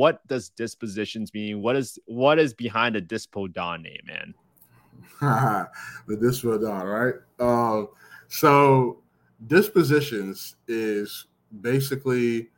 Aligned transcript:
what 0.00 0.26
does 0.28 0.48
dispositions 0.48 1.34
mean? 1.34 1.60
What 1.60 1.76
is 1.76 1.98
what 2.06 2.38
is 2.38 2.54
behind 2.54 2.96
a 2.96 3.02
Dispo 3.02 3.52
Don 3.52 3.82
name, 3.82 4.00
man? 4.06 4.34
the 6.08 6.16
Dispo 6.16 6.58
Don, 6.58 6.86
right? 6.86 7.14
Um, 7.38 7.88
so 8.28 9.02
dispositions 9.46 10.56
is 10.66 11.26
basically, 11.60 12.48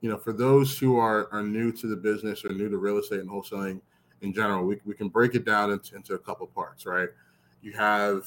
you 0.00 0.10
know, 0.10 0.18
for 0.18 0.32
those 0.32 0.76
who 0.76 0.98
are 0.98 1.32
are 1.32 1.44
new 1.44 1.70
to 1.70 1.86
the 1.86 1.94
business 1.94 2.44
or 2.44 2.48
new 2.48 2.68
to 2.68 2.76
real 2.78 2.98
estate 2.98 3.20
and 3.20 3.30
wholesaling 3.30 3.80
in 4.22 4.32
general, 4.32 4.64
we, 4.64 4.80
we 4.84 4.92
can 4.92 5.08
break 5.08 5.36
it 5.36 5.44
down 5.44 5.70
into, 5.70 5.94
into 5.94 6.14
a 6.14 6.18
couple 6.18 6.48
parts, 6.48 6.84
right? 6.84 7.10
You 7.62 7.74
have 7.74 8.26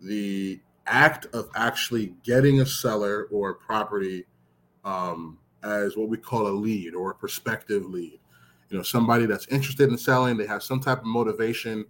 the 0.00 0.60
act 0.86 1.26
of 1.34 1.48
actually 1.56 2.14
getting 2.22 2.60
a 2.60 2.66
seller 2.66 3.26
or 3.32 3.50
a 3.50 3.54
property 3.56 4.24
um, 4.84 5.36
as 5.64 5.96
what 5.96 6.08
we 6.08 6.16
call 6.16 6.46
a 6.46 6.48
lead 6.48 6.94
or 6.94 7.10
a 7.10 7.14
prospective 7.14 7.86
lead. 7.86 8.20
You 8.70 8.78
know, 8.78 8.82
somebody 8.82 9.26
that's 9.26 9.46
interested 9.48 9.88
in 9.88 9.98
selling, 9.98 10.36
they 10.36 10.46
have 10.46 10.62
some 10.62 10.80
type 10.80 10.98
of 10.98 11.06
motivation, 11.06 11.84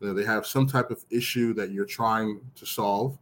you 0.00 0.08
know, 0.08 0.14
they 0.14 0.24
have 0.24 0.46
some 0.46 0.66
type 0.66 0.90
of 0.90 1.04
issue 1.10 1.54
that 1.54 1.70
you're 1.70 1.84
trying 1.84 2.40
to 2.54 2.66
solve, 2.66 3.18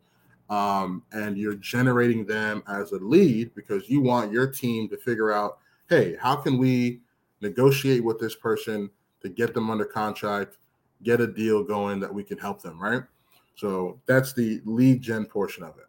um, 0.51 1.03
and 1.13 1.37
you're 1.37 1.55
generating 1.55 2.25
them 2.25 2.63
as 2.69 2.93
a 2.93 2.99
lead 2.99 3.55
because 3.55 3.89
you 3.89 4.01
want 4.01 4.33
your 4.33 4.47
team 4.47 4.89
to 4.89 4.97
figure 4.97 5.33
out, 5.33 5.59
hey, 5.89 6.17
how 6.21 6.37
can 6.37 6.59
we 6.59 7.01
negotiate 7.41 8.03
with 8.05 8.19
this 8.19 8.35
person 8.35 8.91
to 9.23 9.29
get 9.29 9.55
them 9.55 9.71
under 9.71 9.85
contract, 9.85 10.59
get 11.03 11.21
a 11.21 11.27
deal 11.27 11.63
going 11.65 12.01
that 12.01 12.13
we 12.13 12.23
can 12.23 12.39
help 12.39 12.63
them, 12.63 12.81
right? 12.81 13.03
So 13.57 14.01
that's 14.07 14.33
the 14.33 14.61
lead 14.65 15.01
gen 15.01 15.25
portion 15.25 15.65
of 15.65 15.77
it. 15.79 15.88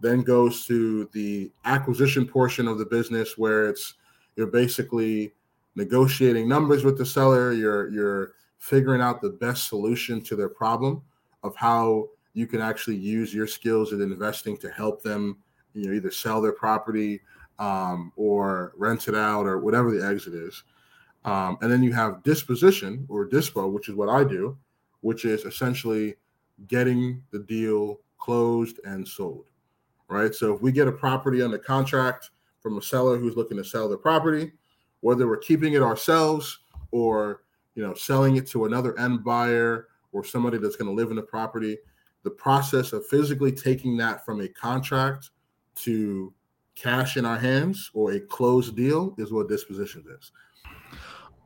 Then 0.00 0.22
goes 0.22 0.66
to 0.66 1.08
the 1.12 1.50
acquisition 1.64 2.26
portion 2.26 2.68
of 2.68 2.78
the 2.78 2.84
business 2.84 3.38
where 3.38 3.68
it's 3.68 3.94
you're 4.36 4.48
basically 4.48 5.32
negotiating 5.76 6.48
numbers 6.48 6.84
with 6.84 6.98
the 6.98 7.06
seller, 7.06 7.52
you're 7.52 7.90
you're 7.90 8.32
figuring 8.58 9.00
out 9.00 9.20
the 9.20 9.30
best 9.30 9.68
solution 9.68 10.20
to 10.22 10.36
their 10.36 10.48
problem 10.48 11.02
of 11.42 11.54
how 11.54 12.08
you 12.32 12.46
can 12.46 12.60
actually 12.60 12.96
use 12.96 13.32
your 13.32 13.46
skills 13.46 13.92
in 13.92 14.00
investing 14.00 14.56
to 14.56 14.70
help 14.70 15.02
them 15.02 15.36
you 15.74 15.86
know 15.86 15.94
either 15.94 16.10
sell 16.10 16.40
their 16.40 16.52
property 16.52 17.20
um, 17.58 18.12
or 18.16 18.72
rent 18.76 19.06
it 19.06 19.14
out 19.14 19.46
or 19.46 19.58
whatever 19.58 19.90
the 19.90 20.04
exit 20.04 20.34
is 20.34 20.64
um, 21.24 21.56
and 21.62 21.72
then 21.72 21.82
you 21.82 21.92
have 21.92 22.22
disposition 22.22 23.06
or 23.08 23.26
dispo, 23.26 23.72
which 23.72 23.88
is 23.88 23.94
what 23.94 24.08
I 24.08 24.24
do, 24.24 24.56
which 25.00 25.24
is 25.24 25.44
essentially 25.44 26.16
getting 26.68 27.22
the 27.30 27.38
deal 27.38 28.00
closed 28.18 28.80
and 28.84 29.06
sold. 29.06 29.46
Right. 30.08 30.34
So 30.34 30.54
if 30.54 30.60
we 30.60 30.70
get 30.70 30.86
a 30.86 30.92
property 30.92 31.42
under 31.42 31.58
contract 31.58 32.30
from 32.60 32.78
a 32.78 32.82
seller 32.82 33.16
who's 33.18 33.36
looking 33.36 33.56
to 33.56 33.64
sell 33.64 33.88
their 33.88 33.98
property, 33.98 34.52
whether 35.00 35.26
we're 35.26 35.38
keeping 35.38 35.74
it 35.74 35.82
ourselves 35.82 36.60
or 36.90 37.42
you 37.74 37.82
know 37.82 37.94
selling 37.94 38.36
it 38.36 38.46
to 38.48 38.66
another 38.66 38.98
end 38.98 39.24
buyer 39.24 39.88
or 40.12 40.24
somebody 40.24 40.58
that's 40.58 40.76
going 40.76 40.88
to 40.88 40.94
live 40.94 41.10
in 41.10 41.16
the 41.16 41.22
property, 41.22 41.78
the 42.22 42.30
process 42.30 42.92
of 42.92 43.06
physically 43.06 43.50
taking 43.50 43.96
that 43.96 44.24
from 44.24 44.40
a 44.40 44.48
contract 44.48 45.30
to 45.74 46.32
cash 46.74 47.16
in 47.16 47.24
our 47.24 47.38
hands 47.38 47.90
or 47.94 48.12
a 48.12 48.20
closed 48.20 48.76
deal 48.76 49.14
is 49.18 49.32
what 49.32 49.48
disposition 49.48 50.04
is. 50.18 50.32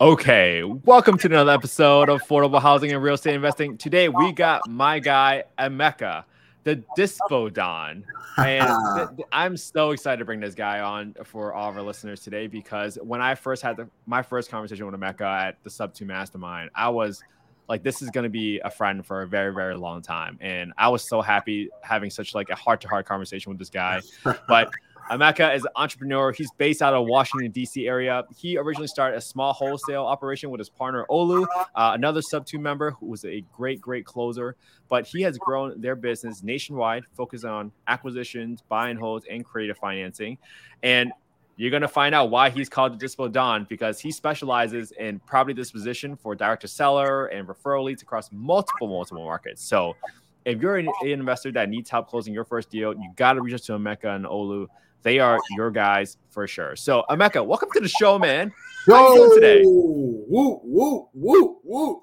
Okay, 0.01 0.63
welcome 0.63 1.19
to 1.19 1.27
another 1.27 1.51
episode 1.51 2.09
of 2.09 2.23
Affordable 2.23 2.63
Housing 2.63 2.93
and 2.93 3.03
Real 3.03 3.15
Estate 3.15 3.35
Investing. 3.35 3.77
Today 3.77 4.09
we 4.09 4.33
got 4.33 4.69
my 4.69 5.01
guy 5.01 5.43
Emeka, 5.59 6.23
the 6.69 6.85
Dispo 6.99 7.51
Don, 7.51 8.05
and 8.37 9.17
th- 9.17 9.29
I'm 9.33 9.57
so 9.57 9.93
excited 9.93 10.19
to 10.19 10.27
bring 10.27 10.39
this 10.39 10.55
guy 10.55 10.81
on 10.81 11.15
for 11.25 11.55
all 11.55 11.71
of 11.71 11.77
our 11.79 11.83
listeners 11.83 12.21
today 12.21 12.47
because 12.47 12.99
when 13.01 13.23
I 13.23 13.35
first 13.35 13.63
had 13.63 13.79
the, 13.79 13.89
my 14.05 14.21
first 14.21 14.51
conversation 14.51 14.85
with 14.85 14.95
Emeka 14.95 15.23
at 15.23 15.57
the 15.65 15.71
Subto 15.71 16.03
Mastermind, 16.03 16.69
I 16.75 16.91
was 16.91 17.23
like, 17.71 17.83
this 17.83 18.03
is 18.03 18.11
going 18.11 18.25
to 18.25 18.31
be 18.31 18.61
a 18.61 18.71
friend 18.71 19.05
for 19.07 19.23
a 19.23 19.27
very 19.27 19.55
very 19.55 19.77
long 19.77 20.03
time, 20.03 20.37
and 20.43 20.75
I 20.77 20.91
was 20.91 21.03
so 21.09 21.23
happy 21.23 21.71
having 21.81 22.11
such 22.11 22.35
like 22.35 22.51
a 22.51 22.55
heart 22.55 22.83
to 22.83 22.89
heart 22.89 23.07
conversation 23.07 23.49
with 23.49 23.59
this 23.59 23.71
guy, 23.71 24.03
but. 24.47 24.71
Emeka 25.11 25.55
is 25.55 25.65
an 25.65 25.71
entrepreneur. 25.77 26.33
He's 26.33 26.51
based 26.53 26.83
out 26.83 26.95
of 26.95 27.07
Washington, 27.07 27.51
D.C. 27.51 27.87
area. 27.87 28.25
He 28.37 28.59
originally 28.59 28.89
started 28.89 29.17
a 29.17 29.21
small 29.21 29.53
wholesale 29.53 30.05
operation 30.05 30.51
with 30.51 30.59
his 30.59 30.69
partner, 30.69 31.07
Olu, 31.11 31.47
uh, 31.59 31.65
another 31.95 32.21
Subto 32.21 32.61
member 32.61 32.91
who 32.93 33.07
was 33.07 33.25
a 33.25 33.43
great, 33.55 33.81
great 33.81 34.05
closer. 34.05 34.57
But 34.89 35.07
he 35.07 35.23
has 35.23 35.39
grown 35.39 35.81
their 35.81 35.97
business 35.97 36.43
nationwide, 36.43 37.05
focused 37.17 37.45
on 37.45 37.73
acquisitions, 37.87 38.63
buy 38.69 38.91
and 38.91 38.99
holds, 38.99 39.27
and 39.31 39.45
creative 39.45 39.79
financing. 39.79 40.39
And 40.83 41.13
you're 41.59 41.71
going 41.71 41.83
to 41.83 41.89
find 41.89 42.15
out 42.15 42.31
why 42.31 42.51
he's 42.51 42.69
called 42.69 42.99
the 42.99 43.05
Dispo 43.05 43.31
Don 43.31 43.67
because 43.69 43.99
he 43.99 44.13
specializes 44.13 44.93
in 44.93 45.19
property 45.21 45.55
disposition 45.55 46.15
for 46.15 46.37
direct 46.37 46.63
to 46.63 46.69
seller 46.69 47.27
and 47.27 47.49
referral 47.49 47.85
leads 47.85 48.01
across 48.01 48.31
multiple, 48.31 48.87
multiple 48.87 49.25
markets. 49.25 49.65
So 49.65 49.97
if 50.45 50.63
you're 50.63 50.77
an, 50.77 50.89
investor 51.03 51.51
that 51.53 51.69
needs 51.69 51.91
help 51.91 52.09
closing 52.09 52.33
your 52.33 52.45
first 52.45 52.71
deal, 52.71 52.95
you 52.95 53.11
got 53.17 53.33
to 53.33 53.43
reach 53.43 53.55
out 53.55 53.63
to 53.65 53.73
Emeka 53.73 54.15
and 54.15 54.25
Olu. 54.25 54.69
They 55.03 55.19
are 55.19 55.39
your 55.57 55.71
guys 55.71 56.17
for 56.31 56.47
sure. 56.47 56.77
So, 56.77 57.05
Emeka, 57.09 57.45
welcome 57.45 57.71
to 57.73 57.81
the 57.81 57.89
show, 57.89 58.19
man. 58.19 58.53
How 58.87 59.13
you 59.13 59.17
doing 59.17 59.35
today? 59.35 59.63
Woo, 59.65 60.61
woo, 60.65 61.09
woo, 61.13 61.61
woo. 61.63 62.03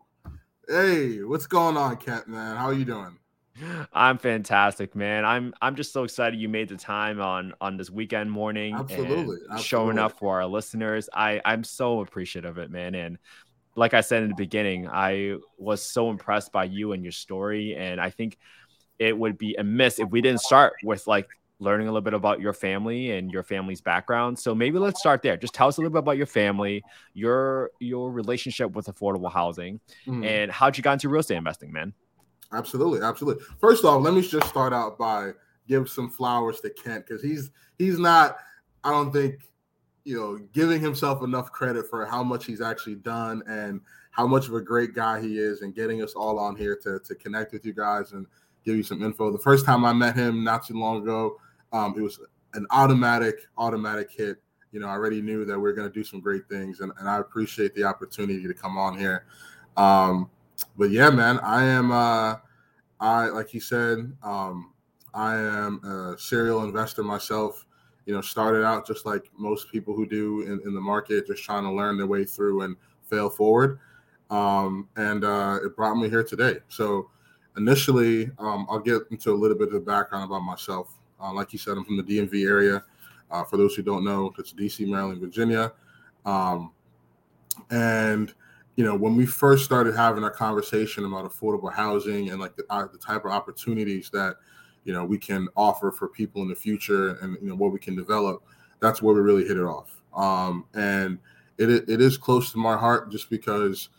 Hey, 0.67 1.23
what's 1.23 1.47
going 1.47 1.78
on, 1.78 1.97
Kent 1.97 2.28
man? 2.28 2.57
How 2.57 2.66
are 2.66 2.73
you 2.73 2.85
doing? 2.85 3.17
I'm 3.94 4.17
fantastic, 4.17 4.95
man. 4.95 5.23
I'm 5.23 5.53
I'm 5.61 5.75
just 5.75 5.94
so 5.94 6.03
excited 6.03 6.39
you 6.39 6.50
made 6.50 6.69
the 6.69 6.75
time 6.75 7.22
on 7.22 7.53
on 7.61 7.78
this 7.78 7.89
weekend 7.89 8.31
morning 8.31 8.75
absolutely, 8.75 9.16
absolutely. 9.17 9.63
showing 9.63 10.00
up 10.00 10.17
for 10.17 10.41
our 10.41 10.47
listeners. 10.47 11.09
I 11.13 11.41
I'm 11.45 11.63
so 11.63 12.01
appreciative 12.01 12.57
of 12.57 12.63
it, 12.63 12.69
man. 12.69 12.95
And 12.95 13.17
like 13.75 13.94
I 13.94 14.01
said 14.01 14.23
in 14.23 14.29
the 14.29 14.35
beginning, 14.35 14.89
I 14.89 15.35
was 15.57 15.81
so 15.81 16.09
impressed 16.09 16.51
by 16.51 16.66
you 16.66 16.91
and 16.91 17.03
your 17.03 17.12
story, 17.12 17.75
and 17.75 18.01
I 18.01 18.09
think 18.09 18.38
it 19.00 19.17
would 19.17 19.38
be 19.38 19.56
amiss 19.56 20.00
if 20.00 20.09
we 20.09 20.22
didn't 20.22 20.41
start 20.41 20.73
with 20.83 21.06
like 21.07 21.27
learning 21.59 21.88
a 21.88 21.91
little 21.91 22.01
bit 22.01 22.13
about 22.13 22.41
your 22.41 22.53
family 22.53 23.11
and 23.11 23.31
your 23.31 23.43
family's 23.43 23.81
background. 23.81 24.38
So 24.38 24.53
maybe 24.53 24.77
let's 24.77 24.99
start 24.99 25.21
there. 25.21 25.38
Just 25.38 25.53
tell 25.53 25.67
us 25.67 25.77
a 25.77 25.81
little 25.81 25.91
bit 25.91 25.99
about 25.99 26.17
your 26.17 26.25
family, 26.25 26.83
your 27.13 27.71
your 27.79 28.11
relationship 28.11 28.71
with 28.71 28.88
affordable 28.88 29.31
housing, 29.31 29.79
mm. 30.05 30.25
and 30.25 30.51
how'd 30.51 30.77
you 30.77 30.83
got 30.83 30.94
into 30.94 31.09
real 31.09 31.21
estate 31.21 31.38
investing, 31.38 31.71
man. 31.71 31.94
Absolutely, 32.51 33.01
absolutely. 33.01 33.44
First 33.59 33.83
off, 33.85 34.01
let 34.01 34.13
me 34.13 34.21
just 34.21 34.47
start 34.47 34.73
out 34.73 34.97
by 34.97 35.31
give 35.67 35.89
some 35.89 36.09
flowers 36.09 36.59
to 36.61 36.69
Kent 36.69 37.05
because 37.07 37.21
he's 37.21 37.51
he's 37.77 37.99
not. 37.99 38.38
I 38.83 38.91
don't 38.91 39.11
think 39.11 39.49
you 40.03 40.15
know 40.15 40.38
giving 40.53 40.81
himself 40.81 41.23
enough 41.23 41.51
credit 41.51 41.89
for 41.89 42.05
how 42.05 42.23
much 42.23 42.45
he's 42.45 42.61
actually 42.61 42.95
done 42.95 43.41
and 43.47 43.81
how 44.11 44.27
much 44.27 44.47
of 44.47 44.53
a 44.53 44.61
great 44.61 44.94
guy 44.94 45.19
he 45.19 45.39
is 45.39 45.61
and 45.61 45.73
getting 45.73 46.01
us 46.01 46.13
all 46.13 46.38
on 46.38 46.55
here 46.55 46.77
to 46.83 46.99
to 46.99 47.15
connect 47.15 47.53
with 47.53 47.65
you 47.65 47.73
guys 47.73 48.11
and 48.11 48.27
give 48.63 48.75
you 48.75 48.83
some 48.83 49.01
info. 49.03 49.31
The 49.31 49.38
first 49.38 49.65
time 49.65 49.85
I 49.85 49.94
met 49.94 50.15
him 50.15 50.44
not 50.44 50.65
too 50.65 50.73
long 50.73 51.01
ago, 51.01 51.38
um, 51.75 51.94
it 51.97 52.02
was 52.02 52.19
an 52.53 52.66
automatic, 52.72 53.36
automatic 53.58 54.09
hit. 54.09 54.38
You 54.72 54.80
know, 54.80 54.88
I 54.88 54.91
already 54.91 55.22
knew 55.22 55.44
that 55.44 55.59
we 55.59 55.69
are 55.69 55.74
going 55.74 55.88
to 55.88 55.94
do 55.94 56.06
some 56.06 56.22
great 56.22 56.47
things, 56.47 56.80
and, 56.80 56.91
and 57.00 57.09
I 57.09 57.19
appreciate 57.19 57.75
the 57.75 57.84
opportunity 57.84 58.47
to 58.47 58.53
come 58.53 58.78
on 58.78 58.97
here. 58.97 59.25
Um, 59.75 60.30
but 60.78 60.90
yeah, 60.90 61.09
man, 61.09 61.40
I 61.40 61.66
am. 61.66 61.91
Uh, 61.91 62.36
I 63.02 63.25
like 63.28 63.50
he 63.50 63.59
said, 63.59 64.13
um, 64.24 64.74
I 65.13 65.36
am 65.36 65.84
a 65.84 66.18
serial 66.18 66.63
investor 66.63 67.03
myself. 67.03 67.66
You 68.06 68.13
know, 68.13 68.22
started 68.22 68.63
out 68.63 68.88
just 68.88 69.06
like 69.06 69.30
most 69.38 69.69
people 69.69 69.94
who 69.96 70.06
do 70.06 70.42
in, 70.44 70.62
in 70.66 70.74
the 70.74 70.81
market, 70.81 71.28
just 71.28 71.44
trying 71.44 71.63
to 71.63 71.72
learn 71.72 71.97
their 71.97 72.07
way 72.07 72.24
through 72.24 72.62
and 72.62 72.78
fail 73.03 73.30
forward. 73.30 73.80
Um, 74.30 74.88
and 74.96 75.25
uh, 75.25 75.59
it 75.63 75.75
brought 75.75 75.96
me 75.96 76.09
here 76.09 76.24
today. 76.24 76.59
So 76.69 77.09
initially, 77.57 78.31
um, 78.40 78.66
I'll 78.69 78.80
get 78.80 79.02
into 79.12 79.34
a 79.34 79.36
little 79.36 79.57
bit 79.57 79.68
of 79.68 79.74
the 79.74 79.80
background 79.80 80.24
about 80.24 80.42
myself. 80.42 80.94
Uh, 81.21 81.33
like 81.33 81.53
you 81.53 81.59
said, 81.59 81.77
I'm 81.77 81.85
from 81.85 81.97
the 81.97 82.03
DMV 82.03 82.47
area. 82.47 82.83
Uh, 83.31 83.43
for 83.43 83.57
those 83.57 83.75
who 83.75 83.81
don't 83.81 84.03
know, 84.03 84.31
it's 84.37 84.53
DC, 84.53 84.87
Maryland, 84.87 85.19
Virginia. 85.19 85.73
Um, 86.25 86.71
and 87.71 88.33
you 88.75 88.83
know, 88.83 88.95
when 88.95 89.15
we 89.15 89.25
first 89.25 89.63
started 89.63 89.95
having 89.95 90.23
our 90.23 90.31
conversation 90.31 91.06
about 91.06 91.25
affordable 91.25 91.73
housing 91.73 92.29
and 92.29 92.39
like 92.39 92.56
the, 92.56 92.65
uh, 92.69 92.88
the 92.91 92.97
type 92.97 93.23
of 93.25 93.31
opportunities 93.31 94.09
that 94.12 94.35
you 94.83 94.94
know 94.94 95.06
we 95.06 95.17
can 95.17 95.47
offer 95.56 95.91
for 95.91 96.07
people 96.07 96.41
in 96.41 96.50
the 96.50 96.56
future, 96.56 97.15
and 97.21 97.38
you 97.41 97.47
know 97.47 97.56
what 97.56 97.71
we 97.71 97.79
can 97.79 97.95
develop, 97.95 98.44
that's 98.79 99.01
where 99.01 99.15
we 99.15 99.21
really 99.21 99.47
hit 99.47 99.57
it 99.57 99.63
off. 99.63 100.01
Um, 100.13 100.65
and 100.73 101.19
it 101.57 101.69
it 101.69 102.01
is 102.01 102.18
close 102.18 102.51
to 102.51 102.57
my 102.57 102.75
heart 102.75 103.11
just 103.11 103.29
because 103.29 103.89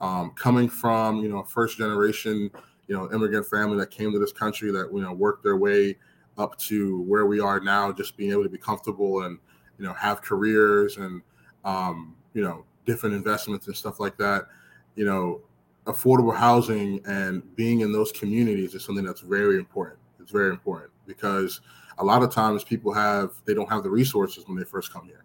um, 0.00 0.32
coming 0.32 0.68
from 0.68 1.22
you 1.22 1.28
know 1.28 1.42
first 1.42 1.78
generation 1.78 2.50
you 2.88 2.94
know 2.94 3.10
immigrant 3.12 3.46
family 3.46 3.78
that 3.78 3.90
came 3.90 4.12
to 4.12 4.18
this 4.18 4.32
country 4.32 4.70
that 4.70 4.90
you 4.92 5.00
know 5.00 5.12
worked 5.12 5.42
their 5.42 5.56
way 5.56 5.96
up 6.38 6.58
to 6.58 7.02
where 7.02 7.26
we 7.26 7.40
are 7.40 7.60
now, 7.60 7.92
just 7.92 8.16
being 8.16 8.30
able 8.32 8.42
to 8.44 8.48
be 8.48 8.58
comfortable 8.58 9.22
and 9.22 9.38
you 9.78 9.84
know 9.84 9.92
have 9.94 10.22
careers 10.22 10.96
and 10.98 11.22
um, 11.64 12.14
you 12.34 12.42
know 12.42 12.64
different 12.86 13.14
investments 13.14 13.66
and 13.66 13.76
stuff 13.76 14.00
like 14.00 14.16
that. 14.18 14.46
You 14.94 15.04
know, 15.04 15.40
affordable 15.86 16.34
housing 16.36 17.00
and 17.06 17.42
being 17.56 17.80
in 17.80 17.92
those 17.92 18.12
communities 18.12 18.74
is 18.74 18.84
something 18.84 19.04
that's 19.04 19.20
very 19.20 19.56
important. 19.56 19.98
It's 20.20 20.30
very 20.32 20.50
important 20.50 20.90
because 21.06 21.60
a 21.98 22.04
lot 22.04 22.22
of 22.22 22.32
times 22.32 22.64
people 22.64 22.92
have 22.92 23.32
they 23.44 23.54
don't 23.54 23.68
have 23.70 23.82
the 23.82 23.90
resources 23.90 24.44
when 24.46 24.56
they 24.58 24.64
first 24.64 24.92
come 24.92 25.06
here. 25.06 25.24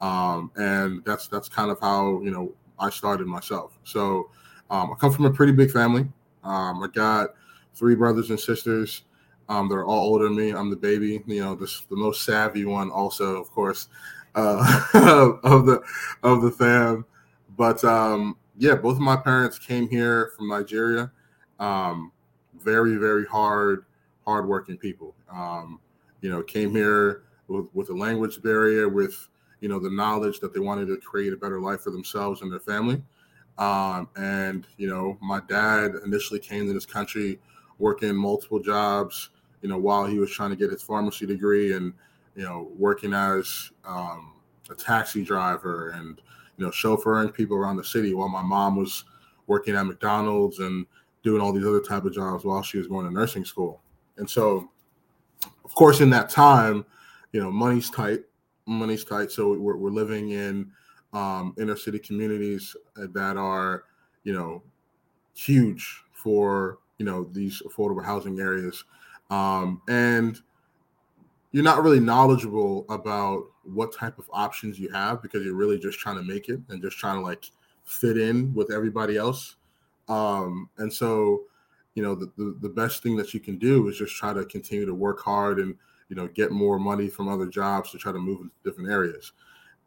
um, 0.00 0.50
and 0.56 1.04
that's 1.04 1.28
that's 1.28 1.48
kind 1.48 1.70
of 1.70 1.80
how 1.80 2.20
you 2.22 2.30
know 2.30 2.52
I 2.78 2.90
started 2.90 3.26
myself. 3.26 3.78
So 3.84 4.30
um, 4.70 4.92
I 4.92 4.96
come 4.96 5.12
from 5.12 5.24
a 5.26 5.30
pretty 5.30 5.52
big 5.52 5.70
family. 5.70 6.02
Um, 6.42 6.82
I 6.82 6.88
got 6.92 7.30
three 7.74 7.94
brothers 7.94 8.30
and 8.30 8.38
sisters. 8.38 9.02
Um, 9.48 9.68
they're 9.68 9.84
all 9.84 10.06
older 10.06 10.24
than 10.24 10.36
me. 10.36 10.50
I'm 10.50 10.70
the 10.70 10.76
baby, 10.76 11.22
you 11.26 11.42
know, 11.42 11.54
the, 11.54 11.70
the 11.90 11.96
most 11.96 12.22
savvy 12.24 12.64
one, 12.64 12.90
also, 12.90 13.40
of 13.40 13.50
course, 13.50 13.88
uh, 14.34 14.82
of 15.44 15.66
the 15.66 15.82
of 16.22 16.42
the 16.42 16.50
fam. 16.50 17.04
But 17.56 17.84
um, 17.84 18.36
yeah, 18.56 18.74
both 18.74 18.94
of 18.94 19.00
my 19.00 19.16
parents 19.16 19.58
came 19.58 19.88
here 19.88 20.32
from 20.36 20.48
Nigeria. 20.48 21.10
Um, 21.60 22.12
very, 22.58 22.96
very 22.96 23.26
hard, 23.26 23.84
hardworking 24.24 24.78
people. 24.78 25.14
Um, 25.30 25.80
you 26.20 26.30
know, 26.30 26.42
came 26.42 26.70
here 26.70 27.24
with, 27.48 27.66
with 27.74 27.90
a 27.90 27.94
language 27.94 28.42
barrier, 28.42 28.88
with 28.88 29.28
you 29.60 29.68
know 29.68 29.78
the 29.78 29.90
knowledge 29.90 30.40
that 30.40 30.54
they 30.54 30.60
wanted 30.60 30.86
to 30.86 30.96
create 30.96 31.32
a 31.32 31.36
better 31.36 31.60
life 31.60 31.82
for 31.82 31.90
themselves 31.90 32.42
and 32.42 32.50
their 32.50 32.60
family. 32.60 33.02
Um, 33.58 34.08
and 34.16 34.66
you 34.78 34.88
know, 34.88 35.18
my 35.20 35.40
dad 35.48 35.92
initially 36.04 36.40
came 36.40 36.66
to 36.66 36.72
this 36.72 36.86
country 36.86 37.38
working 37.78 38.14
multiple 38.14 38.58
jobs. 38.58 39.30
You 39.64 39.70
know, 39.70 39.78
while 39.78 40.04
he 40.04 40.18
was 40.18 40.30
trying 40.30 40.50
to 40.50 40.56
get 40.56 40.70
his 40.70 40.82
pharmacy 40.82 41.24
degree, 41.24 41.72
and 41.72 41.94
you 42.36 42.42
know, 42.42 42.68
working 42.76 43.14
as 43.14 43.70
um, 43.86 44.34
a 44.70 44.74
taxi 44.74 45.24
driver 45.24 45.90
and 45.96 46.20
you 46.58 46.64
know, 46.66 46.70
chauffeuring 46.70 47.32
people 47.32 47.56
around 47.56 47.78
the 47.78 47.84
city, 47.84 48.12
while 48.12 48.28
my 48.28 48.42
mom 48.42 48.76
was 48.76 49.04
working 49.46 49.74
at 49.74 49.86
McDonald's 49.86 50.58
and 50.58 50.84
doing 51.22 51.40
all 51.40 51.50
these 51.50 51.66
other 51.66 51.80
type 51.80 52.04
of 52.04 52.12
jobs 52.12 52.44
while 52.44 52.62
she 52.62 52.76
was 52.76 52.86
going 52.86 53.06
to 53.06 53.10
nursing 53.10 53.44
school. 53.44 53.80
And 54.18 54.28
so, 54.28 54.68
of 55.64 55.74
course, 55.74 56.02
in 56.02 56.10
that 56.10 56.28
time, 56.28 56.84
you 57.32 57.42
know, 57.42 57.50
money's 57.50 57.88
tight. 57.88 58.20
Money's 58.66 59.04
tight. 59.04 59.30
So 59.30 59.54
we're, 59.54 59.78
we're 59.78 59.90
living 59.90 60.30
in 60.30 60.70
um, 61.14 61.54
inner 61.58 61.76
city 61.76 61.98
communities 61.98 62.76
that 62.96 63.38
are, 63.38 63.84
you 64.24 64.34
know, 64.34 64.62
huge 65.34 66.04
for 66.12 66.78
you 66.98 67.04
know 67.04 67.24
these 67.24 67.62
affordable 67.66 68.04
housing 68.04 68.38
areas, 68.38 68.84
um, 69.30 69.80
and 69.88 70.38
you're 71.52 71.64
not 71.64 71.82
really 71.82 72.00
knowledgeable 72.00 72.84
about 72.88 73.44
what 73.62 73.94
type 73.94 74.18
of 74.18 74.28
options 74.32 74.78
you 74.78 74.90
have 74.90 75.22
because 75.22 75.44
you're 75.44 75.54
really 75.54 75.78
just 75.78 75.98
trying 75.98 76.16
to 76.16 76.22
make 76.22 76.48
it 76.48 76.60
and 76.68 76.82
just 76.82 76.98
trying 76.98 77.16
to 77.16 77.22
like 77.22 77.50
fit 77.84 78.18
in 78.18 78.52
with 78.54 78.72
everybody 78.72 79.16
else. 79.16 79.56
Um, 80.08 80.68
and 80.78 80.92
so, 80.92 81.44
you 81.94 82.02
know, 82.02 82.14
the, 82.14 82.30
the, 82.36 82.56
the 82.60 82.68
best 82.68 83.02
thing 83.02 83.16
that 83.16 83.32
you 83.32 83.40
can 83.40 83.56
do 83.56 83.88
is 83.88 83.98
just 83.98 84.16
try 84.16 84.32
to 84.32 84.44
continue 84.44 84.84
to 84.84 84.94
work 84.94 85.20
hard 85.20 85.60
and 85.60 85.76
you 86.08 86.16
know 86.16 86.28
get 86.28 86.50
more 86.50 86.78
money 86.78 87.08
from 87.08 87.28
other 87.28 87.46
jobs 87.46 87.90
to 87.90 87.98
try 87.98 88.12
to 88.12 88.18
move 88.18 88.40
into 88.40 88.54
different 88.64 88.90
areas. 88.90 89.32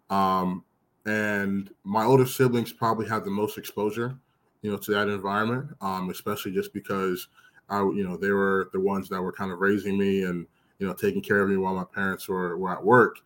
Um, 0.09 0.63
and 1.05 1.69
my 1.83 2.03
older 2.03 2.25
siblings 2.25 2.73
probably 2.73 3.07
had 3.07 3.23
the 3.23 3.31
most 3.31 3.57
exposure, 3.57 4.17
you 4.61 4.71
know, 4.71 4.77
to 4.77 4.91
that 4.91 5.07
environment, 5.07 5.69
um, 5.81 6.09
especially 6.09 6.51
just 6.51 6.73
because 6.73 7.27
I, 7.69 7.79
you 7.79 8.03
know, 8.07 8.17
they 8.17 8.31
were 8.31 8.69
the 8.73 8.79
ones 8.79 9.09
that 9.09 9.21
were 9.21 9.31
kind 9.31 9.51
of 9.51 9.59
raising 9.59 9.97
me 9.97 10.23
and 10.23 10.47
you 10.79 10.87
know 10.87 10.93
taking 10.93 11.21
care 11.21 11.41
of 11.41 11.49
me 11.49 11.57
while 11.57 11.75
my 11.75 11.83
parents 11.83 12.27
were 12.27 12.57
were 12.57 12.71
at 12.71 12.83
work. 12.83 13.19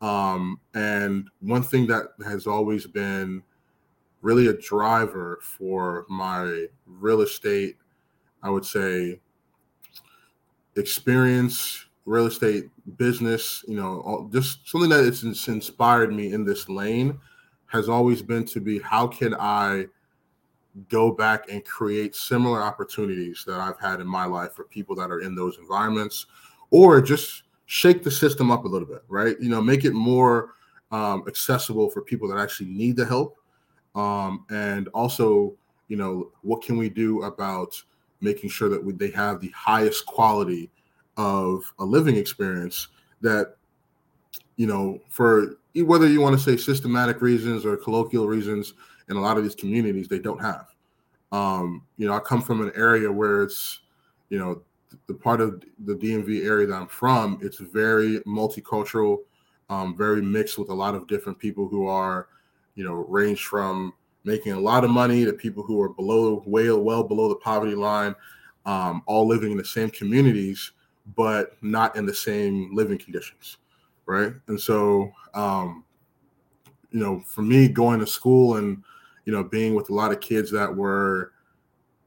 Um, 0.00 0.60
and 0.74 1.30
one 1.40 1.62
thing 1.62 1.86
that 1.86 2.08
has 2.26 2.46
always 2.46 2.86
been 2.86 3.42
really 4.20 4.48
a 4.48 4.52
driver 4.54 5.38
for 5.42 6.06
my 6.08 6.66
real 6.86 7.20
estate, 7.20 7.76
I 8.42 8.50
would 8.50 8.64
say, 8.64 9.20
experience, 10.76 11.86
real 12.06 12.26
estate 12.26 12.70
business, 12.96 13.64
you 13.68 13.76
know, 13.76 14.28
just 14.32 14.68
something 14.68 14.90
that 14.90 15.04
it's 15.04 15.22
inspired 15.48 16.12
me 16.12 16.32
in 16.32 16.44
this 16.44 16.68
lane 16.68 17.18
has 17.66 17.88
always 17.88 18.22
been 18.22 18.44
to 18.46 18.60
be 18.60 18.78
how 18.78 19.06
can 19.06 19.34
I 19.34 19.86
go 20.88 21.12
back 21.12 21.48
and 21.50 21.64
create 21.64 22.14
similar 22.14 22.62
opportunities 22.62 23.44
that 23.46 23.60
I've 23.60 23.78
had 23.78 24.00
in 24.00 24.06
my 24.06 24.24
life 24.24 24.52
for 24.52 24.64
people 24.64 24.96
that 24.96 25.10
are 25.10 25.20
in 25.20 25.34
those 25.34 25.58
environments, 25.58 26.26
or 26.70 27.00
just 27.00 27.44
shake 27.66 28.02
the 28.02 28.10
system 28.10 28.50
up 28.50 28.64
a 28.64 28.68
little 28.68 28.88
bit, 28.88 29.02
right? 29.08 29.36
You 29.40 29.48
know, 29.48 29.60
make 29.60 29.84
it 29.84 29.92
more 29.92 30.54
um, 30.90 31.24
accessible 31.26 31.90
for 31.90 32.02
people 32.02 32.28
that 32.28 32.38
actually 32.38 32.70
need 32.70 32.96
the 32.96 33.06
help, 33.06 33.38
um, 33.94 34.44
and 34.50 34.88
also, 34.88 35.54
you 35.88 35.96
know, 35.96 36.32
what 36.42 36.62
can 36.62 36.76
we 36.76 36.88
do 36.88 37.22
about 37.22 37.80
making 38.20 38.50
sure 38.50 38.68
that 38.68 38.82
we, 38.82 38.92
they 38.92 39.10
have 39.10 39.40
the 39.40 39.50
highest 39.50 40.06
quality 40.06 40.70
of 41.16 41.72
a 41.78 41.84
living 41.84 42.16
experience 42.16 42.88
that 43.20 43.56
you 44.56 44.66
know 44.66 44.98
for 45.08 45.56
whether 45.76 46.08
you 46.08 46.20
want 46.20 46.36
to 46.36 46.42
say 46.42 46.56
systematic 46.56 47.20
reasons 47.20 47.64
or 47.64 47.76
colloquial 47.76 48.26
reasons 48.26 48.74
in 49.08 49.16
a 49.16 49.20
lot 49.20 49.36
of 49.36 49.42
these 49.42 49.54
communities 49.54 50.08
they 50.08 50.18
don't 50.18 50.40
have 50.40 50.66
um, 51.32 51.82
you 51.96 52.06
know 52.06 52.14
i 52.14 52.18
come 52.18 52.42
from 52.42 52.60
an 52.60 52.72
area 52.74 53.10
where 53.10 53.42
it's 53.42 53.80
you 54.28 54.38
know 54.38 54.62
the 55.06 55.14
part 55.14 55.40
of 55.40 55.62
the 55.86 55.94
dmv 55.94 56.44
area 56.44 56.66
that 56.66 56.74
i'm 56.74 56.86
from 56.86 57.38
it's 57.42 57.58
very 57.58 58.20
multicultural 58.20 59.18
um, 59.70 59.96
very 59.96 60.22
mixed 60.22 60.58
with 60.58 60.68
a 60.68 60.74
lot 60.74 60.94
of 60.94 61.06
different 61.06 61.38
people 61.38 61.66
who 61.68 61.86
are 61.86 62.28
you 62.74 62.84
know 62.84 62.94
range 63.08 63.46
from 63.46 63.92
making 64.24 64.52
a 64.52 64.60
lot 64.60 64.84
of 64.84 64.90
money 64.90 65.24
to 65.24 65.32
people 65.32 65.62
who 65.62 65.80
are 65.80 65.88
below 65.88 66.42
way 66.46 66.70
well 66.70 67.02
below 67.02 67.28
the 67.28 67.36
poverty 67.36 67.74
line 67.74 68.14
um, 68.66 69.02
all 69.06 69.26
living 69.26 69.50
in 69.52 69.58
the 69.58 69.64
same 69.64 69.90
communities 69.90 70.72
but 71.16 71.56
not 71.62 71.96
in 71.96 72.06
the 72.06 72.14
same 72.14 72.74
living 72.74 72.98
conditions, 72.98 73.58
right? 74.06 74.32
And 74.48 74.60
so, 74.60 75.12
um, 75.34 75.84
you 76.90 77.00
know, 77.00 77.20
for 77.20 77.42
me, 77.42 77.68
going 77.68 78.00
to 78.00 78.06
school 78.06 78.56
and 78.56 78.82
you 79.24 79.32
know 79.32 79.44
being 79.44 79.74
with 79.74 79.90
a 79.90 79.94
lot 79.94 80.12
of 80.12 80.20
kids 80.20 80.50
that 80.52 80.74
were 80.74 81.32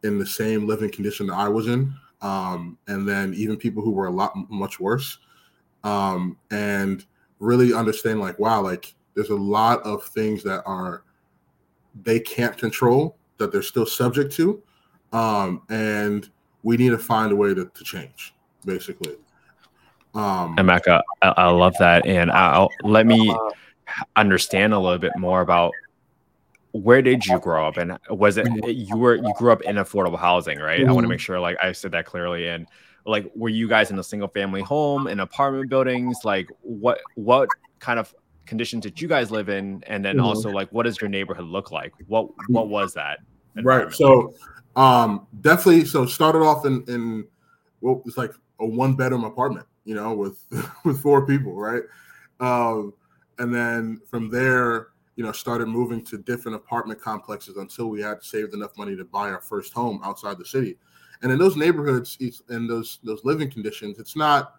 in 0.04 0.20
the 0.20 0.26
same 0.26 0.68
living 0.68 0.92
condition 0.92 1.28
that 1.28 1.36
I 1.36 1.48
was 1.48 1.68
in, 1.68 1.94
um, 2.22 2.78
and 2.88 3.08
then 3.08 3.34
even 3.36 3.58
people 3.58 3.84
who 3.84 3.92
were 3.92 4.08
a 4.08 4.12
lot 4.12 4.34
much 4.50 4.80
worse, 4.80 5.18
um, 5.84 6.38
and 6.52 7.06
really 7.40 7.74
understand 7.74 8.20
like, 8.20 8.40
wow, 8.40 8.62
like 8.62 8.94
there's 9.16 9.30
a 9.30 9.36
lot 9.36 9.82
of 9.84 10.04
things 10.04 10.44
that 10.44 10.64
are 10.66 11.04
they 12.04 12.20
can't 12.20 12.58
control 12.58 13.18
that 13.38 13.52
they're 13.52 13.62
still 13.62 13.86
subject 13.86 14.32
to, 14.34 14.62
um, 15.14 15.64
and 15.70 16.30
we 16.64 16.78
need 16.78 16.90
to 16.90 16.98
find 16.98 17.32
a 17.32 17.36
way 17.36 17.54
to, 17.54 17.66
to 17.66 17.84
change 17.84 18.34
basically. 18.66 19.16
Um, 20.14 20.56
Emeka, 20.58 21.02
I, 21.22 21.34
I 21.38 21.50
love 21.50 21.74
that, 21.80 22.06
and 22.06 22.32
I'll 22.32 22.70
let 22.84 23.06
me 23.06 23.36
understand 24.16 24.74
a 24.74 24.80
little 24.80 25.00
bit 25.00 25.14
more 25.18 25.42
about 25.42 25.74
where 26.72 27.02
did 27.02 27.26
you 27.26 27.40
grow 27.40 27.68
up? 27.68 27.78
And 27.78 27.98
was 28.10 28.38
it 28.38 28.48
you 28.68 28.98
were 28.98 29.16
you 29.16 29.34
grew 29.38 29.52
up 29.52 29.62
in 29.62 29.78
affordable 29.78 30.20
housing 30.20 30.60
right? 30.60 30.82
Mm-hmm. 30.82 30.90
i 30.90 30.94
want 30.94 31.06
to 31.06 31.10
make 31.10 31.20
sure 31.20 31.40
like 31.40 31.58
i 31.62 31.72
said 31.72 31.92
that 31.92 32.06
clearly. 32.06 32.48
And 32.48 32.68
like 33.06 33.32
were 33.36 33.50
you 33.50 33.68
guys 33.68 33.92
in 33.92 34.00
a 34.00 34.04
single 34.04 34.28
family 34.28 34.62
home 34.62 35.08
in 35.08 35.20
apartment 35.20 35.70
buildings? 35.70 36.20
Like 36.24 36.50
what 36.62 37.00
what 37.16 37.50
kind 37.80 38.00
of 38.00 38.14
conditions 38.46 38.84
did 38.84 39.02
you 39.02 39.08
guys 39.08 39.32
live 39.32 39.50
in? 39.50 39.84
And 39.88 40.04
then 40.04 40.18
mm-hmm. 40.18 40.26
also 40.26 40.50
like 40.50 40.70
what 40.72 40.84
does 40.84 41.00
your 41.02 41.10
neighborhood 41.10 41.46
look 41.46 41.72
like? 41.72 41.94
What 42.08 42.30
what 42.50 42.70
was 42.70 42.94
that 42.94 43.20
right. 43.64 43.92
so 43.92 44.34
um 44.76 45.26
definitely 45.42 45.86
so 45.86 46.06
started 46.06 46.40
off 46.40 46.66
in 46.66 46.84
in 46.88 47.28
well 47.82 48.04
it's 48.06 48.18
like 48.18 48.32
a 48.60 48.66
one 48.66 48.96
bedroom 48.96 49.24
apartment, 49.24 49.66
you 49.86 49.96
know, 49.96 50.14
with 50.14 50.44
with 50.86 51.02
four 51.02 51.26
people, 51.26 51.54
right? 51.54 51.84
Um, 52.40 52.94
and 53.40 53.54
then 53.54 54.02
from 54.10 54.30
there, 54.30 54.88
you 55.18 55.24
know, 55.24 55.32
started 55.32 55.68
moving 55.68 56.04
to 56.06 56.18
different 56.20 56.56
apartment 56.56 57.02
complexes 57.02 57.58
until 57.58 57.90
we 57.90 58.00
had 58.00 58.24
saved 58.24 58.54
enough 58.54 58.78
money 58.78 58.96
to 58.96 59.04
buy 59.04 59.32
our 59.32 59.42
first 59.42 59.74
home 59.74 60.00
outside 60.04 60.38
the 60.38 60.46
city. 60.46 60.78
And 61.24 61.32
in 61.32 61.40
those 61.40 61.58
neighborhoods, 61.58 62.18
in 62.50 62.68
those 62.68 63.00
those 63.04 63.26
living 63.26 63.50
conditions, 63.50 63.98
it's 63.98 64.16
not, 64.16 64.54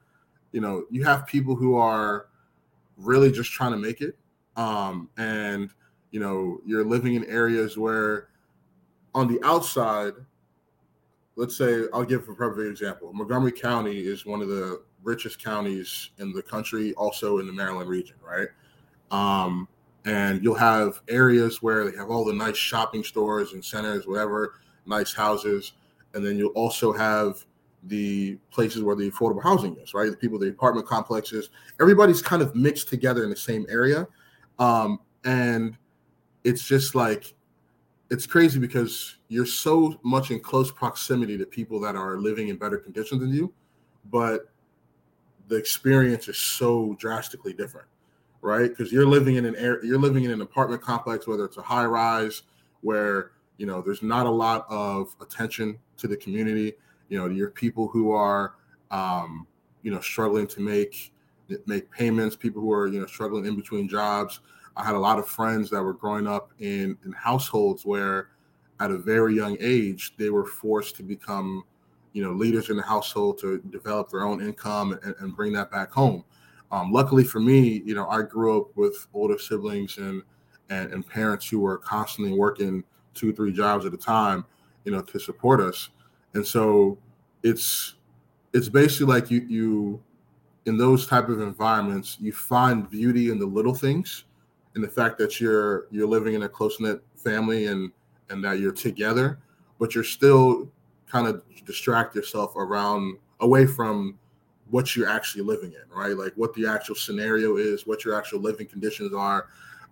you 0.51 0.61
know, 0.61 0.85
you 0.91 1.05
have 1.05 1.27
people 1.29 1.55
who 1.55 1.77
are 1.77 2.27
really 2.97 3.31
just 3.31 3.53
trying 3.53 3.71
to 3.71 3.79
make 3.79 4.01
it, 4.01 4.19
um, 4.57 5.09
and 5.17 5.71
you 6.11 6.19
know, 6.19 6.59
you're 6.67 6.85
living 6.85 7.15
in 7.15 7.25
areas 7.27 7.79
where, 7.79 8.31
on 9.15 9.29
the 9.33 9.41
outside, 9.45 10.15
let's 11.37 11.57
say 11.57 11.85
I'll 11.95 12.03
give 12.03 12.29
a 12.29 12.35
perfect 12.35 12.69
example. 12.69 13.13
Montgomery 13.13 13.53
County 13.53 14.01
is 14.01 14.27
one 14.27 14.43
of 14.43 14.49
the 14.49 14.83
richest 15.05 15.43
counties 15.43 16.11
in 16.19 16.33
the 16.33 16.43
country, 16.43 16.95
also 16.95 17.39
in 17.39 17.47
the 17.47 17.53
Maryland 17.53 17.89
region, 17.89 18.17
right? 18.21 18.49
Um, 19.13 19.69
and 20.09 20.43
you'll 20.43 20.55
have 20.55 21.03
areas 21.09 21.61
where 21.61 21.89
they 21.89 21.97
have 21.97 22.09
all 22.09 22.25
the 22.25 22.33
nice 22.33 22.57
shopping 22.57 23.05
stores 23.05 23.53
and 23.53 23.63
centers, 23.63 24.07
whatever, 24.07 24.55
nice 24.87 25.13
houses, 25.13 25.75
and 26.15 26.25
then 26.25 26.39
you'll 26.39 26.49
also 26.53 26.93
have 26.93 27.45
the 27.85 28.39
places 28.51 28.83
where 28.83 28.97
the 28.97 29.11
affordable 29.11 29.43
housing 29.43 29.77
is, 29.77 29.93
right? 29.93 30.11
The 30.11 30.17
people, 30.17 30.39
the 30.39 30.49
apartment 30.49 30.87
complexes, 30.87 31.51
everybody's 31.79 32.23
kind 32.23 32.41
of 32.41 32.55
mixed 32.55 32.89
together 32.89 33.23
in 33.23 33.29
the 33.29 33.37
same 33.37 33.67
area, 33.69 34.09
um, 34.59 34.99
and 35.25 35.77
it's 36.43 36.65
just 36.65 36.95
like 36.95 37.35
it's 38.11 38.27
crazy 38.27 38.59
because 38.59 39.19
you're 39.29 39.45
so 39.45 40.01
much 40.03 40.31
in 40.31 40.41
close 40.41 40.71
proximity 40.71 41.37
to 41.37 41.45
people 41.45 41.79
that 41.81 41.95
are 41.95 42.17
living 42.17 42.49
in 42.49 42.57
better 42.57 42.79
conditions 42.79 43.21
than 43.21 43.31
you, 43.31 43.53
but 44.11 44.49
the 45.49 45.57
experience 45.57 46.29
is 46.29 46.39
so 46.39 46.97
drastically 46.99 47.53
different, 47.53 47.89
right? 48.49 48.71
Because 48.71 48.91
you're 48.91 49.07
living 49.07 49.37
in 49.37 49.45
an 49.45 49.55
air, 49.57 49.85
you're 49.85 49.99
living 49.99 50.25
in 50.25 50.31
an 50.31 50.41
apartment 50.41 50.81
complex, 50.81 51.27
whether 51.27 51.45
it's 51.45 51.59
a 51.59 51.63
high 51.63 51.85
rise 51.85 52.43
where 52.81 53.33
you 53.59 53.67
know 53.67 53.83
there's 53.83 54.03
not 54.03 54.27
a 54.27 54.31
lot 54.31 54.67
of 54.71 55.15
attention 55.21 55.79
to 55.99 56.09
the 56.09 56.17
community. 56.17 56.73
You 57.11 57.19
know, 57.19 57.29
you're 57.29 57.51
people 57.51 57.89
who 57.89 58.11
are 58.13 58.55
um, 58.91 59.47
you 59.83 59.91
know 59.91 60.01
struggling 60.01 60.47
to 60.49 60.61
make 60.61 61.13
make 61.67 61.91
payments, 61.91 62.37
people 62.37 62.63
who 62.63 62.73
are 62.73 62.87
you 62.87 63.01
know 63.01 63.07
struggling 63.07 63.45
in 63.47 63.55
between 63.55 63.89
jobs. 63.89 64.41
I 64.77 64.85
had 64.85 64.95
a 64.95 64.99
lot 64.99 65.19
of 65.19 65.29
friends 65.29 65.71
that 65.71 65.83
were 65.83 65.95
growing 65.95 66.27
up 66.27 66.53
in 66.59 66.97
in 67.05 67.13
households 67.13 67.85
where 67.85 68.31
at 68.81 68.91
a 68.91 68.97
very 68.97 69.35
young 69.35 69.57
age 69.61 70.15
they 70.17 70.31
were 70.31 70.47
forced 70.47 70.97
to 70.97 71.03
become 71.03 71.65
you 72.13 72.23
know 72.23 72.33
leaders 72.33 72.71
in 72.71 72.77
the 72.77 72.83
household 72.83 73.39
to 73.41 73.59
develop 73.71 74.09
their 74.09 74.23
own 74.23 74.41
income 74.41 74.99
and, 75.03 75.15
and 75.21 75.37
bring 75.37 75.53
that 75.53 75.71
back 75.71 75.91
home 75.91 76.25
um, 76.71 76.93
luckily 76.93 77.25
for 77.25 77.41
me 77.41 77.83
you 77.85 77.95
know 77.95 78.09
i 78.09 78.23
grew 78.23 78.61
up 78.61 78.77
with 78.77 79.07
older 79.15 79.39
siblings 79.39 79.99
and, 79.99 80.23
and 80.71 80.93
and 80.93 81.09
parents 81.09 81.49
who 81.49 81.61
were 81.61 81.79
constantly 81.79 82.33
working 82.33 82.85
two 83.15 83.33
three 83.33 83.53
jobs 83.53 83.85
at 83.85 83.93
a 83.93 83.97
time 83.97 84.45
you 84.89 84.95
know 84.95 85.03
to 85.03 85.19
support 85.19 85.61
us. 85.61 85.91
And 86.33 86.47
so 86.47 86.97
it's 87.43 87.97
it's 88.55 88.71
basically 88.71 89.13
like 89.13 89.31
you 89.31 89.41
you 89.49 90.03
in 90.65 90.79
those 90.79 91.07
type 91.07 91.29
of 91.29 91.41
environments 91.41 92.17
you 92.21 92.33
find 92.33 92.89
beauty 92.89 93.31
in 93.31 93.39
the 93.39 93.47
little 93.47 93.75
things 93.75 94.25
in 94.77 94.83
the 94.83 94.89
fact 94.89 95.19
that 95.19 95.41
you're 95.41 95.87
you're 95.91 96.09
living 96.09 96.35
in 96.35 96.45
a 96.45 96.49
close-knit 96.49 97.03
family 97.17 97.67
and 97.67 97.93
and 98.31 98.43
that 98.43 98.59
you're 98.59 98.73
together 98.73 99.39
but 99.79 99.95
you're 99.95 100.05
still 100.05 100.71
kind 101.07 101.27
of 101.27 101.43
distract 101.67 102.15
yourself 102.15 102.57
around 102.57 103.19
away 103.41 103.67
from 103.67 104.19
what 104.71 104.95
you're 104.95 105.09
actually 105.09 105.43
living 105.43 105.73
in, 105.73 105.97
right? 105.97 106.17
Like 106.17 106.33
what 106.37 106.55
the 106.55 106.67
actual 106.67 106.95
scenario 106.95 107.57
is, 107.57 107.87
what 107.87 108.05
your 108.05 108.15
actual 108.15 108.41
living 108.41 108.67
conditions 108.67 109.15
are. 109.15 109.49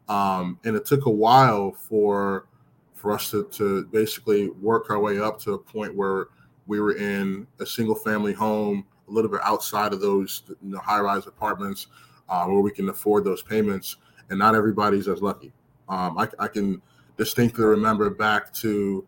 Um, 0.09 0.59
and 0.65 0.77
it 0.77 0.85
took 0.85 1.07
a 1.07 1.11
while 1.11 1.73
for 1.73 2.47
for 2.95 3.13
us 3.13 3.31
to, 3.31 3.45
to 3.45 3.85
basically 3.87 4.49
work 4.49 4.91
our 4.91 4.99
way 4.99 5.19
up 5.21 5.39
to 5.39 5.53
a 5.53 5.59
point 5.59 5.95
where 5.95 6.29
we 6.67 6.81
were 6.81 6.97
in 6.97 7.47
a 7.61 7.67
single 7.67 7.95
family 7.95 8.33
home, 8.33 8.85
a 9.09 9.11
little 9.11 9.31
bit 9.31 9.41
outside 9.45 9.93
of 9.93 10.01
those 10.01 10.43
you 10.49 10.57
know, 10.71 10.79
high 10.79 11.01
rise 11.01 11.27
apartments 11.27 11.89
uh, 12.29 12.45
where 12.47 12.61
we 12.61 12.71
can 12.71 12.89
afford 12.89 13.25
those 13.25 13.43
payments. 13.43 13.97
And 14.31 14.39
not 14.39 14.55
everybody's 14.55 15.09
as 15.09 15.23
lucky. 15.23 15.53
Um, 15.89 16.19
I, 16.19 16.29
I 16.39 16.49
can 16.49 16.83
distinctly 17.17 17.65
remember 17.65 18.11
back 18.11 18.53
to 18.55 19.07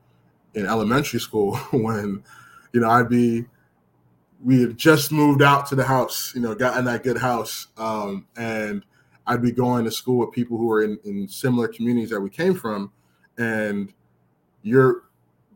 in 0.54 0.66
elementary 0.66 1.18
school 1.18 1.56
when, 1.72 2.22
you 2.72 2.80
know, 2.80 2.90
I'd 2.90 3.08
be, 3.08 3.46
we 4.42 4.62
had 4.62 4.76
just 4.76 5.10
moved 5.10 5.42
out 5.42 5.66
to 5.66 5.74
the 5.74 5.84
house, 5.84 6.32
you 6.34 6.40
know, 6.40 6.54
got 6.54 6.76
in 6.78 6.84
that 6.84 7.02
good 7.02 7.18
house. 7.18 7.68
Um, 7.76 8.26
and 8.36 8.84
I'd 9.26 9.42
be 9.42 9.52
going 9.52 9.84
to 9.84 9.90
school 9.90 10.18
with 10.18 10.32
people 10.32 10.56
who 10.56 10.66
were 10.66 10.82
in, 10.82 10.98
in 11.04 11.28
similar 11.28 11.68
communities 11.68 12.10
that 12.10 12.20
we 12.20 12.30
came 12.30 12.54
from. 12.54 12.92
And 13.36 13.92
you're 14.62 15.04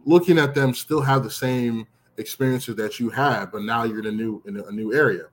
looking 0.05 0.39
at 0.39 0.55
them 0.55 0.75
still 0.75 1.01
have 1.01 1.23
the 1.23 1.31
same 1.31 1.87
experiences 2.19 2.77
that 2.77 2.99
you 2.99 3.09
had, 3.09 3.47
but 3.47 3.63
now 3.63 3.85
you're 3.85 4.01
in 4.01 4.07
a 4.07 4.13
new, 4.13 4.43
in 4.47 4.59
a, 4.59 4.71
new 4.71 4.93
area. 4.93 5.27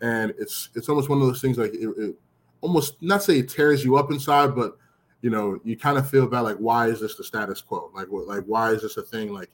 And 0.00 0.32
it's, 0.38 0.70
it's 0.74 0.88
almost 0.88 1.08
one 1.08 1.20
of 1.20 1.26
those 1.26 1.40
things 1.40 1.58
like 1.58 1.74
it, 1.74 1.88
it 1.96 2.16
almost 2.60 3.00
not 3.02 3.22
say 3.22 3.38
it 3.38 3.48
tears 3.48 3.84
you 3.84 3.96
up 3.96 4.10
inside, 4.10 4.54
but 4.54 4.76
you 5.20 5.30
know, 5.30 5.60
you 5.64 5.76
kind 5.76 5.98
of 5.98 6.10
feel 6.10 6.26
bad, 6.26 6.40
like, 6.40 6.56
why 6.56 6.88
is 6.88 7.00
this 7.00 7.14
the 7.14 7.22
status 7.22 7.60
quo? 7.62 7.90
Like, 7.94 8.10
what, 8.10 8.26
like, 8.26 8.44
why 8.44 8.70
is 8.70 8.82
this 8.82 8.96
a 8.96 9.02
thing? 9.02 9.32
Like, 9.32 9.50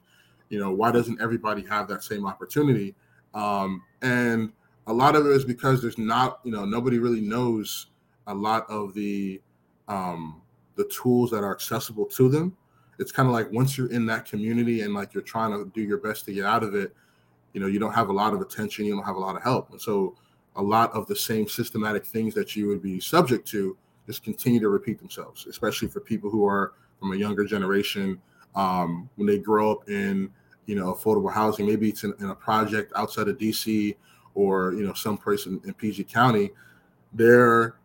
you 0.49 0.59
know, 0.59 0.71
why 0.71 0.91
doesn't 0.91 1.21
everybody 1.21 1.63
have 1.67 1.87
that 1.89 2.03
same 2.03 2.25
opportunity? 2.25 2.95
Um, 3.33 3.83
and 4.01 4.51
a 4.87 4.93
lot 4.93 5.15
of 5.15 5.25
it 5.25 5.31
is 5.31 5.45
because 5.45 5.81
there's 5.81 5.97
not, 5.97 6.39
you 6.43 6.51
know, 6.51 6.65
nobody 6.65 6.97
really 6.99 7.21
knows 7.21 7.87
a 8.27 8.33
lot 8.33 8.65
of 8.69 8.93
the 8.93 9.41
um, 9.87 10.41
the 10.75 10.85
tools 10.85 11.31
that 11.31 11.43
are 11.43 11.51
accessible 11.51 12.05
to 12.05 12.29
them. 12.29 12.55
It's 12.99 13.11
kind 13.11 13.27
of 13.27 13.33
like 13.33 13.51
once 13.51 13.77
you're 13.77 13.91
in 13.91 14.05
that 14.07 14.25
community 14.25 14.81
and 14.81 14.93
like 14.93 15.13
you're 15.13 15.23
trying 15.23 15.51
to 15.51 15.69
do 15.73 15.81
your 15.81 15.97
best 15.97 16.25
to 16.25 16.33
get 16.33 16.45
out 16.45 16.63
of 16.63 16.75
it, 16.75 16.95
you 17.53 17.59
know, 17.59 17.67
you 17.67 17.79
don't 17.79 17.93
have 17.93 18.09
a 18.09 18.13
lot 18.13 18.33
of 18.33 18.41
attention, 18.41 18.85
you 18.85 18.95
don't 18.95 19.05
have 19.05 19.15
a 19.15 19.19
lot 19.19 19.35
of 19.35 19.41
help, 19.41 19.71
and 19.71 19.81
so 19.81 20.15
a 20.55 20.61
lot 20.61 20.91
of 20.93 21.07
the 21.07 21.15
same 21.15 21.47
systematic 21.47 22.05
things 22.05 22.33
that 22.33 22.55
you 22.55 22.67
would 22.67 22.81
be 22.81 22.99
subject 22.99 23.47
to 23.47 23.77
just 24.05 24.23
continue 24.23 24.59
to 24.59 24.69
repeat 24.69 24.99
themselves, 24.99 25.45
especially 25.47 25.87
for 25.87 25.99
people 25.99 26.29
who 26.29 26.45
are 26.45 26.73
from 26.99 27.13
a 27.13 27.15
younger 27.15 27.45
generation. 27.45 28.21
Um, 28.55 29.09
when 29.15 29.27
they 29.27 29.37
grow 29.37 29.71
up 29.71 29.87
in, 29.89 30.31
you 30.69 30.75
know, 30.75 30.93
affordable 30.93 31.33
housing, 31.33 31.65
maybe 31.65 31.89
it's 31.89 32.03
in, 32.03 32.13
in 32.19 32.29
a 32.29 32.35
project 32.35 32.93
outside 32.95 33.27
of 33.27 33.39
DC 33.39 33.95
or, 34.35 34.73
you 34.73 34.85
know, 34.85 34.93
someplace 34.93 35.47
in, 35.47 35.59
in 35.65 35.73
PG 35.73 36.03
County, 36.03 36.51
they're 37.11 37.77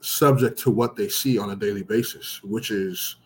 subject 0.00 0.58
to 0.58 0.70
what 0.70 0.96
they 0.96 1.08
see 1.08 1.38
on 1.38 1.48
a 1.48 1.56
daily 1.56 1.82
basis, 1.82 2.42
which 2.44 2.70
is 2.70 3.16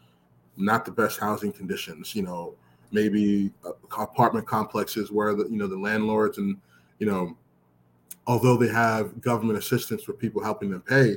not 0.57 0.85
the 0.85 0.93
best 0.93 1.19
housing 1.19 1.51
conditions, 1.51 2.15
you 2.15 2.23
know, 2.23 2.55
maybe 2.93 3.51
apartment 3.99 4.47
complexes 4.47 5.11
where 5.11 5.35
the, 5.35 5.43
you 5.49 5.57
know, 5.57 5.67
the 5.67 5.77
landlords 5.77 6.39
and, 6.39 6.57
you 7.01 7.07
know, 7.09 7.37
although 8.29 8.57
they 8.57 8.69
have 8.69 9.21
government 9.21 9.59
assistance 9.59 10.05
for 10.05 10.13
people 10.13 10.41
helping 10.41 10.71
them 10.71 10.83
pay, 10.83 11.17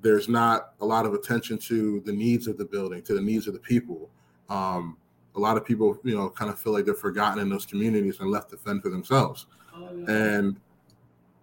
there's 0.00 0.26
not 0.26 0.72
a 0.80 0.86
lot 0.86 1.04
of 1.04 1.12
attention 1.12 1.58
to 1.58 2.00
the 2.06 2.12
needs 2.12 2.46
of 2.46 2.56
the 2.56 2.64
building, 2.64 3.02
to 3.02 3.12
the 3.12 3.20
needs 3.20 3.46
of 3.46 3.52
the 3.52 3.60
people. 3.60 4.08
Um, 4.48 4.96
a 5.40 5.42
lot 5.42 5.56
of 5.56 5.64
people, 5.64 5.98
you 6.04 6.14
know, 6.14 6.28
kind 6.28 6.50
of 6.50 6.60
feel 6.60 6.74
like 6.74 6.84
they're 6.84 6.94
forgotten 6.94 7.40
in 7.40 7.48
those 7.48 7.64
communities 7.64 8.20
and 8.20 8.30
left 8.30 8.50
to 8.50 8.58
fend 8.58 8.82
for 8.82 8.90
themselves. 8.90 9.46
Oh, 9.74 9.88
yeah. 9.94 10.04
And 10.06 10.60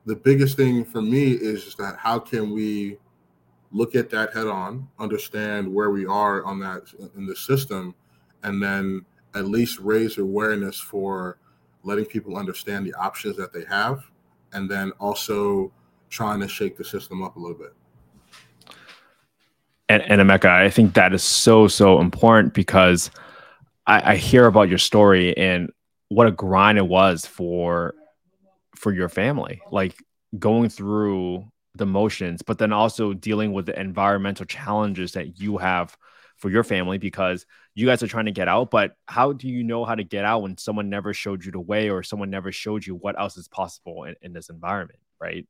the 0.05 0.15
biggest 0.15 0.55
thing 0.55 0.85
for 0.85 1.01
me 1.01 1.31
is 1.31 1.65
just 1.65 1.79
that 1.79 1.97
how 1.97 2.19
can 2.19 2.51
we 2.51 2.97
look 3.71 3.95
at 3.95 4.11
that 4.11 4.33
head 4.33 4.45
on, 4.45 4.87
understand 4.99 5.73
where 5.73 5.89
we 5.89 6.05
are 6.05 6.45
on 6.45 6.59
that 6.59 6.83
in 7.15 7.25
the 7.25 7.35
system, 7.35 7.95
and 8.43 8.61
then 8.61 9.03
at 9.33 9.47
least 9.47 9.79
raise 9.79 10.19
awareness 10.19 10.79
for 10.79 11.39
letting 11.83 12.05
people 12.05 12.37
understand 12.37 12.85
the 12.85 12.93
options 12.93 13.35
that 13.35 13.51
they 13.51 13.65
have, 13.65 14.03
and 14.53 14.69
then 14.69 14.91
also 14.99 15.71
trying 16.09 16.39
to 16.39 16.47
shake 16.47 16.77
the 16.77 16.85
system 16.85 17.23
up 17.23 17.35
a 17.35 17.39
little 17.39 17.57
bit 17.57 17.73
and, 19.89 20.03
and 20.03 20.21
Emeka, 20.21 20.49
I 20.49 20.69
think 20.69 20.93
that 20.95 21.13
is 21.13 21.23
so 21.23 21.67
so 21.67 21.99
important 21.99 22.53
because 22.53 23.09
I, 23.87 24.11
I 24.11 24.15
hear 24.17 24.45
about 24.45 24.69
your 24.69 24.77
story 24.77 25.35
and 25.35 25.71
what 26.09 26.27
a 26.27 26.31
grind 26.31 26.77
it 26.77 26.87
was 26.87 27.25
for 27.25 27.95
for 28.75 28.93
your 28.93 29.09
family, 29.09 29.61
like 29.71 29.95
going 30.37 30.69
through 30.69 31.45
the 31.73 31.85
motions, 31.85 32.41
but 32.41 32.59
then 32.59 32.73
also 32.73 33.13
dealing 33.13 33.53
with 33.53 33.65
the 33.65 33.79
environmental 33.79 34.45
challenges 34.45 35.13
that 35.13 35.39
you 35.39 35.57
have 35.57 35.95
for 36.37 36.49
your 36.49 36.63
family 36.63 36.97
because 36.97 37.45
you 37.73 37.87
guys 37.87 38.03
are 38.03 38.07
trying 38.07 38.25
to 38.25 38.31
get 38.31 38.47
out. 38.47 38.69
But 38.69 38.95
how 39.07 39.33
do 39.33 39.47
you 39.47 39.63
know 39.63 39.85
how 39.85 39.95
to 39.95 40.03
get 40.03 40.25
out 40.25 40.43
when 40.43 40.57
someone 40.57 40.89
never 40.89 41.13
showed 41.13 41.43
you 41.43 41.51
the 41.51 41.59
way 41.59 41.89
or 41.89 42.03
someone 42.03 42.29
never 42.29 42.51
showed 42.51 42.85
you 42.85 42.95
what 42.95 43.19
else 43.19 43.37
is 43.37 43.47
possible 43.47 44.03
in, 44.03 44.15
in 44.21 44.33
this 44.33 44.49
environment? 44.49 44.99
Right. 45.19 45.47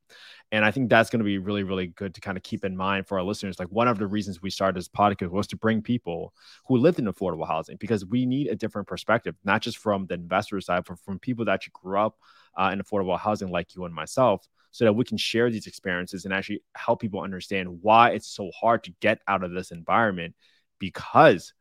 And 0.50 0.64
I 0.64 0.70
think 0.70 0.88
that's 0.88 1.10
going 1.10 1.18
to 1.18 1.24
be 1.24 1.36
really, 1.36 1.62
really 1.62 1.88
good 1.88 2.14
to 2.14 2.22
kind 2.22 2.38
of 2.38 2.42
keep 2.42 2.64
in 2.64 2.74
mind 2.74 3.06
for 3.06 3.18
our 3.18 3.24
listeners. 3.24 3.58
Like 3.58 3.68
one 3.68 3.86
of 3.86 3.98
the 3.98 4.06
reasons 4.06 4.40
we 4.40 4.48
started 4.48 4.78
this 4.78 4.88
podcast 4.88 5.28
was 5.30 5.46
to 5.48 5.56
bring 5.56 5.82
people 5.82 6.32
who 6.66 6.78
lived 6.78 6.98
in 6.98 7.04
affordable 7.04 7.46
housing 7.46 7.76
because 7.76 8.06
we 8.06 8.24
need 8.24 8.46
a 8.46 8.56
different 8.56 8.88
perspective, 8.88 9.34
not 9.44 9.60
just 9.60 9.76
from 9.76 10.06
the 10.06 10.14
investor 10.14 10.58
side, 10.62 10.84
but 10.88 10.98
from 11.00 11.18
people 11.18 11.44
that 11.44 11.52
actually 11.52 11.72
grew 11.74 11.98
up 11.98 12.16
uh, 12.56 12.70
in 12.72 12.80
affordable 12.80 13.18
housing 13.18 13.50
like 13.50 13.74
you 13.74 13.84
and 13.84 13.94
myself, 13.94 14.48
so 14.70 14.86
that 14.86 14.92
we 14.94 15.04
can 15.04 15.18
share 15.18 15.50
these 15.50 15.66
experiences 15.66 16.24
and 16.24 16.32
actually 16.32 16.62
help 16.74 17.00
people 17.00 17.20
understand 17.20 17.82
why 17.82 18.10
it's 18.10 18.28
so 18.28 18.50
hard 18.58 18.82
to 18.84 18.94
get 19.00 19.20
out 19.28 19.44
of 19.44 19.52
this 19.52 19.70
environment 19.70 20.34
because 20.78 21.52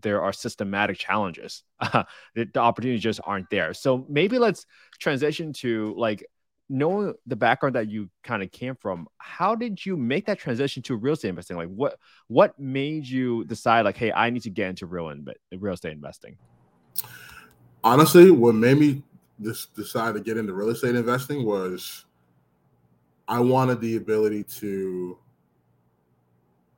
there 0.00 0.22
are 0.22 0.32
systematic 0.32 0.98
challenges. 0.98 1.64
the, 1.80 2.06
the 2.34 2.60
opportunities 2.60 3.02
just 3.02 3.20
aren't 3.24 3.50
there. 3.50 3.74
So 3.74 4.06
maybe 4.08 4.38
let's 4.38 4.66
transition 4.98 5.52
to 5.54 5.94
like 5.96 6.24
knowing 6.68 7.14
the 7.26 7.36
background 7.36 7.74
that 7.74 7.88
you 7.88 8.10
kind 8.22 8.42
of 8.42 8.50
came 8.52 8.74
from, 8.74 9.08
how 9.18 9.54
did 9.54 9.84
you 9.84 9.96
make 9.96 10.26
that 10.26 10.38
transition 10.38 10.82
to 10.82 10.96
real 10.96 11.14
estate 11.14 11.30
investing? 11.30 11.56
Like 11.56 11.68
what 11.68 11.98
what 12.28 12.58
made 12.58 13.06
you 13.06 13.44
decide 13.44 13.84
like, 13.84 13.96
hey, 13.96 14.12
I 14.12 14.30
need 14.30 14.42
to 14.42 14.50
get 14.50 14.68
into 14.68 14.86
real 14.86 15.10
in, 15.10 15.26
real 15.58 15.74
estate 15.74 15.92
investing? 15.92 16.36
Honestly, 17.82 18.30
what 18.30 18.54
made 18.54 18.78
me 18.78 19.02
just 19.40 19.74
decide 19.74 20.14
to 20.14 20.20
get 20.20 20.36
into 20.36 20.52
real 20.52 20.70
estate 20.70 20.94
investing 20.94 21.44
was 21.44 22.04
I 23.26 23.40
wanted 23.40 23.80
the 23.80 23.96
ability 23.96 24.44
to 24.44 25.18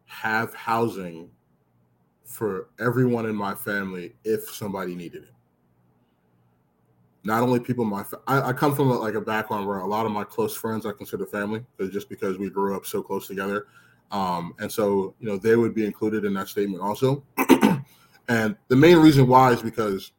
have 0.07 0.53
housing 0.55 1.31
for 2.25 2.69
everyone 2.79 3.27
in 3.27 3.35
my 3.35 3.55
family 3.55 4.15
if 4.25 4.49
somebody 4.51 4.95
needed 4.95 5.25
it 5.25 5.35
not 7.23 7.43
only 7.43 7.61
people 7.61 7.85
my 7.85 8.05
I, 8.27 8.49
I, 8.49 8.53
come 8.53 8.75
from 8.75 8.91
a, 8.91 8.95
like 8.95 9.15
a 9.15 9.21
background 9.21 9.67
where 9.67 9.79
a 9.79 9.87
lot 9.87 10.07
of 10.07 10.13
my 10.13 10.25
close 10.25 10.57
friends 10.57 10.87
I 10.87 10.93
consider 10.93 11.27
family, 11.27 11.65
just 11.91 12.09
because 12.09 12.39
we 12.39 12.51
grew 12.51 12.77
up 12.77 12.87
so 12.87 13.03
close 13.03 13.27
together, 13.27 13.67
um, 14.11 14.55
and 14.59 14.71
so 14.71 15.15
you 15.21 15.29
know 15.29 15.37
they 15.37 15.57
would 15.57 15.75
be 15.75 15.85
included 15.85 16.25
in 16.25 16.35
that 16.35 16.49
statement 16.49 16.83
also. 16.83 17.23
and 18.29 18.57
the 18.69 18.77
main 18.77 18.97
reason 18.97 19.27
why 19.27 19.53
is 19.53 19.63
because 19.63 20.13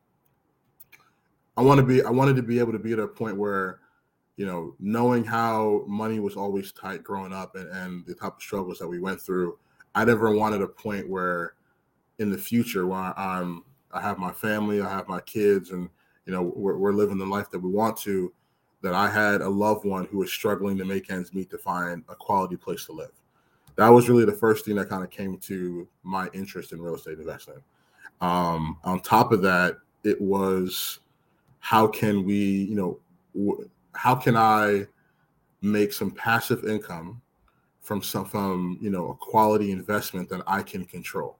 I 1.57 1.61
want 1.61 1.79
to 1.79 1.85
be 1.85 2.03
I 2.03 2.09
wanted 2.09 2.35
to 2.35 2.43
be 2.43 2.59
able 2.59 2.73
to 2.73 2.79
be 2.79 2.93
at 2.93 2.99
a 2.99 3.07
point 3.07 3.37
where 3.37 3.79
you 4.37 4.47
know, 4.47 4.73
knowing 4.79 5.23
how 5.23 5.83
money 5.85 6.19
was 6.19 6.35
always 6.35 6.71
tight 6.71 7.03
growing 7.03 7.31
up 7.31 7.55
and, 7.55 7.69
and 7.69 8.05
the 8.07 8.15
type 8.15 8.37
of 8.37 8.41
struggles 8.41 8.79
that 8.79 8.87
we 8.87 8.99
went 8.99 9.21
through, 9.21 9.57
I 9.93 10.03
never 10.03 10.31
wanted 10.31 10.63
a 10.63 10.67
point 10.67 11.07
where 11.07 11.53
in 12.17 12.31
the 12.31 12.37
future 12.39 12.87
when 12.87 13.13
I'm 13.17 13.63
I 13.91 14.01
have 14.01 14.17
my 14.17 14.31
family, 14.31 14.81
I 14.81 14.89
have 14.89 15.07
my 15.07 15.19
kids, 15.21 15.71
and 15.71 15.89
you 16.25 16.33
know 16.33 16.41
we're, 16.41 16.77
we're 16.77 16.93
living 16.93 17.17
the 17.17 17.25
life 17.25 17.49
that 17.51 17.59
we 17.59 17.69
want 17.69 17.97
to. 17.97 18.31
That 18.81 18.95
I 18.95 19.09
had 19.09 19.41
a 19.41 19.49
loved 19.49 19.85
one 19.85 20.05
who 20.05 20.17
was 20.17 20.31
struggling 20.31 20.75
to 20.79 20.85
make 20.85 21.11
ends 21.11 21.35
meet 21.35 21.51
to 21.51 21.57
find 21.59 22.03
a 22.09 22.15
quality 22.15 22.57
place 22.57 22.85
to 22.85 22.93
live. 22.93 23.11
That 23.75 23.89
was 23.89 24.09
really 24.09 24.25
the 24.25 24.31
first 24.31 24.65
thing 24.65 24.75
that 24.75 24.89
kind 24.89 25.03
of 25.03 25.11
came 25.11 25.37
to 25.37 25.87
my 26.03 26.29
interest 26.33 26.73
in 26.73 26.81
real 26.81 26.95
estate 26.95 27.19
investing. 27.19 27.61
Um, 28.21 28.77
on 28.83 29.01
top 29.01 29.31
of 29.31 29.41
that, 29.43 29.77
it 30.03 30.19
was 30.19 30.99
how 31.59 31.87
can 31.87 32.25
we, 32.25 32.35
you 32.35 32.75
know, 32.75 33.67
how 33.93 34.15
can 34.15 34.35
I 34.35 34.87
make 35.61 35.93
some 35.93 36.11
passive 36.11 36.65
income 36.65 37.21
from 37.81 38.01
some 38.01 38.25
from 38.25 38.77
you 38.81 38.89
know 38.89 39.09
a 39.09 39.15
quality 39.15 39.71
investment 39.71 40.29
that 40.29 40.41
I 40.47 40.61
can 40.63 40.85
control, 40.85 41.37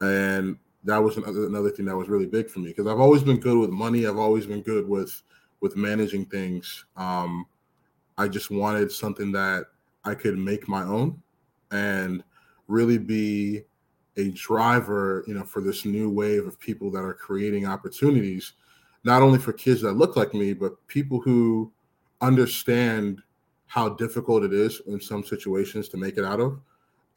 and 0.00 0.56
that 0.84 0.98
was 0.98 1.16
another, 1.16 1.46
another 1.46 1.70
thing 1.70 1.86
that 1.86 1.96
was 1.96 2.08
really 2.08 2.26
big 2.26 2.48
for 2.48 2.58
me 2.58 2.68
because 2.68 2.86
I've 2.86 3.00
always 3.00 3.22
been 3.22 3.38
good 3.38 3.58
with 3.58 3.70
money. 3.70 4.06
I've 4.06 4.18
always 4.18 4.46
been 4.46 4.62
good 4.62 4.88
with 4.88 5.22
with 5.60 5.76
managing 5.76 6.26
things. 6.26 6.84
Um, 6.96 7.46
I 8.18 8.28
just 8.28 8.50
wanted 8.50 8.90
something 8.90 9.30
that 9.32 9.66
I 10.04 10.14
could 10.14 10.36
make 10.36 10.68
my 10.68 10.82
own 10.82 11.22
and 11.70 12.24
really 12.66 12.98
be 12.98 13.62
a 14.16 14.30
driver, 14.30 15.24
you 15.26 15.34
know, 15.34 15.44
for 15.44 15.62
this 15.62 15.84
new 15.84 16.10
wave 16.10 16.46
of 16.46 16.58
people 16.58 16.90
that 16.90 17.02
are 17.02 17.14
creating 17.14 17.66
opportunities 17.66 18.54
not 19.04 19.22
only 19.22 19.38
for 19.38 19.52
kids 19.52 19.80
that 19.82 19.92
look 19.92 20.16
like 20.16 20.32
me, 20.34 20.52
but 20.52 20.86
people 20.86 21.20
who 21.20 21.72
understand 22.20 23.20
how 23.66 23.88
difficult 23.88 24.44
it 24.44 24.52
is 24.52 24.80
in 24.86 25.00
some 25.00 25.24
situations 25.24 25.88
to 25.88 25.96
make 25.96 26.18
it 26.18 26.24
out 26.24 26.40
of 26.40 26.60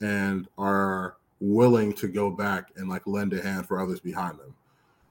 and 0.02 0.48
are 0.58 1.18
willing 1.40 1.94
to 1.94 2.08
go 2.08 2.30
back 2.30 2.72
and 2.78 2.90
like 2.90 3.06
lend 3.06 3.34
a 3.34 3.42
hand 3.42 3.68
for 3.68 3.80
others 3.80 4.00
behind 4.00 4.40
them. 4.40 4.54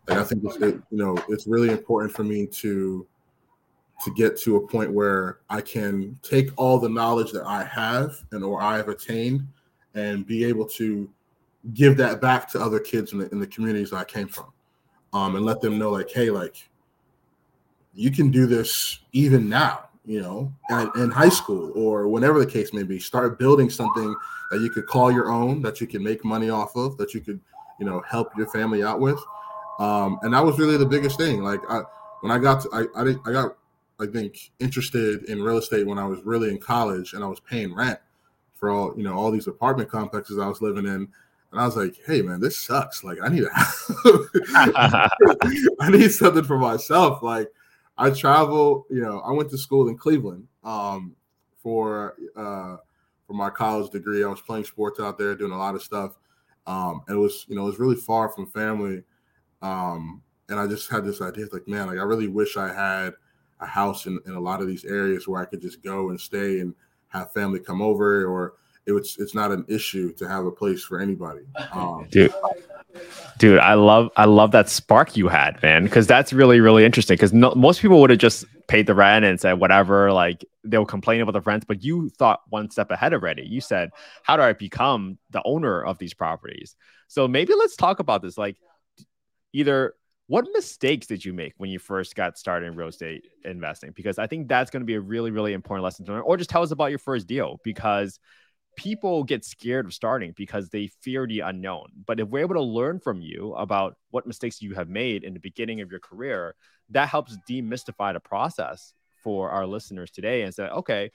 Like 0.08 0.18
I 0.18 0.24
think 0.24 0.44
it's 0.44 0.56
it, 0.56 0.74
you 0.90 0.98
know 0.98 1.16
it's 1.28 1.46
really 1.46 1.70
important 1.70 2.12
for 2.12 2.24
me 2.24 2.46
to 2.46 3.06
to 4.04 4.14
get 4.14 4.38
to 4.40 4.56
a 4.56 4.66
point 4.66 4.92
where 4.92 5.38
I 5.48 5.60
can 5.60 6.18
take 6.22 6.50
all 6.56 6.78
the 6.78 6.88
knowledge 6.88 7.32
that 7.32 7.46
I 7.46 7.64
have 7.64 8.16
and 8.32 8.42
or 8.42 8.60
I 8.60 8.76
have 8.76 8.88
attained 8.88 9.46
and 9.94 10.26
be 10.26 10.44
able 10.44 10.66
to 10.66 11.08
give 11.72 11.96
that 11.96 12.20
back 12.20 12.50
to 12.50 12.60
other 12.60 12.80
kids 12.80 13.12
in 13.12 13.20
the, 13.20 13.30
in 13.30 13.38
the 13.38 13.46
communities 13.46 13.92
I 13.92 14.04
came 14.04 14.28
from 14.28 14.52
um, 15.12 15.36
and 15.36 15.44
let 15.46 15.60
them 15.60 15.78
know 15.78 15.90
like, 15.90 16.10
hey, 16.10 16.30
like 16.30 16.68
you 17.94 18.10
can 18.10 18.30
do 18.30 18.46
this 18.46 18.98
even 19.12 19.48
now, 19.48 19.88
you 20.04 20.20
know, 20.20 20.52
in 20.96 21.10
high 21.10 21.28
school 21.28 21.72
or 21.74 22.08
whenever 22.08 22.38
the 22.38 22.46
case 22.46 22.72
may 22.72 22.82
be. 22.82 22.98
Start 22.98 23.38
building 23.38 23.70
something 23.70 24.14
that 24.50 24.60
you 24.60 24.70
could 24.70 24.86
call 24.86 25.10
your 25.10 25.30
own, 25.30 25.62
that 25.62 25.80
you 25.80 25.86
can 25.86 26.02
make 26.02 26.24
money 26.24 26.50
off 26.50 26.76
of, 26.76 26.96
that 26.98 27.14
you 27.14 27.20
could, 27.20 27.40
you 27.80 27.86
know, 27.86 28.02
help 28.06 28.36
your 28.36 28.46
family 28.48 28.82
out 28.82 29.00
with. 29.00 29.18
Um, 29.78 30.18
and 30.22 30.34
that 30.34 30.44
was 30.44 30.58
really 30.58 30.76
the 30.76 30.86
biggest 30.86 31.18
thing. 31.18 31.42
Like 31.42 31.60
I, 31.68 31.82
when 32.20 32.30
I 32.30 32.38
got, 32.38 32.62
to, 32.62 32.68
I, 32.72 33.00
I, 33.00 33.14
I 33.24 33.32
got, 33.32 33.56
I 33.98 34.06
think, 34.06 34.50
interested 34.60 35.24
in 35.24 35.42
real 35.42 35.56
estate 35.56 35.86
when 35.86 35.98
I 35.98 36.06
was 36.06 36.20
really 36.22 36.50
in 36.50 36.58
college 36.58 37.14
and 37.14 37.24
I 37.24 37.26
was 37.26 37.40
paying 37.40 37.74
rent 37.74 37.98
for 38.54 38.70
all, 38.70 38.94
you 38.96 39.04
know, 39.04 39.14
all 39.14 39.30
these 39.30 39.46
apartment 39.46 39.90
complexes 39.90 40.38
I 40.38 40.48
was 40.48 40.60
living 40.60 40.86
in 40.86 41.08
and 41.54 41.60
I 41.60 41.66
was 41.66 41.76
like, 41.76 41.94
"Hey, 42.04 42.20
man, 42.20 42.40
this 42.40 42.58
sucks. 42.58 43.04
Like, 43.04 43.18
I 43.22 43.28
need 43.28 43.44
a, 43.44 43.48
I 45.80 45.90
need 45.90 46.10
something 46.10 46.42
for 46.42 46.58
myself. 46.58 47.22
Like, 47.22 47.48
I 47.96 48.10
travel. 48.10 48.86
You 48.90 49.02
know, 49.02 49.20
I 49.20 49.32
went 49.32 49.50
to 49.50 49.58
school 49.58 49.88
in 49.88 49.96
Cleveland 49.96 50.46
um, 50.62 51.14
for 51.62 52.16
uh, 52.36 52.76
for 53.26 53.32
my 53.32 53.50
college 53.50 53.90
degree. 53.90 54.24
I 54.24 54.28
was 54.28 54.40
playing 54.40 54.64
sports 54.64 55.00
out 55.00 55.18
there, 55.18 55.34
doing 55.34 55.52
a 55.52 55.58
lot 55.58 55.74
of 55.74 55.82
stuff. 55.82 56.16
Um, 56.66 57.02
it 57.08 57.14
was, 57.14 57.44
you 57.48 57.56
know, 57.56 57.62
it 57.62 57.66
was 57.66 57.78
really 57.78 57.96
far 57.96 58.28
from 58.28 58.46
family. 58.46 59.02
Um, 59.62 60.22
and 60.48 60.58
I 60.58 60.66
just 60.66 60.90
had 60.90 61.04
this 61.04 61.20
idea, 61.20 61.46
like, 61.52 61.68
man, 61.68 61.86
like 61.88 61.98
I 61.98 62.02
really 62.02 62.28
wish 62.28 62.56
I 62.56 62.72
had 62.72 63.14
a 63.60 63.66
house 63.66 64.06
in, 64.06 64.20
in 64.26 64.32
a 64.32 64.40
lot 64.40 64.60
of 64.60 64.66
these 64.66 64.84
areas 64.84 65.26
where 65.26 65.40
I 65.40 65.46
could 65.46 65.60
just 65.60 65.82
go 65.82 66.10
and 66.10 66.20
stay 66.20 66.60
and 66.60 66.74
have 67.08 67.32
family 67.32 67.60
come 67.60 67.80
over 67.80 68.26
or 68.26 68.54
it's 68.86 69.18
it's 69.18 69.34
not 69.34 69.50
an 69.50 69.64
issue 69.68 70.12
to 70.14 70.28
have 70.28 70.46
a 70.46 70.50
place 70.50 70.82
for 70.82 71.00
anybody. 71.00 71.40
Um, 71.72 72.06
dude, 72.10 72.32
dude, 73.38 73.58
I 73.58 73.74
love 73.74 74.10
I 74.16 74.26
love 74.26 74.52
that 74.52 74.68
spark 74.68 75.16
you 75.16 75.28
had, 75.28 75.60
man, 75.62 75.84
because 75.84 76.06
that's 76.06 76.32
really 76.32 76.60
really 76.60 76.84
interesting. 76.84 77.14
Because 77.14 77.32
no, 77.32 77.52
most 77.54 77.80
people 77.80 78.00
would 78.00 78.10
have 78.10 78.18
just 78.18 78.44
paid 78.68 78.86
the 78.86 78.94
rent 78.94 79.24
and 79.24 79.40
said 79.40 79.54
whatever, 79.54 80.12
like 80.12 80.44
they'll 80.64 80.86
complain 80.86 81.20
about 81.20 81.32
the 81.32 81.40
rent, 81.40 81.66
but 81.66 81.82
you 81.82 82.08
thought 82.10 82.40
one 82.48 82.70
step 82.70 82.90
ahead 82.90 83.12
already. 83.12 83.42
You 83.42 83.60
said, 83.60 83.90
how 84.22 84.36
do 84.36 84.42
I 84.42 84.52
become 84.52 85.18
the 85.30 85.42
owner 85.44 85.82
of 85.82 85.98
these 85.98 86.14
properties? 86.14 86.76
So 87.08 87.28
maybe 87.28 87.54
let's 87.54 87.76
talk 87.76 88.00
about 88.00 88.22
this. 88.22 88.38
Like, 88.38 88.56
either 89.52 89.94
what 90.26 90.46
mistakes 90.52 91.06
did 91.06 91.24
you 91.24 91.34
make 91.34 91.52
when 91.58 91.70
you 91.70 91.78
first 91.78 92.14
got 92.16 92.38
started 92.38 92.66
in 92.66 92.76
real 92.76 92.88
estate 92.88 93.26
investing? 93.44 93.92
Because 93.94 94.18
I 94.18 94.26
think 94.26 94.48
that's 94.48 94.70
going 94.70 94.80
to 94.80 94.86
be 94.86 94.94
a 94.94 95.00
really, 95.00 95.30
really 95.30 95.52
important 95.52 95.84
lesson 95.84 96.06
to 96.06 96.12
learn. 96.12 96.22
Or 96.22 96.36
just 96.36 96.48
tell 96.48 96.62
us 96.62 96.70
about 96.70 96.90
your 96.90 96.98
first 96.98 97.26
deal 97.26 97.60
because 97.62 98.18
people 98.76 99.24
get 99.24 99.44
scared 99.44 99.86
of 99.86 99.94
starting 99.94 100.32
because 100.36 100.68
they 100.68 100.88
fear 101.00 101.26
the 101.26 101.40
unknown. 101.40 101.86
But 102.06 102.20
if 102.20 102.28
we're 102.28 102.40
able 102.40 102.54
to 102.54 102.62
learn 102.62 103.00
from 103.00 103.20
you 103.20 103.54
about 103.54 103.96
what 104.10 104.26
mistakes 104.26 104.62
you 104.62 104.74
have 104.74 104.88
made 104.88 105.24
in 105.24 105.34
the 105.34 105.40
beginning 105.40 105.80
of 105.80 105.90
your 105.90 106.00
career, 106.00 106.54
that 106.90 107.08
helps 107.08 107.36
demystify 107.48 108.12
the 108.12 108.20
process 108.20 108.92
for 109.22 109.50
our 109.50 109.66
listeners 109.66 110.10
today 110.10 110.42
and 110.42 110.54
say, 110.54 110.64
okay, 110.64 111.10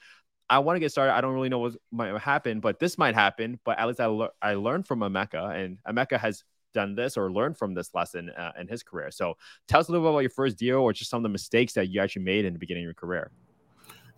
I 0.48 0.58
want 0.58 0.76
to 0.76 0.80
get 0.80 0.90
started. 0.90 1.14
I 1.14 1.20
don't 1.20 1.34
really 1.34 1.48
know 1.48 1.60
what 1.60 1.76
might 1.92 2.16
happen, 2.20 2.58
but 2.58 2.80
this 2.80 2.98
might 2.98 3.14
happen. 3.14 3.60
But 3.64 3.78
at 3.78 3.86
least 3.86 4.00
I, 4.00 4.06
le- 4.06 4.30
I 4.42 4.54
learned 4.54 4.86
from 4.86 5.00
Emeka, 5.00 5.54
and 5.54 5.78
Emeka 5.88 6.18
has 6.18 6.42
done 6.74 6.94
this 6.96 7.16
or 7.16 7.30
learned 7.30 7.56
from 7.56 7.74
this 7.74 7.94
lesson 7.94 8.30
uh, 8.30 8.52
in 8.58 8.66
his 8.66 8.82
career. 8.82 9.10
So 9.10 9.36
tell 9.68 9.80
us 9.80 9.88
a 9.88 9.92
little 9.92 10.06
bit 10.06 10.10
about 10.10 10.18
your 10.20 10.30
first 10.30 10.58
deal 10.58 10.78
or 10.78 10.92
just 10.92 11.10
some 11.10 11.18
of 11.18 11.22
the 11.22 11.28
mistakes 11.28 11.72
that 11.74 11.88
you 11.88 12.00
actually 12.00 12.22
made 12.22 12.44
in 12.44 12.52
the 12.52 12.58
beginning 12.58 12.82
of 12.82 12.86
your 12.86 12.94
career. 12.94 13.30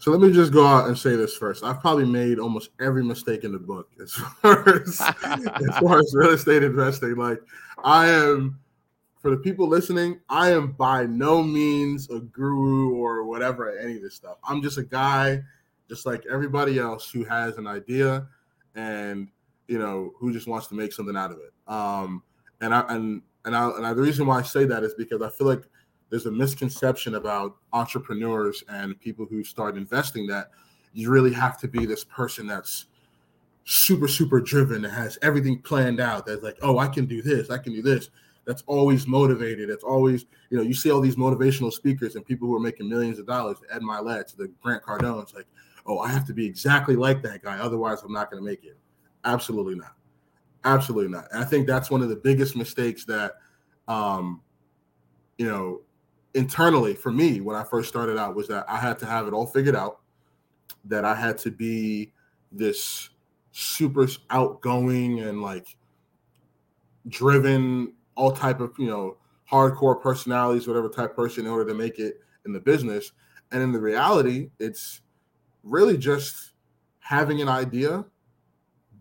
So 0.03 0.11
let 0.11 0.21
me 0.21 0.33
just 0.33 0.53
go 0.53 0.67
out 0.67 0.89
and 0.89 0.99
say 0.99 1.15
this 1.15 1.37
first. 1.37 1.63
I've 1.63 1.79
probably 1.79 2.07
made 2.07 2.41
almost 2.41 2.71
every 2.81 3.05
mistake 3.05 3.45
in 3.45 3.53
the 3.53 3.59
book 3.61 3.89
as 4.03 4.11
far 4.43 4.69
as, 4.81 5.01
as 5.01 5.79
far 5.79 6.01
as 6.01 6.13
real 6.13 6.31
estate 6.31 6.65
investing. 6.65 7.15
Like 7.15 7.39
I 7.85 8.09
am 8.09 8.59
for 9.21 9.31
the 9.31 9.37
people 9.37 9.69
listening, 9.69 10.19
I 10.29 10.51
am 10.51 10.73
by 10.73 11.07
no 11.07 11.41
means 11.41 12.11
a 12.11 12.19
guru 12.19 12.97
or 12.97 13.23
whatever 13.23 13.71
at 13.71 13.85
any 13.85 13.95
of 13.95 14.03
this 14.03 14.17
stuff. 14.17 14.39
I'm 14.43 14.61
just 14.61 14.77
a 14.77 14.83
guy, 14.83 15.41
just 15.89 16.05
like 16.05 16.25
everybody 16.29 16.81
else, 16.81 17.09
who 17.09 17.23
has 17.23 17.57
an 17.57 17.69
idea 17.69 18.27
and 18.75 19.29
you 19.69 19.79
know 19.79 20.15
who 20.19 20.33
just 20.33 20.49
wants 20.49 20.67
to 20.67 20.75
make 20.75 20.93
something 20.93 21.17
out 21.17 21.31
of 21.31 21.39
it. 21.39 21.53
Um, 21.73 22.25
and 22.61 22.75
I 22.75 22.81
and 22.89 23.23
and 23.45 23.55
I, 23.55 23.69
and 23.71 23.87
I, 23.87 23.95
the 23.95 24.03
reason 24.03 24.27
why 24.27 24.41
I 24.41 24.43
say 24.43 24.65
that 24.65 24.83
is 24.83 24.95
because 24.95 25.23
I 25.23 25.29
feel 25.29 25.47
like 25.47 25.63
there's 26.13 26.27
a 26.27 26.31
misconception 26.31 27.15
about 27.15 27.57
entrepreneurs 27.73 28.63
and 28.69 29.01
people 29.01 29.25
who 29.25 29.43
start 29.43 29.79
investing 29.79 30.27
that 30.27 30.51
you 30.93 31.11
really 31.11 31.33
have 31.33 31.57
to 31.57 31.67
be 31.67 31.87
this 31.87 32.05
person 32.05 32.47
that's 32.47 32.85
super 33.65 34.07
super 34.07 34.39
driven 34.39 34.83
that 34.83 34.91
has 34.91 35.19
everything 35.23 35.59
planned 35.63 36.01
out. 36.01 36.27
That's 36.27 36.43
like 36.43 36.59
oh 36.61 36.79
i 36.79 36.87
can 36.87 37.07
do 37.07 37.23
this 37.23 37.49
i 37.49 37.57
can 37.57 37.73
do 37.73 37.81
this. 37.81 38.11
That's 38.45 38.63
always 38.67 39.07
motivated. 39.07 39.71
That's 39.71 39.85
always 39.85 40.27
you 40.51 40.59
know 40.59 40.63
you 40.63 40.75
see 40.75 40.91
all 40.91 41.01
these 41.01 41.17
motivational 41.17 41.73
speakers 41.73 42.15
and 42.15 42.27
people 42.27 42.47
who 42.47 42.55
are 42.57 42.61
making 42.61 42.91
millions 42.91 43.19
of 43.19 43.27
dollars 43.27 43.57
ed 43.73 43.81
mylett 43.81 44.27
to 44.33 44.37
the 44.37 44.53
grant 44.61 44.83
cardone. 44.83 45.23
It's 45.23 45.33
like 45.33 45.47
oh 45.87 46.01
i 46.01 46.11
have 46.11 46.27
to 46.27 46.35
be 46.35 46.45
exactly 46.45 46.95
like 46.95 47.23
that 47.23 47.43
guy 47.43 47.59
otherwise 47.59 48.03
i'm 48.03 48.13
not 48.13 48.31
going 48.31 48.43
to 48.43 48.47
make 48.47 48.65
it. 48.65 48.77
Absolutely 49.25 49.77
not. 49.77 49.95
Absolutely 50.65 51.11
not. 51.11 51.29
And 51.33 51.43
i 51.43 51.47
think 51.47 51.67
that's 51.67 51.91
one 51.91 52.03
of 52.03 52.11
the 52.11 52.17
biggest 52.17 52.55
mistakes 52.55 53.07
that 53.07 53.37
um 53.89 54.43
you 55.39 55.47
know 55.47 55.81
internally 56.35 56.95
for 56.95 57.13
me 57.13 57.41
when 57.41 57.57
I 57.57 57.65
first 57.65 57.89
started 57.89 58.19
out 58.19 58.35
was 58.35 58.49
that 58.49 58.65
I 58.69 58.79
had 58.79 58.99
to 59.01 59.07
have 59.07 59.27
it 59.27 59.33
all 59.33 59.47
figured 59.47 59.77
out, 59.77 60.01
that 60.85 61.05
I 61.05 61.15
had 61.15 61.39
to 61.39 61.51
be 61.51 62.13
this 62.51 63.11
super 63.53 64.07
outgoing 64.31 65.21
and 65.21 65.43
like 65.43 65.77
driven, 67.09 67.93
all 68.15 68.33
type 68.33 68.61
of 68.61 68.73
you 68.79 68.89
know 68.89 69.17
hardcore 69.51 70.01
personalities, 70.01 70.67
whatever 70.67 70.89
type 70.89 71.15
person, 71.15 71.47
in 71.47 71.53
order 71.53 71.67
to 71.71 71.75
make 71.75 71.99
it 71.99 72.21
in 72.47 72.53
the 72.53 72.61
business. 72.61 73.13
And 73.51 73.63
in 73.63 73.73
the 73.73 73.81
reality, 73.81 74.51
it's 74.59 75.03
really 75.63 75.99
just 75.99 76.53
having 77.01 77.43
an 77.43 77.49
idea, 77.49 78.05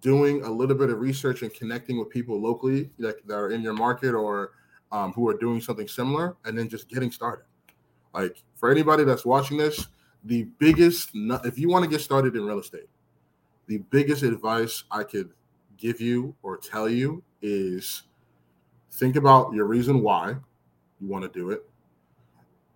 doing 0.01 0.43
a 0.43 0.51
little 0.51 0.75
bit 0.75 0.89
of 0.89 0.99
research 0.99 1.41
and 1.41 1.53
connecting 1.53 1.97
with 1.97 2.09
people 2.09 2.39
locally 2.39 2.89
that, 2.99 3.25
that 3.27 3.35
are 3.35 3.51
in 3.51 3.61
your 3.61 3.73
market 3.73 4.13
or 4.13 4.51
um, 4.91 5.13
who 5.13 5.27
are 5.27 5.37
doing 5.37 5.61
something 5.61 5.87
similar 5.87 6.35
and 6.45 6.57
then 6.57 6.67
just 6.67 6.89
getting 6.89 7.11
started. 7.11 7.45
Like 8.13 8.43
for 8.55 8.71
anybody 8.71 9.03
that's 9.03 9.25
watching 9.25 9.57
this, 9.57 9.87
the 10.23 10.43
biggest, 10.59 11.11
if 11.13 11.57
you 11.57 11.69
want 11.69 11.83
to 11.83 11.89
get 11.89 12.01
started 12.01 12.35
in 12.35 12.45
real 12.45 12.59
estate, 12.59 12.89
the 13.67 13.77
biggest 13.89 14.23
advice 14.23 14.83
I 14.91 15.03
could 15.03 15.31
give 15.77 16.01
you 16.01 16.35
or 16.43 16.57
tell 16.57 16.89
you 16.89 17.23
is 17.41 18.03
think 18.91 19.15
about 19.15 19.53
your 19.53 19.65
reason 19.65 20.01
why 20.01 20.35
you 20.99 21.07
want 21.07 21.23
to 21.23 21.39
do 21.39 21.51
it. 21.51 21.63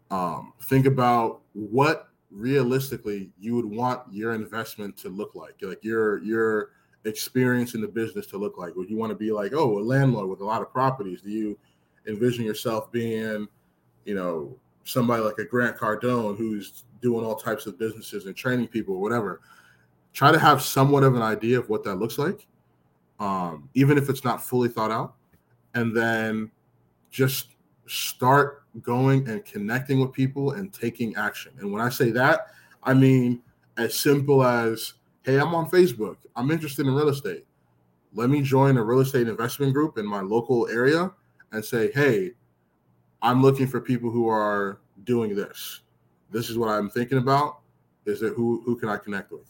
Um, 0.09 0.53
think 0.61 0.85
about 0.85 1.41
what 1.53 2.09
realistically 2.31 3.31
you 3.39 3.55
would 3.55 3.65
want 3.65 4.01
your 4.11 4.33
investment 4.33 4.97
to 4.97 5.09
look 5.09 5.35
like 5.35 5.53
like 5.61 5.81
your 5.83 6.21
your 6.21 6.71
experience 7.05 7.75
in 7.75 7.81
the 7.81 7.87
business 7.87 8.27
to 8.27 8.37
look 8.37 8.57
like 8.57 8.75
would 8.75 8.89
you 8.89 8.97
want 8.97 9.09
to 9.09 9.15
be 9.15 9.31
like 9.31 9.53
oh 9.53 9.77
a 9.77 9.79
landlord 9.79 10.27
with 10.27 10.41
a 10.41 10.45
lot 10.45 10.61
of 10.61 10.69
properties 10.69 11.21
do 11.21 11.29
you 11.29 11.57
envision 12.07 12.45
yourself 12.45 12.91
being 12.91 13.47
you 14.05 14.15
know 14.15 14.55
somebody 14.83 15.21
like 15.23 15.37
a 15.39 15.45
grant 15.45 15.75
cardone 15.75 16.37
who's 16.37 16.83
doing 17.01 17.25
all 17.25 17.35
types 17.35 17.65
of 17.65 17.77
businesses 17.77 18.25
and 18.25 18.35
training 18.35 18.67
people 18.67 18.95
or 18.95 19.01
whatever 19.01 19.41
try 20.13 20.31
to 20.31 20.39
have 20.39 20.61
somewhat 20.61 21.03
of 21.03 21.15
an 21.15 21.21
idea 21.21 21.57
of 21.59 21.69
what 21.69 21.83
that 21.83 21.95
looks 21.95 22.17
like 22.17 22.47
um, 23.19 23.69
even 23.73 23.97
if 23.97 24.09
it's 24.09 24.23
not 24.23 24.43
fully 24.43 24.69
thought 24.69 24.91
out 24.91 25.15
and 25.73 25.95
then 25.95 26.51
just 27.11 27.55
start 27.87 28.63
going 28.81 29.27
and 29.29 29.45
connecting 29.45 29.99
with 29.99 30.11
people 30.11 30.51
and 30.51 30.73
taking 30.73 31.15
action. 31.15 31.53
And 31.59 31.71
when 31.71 31.81
I 31.81 31.89
say 31.89 32.11
that, 32.11 32.47
I 32.83 32.93
mean 32.93 33.41
as 33.77 33.97
simple 33.99 34.43
as, 34.43 34.93
hey, 35.23 35.39
I'm 35.39 35.53
on 35.53 35.69
Facebook. 35.69 36.17
I'm 36.35 36.51
interested 36.51 36.85
in 36.85 36.93
real 36.93 37.09
estate. 37.09 37.45
Let 38.13 38.29
me 38.29 38.41
join 38.41 38.77
a 38.77 38.83
real 38.83 39.01
estate 39.01 39.27
investment 39.27 39.73
group 39.73 39.97
in 39.97 40.05
my 40.05 40.21
local 40.21 40.67
area 40.69 41.11
and 41.55 41.65
say, 41.65 41.91
hey, 41.91 42.31
I'm 43.21 43.41
looking 43.41 43.67
for 43.67 43.81
people 43.81 44.11
who 44.11 44.29
are 44.29 44.79
doing 45.03 45.35
this. 45.35 45.81
This 46.31 46.49
is 46.49 46.57
what 46.57 46.69
I'm 46.69 46.89
thinking 46.89 47.17
about. 47.17 47.59
Is 48.05 48.21
it 48.21 48.33
who 48.33 48.61
who 48.65 48.75
can 48.75 48.89
I 48.89 48.97
connect 48.97 49.31
with? 49.31 49.49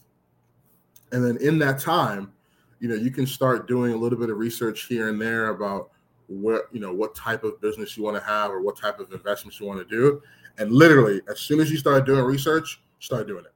And 1.12 1.24
then 1.24 1.36
in 1.38 1.58
that 1.58 1.78
time, 1.78 2.32
you 2.80 2.88
know, 2.88 2.94
you 2.94 3.10
can 3.10 3.26
start 3.26 3.68
doing 3.68 3.92
a 3.92 3.96
little 3.96 4.18
bit 4.18 4.30
of 4.30 4.38
research 4.38 4.86
here 4.86 5.08
and 5.08 5.20
there 5.20 5.48
about 5.48 5.90
what 6.28 6.68
you 6.72 6.80
know 6.80 6.92
what 6.92 7.14
type 7.14 7.44
of 7.44 7.60
business 7.60 7.96
you 7.96 8.02
want 8.02 8.16
to 8.16 8.22
have 8.22 8.50
or 8.50 8.60
what 8.60 8.76
type 8.76 8.98
of 8.98 9.12
investments 9.12 9.60
you 9.60 9.66
want 9.66 9.78
to 9.78 9.84
do 9.84 10.20
and 10.58 10.72
literally 10.72 11.20
as 11.30 11.38
soon 11.38 11.60
as 11.60 11.70
you 11.70 11.76
start 11.76 12.04
doing 12.04 12.24
research 12.24 12.82
start 12.98 13.28
doing 13.28 13.44
it 13.44 13.52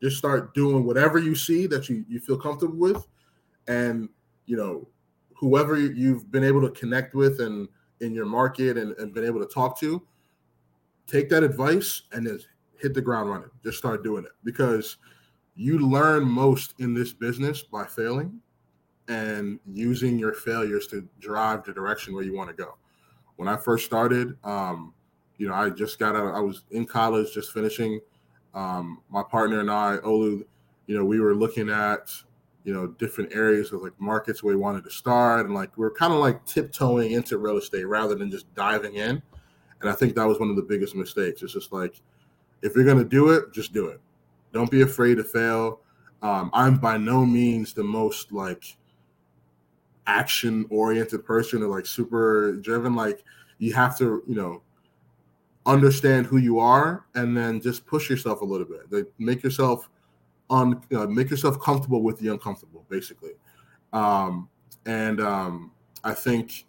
just 0.00 0.18
start 0.18 0.54
doing 0.54 0.84
whatever 0.84 1.18
you 1.18 1.34
see 1.34 1.66
that 1.66 1.88
you, 1.88 2.04
you 2.08 2.20
feel 2.20 2.36
comfortable 2.36 2.76
with 2.76 3.08
and 3.66 4.08
you 4.46 4.56
know 4.56 4.86
whoever 5.34 5.76
you've 5.76 6.30
been 6.30 6.44
able 6.44 6.60
to 6.60 6.70
connect 6.70 7.14
with 7.14 7.40
and 7.40 7.68
in 8.02 8.14
your 8.14 8.26
market 8.26 8.76
and, 8.76 8.92
and 8.98 9.14
been 9.14 9.24
able 9.24 9.40
to 9.40 9.52
talk 9.52 9.78
to 9.80 10.02
take 11.06 11.28
that 11.28 11.42
advice 11.42 12.02
and 12.12 12.26
then 12.26 12.38
hit 12.78 12.94
the 12.94 13.00
ground 13.00 13.30
running 13.30 13.50
just 13.62 13.78
start 13.78 14.04
doing 14.04 14.24
it 14.24 14.32
because 14.44 14.98
you 15.54 15.78
learn 15.78 16.24
most 16.24 16.74
in 16.78 16.94
this 16.94 17.12
business 17.12 17.62
by 17.62 17.84
failing 17.84 18.40
and 19.08 19.58
using 19.66 20.18
your 20.18 20.32
failures 20.32 20.86
to 20.88 21.06
drive 21.20 21.64
the 21.64 21.72
direction 21.72 22.14
where 22.14 22.24
you 22.24 22.34
want 22.34 22.48
to 22.48 22.54
go. 22.54 22.76
When 23.36 23.48
I 23.48 23.56
first 23.56 23.84
started, 23.84 24.36
um, 24.44 24.94
you 25.38 25.48
know, 25.48 25.54
I 25.54 25.70
just 25.70 25.98
got 25.98 26.14
out, 26.14 26.34
I 26.34 26.40
was 26.40 26.64
in 26.70 26.86
college, 26.86 27.32
just 27.32 27.52
finishing. 27.52 28.00
Um, 28.54 29.02
my 29.10 29.22
partner 29.22 29.60
and 29.60 29.70
I, 29.70 29.98
Olu, 30.04 30.44
you 30.86 30.96
know, 30.96 31.04
we 31.04 31.20
were 31.20 31.34
looking 31.34 31.68
at, 31.68 32.10
you 32.64 32.72
know, 32.72 32.86
different 32.86 33.34
areas 33.34 33.72
of 33.72 33.82
like 33.82 33.92
markets 33.98 34.42
where 34.42 34.54
we 34.54 34.60
wanted 34.60 34.84
to 34.84 34.90
start. 34.90 35.46
And 35.46 35.54
like, 35.54 35.76
we 35.76 35.84
are 35.84 35.90
kind 35.90 36.12
of 36.12 36.20
like 36.20 36.44
tiptoeing 36.46 37.12
into 37.12 37.38
real 37.38 37.56
estate 37.56 37.84
rather 37.84 38.14
than 38.14 38.30
just 38.30 38.52
diving 38.54 38.94
in. 38.94 39.22
And 39.80 39.90
I 39.90 39.92
think 39.92 40.14
that 40.14 40.26
was 40.26 40.38
one 40.38 40.50
of 40.50 40.56
the 40.56 40.62
biggest 40.62 40.94
mistakes. 40.94 41.42
It's 41.42 41.52
just 41.52 41.72
like, 41.72 42.00
if 42.62 42.76
you're 42.76 42.84
going 42.84 42.98
to 42.98 43.04
do 43.04 43.30
it, 43.30 43.52
just 43.52 43.72
do 43.72 43.88
it. 43.88 44.00
Don't 44.52 44.70
be 44.70 44.82
afraid 44.82 45.16
to 45.16 45.24
fail. 45.24 45.80
Um, 46.22 46.50
I'm 46.52 46.76
by 46.76 46.98
no 46.98 47.26
means 47.26 47.72
the 47.72 47.82
most 47.82 48.32
like, 48.32 48.76
action 50.06 50.66
oriented 50.70 51.24
person 51.24 51.62
or 51.62 51.68
like 51.68 51.86
super 51.86 52.56
driven 52.56 52.94
like 52.94 53.24
you 53.58 53.72
have 53.72 53.96
to 53.96 54.22
you 54.26 54.34
know 54.34 54.60
understand 55.66 56.26
who 56.26 56.38
you 56.38 56.58
are 56.58 57.06
and 57.14 57.36
then 57.36 57.60
just 57.60 57.86
push 57.86 58.10
yourself 58.10 58.40
a 58.40 58.44
little 58.44 58.66
bit 58.66 58.80
like 58.90 59.06
make 59.18 59.42
yourself 59.42 59.88
on 60.52 60.82
you 60.90 60.98
know, 60.98 61.06
make 61.06 61.30
yourself 61.30 61.60
comfortable 61.60 62.02
with 62.02 62.18
the 62.18 62.28
uncomfortable 62.28 62.84
basically 62.88 63.32
um 63.92 64.48
and 64.86 65.20
um 65.20 65.70
i 66.04 66.12
think 66.12 66.66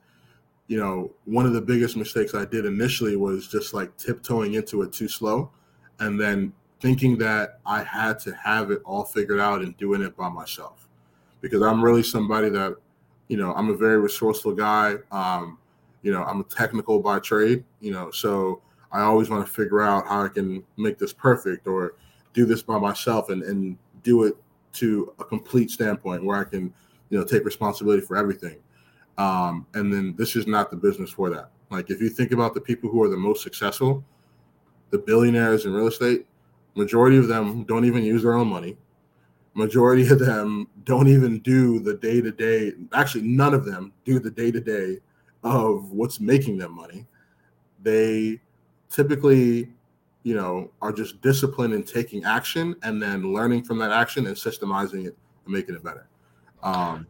you 0.68 0.80
know 0.80 1.12
one 1.26 1.46
of 1.46 1.54
the 1.54 1.62
biggest 1.62 1.96
mistakes 1.96 2.34
i 2.34 2.46
did 2.46 2.66
initially 2.66 3.16
was 3.16 3.48
just 3.48 3.74
like 3.74 3.96
tiptoeing 3.98 4.54
into 4.54 4.82
it 4.82 4.92
too 4.92 5.08
slow 5.08 5.52
and 6.00 6.20
then 6.20 6.52
thinking 6.80 7.18
that 7.18 7.60
i 7.66 7.84
had 7.84 8.20
to 8.20 8.34
have 8.34 8.72
it 8.72 8.82
all 8.86 9.04
figured 9.04 9.40
out 9.40 9.62
and 9.62 9.76
doing 9.78 10.02
it 10.02 10.16
by 10.18 10.30
myself 10.30 10.88
because 11.42 11.62
i'm 11.62 11.84
really 11.84 12.04
somebody 12.04 12.50
that 12.50 12.76
you 13.28 13.38
know, 13.38 13.54
I'm 13.54 13.70
a 13.70 13.76
very 13.76 14.00
resourceful 14.00 14.54
guy. 14.54 14.98
Um, 15.12 15.58
you 16.02 16.12
know, 16.12 16.24
I'm 16.24 16.42
a 16.42 16.44
technical 16.44 17.00
by 17.00 17.20
trade, 17.20 17.64
you 17.80 17.92
know, 17.92 18.12
so 18.12 18.62
I 18.92 19.02
always 19.02 19.30
want 19.30 19.46
to 19.46 19.52
figure 19.52 19.82
out 19.82 20.08
how 20.08 20.24
I 20.24 20.28
can 20.28 20.64
make 20.78 20.98
this 20.98 21.14
perfect 21.14 21.66
or 21.66 21.96
do 22.34 22.46
this 22.46 22.62
by 22.62 22.78
myself 22.78 23.30
and, 23.30 23.44
and 23.44 23.78
do 24.04 24.24
it 24.24 24.36
to 24.74 25.14
a 25.20 25.24
complete 25.24 25.72
standpoint 25.72 26.24
where 26.24 26.38
I 26.38 26.44
can, 26.44 26.74
you 27.10 27.20
know, 27.20 27.24
take 27.24 27.46
responsibility 27.46 28.02
for 28.02 28.18
everything. 28.18 28.58
Um, 29.18 29.68
and 29.76 29.94
then 29.94 30.16
this 30.18 30.36
is 30.36 30.48
not 30.48 30.72
the 30.72 30.78
business 30.78 31.12
for 31.12 31.30
that. 31.30 31.52
Like 31.70 31.90
if 31.90 32.02
you 32.02 32.10
think 32.10 32.32
about 32.32 32.54
the 32.54 32.62
people 32.62 32.90
who 32.90 33.04
are 33.04 33.10
the 33.10 33.18
most 33.18 33.44
successful, 33.44 34.04
the 34.90 34.98
billionaires 34.98 35.66
in 35.66 35.74
real 35.74 35.88
estate, 35.88 36.26
majority 36.76 37.18
of 37.18 37.28
them 37.28 37.64
don't 37.64 37.86
even 37.86 38.04
use 38.04 38.24
their 38.24 38.34
own 38.34 38.48
money 38.48 38.78
majority 39.54 40.08
of 40.08 40.20
them 40.20 40.68
don't 40.84 41.08
even 41.08 41.40
do 41.40 41.80
the 41.80 41.96
day 41.96 42.22
to 42.22 42.32
day. 42.32 42.74
Actually, 42.94 43.24
none 43.24 43.54
of 43.54 43.66
them 43.66 43.94
do 44.06 44.20
the 44.20 44.32
day 44.32 44.52
to 44.52 44.60
day 44.60 45.00
of 45.44 45.92
what's 45.92 46.20
making 46.20 46.58
them 46.58 46.76
money. 46.76 47.06
They 47.82 48.42
typically, 48.90 49.70
you 50.24 50.36
know, 50.36 50.72
are 50.82 50.92
just 50.92 51.22
disciplined 51.22 51.74
in 51.74 51.84
taking 51.84 52.24
action 52.24 52.76
and 52.84 53.02
then 53.02 53.34
learning 53.34 53.64
from 53.64 53.78
that 53.80 53.92
action 53.92 54.26
and 54.28 54.36
systemizing 54.36 55.06
it 55.06 55.18
and 55.46 55.54
making 55.54 55.76
it 55.76 55.84
better. 55.84 56.08
Um, 56.62 57.08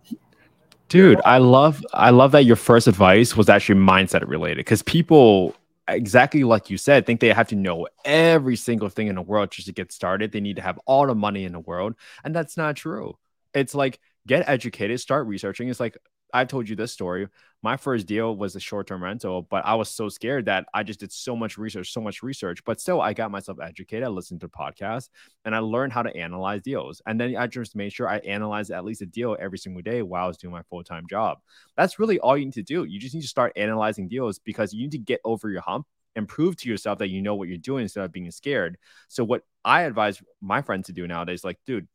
Dude, 0.89 1.21
I 1.25 1.39
love 1.39 1.83
I 1.93 2.11
love 2.11 2.33
that 2.33 2.45
your 2.45 2.55
first 2.55 2.87
advice 2.87 3.35
was 3.35 3.49
actually 3.49 3.79
mindset 3.79 4.27
related 4.27 4.57
because 4.57 4.83
people 4.83 5.55
exactly 5.87 6.43
like 6.43 6.69
you 6.69 6.77
said, 6.77 7.05
think 7.05 7.19
they 7.19 7.33
have 7.33 7.47
to 7.49 7.55
know 7.55 7.87
every 8.05 8.55
single 8.55 8.89
thing 8.89 9.07
in 9.07 9.15
the 9.15 9.21
world 9.21 9.51
just 9.51 9.67
to 9.67 9.73
get 9.73 9.91
started. 9.91 10.31
They 10.31 10.39
need 10.39 10.57
to 10.57 10.61
have 10.61 10.79
all 10.85 11.07
the 11.07 11.15
money 11.15 11.45
in 11.45 11.53
the 11.53 11.59
world. 11.59 11.95
And 12.23 12.35
that's 12.35 12.57
not 12.57 12.75
true. 12.75 13.17
It's 13.53 13.75
like 13.75 13.99
get 14.27 14.47
educated, 14.47 14.99
start 14.99 15.27
researching. 15.27 15.69
It's 15.69 15.79
like 15.79 15.97
I've 16.33 16.47
told 16.47 16.67
you 16.67 16.75
this 16.75 16.91
story. 16.91 17.27
My 17.61 17.77
first 17.77 18.07
deal 18.07 18.35
was 18.35 18.55
a 18.55 18.59
short 18.59 18.87
term 18.87 19.03
rental, 19.03 19.43
but 19.43 19.65
I 19.65 19.75
was 19.75 19.89
so 19.89 20.09
scared 20.09 20.45
that 20.45 20.65
I 20.73 20.83
just 20.83 20.99
did 20.99 21.11
so 21.13 21.35
much 21.35 21.57
research, 21.57 21.93
so 21.93 22.01
much 22.01 22.23
research. 22.23 22.63
But 22.65 22.81
still, 22.81 22.99
I 22.99 23.13
got 23.13 23.31
myself 23.31 23.59
educated. 23.61 24.03
I 24.03 24.09
listened 24.09 24.41
to 24.41 24.49
podcasts 24.49 25.09
and 25.45 25.55
I 25.55 25.59
learned 25.59 25.93
how 25.93 26.01
to 26.01 26.13
analyze 26.15 26.61
deals. 26.63 27.01
And 27.05 27.21
then 27.21 27.35
I 27.37 27.47
just 27.47 27.75
made 27.75 27.93
sure 27.93 28.09
I 28.09 28.17
analyzed 28.17 28.71
at 28.71 28.83
least 28.83 29.01
a 29.01 29.05
deal 29.05 29.37
every 29.39 29.59
single 29.59 29.81
day 29.81 30.01
while 30.01 30.25
I 30.25 30.27
was 30.27 30.37
doing 30.37 30.51
my 30.51 30.63
full 30.63 30.83
time 30.83 31.05
job. 31.09 31.37
That's 31.77 31.99
really 31.99 32.19
all 32.19 32.37
you 32.37 32.45
need 32.45 32.53
to 32.55 32.63
do. 32.63 32.83
You 32.83 32.99
just 32.99 33.15
need 33.15 33.21
to 33.21 33.27
start 33.27 33.53
analyzing 33.55 34.07
deals 34.07 34.39
because 34.39 34.73
you 34.73 34.81
need 34.81 34.91
to 34.91 34.97
get 34.97 35.21
over 35.23 35.49
your 35.49 35.61
hump 35.61 35.85
and 36.15 36.27
prove 36.27 36.55
to 36.57 36.69
yourself 36.69 36.99
that 36.99 37.09
you 37.09 37.21
know 37.21 37.35
what 37.35 37.47
you're 37.47 37.57
doing 37.57 37.83
instead 37.83 38.03
of 38.03 38.11
being 38.11 38.29
scared. 38.31 38.77
So, 39.07 39.23
what 39.23 39.43
I 39.63 39.83
advise 39.83 40.21
my 40.41 40.61
friends 40.61 40.87
to 40.87 40.93
do 40.93 41.07
nowadays, 41.07 41.43
like, 41.43 41.59
dude, 41.65 41.87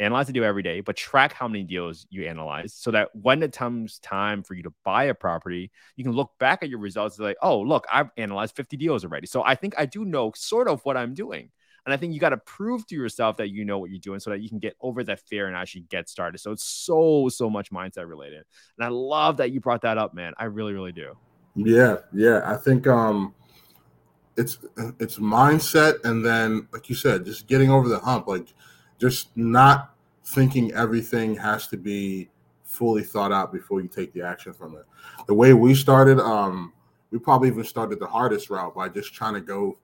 analyze 0.00 0.26
the 0.26 0.32
deal 0.32 0.44
every 0.44 0.62
day, 0.62 0.80
but 0.80 0.96
track 0.96 1.32
how 1.32 1.46
many 1.46 1.62
deals 1.62 2.06
you 2.10 2.26
analyze 2.26 2.72
so 2.74 2.90
that 2.90 3.10
when 3.14 3.42
it 3.42 3.52
comes 3.52 3.98
time 3.98 4.42
for 4.42 4.54
you 4.54 4.62
to 4.62 4.72
buy 4.84 5.04
a 5.04 5.14
property, 5.14 5.70
you 5.94 6.02
can 6.02 6.14
look 6.14 6.30
back 6.38 6.62
at 6.62 6.70
your 6.70 6.78
results 6.78 7.18
and 7.18 7.26
like, 7.26 7.36
oh, 7.42 7.60
look, 7.60 7.86
I've 7.92 8.10
analyzed 8.16 8.56
50 8.56 8.76
deals 8.76 9.04
already. 9.04 9.26
So 9.26 9.44
I 9.44 9.54
think 9.54 9.74
I 9.78 9.86
do 9.86 10.04
know 10.04 10.32
sort 10.34 10.68
of 10.68 10.80
what 10.84 10.96
I'm 10.96 11.14
doing. 11.14 11.50
And 11.84 11.94
I 11.94 11.96
think 11.96 12.12
you 12.12 12.20
got 12.20 12.30
to 12.30 12.38
prove 12.38 12.86
to 12.88 12.94
yourself 12.94 13.36
that 13.38 13.50
you 13.50 13.64
know 13.64 13.78
what 13.78 13.90
you're 13.90 14.00
doing 14.00 14.20
so 14.20 14.30
that 14.30 14.40
you 14.40 14.48
can 14.48 14.58
get 14.58 14.76
over 14.80 15.04
that 15.04 15.20
fear 15.20 15.46
and 15.46 15.56
actually 15.56 15.82
get 15.82 16.08
started. 16.08 16.38
So 16.38 16.52
it's 16.52 16.64
so, 16.64 17.28
so 17.28 17.48
much 17.48 17.70
mindset 17.70 18.08
related. 18.08 18.44
And 18.78 18.84
I 18.84 18.88
love 18.88 19.38
that 19.38 19.50
you 19.52 19.60
brought 19.60 19.82
that 19.82 19.98
up, 19.98 20.14
man. 20.14 20.32
I 20.38 20.44
really, 20.44 20.72
really 20.72 20.92
do. 20.92 21.16
Yeah. 21.54 21.96
Yeah. 22.12 22.42
I 22.44 22.56
think, 22.56 22.86
um, 22.86 23.34
it's 24.36 24.58
it's 24.98 25.18
mindset 25.18 26.02
and 26.04 26.24
then 26.24 26.66
like 26.72 26.88
you 26.88 26.94
said 26.94 27.24
just 27.24 27.46
getting 27.46 27.68
over 27.68 27.88
the 27.88 27.98
hump 27.98 28.26
like 28.26 28.54
just 29.00 29.36
not 29.36 29.89
thinking 30.30 30.72
everything 30.72 31.34
has 31.36 31.66
to 31.68 31.76
be 31.76 32.30
fully 32.62 33.02
thought 33.02 33.32
out 33.32 33.52
before 33.52 33.80
you 33.80 33.88
take 33.88 34.12
the 34.12 34.22
action 34.22 34.52
from 34.52 34.76
it. 34.76 34.84
The 35.26 35.34
way 35.34 35.54
we 35.54 35.74
started, 35.74 36.20
um, 36.20 36.72
we 37.10 37.18
probably 37.18 37.48
even 37.48 37.64
started 37.64 37.98
the 37.98 38.06
hardest 38.06 38.48
route 38.48 38.74
by 38.74 38.88
just 38.88 39.12
trying 39.12 39.34
to 39.34 39.40
go 39.40 39.76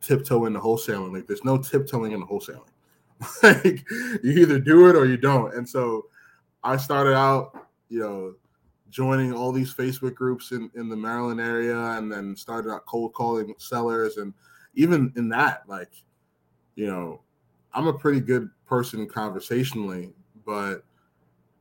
tiptoe 0.00 0.46
into 0.46 0.60
wholesaling. 0.60 1.12
Like 1.12 1.26
there's 1.26 1.44
no 1.44 1.58
tiptoeing 1.58 2.12
in 2.12 2.20
the 2.20 2.26
wholesaling. 2.26 2.68
like 3.42 3.84
you 4.22 4.32
either 4.32 4.58
do 4.58 4.88
it 4.88 4.96
or 4.96 5.06
you 5.06 5.16
don't. 5.16 5.54
And 5.54 5.68
so 5.68 6.06
I 6.62 6.76
started 6.76 7.14
out, 7.14 7.66
you 7.88 8.00
know, 8.00 8.34
joining 8.90 9.32
all 9.32 9.50
these 9.50 9.74
Facebook 9.74 10.14
groups 10.14 10.52
in, 10.52 10.70
in 10.76 10.88
the 10.88 10.96
Maryland 10.96 11.40
area 11.40 11.76
and 11.76 12.10
then 12.10 12.36
started 12.36 12.70
out 12.70 12.86
cold 12.86 13.12
calling 13.12 13.52
sellers. 13.58 14.18
And 14.18 14.32
even 14.74 15.12
in 15.16 15.28
that, 15.30 15.62
like, 15.66 15.90
you 16.76 16.86
know, 16.86 17.20
I'm 17.74 17.86
a 17.86 17.92
pretty 17.92 18.20
good 18.20 18.48
person 18.66 19.06
conversationally, 19.08 20.12
but 20.46 20.84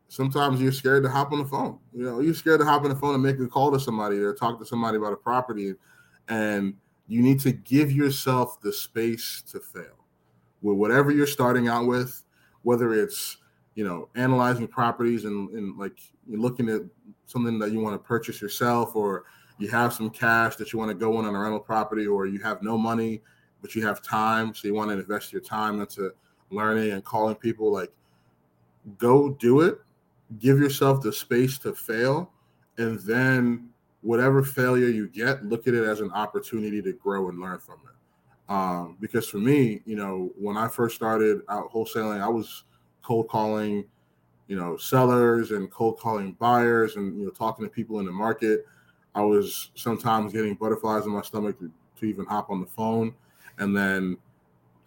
sometimes 0.07 0.61
you're 0.61 0.71
scared 0.71 1.03
to 1.03 1.09
hop 1.09 1.31
on 1.31 1.39
the 1.39 1.45
phone. 1.45 1.79
You 1.93 2.03
know, 2.03 2.19
you're 2.19 2.33
scared 2.33 2.59
to 2.59 2.65
hop 2.65 2.83
on 2.83 2.89
the 2.89 2.95
phone 2.95 3.15
and 3.15 3.23
make 3.23 3.39
a 3.39 3.47
call 3.47 3.71
to 3.71 3.79
somebody 3.79 4.17
or 4.17 4.33
talk 4.33 4.59
to 4.59 4.65
somebody 4.65 4.97
about 4.97 5.13
a 5.13 5.17
property. 5.17 5.73
And 6.29 6.75
you 7.07 7.21
need 7.21 7.39
to 7.41 7.51
give 7.51 7.91
yourself 7.91 8.61
the 8.61 8.71
space 8.71 9.43
to 9.51 9.59
fail 9.59 10.05
with 10.61 10.77
whatever 10.77 11.11
you're 11.11 11.27
starting 11.27 11.67
out 11.67 11.87
with, 11.87 12.23
whether 12.61 12.93
it's 12.93 13.37
you 13.75 13.83
know 13.83 14.07
analyzing 14.15 14.67
properties 14.67 15.25
and, 15.25 15.49
and 15.49 15.77
like 15.77 15.99
you're 16.27 16.39
looking 16.39 16.69
at 16.69 16.81
something 17.25 17.57
that 17.59 17.71
you 17.71 17.79
want 17.79 17.95
to 17.95 18.07
purchase 18.07 18.41
yourself 18.41 18.95
or 18.95 19.25
you 19.57 19.67
have 19.67 19.93
some 19.93 20.09
cash 20.09 20.55
that 20.57 20.71
you 20.71 20.79
want 20.79 20.89
to 20.89 20.95
go 20.95 21.19
in 21.19 21.25
on 21.25 21.35
a 21.35 21.39
rental 21.39 21.59
property 21.59 22.05
or 22.05 22.25
you 22.25 22.39
have 22.39 22.61
no 22.61 22.77
money 22.77 23.21
but 23.63 23.73
you 23.73 23.85
have 23.85 24.03
time 24.03 24.53
so 24.53 24.67
you 24.67 24.75
want 24.75 24.91
to 24.91 24.99
invest 24.99 25.33
your 25.33 25.41
time 25.41 25.81
into 25.81 26.11
learning 26.51 26.91
and 26.91 27.03
calling 27.03 27.33
people 27.33 27.71
like 27.71 27.91
go 28.99 29.31
do 29.31 29.61
it 29.61 29.79
give 30.39 30.59
yourself 30.59 31.01
the 31.01 31.11
space 31.11 31.57
to 31.57 31.73
fail 31.73 32.31
and 32.77 32.99
then 32.99 33.69
whatever 34.01 34.43
failure 34.43 34.89
you 34.89 35.07
get 35.07 35.43
look 35.45 35.67
at 35.67 35.73
it 35.73 35.83
as 35.83 35.99
an 35.99 36.11
opportunity 36.11 36.81
to 36.81 36.93
grow 36.93 37.29
and 37.29 37.39
learn 37.39 37.57
from 37.57 37.79
it. 37.85 38.51
Um, 38.53 38.97
because 38.99 39.27
for 39.27 39.37
me 39.37 39.81
you 39.85 39.95
know 39.95 40.29
when 40.37 40.57
i 40.57 40.67
first 40.67 40.95
started 40.95 41.41
out 41.49 41.71
wholesaling 41.71 42.21
i 42.21 42.27
was 42.27 42.65
cold 43.01 43.29
calling 43.29 43.85
you 44.47 44.55
know 44.55 44.77
sellers 44.77 45.51
and 45.51 45.71
cold 45.71 45.99
calling 45.99 46.33
buyers 46.33 46.95
and 46.95 47.17
you 47.17 47.25
know 47.25 47.31
talking 47.31 47.65
to 47.65 47.71
people 47.71 47.99
in 47.99 48.05
the 48.05 48.11
market. 48.11 48.65
I 49.15 49.21
was 49.21 49.71
sometimes 49.75 50.33
getting 50.33 50.55
butterflies 50.55 51.05
in 51.05 51.11
my 51.11 51.21
stomach 51.21 51.59
to, 51.59 51.71
to 51.99 52.05
even 52.05 52.25
hop 52.25 52.49
on 52.49 52.61
the 52.61 52.67
phone 52.67 53.13
and 53.59 53.75
then 53.75 54.17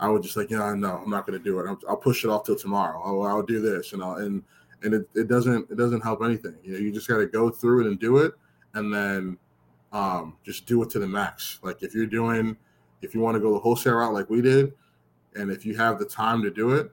i 0.00 0.08
would 0.08 0.22
just 0.22 0.36
like 0.36 0.50
yeah 0.50 0.74
no 0.74 1.00
i'm 1.02 1.10
not 1.10 1.26
going 1.26 1.38
to 1.38 1.44
do 1.44 1.58
it. 1.60 1.66
I'll, 1.68 1.78
I'll, 1.88 1.96
push 1.96 2.24
it 2.24 2.30
off 2.30 2.44
till 2.44 2.56
tomorrow. 2.56 3.00
I'll, 3.04 3.22
I'll 3.22 3.42
do 3.42 3.60
this. 3.60 3.92
And 3.92 4.02
I'll, 4.02 4.16
and 4.16 4.42
and 4.82 4.94
it, 4.94 5.08
it 5.14 5.28
doesn't 5.28 5.70
it 5.70 5.76
doesn't 5.76 6.02
help 6.02 6.22
anything. 6.22 6.56
You 6.62 6.72
know 6.72 6.78
you 6.78 6.92
just 6.92 7.08
got 7.08 7.18
to 7.18 7.26
go 7.26 7.50
through 7.50 7.82
it 7.82 7.86
and 7.88 7.98
do 7.98 8.18
it. 8.18 8.34
And 8.74 8.92
then 8.92 9.38
um, 9.92 10.36
just 10.44 10.66
do 10.66 10.82
it 10.82 10.90
to 10.90 10.98
the 10.98 11.06
max. 11.06 11.60
Like 11.62 11.82
if 11.82 11.94
you're 11.94 12.06
doing 12.06 12.56
if 13.02 13.14
you 13.14 13.20
want 13.20 13.36
to 13.36 13.40
go 13.40 13.52
the 13.52 13.58
wholesale 13.58 13.94
route 13.94 14.12
like 14.12 14.28
we 14.28 14.42
did 14.42 14.74
and 15.34 15.50
if 15.50 15.64
you 15.64 15.76
have 15.76 15.98
the 15.98 16.04
time 16.04 16.42
to 16.42 16.50
do 16.50 16.72
it 16.72 16.90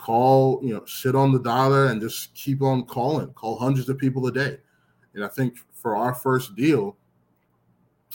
call, 0.00 0.60
you 0.62 0.72
know, 0.72 0.84
sit 0.86 1.14
on 1.14 1.30
the 1.30 1.38
dialer 1.38 1.90
and 1.90 2.00
just 2.00 2.34
keep 2.34 2.62
on 2.62 2.84
calling, 2.84 3.28
call 3.34 3.58
hundreds 3.58 3.88
of 3.88 3.98
people 3.98 4.26
a 4.26 4.32
day. 4.32 4.56
And 5.14 5.24
I 5.24 5.28
think 5.28 5.58
for 5.74 5.94
our 5.94 6.14
first 6.14 6.56
deal, 6.56 6.96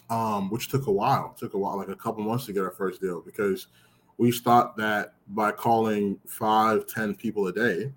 um, 0.10 0.50
which 0.50 0.70
took 0.70 0.88
a 0.88 0.92
while, 0.92 1.36
took 1.38 1.54
a 1.54 1.58
while, 1.58 1.78
like 1.78 1.90
a 1.90 1.96
couple 1.96 2.24
months 2.24 2.46
to 2.46 2.54
get 2.54 2.64
our 2.64 2.72
first 2.72 3.02
deal 3.02 3.22
because 3.22 3.68
we 4.18 4.32
thought 4.32 4.78
that 4.78 5.14
by 5.30 5.52
calling 5.52 6.20
five, 6.26 6.88
ten 6.88 7.16
people 7.16 7.48
a 7.48 7.54
day, 7.54 7.92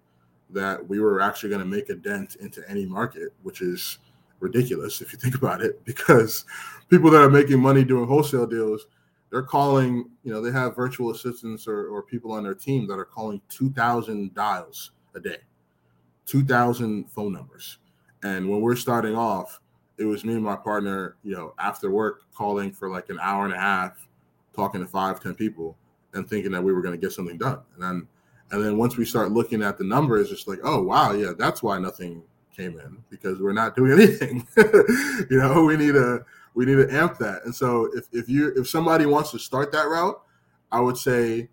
that 0.51 0.87
we 0.87 0.99
were 1.01 1.21
actually 1.21 1.51
going 1.51 1.61
to 1.61 1.67
make 1.67 1.91
a 1.91 1.95
dent 1.95 2.37
into 2.37 2.69
any 2.69 2.87
market, 2.87 3.33
which 3.43 3.61
is 3.61 3.99
ridiculous 4.41 5.01
if 5.01 5.13
you 5.13 5.19
think 5.19 5.35
about 5.35 5.61
it, 5.61 5.85
because 5.85 6.45
people 6.89 7.11
that 7.11 7.23
are 7.23 7.31
making 7.31 7.61
money 7.61 7.85
doing 7.85 8.07
wholesale 8.07 8.47
deals 8.47 8.87
they're 9.31 9.43
calling, 9.43 10.09
you 10.25 10.33
know, 10.33 10.41
they 10.41 10.51
have 10.51 10.75
virtual 10.75 11.11
assistants 11.11 11.67
or, 11.67 11.89
or 11.89 12.03
people 12.03 12.33
on 12.33 12.43
their 12.43 12.55
team 12.55 12.87
that 12.87 12.95
are 12.95 13.05
calling 13.05 13.41
2,000 13.51 14.35
dials 14.35 14.93
a 15.15 15.21
day, 15.21 15.39
2,000 16.27 17.11
phone 17.11 17.33
numbers. 17.33 17.79
And 18.23 18.49
when 18.49 18.61
we're 18.61 18.77
starting 18.77 19.15
off, 19.15 19.61
it 19.99 20.05
was 20.05 20.25
me 20.25 20.35
and 20.35 20.43
my 20.43 20.57
partner, 20.57 21.17
you 21.25 21.35
know, 21.35 21.55
after 21.59 21.91
work 21.91 22.23
calling 22.35 22.73
for 22.73 22.89
like 22.89 23.09
an 23.11 23.19
hour 23.21 23.45
and 23.45 23.55
a 23.55 23.59
half, 23.59 24.09
talking 24.55 24.81
to 24.81 24.87
five, 24.87 25.21
10 25.21 25.35
people 25.35 25.77
and 26.15 26.29
thinking 26.29 26.53
that 26.53 26.63
we 26.63 26.73
were 26.73 26.83
going 26.83 26.95
to 26.95 27.01
get 27.01 27.13
something 27.13 27.37
done. 27.37 27.61
And 27.75 27.83
then, 27.83 28.09
and 28.51 28.65
then 28.65 28.79
once 28.79 28.97
we 28.97 29.05
start 29.05 29.33
looking 29.33 29.63
at 29.63 29.77
the 29.77 29.85
numbers, 29.85 30.31
it's 30.31 30.47
like, 30.47 30.61
oh, 30.63 30.83
wow, 30.83 31.13
yeah, 31.13 31.33
that's 31.37 31.63
why 31.63 31.79
nothing 31.79 32.23
came 32.57 32.79
in 32.79 32.99
because 33.11 33.41
we're 33.41 33.53
not 33.53 33.77
doing 33.77 33.93
anything. 34.01 34.47
you 35.31 35.39
know, 35.39 35.65
we 35.65 35.77
need 35.77 35.97
a, 35.97 36.25
we 36.55 36.65
need 36.65 36.77
to 36.77 36.93
amp 36.95 37.19
that. 37.19 37.45
And 37.45 37.55
so 37.55 37.91
if 37.95 38.09
if 38.13 38.29
you 38.29 38.53
if 38.57 38.69
somebody 38.69 39.07
wants 39.07 39.31
to 39.33 39.39
start 39.39 39.71
that 39.73 39.87
route, 39.89 40.21
I 40.73 40.81
would 40.81 40.97
say 40.97 41.49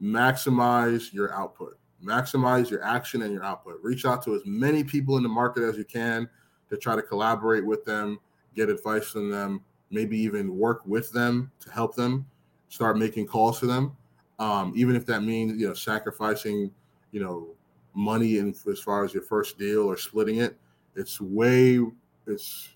maximize 0.00 1.12
your 1.12 1.34
output, 1.34 1.78
maximize 2.04 2.70
your 2.70 2.84
action 2.84 3.22
and 3.22 3.32
your 3.32 3.42
output. 3.42 3.80
Reach 3.82 4.04
out 4.04 4.22
to 4.24 4.34
as 4.34 4.42
many 4.44 4.84
people 4.84 5.16
in 5.16 5.22
the 5.22 5.28
market 5.28 5.64
as 5.64 5.76
you 5.76 5.84
can 5.84 6.28
to 6.72 6.78
try 6.78 6.96
to 6.96 7.02
collaborate 7.02 7.64
with 7.66 7.84
them, 7.84 8.18
get 8.56 8.70
advice 8.70 9.10
from 9.10 9.30
them, 9.30 9.60
maybe 9.90 10.18
even 10.18 10.56
work 10.56 10.80
with 10.86 11.12
them 11.12 11.52
to 11.60 11.70
help 11.70 11.94
them. 11.94 12.26
Start 12.70 12.96
making 12.96 13.26
calls 13.26 13.60
to 13.60 13.66
them, 13.66 13.94
um, 14.38 14.72
even 14.74 14.96
if 14.96 15.04
that 15.04 15.22
means 15.22 15.60
you 15.60 15.68
know 15.68 15.74
sacrificing, 15.74 16.70
you 17.10 17.20
know, 17.20 17.48
money 17.92 18.38
in 18.38 18.54
as 18.70 18.80
far 18.80 19.04
as 19.04 19.12
your 19.12 19.22
first 19.22 19.58
deal 19.58 19.82
or 19.82 19.98
splitting 19.98 20.36
it. 20.38 20.56
It's 20.96 21.20
way 21.20 21.80
it's 22.26 22.70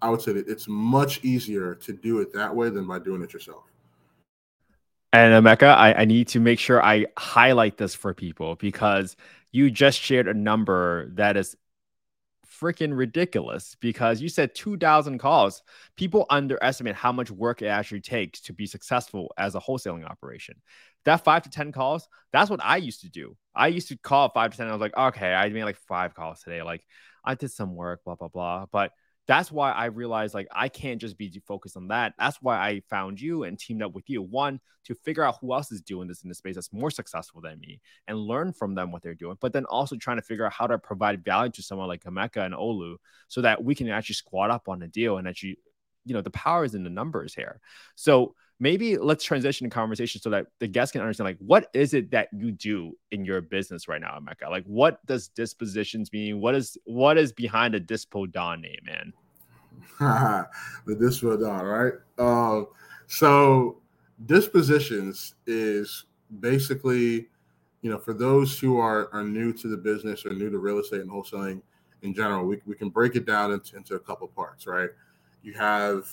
I 0.00 0.08
would 0.10 0.22
say 0.22 0.32
that 0.34 0.46
it's 0.46 0.68
much 0.68 1.24
easier 1.24 1.74
to 1.74 1.92
do 1.92 2.20
it 2.20 2.32
that 2.34 2.54
way 2.54 2.70
than 2.70 2.86
by 2.86 3.00
doing 3.00 3.20
it 3.22 3.32
yourself. 3.32 3.64
And 5.12 5.44
Emeka, 5.44 5.74
I, 5.74 5.94
I 5.94 6.04
need 6.04 6.28
to 6.28 6.38
make 6.40 6.60
sure 6.60 6.80
I 6.80 7.06
highlight 7.18 7.78
this 7.78 7.96
for 7.96 8.14
people 8.14 8.54
because 8.54 9.16
you 9.50 9.72
just 9.72 9.98
shared 9.98 10.28
a 10.28 10.34
number 10.34 11.08
that 11.14 11.36
is 11.36 11.56
freaking 12.60 12.96
ridiculous 12.96 13.76
because 13.80 14.20
you 14.20 14.28
said 14.28 14.54
2000 14.54 15.18
calls. 15.18 15.62
People 15.96 16.26
underestimate 16.30 16.94
how 16.94 17.12
much 17.12 17.30
work 17.30 17.62
it 17.62 17.66
actually 17.66 18.00
takes 18.00 18.40
to 18.42 18.52
be 18.52 18.66
successful 18.66 19.32
as 19.36 19.54
a 19.54 19.60
wholesaling 19.60 20.08
operation. 20.08 20.60
That 21.04 21.24
5 21.24 21.42
to 21.42 21.50
10 21.50 21.72
calls 21.72 22.08
that's 22.32 22.50
what 22.50 22.64
i 22.64 22.76
used 22.78 23.02
to 23.02 23.10
do. 23.10 23.36
I 23.54 23.68
used 23.68 23.88
to 23.88 23.96
call 23.96 24.28
5 24.30 24.50
to 24.52 24.56
10 24.56 24.68
i 24.68 24.72
was 24.72 24.80
like 24.80 24.96
okay 24.96 25.34
i 25.34 25.48
made 25.48 25.64
like 25.64 25.76
5 25.76 26.14
calls 26.14 26.40
today. 26.40 26.62
Like 26.62 26.84
i 27.24 27.34
did 27.34 27.50
some 27.50 27.74
work 27.74 28.02
blah 28.04 28.14
blah 28.14 28.28
blah. 28.28 28.66
But 28.70 28.92
that's 29.26 29.50
why 29.50 29.72
I 29.72 29.86
realized 29.86 30.34
like 30.34 30.48
I 30.52 30.68
can't 30.68 31.00
just 31.00 31.16
be 31.16 31.42
focused 31.46 31.76
on 31.76 31.88
that. 31.88 32.14
That's 32.18 32.38
why 32.42 32.56
I 32.56 32.82
found 32.90 33.20
you 33.20 33.44
and 33.44 33.58
teamed 33.58 33.82
up 33.82 33.94
with 33.94 34.08
you. 34.08 34.22
One, 34.22 34.60
to 34.84 34.94
figure 34.94 35.22
out 35.22 35.38
who 35.40 35.54
else 35.54 35.72
is 35.72 35.80
doing 35.80 36.08
this 36.08 36.22
in 36.22 36.28
the 36.28 36.34
space 36.34 36.56
that's 36.56 36.72
more 36.72 36.90
successful 36.90 37.40
than 37.40 37.58
me 37.58 37.80
and 38.06 38.18
learn 38.18 38.52
from 38.52 38.74
them 38.74 38.92
what 38.92 39.02
they're 39.02 39.14
doing. 39.14 39.36
But 39.40 39.52
then 39.52 39.64
also 39.64 39.96
trying 39.96 40.18
to 40.18 40.22
figure 40.22 40.44
out 40.44 40.52
how 40.52 40.66
to 40.66 40.78
provide 40.78 41.24
value 41.24 41.52
to 41.52 41.62
someone 41.62 41.88
like 41.88 42.04
Emeka 42.04 42.44
and 42.44 42.54
Olu 42.54 42.96
so 43.28 43.40
that 43.40 43.64
we 43.64 43.74
can 43.74 43.88
actually 43.88 44.16
squat 44.16 44.50
up 44.50 44.68
on 44.68 44.82
a 44.82 44.88
deal 44.88 45.16
and 45.16 45.26
actually, 45.26 45.58
you 46.04 46.14
know, 46.14 46.20
the 46.20 46.30
power 46.30 46.64
is 46.64 46.74
in 46.74 46.84
the 46.84 46.90
numbers 46.90 47.34
here. 47.34 47.60
So 47.94 48.34
maybe 48.60 48.96
let's 48.96 49.24
transition 49.24 49.66
the 49.66 49.70
conversation 49.70 50.20
so 50.20 50.30
that 50.30 50.46
the 50.60 50.68
guests 50.68 50.92
can 50.92 51.00
understand 51.00 51.26
like 51.26 51.38
what 51.38 51.68
is 51.74 51.94
it 51.94 52.10
that 52.10 52.28
you 52.32 52.52
do 52.52 52.96
in 53.10 53.24
your 53.24 53.40
business 53.40 53.88
right 53.88 54.00
now, 54.00 54.18
Emeka? 54.18 54.50
Like 54.50 54.64
what 54.64 55.04
does 55.06 55.28
dispositions 55.28 56.12
mean? 56.12 56.40
What 56.40 56.54
is 56.54 56.78
what 56.84 57.18
is 57.18 57.32
behind 57.32 57.74
a 57.74 57.80
Dispo 57.80 58.30
Don 58.30 58.60
name, 58.60 58.78
man? 58.84 59.12
the 60.86 60.94
Dispo 60.94 61.40
Don, 61.40 61.64
right? 61.64 61.92
Um, 62.18 62.68
so 63.06 63.80
dispositions 64.26 65.34
is 65.46 66.06
basically, 66.40 67.28
you 67.82 67.90
know, 67.90 67.98
for 67.98 68.14
those 68.14 68.58
who 68.58 68.78
are 68.78 69.12
are 69.12 69.24
new 69.24 69.52
to 69.52 69.68
the 69.68 69.76
business 69.76 70.24
or 70.24 70.32
new 70.32 70.50
to 70.50 70.58
real 70.58 70.78
estate 70.78 71.00
and 71.00 71.10
wholesaling 71.10 71.60
in 72.02 72.14
general, 72.14 72.44
we, 72.44 72.60
we 72.66 72.74
can 72.74 72.90
break 72.90 73.16
it 73.16 73.26
down 73.26 73.52
into, 73.52 73.76
into 73.76 73.94
a 73.94 73.98
couple 73.98 74.28
parts, 74.28 74.66
right? 74.66 74.90
You 75.42 75.54
have 75.54 76.06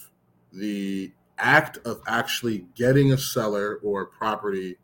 the 0.54 1.12
act 1.42 1.78
of 1.86 2.02
actually 2.08 2.66
getting 2.76 3.14
a 3.14 3.18
seller 3.18 3.80
or 3.84 4.04
a 4.04 4.08
property 4.08 4.78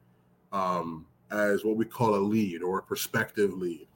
um, 0.52 1.06
as 1.32 1.64
what 1.64 1.78
we 1.78 1.86
call 1.86 2.16
a 2.16 2.18
lead 2.18 2.62
or 2.62 2.80
a 2.80 2.84
prospective 2.84 3.54
lead. 3.54 3.88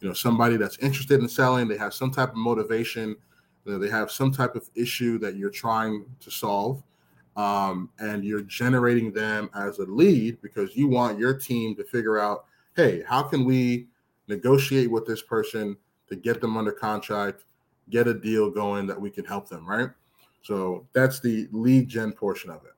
You 0.00 0.08
know, 0.08 0.14
somebody 0.14 0.56
that's 0.56 0.78
interested 0.78 1.20
in 1.20 1.28
selling, 1.28 1.68
they 1.68 1.76
have 1.76 1.94
some 1.94 2.10
type 2.10 2.30
of 2.30 2.36
motivation, 2.36 3.16
you 3.64 3.72
know, 3.72 3.78
they 3.78 3.90
have 3.90 4.10
some 4.10 4.32
type 4.32 4.56
of 4.56 4.68
issue 4.74 5.18
that 5.18 5.36
you're 5.36 5.50
trying 5.50 6.04
to 6.20 6.30
solve, 6.30 6.82
um, 7.36 7.90
and 7.98 8.24
you're 8.24 8.42
generating 8.42 9.12
them 9.12 9.50
as 9.54 9.78
a 9.78 9.84
lead 9.84 10.40
because 10.40 10.74
you 10.74 10.88
want 10.88 11.18
your 11.18 11.34
team 11.34 11.76
to 11.76 11.84
figure 11.84 12.18
out, 12.18 12.46
hey, 12.76 13.02
how 13.06 13.22
can 13.22 13.44
we 13.44 13.88
negotiate 14.26 14.90
with 14.90 15.06
this 15.06 15.20
person 15.22 15.76
to 16.08 16.16
get 16.16 16.40
them 16.40 16.56
under 16.56 16.72
contract, 16.72 17.44
get 17.90 18.08
a 18.08 18.14
deal 18.14 18.50
going 18.50 18.86
that 18.86 19.00
we 19.00 19.10
can 19.10 19.24
help 19.24 19.48
them, 19.48 19.68
right? 19.68 19.90
So 20.42 20.86
that's 20.92 21.20
the 21.20 21.48
lead 21.52 21.88
gen 21.88 22.12
portion 22.12 22.50
of 22.50 22.64
it. 22.64 22.72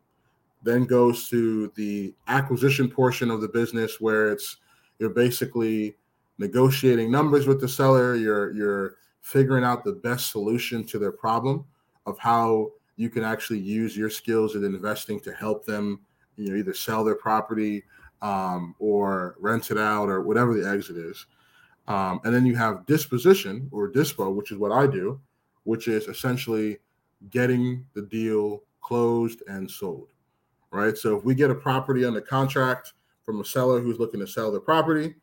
Then 0.62 0.84
goes 0.84 1.28
to 1.28 1.72
the 1.76 2.14
acquisition 2.28 2.88
portion 2.88 3.30
of 3.30 3.40
the 3.40 3.48
business 3.48 4.00
where 4.00 4.30
it's 4.30 4.58
you're 4.98 5.10
basically 5.10 5.96
negotiating 6.38 7.10
numbers 7.10 7.46
with 7.46 7.60
the 7.60 7.68
seller, 7.68 8.14
you're 8.14 8.52
you're 8.52 8.96
figuring 9.20 9.64
out 9.64 9.84
the 9.84 9.92
best 9.92 10.30
solution 10.30 10.84
to 10.84 10.98
their 10.98 11.12
problem 11.12 11.64
of 12.06 12.18
how 12.18 12.70
you 12.96 13.08
can 13.08 13.24
actually 13.24 13.58
use 13.58 13.96
your 13.96 14.10
skills 14.10 14.56
in 14.56 14.64
investing 14.64 15.18
to 15.20 15.32
help 15.32 15.64
them 15.64 16.00
you 16.36 16.50
know 16.50 16.56
either 16.56 16.74
sell 16.74 17.04
their 17.04 17.14
property 17.14 17.84
um, 18.20 18.74
or 18.78 19.36
rent 19.40 19.70
it 19.70 19.78
out 19.78 20.08
or 20.08 20.22
whatever 20.22 20.54
the 20.54 20.68
exit 20.68 20.96
is 20.96 21.26
um, 21.88 22.20
and 22.24 22.34
then 22.34 22.44
you 22.44 22.54
have 22.54 22.86
disposition 22.86 23.68
or 23.72 23.90
dispo 23.90 24.34
which 24.34 24.50
is 24.52 24.58
what 24.58 24.72
i 24.72 24.86
do 24.86 25.20
which 25.64 25.88
is 25.88 26.06
essentially 26.06 26.78
getting 27.30 27.84
the 27.94 28.02
deal 28.02 28.62
closed 28.80 29.42
and 29.46 29.70
sold, 29.70 30.08
right? 30.70 30.96
So 30.96 31.16
if 31.16 31.24
we 31.24 31.34
get 31.34 31.50
a 31.50 31.54
property 31.54 32.04
under 32.04 32.20
contract 32.20 32.92
from 33.22 33.40
a 33.40 33.44
seller 33.44 33.80
who's 33.80 33.98
looking 33.98 34.20
to 34.20 34.26
sell 34.26 34.50
their 34.50 34.60
property, 34.60 35.14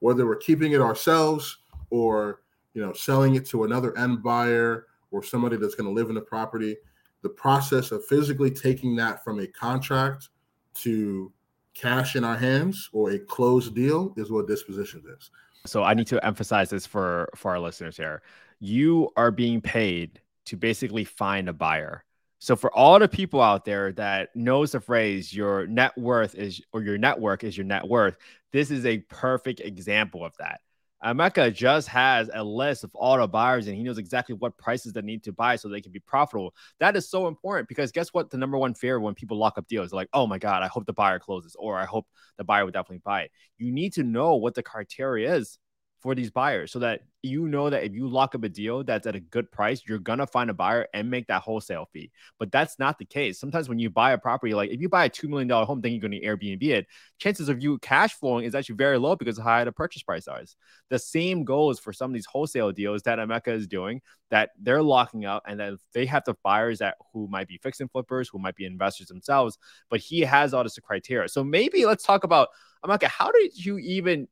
whether 0.00 0.26
we're 0.26 0.36
keeping 0.36 0.72
it 0.72 0.80
ourselves 0.80 1.58
or 1.90 2.42
you 2.74 2.84
know 2.84 2.92
selling 2.92 3.34
it 3.34 3.46
to 3.46 3.64
another 3.64 3.96
end 3.98 4.22
buyer 4.22 4.86
or 5.10 5.22
somebody 5.22 5.56
that's 5.56 5.74
going 5.74 5.88
to 5.88 5.92
live 5.92 6.08
in 6.08 6.14
the 6.14 6.20
property, 6.20 6.76
the 7.22 7.28
process 7.28 7.90
of 7.90 8.04
physically 8.06 8.50
taking 8.50 8.94
that 8.96 9.24
from 9.24 9.40
a 9.40 9.46
contract 9.46 10.28
to 10.74 11.32
cash 11.74 12.16
in 12.16 12.24
our 12.24 12.36
hands 12.36 12.88
or 12.92 13.10
a 13.10 13.18
closed 13.18 13.74
deal 13.74 14.12
is 14.16 14.30
what 14.30 14.46
disposition 14.46 15.02
is. 15.16 15.30
So 15.66 15.82
I 15.82 15.94
need 15.94 16.06
to 16.08 16.24
emphasize 16.24 16.70
this 16.70 16.86
for 16.86 17.28
for 17.34 17.50
our 17.50 17.60
listeners 17.60 17.96
here. 17.96 18.22
You 18.60 19.10
are 19.16 19.30
being 19.30 19.60
paid 19.60 20.20
to 20.48 20.56
basically 20.56 21.04
find 21.04 21.48
a 21.48 21.52
buyer. 21.52 22.04
So 22.40 22.54
for 22.54 22.72
all 22.72 22.98
the 22.98 23.08
people 23.08 23.42
out 23.42 23.64
there 23.64 23.92
that 23.92 24.34
knows 24.36 24.72
the 24.72 24.80
phrase 24.80 25.34
your 25.34 25.66
net 25.66 25.96
worth 25.98 26.34
is 26.34 26.60
or 26.72 26.82
your 26.82 26.98
network 26.98 27.42
is 27.42 27.56
your 27.56 27.66
net 27.66 27.86
worth, 27.86 28.16
this 28.52 28.70
is 28.70 28.86
a 28.86 28.98
perfect 28.98 29.60
example 29.60 30.24
of 30.24 30.36
that. 30.38 30.60
Emeka 31.04 31.54
just 31.54 31.88
has 31.88 32.28
a 32.32 32.42
list 32.42 32.82
of 32.82 32.92
all 32.94 33.18
the 33.18 33.26
buyers 33.26 33.68
and 33.68 33.76
he 33.76 33.82
knows 33.82 33.98
exactly 33.98 34.34
what 34.34 34.56
prices 34.58 34.92
they 34.92 35.00
need 35.00 35.22
to 35.22 35.32
buy 35.32 35.54
so 35.54 35.68
they 35.68 35.80
can 35.80 35.92
be 35.92 36.00
profitable. 36.00 36.54
That 36.80 36.96
is 36.96 37.08
so 37.08 37.28
important 37.28 37.68
because 37.68 37.92
guess 37.92 38.08
what? 38.12 38.30
The 38.30 38.38
number 38.38 38.58
one 38.58 38.74
fear 38.74 38.98
when 38.98 39.14
people 39.14 39.38
lock 39.38 39.58
up 39.58 39.68
deals, 39.68 39.92
like, 39.92 40.08
oh 40.12 40.26
my 40.26 40.38
God, 40.38 40.62
I 40.62 40.66
hope 40.66 40.86
the 40.86 40.92
buyer 40.92 41.20
closes, 41.20 41.54
or 41.56 41.78
I 41.78 41.84
hope 41.84 42.06
the 42.36 42.44
buyer 42.44 42.64
would 42.64 42.74
definitely 42.74 43.02
buy 43.04 43.22
it. 43.22 43.30
You 43.58 43.70
need 43.70 43.92
to 43.94 44.02
know 44.02 44.34
what 44.36 44.54
the 44.54 44.62
criteria 44.62 45.36
is 45.36 45.58
for 46.00 46.14
these 46.14 46.30
buyers 46.30 46.70
so 46.70 46.78
that 46.78 47.02
you 47.22 47.48
know 47.48 47.68
that 47.68 47.82
if 47.82 47.92
you 47.92 48.06
lock 48.06 48.34
up 48.36 48.44
a 48.44 48.48
deal 48.48 48.84
that's 48.84 49.06
at 49.06 49.16
a 49.16 49.20
good 49.20 49.50
price, 49.50 49.82
you're 49.86 49.98
gonna 49.98 50.26
find 50.26 50.50
a 50.50 50.54
buyer 50.54 50.86
and 50.94 51.10
make 51.10 51.26
that 51.26 51.42
wholesale 51.42 51.88
fee. 51.92 52.10
But 52.38 52.52
that's 52.52 52.78
not 52.78 52.98
the 52.98 53.04
case. 53.04 53.40
Sometimes 53.40 53.68
when 53.68 53.80
you 53.80 53.90
buy 53.90 54.12
a 54.12 54.18
property, 54.18 54.54
like 54.54 54.70
if 54.70 54.80
you 54.80 54.88
buy 54.88 55.06
a 55.06 55.08
two 55.08 55.28
million 55.28 55.48
dollar 55.48 55.66
home, 55.66 55.80
then 55.80 55.92
you're 55.92 56.00
gonna 56.00 56.16
Airbnb 56.16 56.62
it. 56.62 56.86
Chances 57.18 57.48
of 57.48 57.62
you 57.62 57.78
cash 57.78 58.14
flowing 58.14 58.44
is 58.44 58.54
actually 58.54 58.76
very 58.76 58.98
low 58.98 59.16
because 59.16 59.38
of 59.38 59.44
how 59.44 59.50
high 59.50 59.64
the 59.64 59.72
purchase 59.72 60.02
price 60.02 60.28
is. 60.40 60.56
The 60.90 60.98
same 60.98 61.44
goes 61.44 61.80
for 61.80 61.92
some 61.92 62.10
of 62.10 62.14
these 62.14 62.26
wholesale 62.26 62.70
deals 62.70 63.02
that 63.02 63.18
Emeka 63.18 63.48
is 63.48 63.66
doing 63.66 64.00
that 64.30 64.50
they're 64.60 64.82
locking 64.82 65.24
up, 65.24 65.42
and 65.46 65.58
then 65.58 65.78
they 65.94 66.06
have 66.06 66.24
the 66.24 66.34
buyers 66.44 66.78
that 66.78 66.96
who 67.12 67.26
might 67.28 67.48
be 67.48 67.58
fix 67.58 67.80
and 67.80 67.90
flippers, 67.90 68.28
who 68.28 68.38
might 68.38 68.54
be 68.54 68.64
investors 68.64 69.08
themselves. 69.08 69.58
But 69.90 70.00
he 70.00 70.20
has 70.20 70.54
all 70.54 70.62
this 70.62 70.78
criteria. 70.78 71.28
So 71.28 71.42
maybe 71.42 71.84
let's 71.86 72.04
talk 72.04 72.24
about 72.24 72.48
Emeka. 72.84 73.04
How 73.04 73.32
did 73.32 73.64
you 73.64 73.78
even 73.78 74.28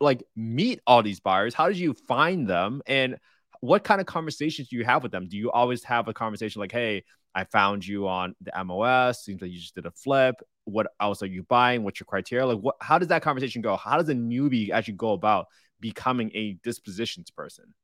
like 0.00 0.22
meet 0.34 0.80
all 0.86 1.02
these 1.02 1.20
buyers? 1.20 1.54
How 1.54 1.68
did 1.68 1.78
you 1.78 1.94
find 1.94 2.48
them? 2.48 2.82
And 2.86 3.16
what 3.60 3.84
kind 3.84 4.00
of 4.00 4.06
conversations 4.06 4.68
do 4.68 4.76
you 4.76 4.84
have 4.84 5.02
with 5.02 5.12
them? 5.12 5.28
Do 5.28 5.36
you 5.36 5.50
always 5.50 5.82
have 5.84 6.08
a 6.08 6.14
conversation 6.14 6.60
like, 6.60 6.72
hey, 6.72 7.04
I 7.36 7.44
found 7.44 7.86
you 7.86 8.08
on 8.08 8.34
the 8.40 8.50
MLS. 8.52 9.16
Seems 9.16 9.42
like 9.42 9.50
you 9.50 9.58
just 9.58 9.74
did 9.74 9.84
a 9.84 9.90
flip. 9.90 10.36
What 10.64 10.86
else 11.00 11.22
are 11.22 11.26
you 11.26 11.42
buying? 11.42 11.84
What's 11.84 12.00
your 12.00 12.06
criteria? 12.06 12.46
Like, 12.46 12.58
what? 12.58 12.76
How 12.80 12.98
does 12.98 13.08
that 13.08 13.20
conversation 13.20 13.60
go? 13.60 13.76
How 13.76 13.98
does 13.98 14.08
a 14.08 14.14
newbie 14.14 14.70
actually 14.70 14.94
go 14.94 15.12
about 15.12 15.46
becoming 15.78 16.30
a 16.34 16.54
dispositions 16.64 17.30
person? 17.30 17.74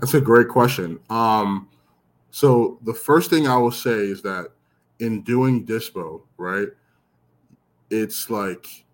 That's 0.00 0.14
a 0.14 0.20
great 0.20 0.48
question. 0.48 1.00
Um, 1.10 1.68
so 2.30 2.78
the 2.84 2.94
first 2.94 3.28
thing 3.28 3.48
I 3.48 3.56
will 3.56 3.72
say 3.72 3.90
is 3.90 4.22
that 4.22 4.52
in 5.00 5.22
doing 5.22 5.66
dispo, 5.66 6.22
right, 6.36 6.68
it's 7.90 8.30
like, 8.30 8.84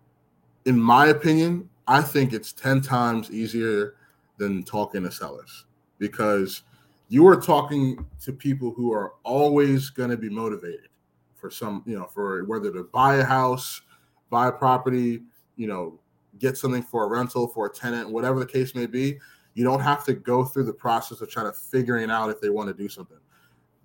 in 0.65 0.81
my 0.81 1.09
opinion, 1.09 1.69
I 1.89 2.03
think 2.03 2.35
it's 2.35 2.53
10 2.53 2.83
times 2.83 3.31
easier 3.31 3.95
than 4.37 4.63
talking 4.63 5.03
to 5.05 5.11
sellers 5.11 5.65
because 5.99 6.63
you 7.09 7.27
are 7.27 7.41
talking 7.41 8.05
to 8.21 8.33
people 8.33 8.73
who 8.73 8.93
are 8.93 9.15
always 9.25 9.89
going 9.89 10.11
to 10.11 10.19
be 10.19 10.29
motivated 10.29 10.89
for 11.35 11.51
some, 11.51 11.83
you 11.87 11.99
know, 11.99 12.05
for 12.05 12.45
whether 12.45 12.71
to 12.73 12.85
buy 12.93 13.17
a 13.17 13.25
house, 13.25 13.81
buy 14.29 14.49
a 14.49 14.53
property, 14.53 15.23
you 15.57 15.67
know, 15.67 15.99
get 16.39 16.59
something 16.59 16.83
for 16.83 17.05
a 17.05 17.09
rental, 17.09 17.49
for 17.49 17.67
a 17.67 17.71
tenant, 17.71 18.11
whatever 18.11 18.39
the 18.39 18.47
case 18.47 18.75
may 18.75 18.87
be. 18.87 19.19
You 19.55 19.65
don't 19.65 19.81
have 19.81 20.05
to 20.05 20.13
go 20.13 20.45
through 20.45 20.65
the 20.65 20.75
process 20.75 21.23
of 21.23 21.31
trying 21.31 21.51
to 21.51 21.59
figuring 21.59 22.11
out 22.11 22.29
if 22.29 22.39
they 22.39 22.51
want 22.51 22.69
to 22.69 22.75
do 22.75 22.91
something. 22.91 23.19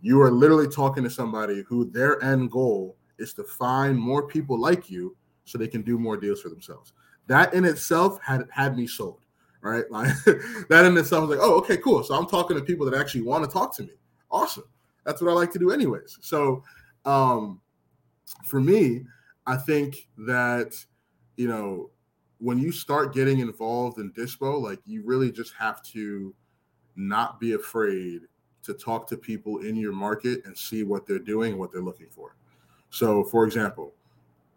You 0.01 0.21
are 0.21 0.29
literally 0.29 0.67
talking 0.67 1.05
to 1.05 1.09
somebody 1.09 1.63
who 1.69 1.89
their 1.89 2.21
end 2.21 2.51
goal 2.51 2.97
is 3.17 3.33
to 3.35 3.45
find 3.45 3.97
more 3.97 4.27
people 4.27 4.59
like 4.59 4.89
you 4.89 5.15
so 5.45 5.57
they 5.57 5.69
can 5.69 5.83
do 5.83 5.97
more 5.97 6.17
deals 6.17 6.41
for 6.41 6.49
themselves 6.49 6.91
that 7.27 7.53
in 7.53 7.65
itself 7.65 8.19
had 8.21 8.47
had 8.51 8.77
me 8.77 8.87
sold, 8.87 9.21
right? 9.61 9.89
Like 9.89 10.13
that 10.69 10.85
in 10.85 10.97
itself 10.97 11.27
was 11.27 11.37
like, 11.37 11.45
oh, 11.45 11.55
okay, 11.59 11.77
cool. 11.77 12.03
So 12.03 12.15
I'm 12.15 12.27
talking 12.27 12.57
to 12.57 12.63
people 12.63 12.89
that 12.89 12.99
actually 12.99 13.21
want 13.21 13.43
to 13.43 13.49
talk 13.49 13.75
to 13.77 13.83
me. 13.83 13.93
Awesome. 14.31 14.65
That's 15.05 15.21
what 15.21 15.31
I 15.31 15.33
like 15.33 15.51
to 15.53 15.59
do, 15.59 15.71
anyways. 15.71 16.17
So 16.21 16.63
um, 17.05 17.61
for 18.45 18.59
me, 18.59 19.03
I 19.45 19.57
think 19.57 20.07
that 20.19 20.73
you 21.37 21.47
know 21.47 21.89
when 22.39 22.59
you 22.59 22.71
start 22.71 23.13
getting 23.13 23.39
involved 23.39 23.99
in 23.99 24.11
dispo, 24.11 24.61
like 24.61 24.79
you 24.85 25.03
really 25.05 25.31
just 25.31 25.53
have 25.57 25.81
to 25.83 26.33
not 26.95 27.39
be 27.39 27.53
afraid 27.53 28.21
to 28.63 28.73
talk 28.73 29.07
to 29.07 29.17
people 29.17 29.59
in 29.59 29.75
your 29.75 29.91
market 29.91 30.45
and 30.45 30.57
see 30.57 30.83
what 30.83 31.05
they're 31.05 31.19
doing, 31.19 31.57
what 31.57 31.71
they're 31.71 31.81
looking 31.81 32.07
for. 32.09 32.35
So, 32.89 33.23
for 33.23 33.45
example, 33.45 33.93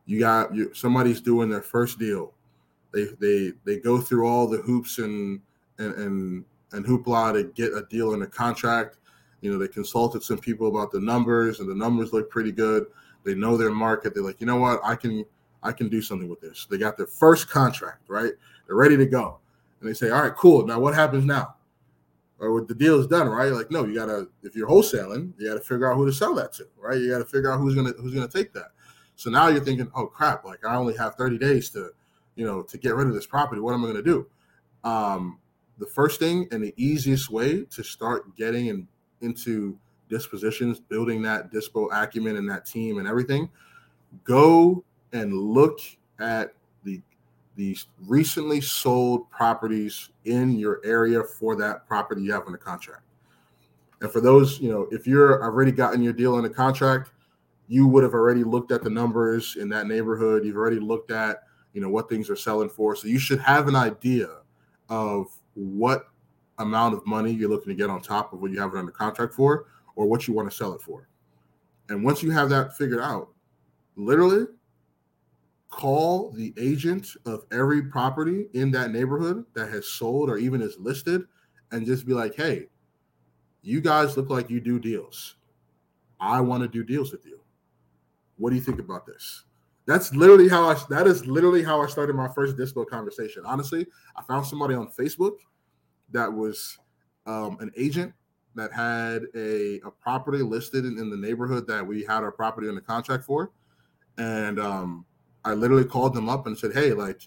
you 0.05 0.20
got 0.20 0.55
you, 0.55 0.72
somebody's 0.74 1.20
doing 1.20 1.48
their 1.48 1.62
first 1.62 1.98
deal 1.98 2.35
they 2.96 3.09
they 3.20 3.52
they 3.64 3.78
go 3.78 4.00
through 4.00 4.26
all 4.26 4.48
the 4.48 4.59
hoops 4.59 4.98
and 4.98 5.40
and 5.78 5.94
and, 5.94 6.44
and 6.72 6.85
hoopla 6.85 7.35
to 7.35 7.44
get 7.52 7.74
a 7.74 7.87
deal 7.90 8.14
and 8.14 8.22
a 8.22 8.26
contract. 8.26 8.96
You 9.42 9.52
know, 9.52 9.59
they 9.59 9.68
consulted 9.68 10.22
some 10.22 10.38
people 10.38 10.68
about 10.68 10.90
the 10.90 11.00
numbers, 11.00 11.61
and 11.61 11.68
the 11.68 11.74
numbers 11.74 12.12
look 12.12 12.30
pretty 12.30 12.52
good. 12.52 12.87
They 13.22 13.35
know 13.35 13.56
their 13.56 13.70
market. 13.70 14.14
They're 14.14 14.22
like, 14.22 14.40
you 14.40 14.46
know 14.46 14.56
what, 14.56 14.80
I 14.82 14.96
can 14.96 15.24
I 15.62 15.72
can 15.72 15.88
do 15.88 16.00
something 16.00 16.28
with 16.28 16.40
this. 16.40 16.66
They 16.70 16.78
got 16.78 16.96
their 16.96 17.06
first 17.06 17.50
contract, 17.50 18.09
right? 18.09 18.32
They're 18.66 18.76
ready 18.76 18.96
to 18.96 19.06
go, 19.06 19.38
and 19.80 19.88
they 19.88 19.94
say, 19.94 20.11
all 20.11 20.22
right, 20.22 20.35
cool. 20.35 20.66
Now 20.66 20.80
what 20.80 20.94
happens 20.94 21.24
now? 21.24 21.54
Or 22.38 22.61
the 22.61 22.74
deal 22.74 23.00
is 23.00 23.06
done, 23.06 23.28
right? 23.28 23.50
Like, 23.50 23.70
no, 23.70 23.85
you 23.85 23.94
gotta 23.94 24.28
if 24.42 24.56
you're 24.56 24.68
wholesaling, 24.68 25.32
you 25.38 25.48
gotta 25.48 25.61
figure 25.61 25.90
out 25.90 25.96
who 25.96 26.06
to 26.06 26.12
sell 26.12 26.35
that 26.37 26.54
to, 26.54 26.66
right? 26.78 26.98
You 26.98 27.11
gotta 27.11 27.24
figure 27.26 27.52
out 27.52 27.61
who's 27.61 27.74
gonna 27.74 27.92
who's 27.98 28.14
gonna 28.14 28.28
take 28.28 28.54
that. 28.54 28.70
So 29.16 29.30
now 29.30 29.48
you're 29.48 29.64
thinking, 29.64 29.90
oh 29.94 30.06
crap, 30.06 30.44
like 30.44 30.64
I 30.64 30.76
only 30.76 30.96
have 30.96 31.14
30 31.14 31.38
days 31.38 31.70
to 31.70 31.90
you 32.37 32.46
know, 32.46 32.62
to 32.62 32.79
get 32.79 32.94
rid 32.94 33.09
of 33.09 33.14
this 33.14 33.27
property, 33.27 33.61
what 33.61 33.75
am 33.75 33.81
I 33.81 33.88
going 33.88 33.96
to 33.96 34.03
do? 34.03 34.27
Um, 34.85 35.38
the 35.79 35.87
first 35.87 36.20
thing 36.20 36.49
and 36.53 36.62
the 36.62 36.75
easiest 36.77 37.31
way 37.31 37.64
to 37.64 37.83
start 37.83 38.37
getting 38.37 38.66
in, 38.66 38.88
into 39.20 39.79
dispositions, 40.09 40.79
building 40.79 41.22
that 41.22 41.53
dispo 41.53 41.88
acumen 41.92 42.37
and 42.37 42.49
that 42.49 42.64
team 42.64 42.99
and 42.99 43.09
everything, 43.09 43.51
go 44.25 44.85
and 45.12 45.33
look 45.33 45.81
at 46.20 46.53
the 46.85 47.01
these 47.57 47.87
recently 48.07 48.61
sold 48.61 49.31
properties 49.31 50.11
in 50.27 50.59
your 50.59 50.81
area 50.85 51.22
for 51.22 51.57
that 51.57 51.88
property 51.88 52.22
you 52.22 52.31
have 52.31 52.42
in 52.46 52.53
the 52.53 52.59
contract. 52.59 53.03
And 54.03 54.12
for 54.12 54.20
those, 54.20 54.61
you 54.61 54.70
know, 54.70 54.87
if 54.90 55.07
you're 55.07 55.42
already 55.42 55.72
gotten 55.72 56.03
your 56.03 56.12
deal 56.12 56.37
in 56.37 56.42
the 56.42 56.51
contract, 56.51 57.12
you 57.66 57.87
would 57.88 58.03
have 58.03 58.12
already 58.12 58.44
looked 58.44 58.72
at 58.72 58.85
the 58.85 58.90
numbers 58.90 59.57
in 59.59 59.70
that 59.70 59.87
neighborhood. 59.87 60.44
You've 60.44 60.57
already 60.57 60.79
looked 60.79 61.11
at 61.11 61.44
you 61.77 61.83
know 61.83 61.91
what 61.91 62.09
things 62.09 62.31
are 62.31 62.37
selling 62.37 62.71
for. 62.71 62.97
So 62.97 63.07
you 63.07 63.19
should 63.19 63.39
have 63.41 63.69
an 63.69 63.77
idea 63.77 64.39
of 64.89 65.27
what 65.53 66.09
amount 66.57 66.95
of 66.95 67.07
money 67.07 67.31
you're 67.31 67.51
looking 67.51 67.69
to 67.69 67.75
get 67.75 67.91
on 67.91 68.01
top 68.01 68.33
of 68.33 68.41
what 68.41 68.51
you 68.51 68.59
have 68.59 68.73
it 68.73 68.79
under 68.79 68.91
contract 68.91 69.35
for, 69.35 69.67
or 69.95 70.07
what 70.07 70.27
you 70.27 70.33
want 70.33 70.51
to 70.51 70.57
sell 70.57 70.73
it 70.73 70.81
for. 70.81 71.07
And 71.91 72.03
once 72.03 72.23
you 72.23 72.31
have 72.31 72.49
that 72.49 72.75
figured 72.79 73.01
out, 73.01 73.29
literally 73.95 74.47
call 75.69 76.31
the 76.31 76.55
agent 76.57 77.09
of 77.27 77.45
every 77.53 77.83
property 77.83 78.47
in 78.55 78.71
that 78.71 78.91
neighborhood 78.91 79.45
that 79.53 79.69
has 79.69 79.87
sold 79.87 80.31
or 80.31 80.39
even 80.39 80.62
is 80.62 80.79
listed 80.79 81.25
and 81.73 81.85
just 81.85 82.07
be 82.07 82.15
like, 82.15 82.35
hey, 82.35 82.69
you 83.61 83.83
guys 83.83 84.17
look 84.17 84.31
like 84.31 84.49
you 84.49 84.61
do 84.61 84.79
deals. 84.79 85.37
I 86.21 86.41
want 86.41 86.62
to 86.62 86.69
do 86.69 86.83
deals 86.83 87.12
with 87.12 87.27
you. 87.27 87.39
What 88.39 88.49
do 88.49 88.57
you 88.57 88.62
think 88.62 88.79
about 88.79 89.05
this? 89.05 89.45
That's 89.87 90.12
literally 90.14 90.49
how 90.49 90.68
I. 90.68 90.77
That 90.90 91.07
is 91.07 91.27
literally 91.27 91.62
how 91.62 91.81
I 91.81 91.87
started 91.87 92.16
my 92.16 92.29
first 92.29 92.57
dispo 92.57 92.87
conversation. 92.87 93.44
Honestly, 93.46 93.87
I 94.16 94.22
found 94.22 94.44
somebody 94.44 94.75
on 94.75 94.88
Facebook 94.88 95.37
that 96.11 96.33
was 96.33 96.79
um, 97.25 97.57
an 97.61 97.70
agent 97.77 98.12
that 98.57 98.72
had 98.72 99.27
a, 99.37 99.81
a 99.87 99.90
property 99.90 100.38
listed 100.38 100.85
in, 100.87 100.99
in, 100.99 101.11
the 101.11 101.16
neighborhood 101.16 101.66
that 101.68 101.87
we 101.87 102.03
had 102.03 102.22
our 102.22 102.33
property 102.33 102.68
under 102.68 102.81
contract 102.81 103.25
for, 103.25 103.53
and 104.18 104.59
um, 104.59 105.05
I 105.44 105.55
literally 105.55 105.85
called 105.85 106.14
them 106.14 106.29
up 106.29 106.49
and 106.49 106.59
said, 106.59 106.72
"Hey, 106.72 106.93
like, 106.93 107.20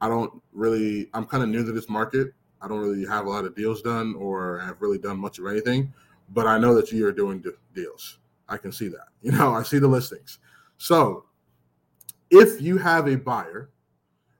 I 0.00 0.08
don't 0.08 0.40
really. 0.52 1.10
I'm 1.12 1.26
kind 1.26 1.42
of 1.42 1.48
new 1.48 1.64
to 1.64 1.72
this 1.72 1.88
market. 1.88 2.32
I 2.62 2.68
don't 2.68 2.78
really 2.78 3.04
have 3.06 3.26
a 3.26 3.28
lot 3.28 3.44
of 3.44 3.56
deals 3.56 3.82
done, 3.82 4.14
or 4.14 4.60
have 4.60 4.80
really 4.80 4.98
done 4.98 5.18
much 5.18 5.40
of 5.40 5.46
anything, 5.46 5.92
but 6.28 6.46
I 6.46 6.56
know 6.56 6.72
that 6.74 6.92
you 6.92 7.04
are 7.08 7.12
doing 7.12 7.42
deals. 7.74 8.18
I 8.48 8.58
can 8.58 8.70
see 8.70 8.86
that. 8.88 9.08
You 9.22 9.32
know, 9.32 9.52
I 9.54 9.64
see 9.64 9.78
the 9.78 9.86
listings. 9.86 10.38
So 10.78 11.26
if 12.30 12.60
you 12.60 12.78
have 12.78 13.08
a 13.08 13.16
buyer 13.16 13.70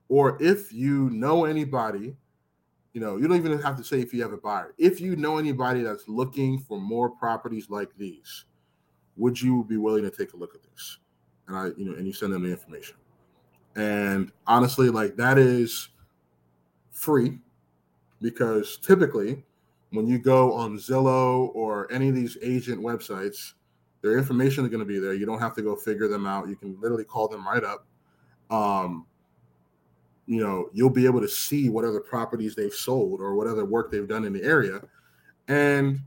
or 0.09 0.37
if 0.41 0.71
you 0.73 1.09
know 1.09 1.45
anybody, 1.45 2.15
you 2.93 3.01
know, 3.01 3.17
you 3.17 3.27
don't 3.27 3.37
even 3.37 3.59
have 3.59 3.77
to 3.77 3.83
say 3.83 4.01
if 4.01 4.13
you 4.13 4.21
have 4.21 4.33
a 4.33 4.37
buyer. 4.37 4.73
If 4.77 4.99
you 4.99 5.15
know 5.15 5.37
anybody 5.37 5.81
that's 5.81 6.07
looking 6.07 6.59
for 6.59 6.79
more 6.79 7.09
properties 7.09 7.69
like 7.69 7.89
these, 7.97 8.45
would 9.15 9.39
you 9.39 9.65
be 9.65 9.77
willing 9.77 10.03
to 10.03 10.11
take 10.11 10.33
a 10.33 10.37
look 10.37 10.55
at 10.55 10.63
this? 10.63 10.97
And 11.47 11.57
I, 11.57 11.65
you 11.77 11.85
know, 11.85 11.93
and 11.93 12.05
you 12.05 12.13
send 12.13 12.33
them 12.33 12.43
the 12.43 12.49
information. 12.49 12.95
And 13.75 14.31
honestly, 14.47 14.89
like 14.89 15.15
that 15.15 15.37
is 15.37 15.89
free 16.91 17.39
because 18.21 18.77
typically 18.77 19.43
when 19.91 20.07
you 20.07 20.19
go 20.19 20.53
on 20.53 20.77
Zillow 20.77 21.51
or 21.53 21.91
any 21.91 22.09
of 22.09 22.15
these 22.15 22.37
agent 22.41 22.81
websites, 22.81 23.53
their 24.01 24.17
information 24.17 24.63
is 24.63 24.69
going 24.69 24.79
to 24.79 24.85
be 24.85 24.99
there. 24.99 25.13
You 25.13 25.25
don't 25.25 25.39
have 25.39 25.55
to 25.55 25.61
go 25.61 25.75
figure 25.75 26.07
them 26.07 26.25
out. 26.25 26.47
You 26.49 26.55
can 26.55 26.79
literally 26.79 27.03
call 27.03 27.27
them 27.27 27.47
right 27.47 27.63
up. 27.63 27.85
Um, 28.49 29.05
you 30.25 30.41
know, 30.41 30.69
you'll 30.73 30.89
be 30.89 31.05
able 31.05 31.21
to 31.21 31.27
see 31.27 31.69
what 31.69 31.85
other 31.85 31.99
properties 31.99 32.55
they've 32.55 32.73
sold 32.73 33.21
or 33.21 33.35
what 33.35 33.47
other 33.47 33.65
work 33.65 33.91
they've 33.91 34.07
done 34.07 34.25
in 34.25 34.33
the 34.33 34.43
area. 34.43 34.81
And 35.47 35.99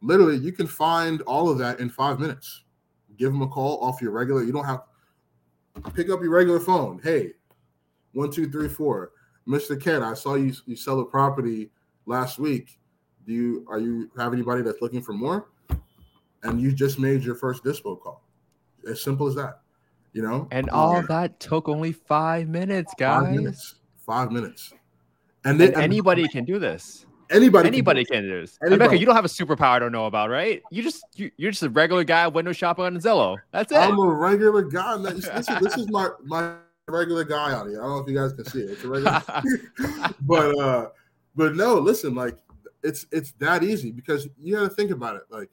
literally, 0.00 0.36
you 0.36 0.52
can 0.52 0.66
find 0.66 1.22
all 1.22 1.48
of 1.48 1.58
that 1.58 1.80
in 1.80 1.88
five 1.88 2.18
minutes. 2.18 2.64
Give 3.16 3.32
them 3.32 3.42
a 3.42 3.48
call 3.48 3.82
off 3.82 4.00
your 4.00 4.12
regular. 4.12 4.42
You 4.42 4.52
don't 4.52 4.64
have 4.64 4.82
pick 5.94 6.10
up 6.10 6.20
your 6.20 6.30
regular 6.30 6.60
phone. 6.60 7.00
Hey, 7.02 7.32
one, 8.12 8.30
two, 8.30 8.50
three, 8.50 8.68
four. 8.68 9.12
Mr. 9.46 9.80
Ken, 9.80 10.02
I 10.02 10.14
saw 10.14 10.34
you 10.34 10.52
you 10.66 10.76
sell 10.76 11.00
a 11.00 11.04
property 11.04 11.70
last 12.06 12.38
week. 12.38 12.78
Do 13.26 13.32
you 13.32 13.66
are 13.68 13.78
you 13.78 14.10
have 14.18 14.32
anybody 14.32 14.62
that's 14.62 14.82
looking 14.82 15.02
for 15.02 15.12
more? 15.12 15.48
And 16.42 16.60
you 16.60 16.72
just 16.72 16.98
made 16.98 17.24
your 17.24 17.34
first 17.34 17.64
dispo 17.64 18.00
call. 18.00 18.22
As 18.88 19.02
simple 19.02 19.26
as 19.26 19.34
that. 19.34 19.60
You 20.12 20.22
know? 20.22 20.48
And 20.50 20.70
all 20.70 21.02
that 21.02 21.40
took 21.40 21.68
only 21.68 21.92
five 21.92 22.48
minutes, 22.48 22.94
guys. 22.96 23.24
Five 23.24 23.34
minutes. 23.34 23.74
Five 23.98 24.32
minutes. 24.32 24.72
And, 25.44 25.60
then, 25.60 25.74
and 25.74 25.82
anybody 25.82 26.22
and, 26.22 26.30
can 26.30 26.44
do 26.44 26.58
this. 26.58 27.06
Anybody, 27.30 27.68
anybody 27.68 28.04
can 28.04 28.22
do, 28.22 28.28
can 28.28 28.30
do 28.30 28.40
this. 28.40 28.58
Emeka, 28.64 28.98
you 28.98 29.04
don't 29.04 29.14
have 29.14 29.24
a 29.24 29.28
superpower 29.28 29.64
I 29.64 29.78
don't 29.78 29.92
know 29.92 30.06
about, 30.06 30.30
right? 30.30 30.62
You 30.70 30.82
just 30.82 31.04
you, 31.14 31.30
are 31.46 31.50
just 31.50 31.62
a 31.62 31.68
regular 31.68 32.04
guy 32.04 32.26
window 32.26 32.52
shopping 32.52 32.86
on 32.86 32.96
Zillow. 32.96 33.36
That's 33.52 33.70
it. 33.70 33.76
I'm 33.76 33.98
a 33.98 34.06
regular 34.06 34.62
guy. 34.62 34.96
This, 34.96 35.26
this, 35.26 35.48
is, 35.48 35.58
this 35.60 35.76
is 35.76 35.90
my 35.90 36.08
my 36.24 36.54
regular 36.88 37.24
guy 37.24 37.52
on 37.52 37.68
here. 37.68 37.82
I 37.82 37.86
don't 37.86 37.96
know 37.96 38.02
if 38.02 38.08
you 38.08 38.16
guys 38.16 38.32
can 38.32 38.46
see 38.46 38.60
it. 38.60 38.70
It's 38.70 38.84
a 38.84 38.88
regular, 38.88 39.22
but 40.22 40.58
uh, 40.58 40.88
but 41.36 41.54
no, 41.54 41.74
listen, 41.74 42.14
like 42.14 42.38
it's 42.82 43.06
it's 43.12 43.32
that 43.32 43.62
easy 43.62 43.92
because 43.92 44.28
you 44.38 44.56
got 44.56 44.62
to 44.62 44.70
think 44.70 44.90
about 44.90 45.16
it. 45.16 45.22
Like 45.28 45.50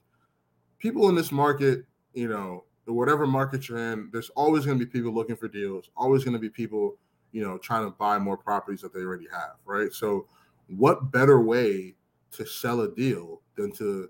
people 0.80 1.10
in 1.10 1.16
this 1.16 1.32
market, 1.32 1.86
you 2.14 2.28
know, 2.28 2.64
whatever 2.86 3.26
market 3.26 3.68
you're 3.68 3.78
in, 3.78 4.10
there's 4.12 4.30
always 4.32 4.66
going 4.66 4.78
to 4.78 4.86
be 4.86 4.92
people 4.92 5.12
looking 5.12 5.36
for 5.36 5.48
deals. 5.48 5.90
Always 5.98 6.24
going 6.24 6.34
to 6.34 6.40
be 6.40 6.50
people, 6.50 6.98
you 7.32 7.44
know, 7.44 7.58
trying 7.58 7.86
to 7.86 7.92
buy 7.92 8.20
more 8.20 8.38
properties 8.38 8.82
that 8.82 8.94
they 8.94 9.02
already 9.02 9.28
have, 9.32 9.56
right? 9.66 9.92
So, 9.92 10.28
what 10.68 11.12
better 11.12 11.42
way 11.42 11.96
to 12.32 12.46
sell 12.46 12.82
a 12.82 12.92
deal 12.94 13.42
than 13.56 13.72
to 13.74 14.10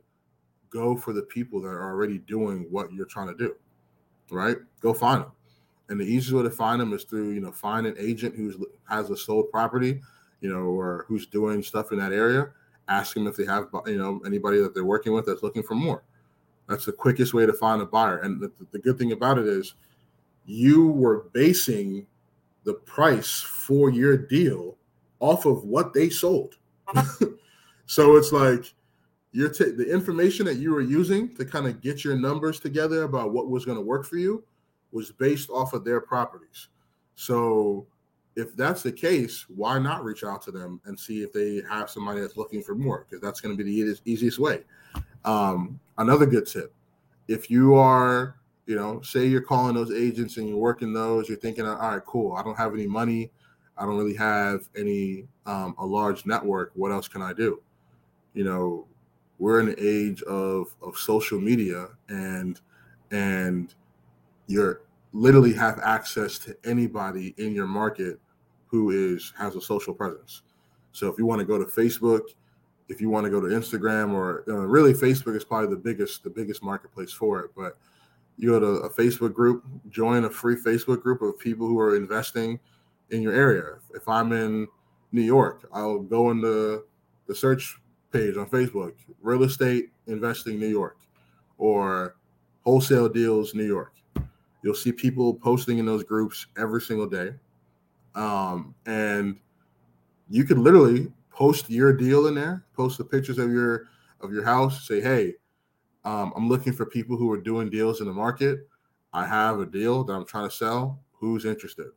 go 0.69 0.95
for 0.95 1.13
the 1.13 1.21
people 1.21 1.61
that 1.61 1.69
are 1.69 1.89
already 1.89 2.19
doing 2.19 2.65
what 2.69 2.91
you're 2.91 3.05
trying 3.05 3.27
to 3.27 3.35
do, 3.35 3.55
right? 4.29 4.57
Go 4.81 4.93
find 4.93 5.21
them. 5.23 5.31
And 5.89 5.99
the 5.99 6.05
easiest 6.05 6.31
way 6.31 6.43
to 6.43 6.49
find 6.49 6.81
them 6.81 6.93
is 6.93 7.03
through, 7.03 7.31
you 7.31 7.41
know, 7.41 7.51
find 7.51 7.85
an 7.85 7.95
agent 7.99 8.35
who's 8.35 8.57
has 8.89 9.09
a 9.09 9.17
sold 9.17 9.51
property, 9.51 10.01
you 10.41 10.49
know, 10.49 10.63
or 10.63 11.05
who's 11.07 11.27
doing 11.27 11.61
stuff 11.61 11.91
in 11.91 11.99
that 11.99 12.11
area. 12.11 12.49
Ask 12.87 13.13
them 13.13 13.27
if 13.27 13.35
they 13.35 13.45
have, 13.45 13.67
you 13.85 13.97
know, 13.97 14.21
anybody 14.25 14.59
that 14.59 14.73
they're 14.73 14.85
working 14.85 15.13
with 15.13 15.25
that's 15.25 15.43
looking 15.43 15.63
for 15.63 15.75
more. 15.75 16.03
That's 16.67 16.85
the 16.85 16.91
quickest 16.91 17.33
way 17.33 17.45
to 17.45 17.53
find 17.53 17.81
a 17.81 17.85
buyer. 17.85 18.19
And 18.19 18.41
the, 18.41 18.51
the 18.71 18.79
good 18.79 18.97
thing 18.97 19.11
about 19.11 19.37
it 19.37 19.47
is, 19.47 19.75
you 20.45 20.87
were 20.87 21.29
basing 21.33 22.05
the 22.63 22.73
price 22.73 23.41
for 23.41 23.89
your 23.89 24.17
deal 24.17 24.77
off 25.19 25.45
of 25.45 25.63
what 25.63 25.93
they 25.93 26.09
sold. 26.09 26.55
so 27.85 28.15
it's 28.15 28.31
like 28.31 28.73
you're 29.31 29.49
t- 29.49 29.71
the 29.71 29.91
information 29.91 30.45
that 30.45 30.55
you 30.55 30.71
were 30.71 30.81
using 30.81 31.35
to 31.35 31.45
kind 31.45 31.67
of 31.67 31.81
get 31.81 32.03
your 32.03 32.15
numbers 32.15 32.59
together 32.59 33.03
about 33.03 33.33
what 33.33 33.49
was 33.49 33.65
going 33.65 33.77
to 33.77 33.83
work 33.83 34.05
for 34.05 34.17
you 34.17 34.43
was 34.91 35.11
based 35.11 35.49
off 35.49 35.73
of 35.73 35.83
their 35.83 35.99
properties. 35.99 36.69
So 37.15 37.87
if 38.35 38.55
that's 38.55 38.83
the 38.83 38.91
case, 38.91 39.45
why 39.49 39.79
not 39.79 40.03
reach 40.03 40.23
out 40.23 40.41
to 40.43 40.51
them 40.51 40.81
and 40.85 40.99
see 40.99 41.21
if 41.21 41.31
they 41.33 41.61
have 41.69 41.89
somebody 41.89 42.21
that's 42.21 42.37
looking 42.37 42.61
for 42.61 42.75
more? 42.75 43.05
Because 43.09 43.21
that's 43.21 43.41
going 43.41 43.55
to 43.55 43.63
be 43.63 43.69
the 43.69 43.75
easiest, 43.75 44.01
easiest 44.05 44.39
way. 44.39 44.61
Um, 45.25 45.79
another 45.97 46.25
good 46.25 46.47
tip: 46.47 46.73
if 47.27 47.49
you 47.49 47.75
are, 47.75 48.37
you 48.65 48.75
know, 48.75 49.01
say 49.01 49.25
you're 49.27 49.41
calling 49.41 49.75
those 49.75 49.91
agents 49.91 50.37
and 50.37 50.47
you're 50.47 50.57
working 50.57 50.93
those, 50.93 51.27
you're 51.27 51.37
thinking, 51.37 51.65
all 51.65 51.75
right, 51.75 52.05
cool. 52.05 52.33
I 52.33 52.43
don't 52.43 52.57
have 52.57 52.73
any 52.73 52.87
money. 52.87 53.31
I 53.77 53.85
don't 53.85 53.97
really 53.97 54.15
have 54.15 54.69
any 54.77 55.27
um, 55.45 55.75
a 55.77 55.85
large 55.85 56.25
network. 56.25 56.71
What 56.75 56.91
else 56.91 57.07
can 57.07 57.21
I 57.21 57.33
do? 57.33 57.61
You 58.33 58.45
know, 58.45 58.87
we're 59.39 59.59
in 59.59 59.67
the 59.67 59.75
age 59.79 60.21
of 60.23 60.73
of 60.81 60.97
social 60.97 61.39
media 61.39 61.89
and 62.09 62.59
and 63.11 63.73
you're 64.47 64.81
literally 65.13 65.53
have 65.53 65.79
access 65.79 66.37
to 66.39 66.55
anybody 66.65 67.33
in 67.37 67.53
your 67.53 67.67
market 67.67 68.19
who 68.67 68.91
is 68.91 69.33
has 69.37 69.55
a 69.55 69.61
social 69.61 69.93
presence. 69.93 70.41
So 70.91 71.07
if 71.07 71.17
you 71.17 71.25
want 71.25 71.39
to 71.39 71.45
go 71.45 71.57
to 71.57 71.65
Facebook, 71.65 72.21
if 72.87 73.01
you 73.01 73.09
want 73.09 73.25
to 73.25 73.29
go 73.29 73.41
to 73.41 73.47
Instagram, 73.47 74.13
or 74.13 74.43
uh, 74.47 74.65
really 74.65 74.93
Facebook 74.93 75.35
is 75.35 75.43
probably 75.43 75.69
the 75.69 75.81
biggest 75.81 76.23
the 76.23 76.29
biggest 76.29 76.63
marketplace 76.63 77.11
for 77.11 77.41
it. 77.41 77.51
But 77.55 77.77
you 78.37 78.49
go 78.49 78.59
to 78.59 78.65
a 78.83 78.89
Facebook 78.89 79.33
group, 79.33 79.63
join 79.89 80.25
a 80.25 80.29
free 80.29 80.55
Facebook 80.55 81.01
group 81.01 81.21
of 81.21 81.39
people 81.39 81.67
who 81.67 81.79
are 81.79 81.95
investing 81.95 82.59
in 83.11 83.21
your 83.21 83.33
area. 83.33 83.77
If 83.93 84.07
I'm 84.07 84.31
in 84.31 84.67
New 85.11 85.21
York, 85.21 85.67
I'll 85.73 85.99
go 85.99 86.31
in 86.31 86.41
the 86.41 86.85
the 87.27 87.35
search 87.35 87.79
page 88.11 88.37
on 88.37 88.47
Facebook, 88.47 88.93
real 89.21 89.43
estate 89.43 89.91
investing 90.07 90.59
New 90.59 90.67
York, 90.67 90.97
or 91.57 92.15
wholesale 92.63 93.09
deals 93.09 93.53
New 93.53 93.65
York 93.65 93.95
You'll 94.65 94.73
see 94.73 94.91
people 94.91 95.35
posting 95.35 95.77
in 95.77 95.85
those 95.85 96.03
groups 96.03 96.47
every 96.57 96.81
single 96.81 97.05
day. 97.05 97.35
Um, 98.15 98.73
and 98.87 99.37
you 100.27 100.43
could 100.43 100.57
literally 100.57 101.13
post 101.35 101.69
your 101.69 101.93
deal 101.93 102.27
in 102.27 102.35
there, 102.35 102.65
post 102.73 102.97
the 102.97 103.03
pictures 103.03 103.37
of 103.37 103.51
your 103.51 103.87
of 104.21 104.31
your 104.31 104.43
house, 104.43 104.87
say, 104.87 105.01
hey, 105.01 105.33
um, 106.05 106.31
I'm 106.35 106.47
looking 106.47 106.73
for 106.73 106.85
people 106.85 107.17
who 107.17 107.31
are 107.31 107.41
doing 107.41 107.69
deals 107.69 107.99
in 107.99 108.07
the 108.07 108.13
market. 108.13 108.67
I 109.13 109.25
have 109.25 109.59
a 109.59 109.65
deal 109.65 110.03
that 110.05 110.13
I'm 110.13 110.25
trying 110.25 110.49
to 110.49 110.55
sell. 110.55 111.03
Who's 111.11 111.45
interested? 111.45 111.87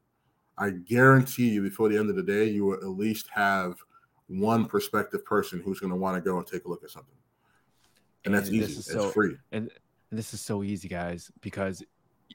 I 0.58 0.70
guarantee 0.70 1.48
you, 1.50 1.62
before 1.62 1.88
the 1.88 1.96
end 1.96 2.10
of 2.10 2.16
the 2.16 2.22
day, 2.22 2.46
you 2.46 2.64
will 2.64 2.74
at 2.74 2.88
least 2.88 3.28
have 3.32 3.76
one 4.26 4.66
prospective 4.66 5.24
person 5.24 5.62
who's 5.64 5.78
going 5.78 5.92
to 5.92 5.96
want 5.96 6.16
to 6.16 6.20
go 6.20 6.36
and 6.38 6.46
take 6.46 6.64
a 6.64 6.68
look 6.68 6.82
at 6.82 6.90
something. 6.90 7.14
And, 8.24 8.34
and 8.34 8.42
that's 8.42 8.52
easy. 8.52 8.72
It's 8.72 8.90
so, 8.90 9.10
free. 9.10 9.36
And, 9.52 9.70
and 10.10 10.18
this 10.18 10.34
is 10.34 10.40
so 10.40 10.64
easy, 10.64 10.88
guys, 10.88 11.30
because 11.40 11.82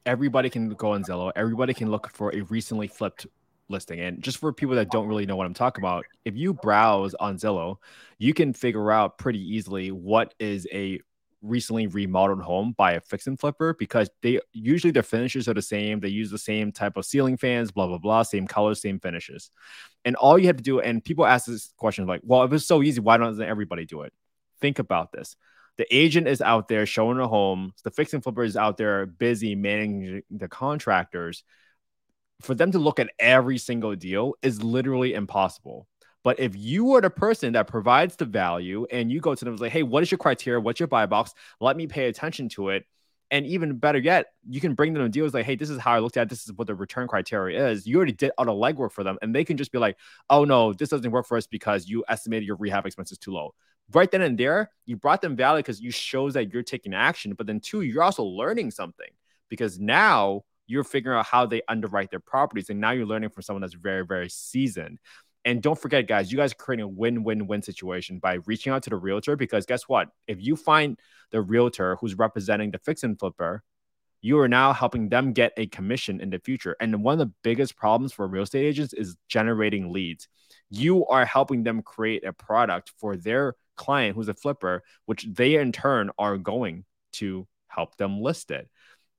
everybody 0.06 0.49
can 0.49 0.70
go 0.70 0.91
on 0.91 1.04
Zillow. 1.04 1.32
Everybody 1.36 1.74
can 1.74 1.91
look 1.91 2.10
for 2.14 2.34
a 2.34 2.41
recently 2.41 2.88
flipped 2.88 3.28
listing. 3.74 3.99
And 3.99 4.21
just 4.21 4.38
for 4.38 4.53
people 4.53 4.76
that 4.76 4.89
don't 4.89 5.07
really 5.07 5.26
know 5.26 5.36
what 5.36 5.45
I'm 5.45 5.53
talking 5.53 5.84
about, 5.84 6.05
if 6.26 6.38
you 6.38 6.53
browse 6.53 7.13
on 7.15 7.38
Zillow, 7.38 7.78
you 8.17 8.34
can 8.34 8.53
figure 8.53 8.91
out 8.91 9.17
pretty 9.17 9.39
easily 9.39 9.91
what 9.91 10.34
is 10.39 10.65
a 10.71 11.01
recently 11.41 11.88
remodeled 11.88 12.41
home 12.41 12.74
by 12.78 12.93
a 12.93 13.01
fix 13.01 13.28
and 13.28 13.38
flipper 13.38 13.76
because 13.78 14.09
they 14.21 14.39
usually 14.53 14.91
their 14.91 15.03
finishes 15.03 15.49
are 15.49 15.53
the 15.53 15.61
same. 15.61 15.99
They 15.99 16.07
use 16.07 16.32
the 16.32 16.38
same 16.38 16.71
type 16.71 16.95
of 16.95 17.05
ceiling 17.05 17.36
fans, 17.36 17.71
blah 17.71 17.88
blah 17.88 17.97
blah, 17.97 18.24
same 18.24 18.47
colors, 18.47 18.82
same 18.82 18.99
finishes. 18.99 19.51
And 20.05 20.15
all 20.15 20.39
you 20.39 20.47
have 20.47 20.57
to 20.57 20.63
do, 20.63 20.80
and 20.80 21.03
people 21.03 21.26
ask 21.26 21.45
this 21.45 21.74
question 21.76 22.07
like, 22.07 22.21
well, 22.24 22.43
if 22.43 22.53
it's 22.53 22.65
so 22.65 22.82
easy, 22.82 23.01
why 23.01 23.17
doesn't 23.17 23.43
everybody 23.43 23.86
do 23.86 24.03
it? 24.03 24.13
Think 24.61 24.80
about 24.80 25.11
this 25.11 25.36
the 25.78 25.95
agent 25.95 26.28
is 26.28 26.41
out 26.41 26.67
there 26.67 26.86
showing 26.86 27.19
a 27.19 27.28
home. 27.28 27.74
The 27.84 27.91
fix 27.91 28.13
and 28.13 28.24
flipper 28.24 28.43
is 28.43 28.55
out 28.57 28.78
there 28.78 29.05
busy 29.05 29.55
managing 29.55 30.21
the 30.30 30.47
contractors. 30.47 31.43
For 32.44 32.54
them 32.54 32.72
to 32.72 32.80
look 32.80 33.00
at 33.00 33.10
every 33.20 33.58
single 33.58 33.96
deal 33.96 34.34
is 34.41 34.62
literally 34.62 35.14
impossible. 35.14 35.88
But 36.24 36.39
if 36.39 36.56
you 36.56 36.94
are 36.94 37.02
the 37.02 37.10
person 37.10 37.54
that 37.54 37.68
provides 37.68 38.16
the 38.16 38.26
value 38.26 38.86
and 38.91 39.12
you 39.12 39.20
go 39.20 39.34
to 39.34 39.46
them 39.46 39.54
and 39.54 39.60
say, 39.60 39.70
hey, 39.70 39.84
what 39.84 40.04
is 40.04 40.12
your 40.12 40.18
criteria? 40.18 40.60
What's 40.60 40.80
your 40.80 40.88
buy 40.88 41.06
box? 41.06 41.34
Let 41.60 41.76
me 41.76 41.88
pay 41.88 42.08
attention 42.08 42.50
to 42.50 42.70
it. 42.70 42.86
And 43.32 43.46
even 43.46 43.78
better 43.78 43.98
yet, 43.98 44.28
you 44.48 44.62
can 44.62 44.76
bring 44.76 44.94
them 44.94 45.10
deals 45.10 45.34
like, 45.34 45.46
hey, 45.46 45.56
this 45.56 45.70
is 45.70 45.80
how 45.80 45.94
I 45.94 46.00
looked 46.00 46.18
at 46.18 46.24
it. 46.24 46.30
This 46.30 46.44
is 46.46 46.54
what 46.54 46.68
the 46.68 46.76
return 46.76 47.08
criteria 47.08 47.68
is. 47.70 47.88
You 47.88 47.98
already 47.98 48.12
did 48.12 48.32
all 48.38 48.46
the 48.46 48.52
legwork 48.52 48.91
for 48.91 49.04
them. 49.04 49.18
And 49.22 49.34
they 49.34 49.44
can 49.44 49.58
just 49.58 49.72
be 49.72 49.80
like, 49.80 49.98
oh, 50.30 50.46
no, 50.46 50.72
this 50.72 50.89
doesn't 50.89 51.10
work 51.10 51.26
for 51.26 51.38
us 51.38 51.48
because 51.48 51.88
you 51.88 52.04
estimated 52.08 52.46
your 52.46 52.58
rehab 52.58 52.86
expenses 52.86 53.18
too 53.18 53.32
low 53.32 53.54
right 53.91 54.12
then 54.12 54.22
and 54.22 54.38
there, 54.38 54.72
you 54.86 54.96
brought 54.96 55.22
them 55.22 55.36
value 55.36 55.60
because 55.60 55.82
you 55.82 55.91
shows 55.91 56.34
that 56.34 56.54
you're 56.54 56.64
taking 56.64 56.94
action. 56.94 57.34
But 57.34 57.48
then 57.48 57.60
two, 57.60 57.82
you're 57.82 58.04
also 58.04 58.24
learning 58.24 58.72
something 58.72 59.10
because 59.50 59.80
now 59.80 60.44
you're 60.68 60.84
figuring 60.84 61.18
out 61.18 61.26
how 61.26 61.45
they 61.45 61.61
underwrite 61.68 62.11
their 62.11 62.20
properties, 62.20 62.70
and 62.70 62.80
now 62.80 62.91
you're 62.91 63.05
learning 63.05 63.30
from 63.30 63.43
someone 63.43 63.61
that's 63.61 63.74
very, 63.74 64.05
very 64.05 64.30
seasoned. 64.30 64.99
And 65.45 65.61
don't 65.61 65.78
forget, 65.78 66.07
guys, 66.07 66.32
you 66.32 66.38
guys 66.38 66.53
are 66.53 66.55
creating 66.55 66.86
a 66.86 66.88
win-win-win 66.88 67.61
situation 67.61 68.20
by 68.20 68.36
reaching 68.45 68.72
out 68.72 68.84
to 68.84 68.89
the 68.89 68.95
realtor 68.95 69.36
because 69.36 69.66
guess 69.66 69.84
what? 69.89 70.07
If 70.28 70.41
you 70.41 70.55
find 70.55 70.97
the 71.32 71.41
realtor 71.41 71.97
who's 71.97 72.18
representing 72.18 72.72
the 72.72 72.80
fix 72.80 73.03
and 73.03 73.20
flipper, 73.20 73.61
you 74.22 74.39
are 74.39 74.47
now 74.47 74.72
helping 74.72 75.09
them 75.09 75.34
get 75.34 75.51
a 75.57 75.68
commission 75.68 76.22
in 76.22 76.30
the 76.30 76.39
future. 76.39 76.78
And 76.80 77.03
one 77.03 77.20
of 77.20 77.28
the 77.28 77.34
biggest 77.43 77.76
problems 77.76 78.14
for 78.14 78.26
real 78.26 78.43
estate 78.43 78.66
agents 78.66 78.93
is 78.93 79.18
generating 79.28 79.91
leads. 79.91 80.30
You 80.70 81.05
are 81.07 81.26
helping 81.26 81.64
them 81.64 81.82
create 81.82 82.24
a 82.26 82.32
product 82.32 82.93
for 82.97 83.18
their 83.18 83.55
client 83.76 84.16
who's 84.16 84.30
a 84.30 84.34
flipper, 84.34 84.82
which 85.07 85.28
they 85.30 85.55
in 85.55 85.74
turn 85.74 86.09
are 86.18 86.38
going 86.38 86.86
to 87.14 87.45
help 87.68 87.97
them 87.97 88.22
list 88.22 88.49
it. 88.49 88.70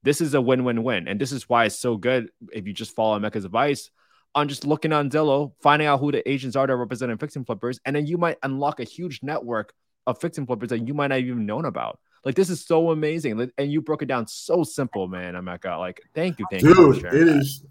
This 0.04 0.20
is 0.20 0.34
a 0.34 0.40
win 0.40 0.64
win 0.64 0.82
win. 0.84 1.08
And 1.08 1.20
this 1.20 1.32
is 1.32 1.48
why 1.48 1.64
it's 1.64 1.78
so 1.78 1.96
good 1.96 2.28
if 2.52 2.66
you 2.66 2.72
just 2.72 2.94
follow 2.94 3.18
Emeka's 3.18 3.44
advice 3.44 3.90
on 4.34 4.48
just 4.48 4.66
looking 4.66 4.92
on 4.92 5.10
Zillow, 5.10 5.52
finding 5.62 5.88
out 5.88 6.00
who 6.00 6.12
the 6.12 6.28
agents 6.30 6.56
are 6.56 6.66
that 6.66 6.72
are 6.72 6.76
representing 6.76 7.16
fix 7.18 7.36
and 7.36 7.46
flippers. 7.46 7.80
And 7.84 7.96
then 7.96 8.06
you 8.06 8.18
might 8.18 8.36
unlock 8.42 8.80
a 8.80 8.84
huge 8.84 9.20
network 9.22 9.72
of 10.06 10.20
fix 10.20 10.38
and 10.38 10.46
flippers 10.46 10.68
that 10.68 10.86
you 10.86 10.92
might 10.92 11.08
not 11.08 11.20
even 11.20 11.46
known 11.46 11.64
about. 11.64 11.98
Like 12.24 12.34
this 12.34 12.50
is 12.50 12.64
so 12.64 12.90
amazing, 12.90 13.50
and 13.58 13.70
you 13.70 13.82
broke 13.82 14.02
it 14.02 14.06
down 14.06 14.26
so 14.26 14.64
simple, 14.64 15.08
man. 15.08 15.34
Emeka, 15.34 15.78
like 15.78 16.00
thank 16.14 16.38
you, 16.38 16.46
thank 16.50 16.62
Dude, 16.62 16.76
you. 16.76 16.94
Dude, 16.94 17.04
it 17.04 17.10
that. 17.26 17.36
is 17.38 17.66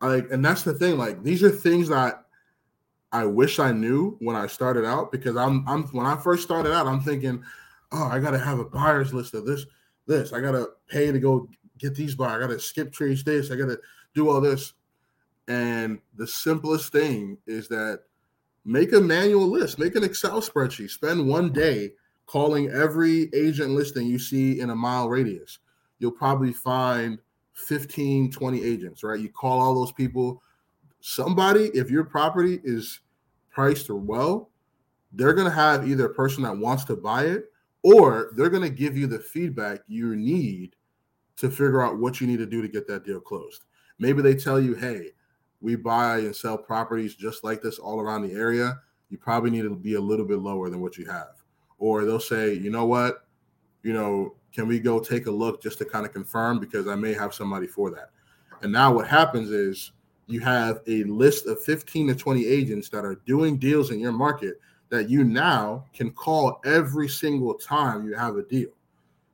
like, 0.00 0.30
and 0.30 0.44
that's 0.44 0.62
the 0.62 0.74
thing. 0.74 0.96
Like 0.96 1.24
these 1.24 1.42
are 1.42 1.50
things 1.50 1.88
that 1.88 2.24
I 3.10 3.24
wish 3.24 3.58
I 3.58 3.72
knew 3.72 4.16
when 4.20 4.36
I 4.36 4.46
started 4.46 4.84
out 4.84 5.10
because 5.10 5.36
I'm 5.36 5.66
I'm 5.68 5.84
when 5.88 6.06
I 6.06 6.16
first 6.16 6.44
started 6.44 6.72
out, 6.72 6.86
I'm 6.86 7.00
thinking, 7.00 7.42
oh, 7.90 8.04
I 8.04 8.20
gotta 8.20 8.38
have 8.38 8.60
a 8.60 8.64
buyer's 8.64 9.12
list 9.12 9.34
of 9.34 9.44
this, 9.44 9.66
this. 10.06 10.32
I 10.32 10.40
gotta 10.40 10.68
pay 10.88 11.10
to 11.10 11.18
go 11.18 11.48
get 11.78 11.94
these 11.94 12.14
by. 12.14 12.34
I 12.34 12.38
gotta 12.38 12.58
skip 12.58 12.92
trace 12.92 13.22
this. 13.22 13.50
I 13.50 13.56
gotta 13.56 13.78
do 14.14 14.28
all 14.28 14.40
this. 14.40 14.74
And 15.48 16.00
the 16.16 16.26
simplest 16.26 16.92
thing 16.92 17.38
is 17.46 17.68
that 17.68 18.00
make 18.64 18.92
a 18.92 19.00
manual 19.00 19.48
list, 19.48 19.78
make 19.78 19.94
an 19.94 20.04
Excel 20.04 20.40
spreadsheet, 20.40 20.90
spend 20.90 21.26
one 21.26 21.52
day 21.52 21.92
calling 22.26 22.68
every 22.70 23.30
agent 23.32 23.70
listing 23.70 24.06
you 24.06 24.18
see 24.18 24.60
in 24.60 24.70
a 24.70 24.74
mile 24.74 25.08
radius. 25.08 25.60
You'll 25.98 26.10
probably 26.10 26.52
find 26.52 27.18
15, 27.54 28.30
20 28.32 28.62
agents, 28.62 29.02
right? 29.02 29.20
You 29.20 29.28
call 29.28 29.60
all 29.60 29.74
those 29.74 29.92
people. 29.92 30.42
Somebody, 31.00 31.70
if 31.72 31.90
your 31.90 32.04
property 32.04 32.60
is 32.64 33.00
priced 33.50 33.88
or 33.88 33.96
well, 33.96 34.50
they're 35.12 35.32
going 35.32 35.48
to 35.48 35.54
have 35.54 35.88
either 35.88 36.06
a 36.06 36.14
person 36.14 36.42
that 36.42 36.56
wants 36.56 36.84
to 36.84 36.96
buy 36.96 37.26
it 37.26 37.50
or 37.82 38.32
they're 38.36 38.50
going 38.50 38.62
to 38.62 38.68
give 38.68 38.96
you 38.96 39.06
the 39.06 39.18
feedback 39.18 39.80
you 39.86 40.16
need 40.16 40.74
to 41.36 41.50
figure 41.50 41.82
out 41.82 41.98
what 41.98 42.20
you 42.20 42.26
need 42.26 42.38
to 42.38 42.46
do 42.46 42.62
to 42.62 42.68
get 42.68 42.86
that 42.88 43.04
deal 43.04 43.20
closed. 43.20 43.64
Maybe 43.98 44.22
they 44.22 44.34
tell 44.34 44.60
you, 44.60 44.74
hey, 44.74 45.10
we 45.60 45.76
buy 45.76 46.18
and 46.18 46.34
sell 46.34 46.58
properties 46.58 47.14
just 47.14 47.44
like 47.44 47.62
this 47.62 47.78
all 47.78 48.00
around 48.00 48.22
the 48.22 48.34
area. 48.34 48.80
You 49.10 49.18
probably 49.18 49.50
need 49.50 49.62
to 49.62 49.74
be 49.74 49.94
a 49.94 50.00
little 50.00 50.26
bit 50.26 50.38
lower 50.38 50.68
than 50.68 50.80
what 50.80 50.96
you 50.96 51.06
have. 51.06 51.42
Or 51.78 52.04
they'll 52.04 52.20
say, 52.20 52.54
you 52.54 52.70
know 52.70 52.86
what, 52.86 53.26
you 53.82 53.92
know, 53.92 54.34
can 54.52 54.66
we 54.66 54.78
go 54.78 54.98
take 54.98 55.26
a 55.26 55.30
look 55.30 55.62
just 55.62 55.78
to 55.78 55.84
kind 55.84 56.06
of 56.06 56.12
confirm 56.12 56.58
because 56.58 56.88
I 56.88 56.94
may 56.94 57.12
have 57.12 57.34
somebody 57.34 57.66
for 57.66 57.90
that. 57.90 58.10
And 58.62 58.72
now 58.72 58.92
what 58.92 59.06
happens 59.06 59.50
is 59.50 59.92
you 60.26 60.40
have 60.40 60.80
a 60.86 61.04
list 61.04 61.46
of 61.46 61.62
15 61.62 62.08
to 62.08 62.14
20 62.14 62.46
agents 62.46 62.88
that 62.88 63.04
are 63.04 63.20
doing 63.26 63.58
deals 63.58 63.90
in 63.90 64.00
your 64.00 64.12
market 64.12 64.60
that 64.88 65.10
you 65.10 65.24
now 65.24 65.84
can 65.92 66.10
call 66.10 66.60
every 66.64 67.08
single 67.08 67.54
time 67.54 68.06
you 68.06 68.14
have 68.14 68.36
a 68.36 68.42
deal. 68.42 68.70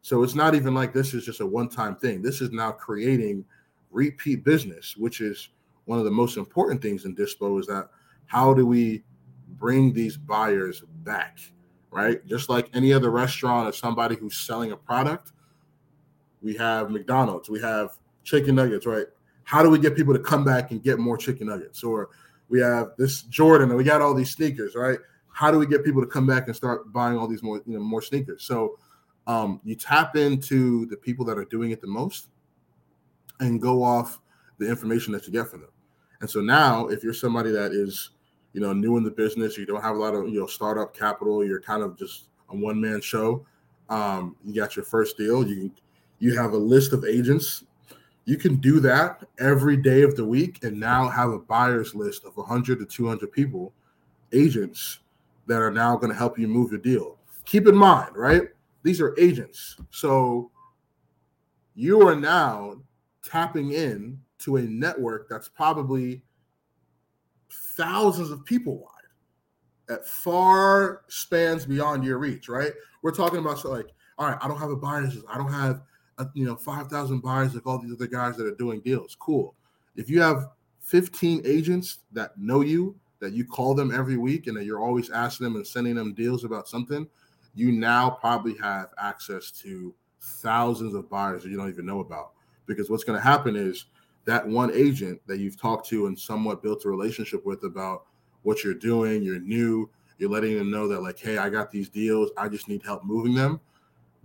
So 0.03 0.25
it's 0.25 0.35
not 0.35 0.55
even 0.57 0.75
like 0.75 0.93
this 0.93 1.15
is 1.15 1.25
just 1.25 1.41
a 1.41 1.47
one 1.47 1.69
time 1.69 1.97
thing. 1.97 2.23
This 2.23 2.41
is 2.41 2.51
now 2.51 2.73
creating 2.73 3.45
repeat 3.91 4.45
business, 4.45 4.97
which 4.97 5.21
is 5.21 5.51
one 5.85 5.99
of 5.99 6.05
the 6.05 6.11
most 6.11 6.37
important 6.37 6.83
things 6.83 7.05
in 7.05 7.15
Dispo 7.15 7.61
is 7.61 7.67
that 7.67 7.89
how 8.27 8.53
do 8.53 8.67
we 8.67 9.05
bring 9.59 9.93
these 9.93 10.17
buyers 10.17 10.83
back, 11.05 11.39
right? 11.91 12.25
Just 12.27 12.49
like 12.49 12.69
any 12.75 12.93
other 12.93 13.11
restaurant 13.11 13.69
or 13.69 13.73
somebody 13.73 14.17
who's 14.17 14.37
selling 14.37 14.73
a 14.73 14.77
product, 14.77 15.33
we 16.41 16.55
have 16.57 16.91
McDonald's, 16.91 17.49
we 17.49 17.61
have 17.61 17.91
chicken 18.25 18.57
nuggets, 18.57 18.87
right? 18.87 19.07
How 19.45 19.63
do 19.63 19.71
we 19.71 19.79
get 19.79 19.95
people 19.95 20.15
to 20.15 20.21
come 20.21 20.45
back 20.45 20.73
and 20.73 20.83
get 20.83 20.99
more 20.99 21.17
chicken 21.17 21.47
nuggets? 21.47 21.85
Or 21.85 22.11
we 22.49 22.61
have 22.61 22.93
this 22.99 23.23
Jordan 23.23 23.69
and 23.69 23.79
we 23.79 23.85
got 23.85 24.01
all 24.01 24.15
these 24.15 24.31
sneakers, 24.31 24.75
right? 24.75 24.99
How 25.33 25.51
do 25.51 25.59
we 25.59 25.67
get 25.67 25.85
people 25.85 26.01
to 26.03 26.09
come 26.09 26.27
back 26.27 26.49
and 26.49 26.57
start 26.57 26.93
buying 26.93 27.17
all 27.17 27.29
these 27.29 27.43
more, 27.43 27.63
you 27.67 27.75
know, 27.75 27.81
more 27.81 28.03
sneakers? 28.03 28.45
So 28.45 28.79
um, 29.27 29.61
you 29.65 29.75
tap 29.75 30.17
into 30.17 30.87
the 30.87 30.97
people 30.97 31.25
that 31.27 31.39
are 31.39 31.45
doing 31.45 31.71
it 31.71 31.81
the 31.81 31.87
most 31.87 32.29
and 33.41 33.61
go 33.61 33.83
off 33.83 34.21
the 34.59 34.69
information 34.69 35.13
that 35.13 35.27
you 35.27 35.33
get 35.33 35.49
from 35.49 35.61
them. 35.61 35.71
And 36.21 36.31
so 36.31 36.41
now, 36.41 36.87
if 36.89 37.03
you're 37.03 37.15
somebody 37.15 37.51
that 37.51 37.73
is, 37.73 38.11
you 38.53 38.61
know, 38.61 38.73
new 38.73 38.97
in 38.97 39.05
the 39.05 39.11
business, 39.11 39.59
you 39.59 39.67
don't 39.67 39.83
have 39.83 39.97
a 39.97 39.99
lot 39.99 40.15
of, 40.15 40.29
you 40.29 40.41
know, 40.41 40.47
startup 40.47 40.95
capital, 40.95 41.45
you're 41.45 41.61
kind 41.61 41.83
of 41.83 41.99
just 41.99 42.29
a 42.51 42.57
one 42.57 42.81
man 42.81 43.01
show. 43.01 43.45
Um, 43.89 44.37
you 44.45 44.55
got 44.55 44.77
your 44.77 44.85
first 44.85 45.17
deal. 45.17 45.47
You 45.47 45.71
you 46.21 46.39
have 46.39 46.53
a 46.53 46.57
list 46.57 46.93
of 46.93 47.05
agents. 47.05 47.65
You 48.25 48.37
can 48.37 48.57
do 48.57 48.79
that 48.81 49.25
every 49.41 49.77
day 49.77 50.03
of 50.03 50.15
the 50.15 50.25
week, 50.25 50.63
and 50.63 50.79
now 50.79 51.09
have 51.09 51.31
a 51.31 51.39
buyer's 51.39 51.95
list 51.95 52.25
of 52.25 52.37
100 52.37 52.79
to 52.79 52.87
200 52.87 53.33
people, 53.33 53.73
agents 54.33 55.01
that 55.49 55.61
are 55.61 55.73
now 55.73 55.97
going 55.97 56.13
to 56.13 56.17
help 56.17 56.39
you 56.39 56.47
move 56.47 56.71
your 56.71 56.81
deal. 56.81 57.19
Keep 57.45 57.67
in 57.67 57.75
mind, 57.75 58.15
right? 58.15 58.43
These 58.83 59.01
are 59.01 59.15
agents, 59.19 59.77
so 59.91 60.51
you 61.75 62.07
are 62.07 62.17
now 62.17 62.83
tapping 63.25 63.73
in 63.73 64.19
to 64.39 64.57
a 64.57 64.63
network 64.63 65.29
that's 65.29 65.49
probably 65.49 66.23
thousands 67.77 68.31
of 68.31 68.45
people 68.45 68.79
wide 68.79 68.89
that 69.89 70.07
far 70.07 71.03
spans 71.09 71.67
beyond 71.67 72.05
your 72.05 72.19
reach, 72.19 72.49
right? 72.49 72.73
We're 73.03 73.15
talking 73.15 73.39
about 73.39 73.59
so 73.59 73.71
like, 73.71 73.89
all 74.19 74.29
right, 74.29 74.39
I 74.41 74.49
don't 74.49 74.59
have 74.59 74.71
a 74.71 74.77
buyer's 74.77 75.15
list. 75.15 75.27
I 75.29 75.37
don't 75.37 75.53
have 75.53 75.83
a, 76.19 76.27
you 76.35 76.45
know 76.45 76.57
5,000 76.57 77.21
buyers 77.21 77.55
like 77.55 77.67
all 77.67 77.79
these 77.79 77.93
other 77.93 78.07
guys 78.07 78.37
that 78.37 78.47
are 78.47 78.55
doing 78.55 78.81
deals. 78.81 79.17
Cool. 79.19 79.55
If 79.97 80.09
you 80.09 80.21
have 80.21 80.49
15 80.81 81.43
agents 81.45 81.99
that 82.13 82.37
know 82.39 82.61
you, 82.61 82.97
that 83.21 83.33
you 83.33 83.45
call 83.45 83.75
them 83.75 83.95
every 83.95 84.17
week 84.17 84.47
and 84.47 84.57
that 84.57 84.65
you're 84.65 84.81
always 84.81 85.11
asking 85.11 85.45
them 85.45 85.57
and 85.57 85.67
sending 85.67 85.95
them 85.95 86.15
deals 86.15 86.45
about 86.45 86.69
something, 86.69 87.09
you 87.55 87.73
now 87.73 88.11
probably 88.11 88.57
have 88.59 88.89
access 88.99 89.51
to 89.51 89.95
thousands 90.21 90.95
of 90.95 91.11
buyers 91.11 91.43
that 91.43 91.51
you 91.51 91.57
don't 91.57 91.69
even 91.69 91.87
know 91.87 92.01
about. 92.01 92.33
Because 92.67 92.89
what's 92.89 93.05
going 93.05 93.19
to 93.19 93.23
happen 93.23 93.57
is 93.57 93.87
that 94.25 94.47
one 94.47 94.71
agent 94.73 95.21
that 95.27 95.39
you've 95.39 95.61
talked 95.61 95.89
to 95.89 96.07
and 96.07 96.19
somewhat 96.19 96.63
built 96.63 96.85
a 96.85 96.89
relationship 96.89 97.45
with 97.45 97.65
about 97.65 98.07
what 98.43 98.63
you're 98.63 98.75
doing, 98.75 99.23
you're 99.23 99.41
new, 99.41 99.91
you're 100.19 100.31
letting 100.31 100.57
them 100.57 100.71
know 100.71 100.87
that, 100.89 101.03
like, 101.03 101.19
hey, 101.19 101.39
I 101.39 101.51
got 101.51 101.71
these 101.71 101.89
deals, 101.89 102.31
I 102.37 102.49
just 102.49 102.69
need 102.69 102.83
help 102.85 103.05
moving 103.05 103.35
them. 103.35 103.61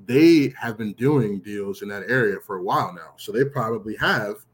They 0.05 0.53
have 0.59 0.77
been 0.77 0.93
doing 0.93 1.39
deals 1.39 1.81
in 1.81 1.89
that 1.89 2.03
area 2.07 2.37
for 2.45 2.57
a 2.57 2.63
while 2.63 2.93
now. 2.93 3.13
So 3.17 3.31
they 3.31 3.43
probably 3.43 3.95
have 3.95 4.45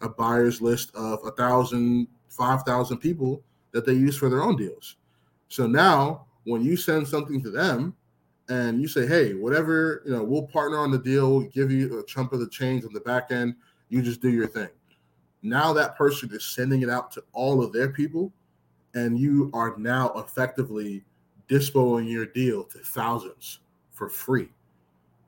a 0.00 0.08
buyer's 0.08 0.60
list 0.60 0.94
of 0.94 1.18
a 1.24 1.32
thousand, 1.32 2.06
five 2.28 2.62
thousand 2.62 2.98
people 2.98 3.42
that 3.72 3.84
they 3.84 3.94
use 3.94 4.16
for 4.16 4.28
their 4.28 4.42
own 4.42 4.56
deals. 4.56 4.96
So 5.48 5.66
now 5.66 6.26
when 6.44 6.62
you 6.62 6.76
send 6.76 7.08
something 7.08 7.42
to 7.42 7.50
them 7.50 7.96
and 8.48 8.80
you 8.80 8.88
say, 8.88 9.06
hey, 9.06 9.34
whatever, 9.34 10.02
you 10.04 10.12
know, 10.12 10.22
we'll 10.22 10.46
partner 10.46 10.78
on 10.78 10.90
the 10.90 10.98
deal, 10.98 11.30
we'll 11.30 11.48
give 11.48 11.70
you 11.70 11.98
a 11.98 12.04
chunk 12.04 12.32
of 12.32 12.40
the 12.40 12.48
change 12.48 12.84
on 12.84 12.92
the 12.92 13.00
back 13.00 13.30
end, 13.30 13.54
you 13.88 14.02
just 14.02 14.20
do 14.20 14.30
your 14.30 14.46
thing 14.46 14.68
now 15.44 15.74
that 15.74 15.94
person 15.94 16.30
is 16.32 16.44
sending 16.44 16.82
it 16.82 16.90
out 16.90 17.12
to 17.12 17.22
all 17.32 17.62
of 17.62 17.72
their 17.72 17.90
people, 17.90 18.32
and 18.94 19.18
you 19.18 19.50
are 19.52 19.76
now 19.76 20.08
effectively 20.16 21.04
dispoing 21.46 22.08
your 22.08 22.26
deal 22.26 22.64
to 22.64 22.78
thousands 22.78 23.60
for 23.92 24.08
free. 24.08 24.48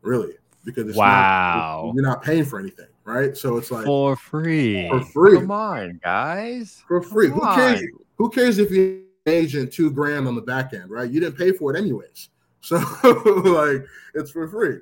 Really, 0.01 0.35
because 0.65 0.89
it's 0.89 0.97
wow, 0.97 1.83
not, 1.85 1.95
you're 1.95 2.03
not 2.03 2.23
paying 2.23 2.45
for 2.45 2.59
anything, 2.59 2.89
right? 3.05 3.37
So 3.37 3.59
it's 3.59 3.71
like 3.71 3.85
for 3.85 4.17
free, 4.17 4.89
for 4.89 5.03
free. 5.03 5.39
Come 5.39 5.51
on, 5.51 6.01
guys, 6.03 6.83
for 6.89 7.03
free. 7.03 7.29
Who 7.29 7.41
cares? 7.55 7.83
Who 8.17 8.31
cares 8.31 8.59
if 8.59 8.71
you 8.71 9.05
agent 9.27 9.73
two 9.73 9.91
grand 9.91 10.27
on 10.27 10.35
the 10.35 10.41
back 10.41 10.73
end, 10.73 10.91
right? 10.91 11.11
You 11.11 11.21
didn't 11.21 11.37
pay 11.37 11.53
for 11.53 11.75
it 11.75 11.79
anyways, 11.79 12.31
so 12.61 12.77
like 12.77 13.87
it's 14.15 14.31
for 14.31 14.49
free. 14.49 14.79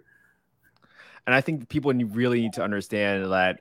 And 1.27 1.35
I 1.35 1.41
think 1.41 1.68
people 1.68 1.93
really 1.93 2.41
need 2.43 2.55
to 2.55 2.62
understand 2.62 3.33
that 3.33 3.61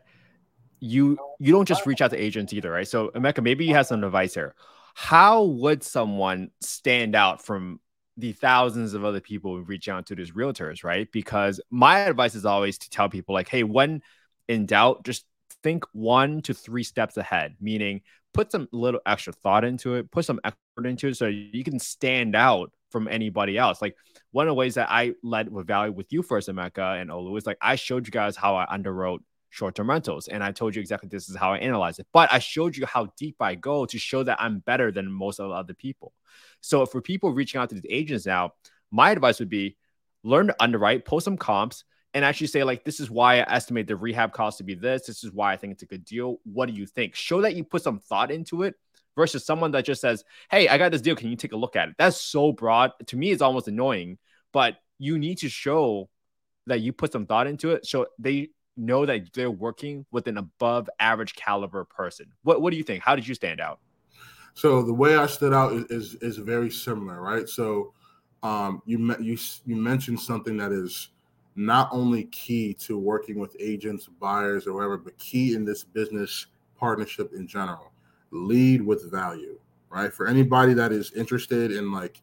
you 0.80 1.18
you 1.40 1.54
don't 1.54 1.68
just 1.68 1.86
reach 1.86 2.02
out 2.02 2.12
to 2.12 2.22
agents 2.22 2.54
either, 2.54 2.72
right? 2.72 2.88
So 2.88 3.10
Emeka, 3.10 3.42
maybe 3.42 3.66
you 3.66 3.74
have 3.76 3.88
some 3.88 4.04
advice 4.04 4.34
here. 4.34 4.56
How 4.96 5.44
would 5.44 5.84
someone 5.84 6.52
stand 6.62 7.16
out 7.16 7.44
from 7.44 7.80
the 8.18 8.34
thousands 8.34 8.94
of 8.94 9.04
other 9.04 9.22
people 9.22 9.56
who 9.56 9.64
reach 9.64 9.90
out 9.90 10.06
to 10.08 10.16
these 10.16 10.32
realtors, 10.32 10.84
right? 10.84 11.12
Because 11.12 11.60
my 11.72 12.00
advice 12.00 12.36
is 12.36 12.46
always 12.46 12.78
to 12.80 12.90
tell 12.90 13.10
people 13.10 13.34
like, 13.34 13.50
hey, 13.50 13.64
when 13.64 14.02
in 14.48 14.66
doubt, 14.66 15.04
just 15.04 15.26
think 15.64 15.86
one 15.94 16.42
to 16.42 16.54
three 16.54 16.84
steps 16.84 17.18
ahead, 17.18 17.56
meaning 17.60 18.02
put 18.34 18.52
some 18.52 18.68
little 18.72 19.00
extra 19.06 19.34
thought 19.34 19.64
into 19.64 19.96
it, 19.96 20.12
put 20.12 20.26
some 20.26 20.40
effort 20.44 20.86
into 20.86 21.08
it 21.08 21.18
so 21.18 21.28
you 21.28 21.64
can 21.64 21.80
stand 21.80 22.36
out 22.36 22.72
from 22.94 23.10
anybody 23.10 23.58
else. 23.58 23.82
Like 23.82 23.98
one 24.32 24.48
of 24.48 24.52
the 24.52 24.56
ways 24.56 24.76
that 24.76 24.90
I 24.90 25.16
led 25.22 25.52
with 25.52 25.68
value 25.68 25.92
with 25.92 26.14
you 26.14 26.24
first, 26.24 26.48
Emeka 26.48 27.02
and 27.02 27.10
Olu, 27.10 27.38
is 27.38 27.46
like 27.46 27.58
I 27.62 27.76
showed 27.76 28.08
you 28.08 28.12
guys 28.12 28.38
how 28.38 28.56
I 28.56 28.66
underwrote 28.68 29.20
short-term 29.54 29.88
rentals 29.88 30.28
and 30.28 30.44
i 30.44 30.52
told 30.52 30.74
you 30.74 30.82
exactly 30.82 31.08
this 31.08 31.30
is 31.30 31.36
how 31.36 31.54
i 31.54 31.58
analyze 31.60 32.00
it. 32.00 32.08
But 32.12 32.34
i 32.34 32.40
showed 32.40 32.76
you 32.76 32.88
how 32.88 33.14
deep 33.18 33.36
i 33.40 33.54
go 33.54 33.86
to 33.86 34.00
show 34.00 34.24
that 34.24 34.42
i'm 34.42 34.60
better 34.60 34.92
than 34.92 35.12
most 35.12 35.40
of 35.40 35.50
the 35.50 35.56
other 35.56 35.76
people. 35.76 36.12
So 36.62 36.88
for 36.88 37.02
people 37.02 37.32
reaching 37.32 37.62
out 37.62 37.70
to 37.70 37.76
these 37.76 37.86
agents 37.88 38.26
now 38.26 38.54
my 38.90 39.12
advice 39.12 39.38
would 39.38 39.50
be 39.50 39.78
learn 40.24 40.48
to 40.48 40.56
underwrite 40.60 41.06
post 41.06 41.26
some 41.26 41.38
comps 41.38 41.84
and 42.16 42.26
actually 42.26 42.48
say 42.48 42.64
like 42.64 42.84
this 42.84 43.00
is 43.00 43.12
why 43.12 43.42
i 43.42 43.54
estimate 43.54 43.86
the 43.86 43.96
rehab 43.96 44.34
cost 44.34 44.58
to 44.58 44.64
be 44.64 44.74
this. 44.74 45.06
This 45.06 45.24
is 45.24 45.32
why 45.32 45.54
i 45.54 45.58
think 45.58 45.74
it's 45.74 45.84
a 45.84 45.86
good 45.94 46.04
deal. 46.04 46.40
What 46.46 46.66
do 46.66 46.74
you 46.74 46.88
think? 46.88 47.14
Show 47.14 47.42
that 47.42 47.56
you 47.56 47.64
put 47.64 47.84
some 47.84 48.00
thought 48.00 48.32
into 48.32 48.64
it 48.64 48.74
versus 49.16 49.46
someone 49.46 49.72
that 49.72 49.86
just 49.86 50.02
says 50.02 50.24
hey 50.50 50.68
i 50.68 50.78
got 50.78 50.92
this 50.92 51.02
deal 51.02 51.16
can 51.16 51.30
you 51.30 51.36
take 51.36 51.54
a 51.54 51.58
look 51.58 51.76
at 51.76 51.90
it 51.90 51.96
that's 51.98 52.20
so 52.20 52.52
broad 52.52 52.92
to 53.06 53.16
me 53.16 53.32
it's 53.32 53.42
almost 53.42 53.68
annoying 53.68 54.18
but 54.52 54.78
you 55.00 55.18
need 55.18 55.38
to 55.38 55.50
show 55.50 56.10
that 56.68 56.80
you 56.80 56.94
put 56.94 57.12
some 57.12 57.26
thought 57.26 57.48
into 57.48 57.72
it 57.72 57.86
so 57.86 58.08
they 58.20 58.50
know 58.78 59.06
that 59.06 59.34
they're 59.34 59.52
working 59.52 60.06
with 60.12 60.28
an 60.28 60.38
above 60.38 60.90
average 61.00 61.36
caliber 61.36 61.86
person. 61.86 62.28
What 62.44 62.62
what 62.62 62.72
do 62.72 62.78
you 62.78 62.84
think? 62.84 63.04
How 63.04 63.16
did 63.16 63.28
you 63.28 63.36
stand 63.36 63.60
out? 63.60 63.80
So 64.54 64.84
the 64.84 64.94
way 64.94 65.18
I 65.18 65.26
stood 65.28 65.54
out 65.54 65.74
is 65.74 65.86
is, 65.86 66.16
is 66.16 66.38
very 66.38 66.72
similar, 66.72 67.22
right? 67.22 67.48
So 67.48 67.94
um, 68.42 68.82
you 68.86 69.16
you 69.20 69.38
you 69.66 69.76
mentioned 69.76 70.20
something 70.20 70.58
that 70.58 70.72
is 70.72 71.10
not 71.56 71.90
only 71.92 72.26
key 72.26 72.74
to 72.74 72.98
working 72.98 73.40
with 73.40 73.56
agents, 73.60 74.10
buyers, 74.20 74.66
or 74.66 74.74
whatever, 74.74 74.98
but 74.98 75.18
key 75.20 75.54
in 75.54 75.66
this 75.66 75.84
business 75.84 76.48
partnership 76.76 77.32
in 77.34 77.48
general. 77.48 77.93
Lead 78.34 78.82
with 78.82 79.10
value, 79.12 79.60
right? 79.90 80.14
For 80.14 80.28
anybody 80.28 80.74
that 80.74 80.92
is 80.92 81.12
interested 81.14 81.72
in 81.72 81.92
like 81.92 82.22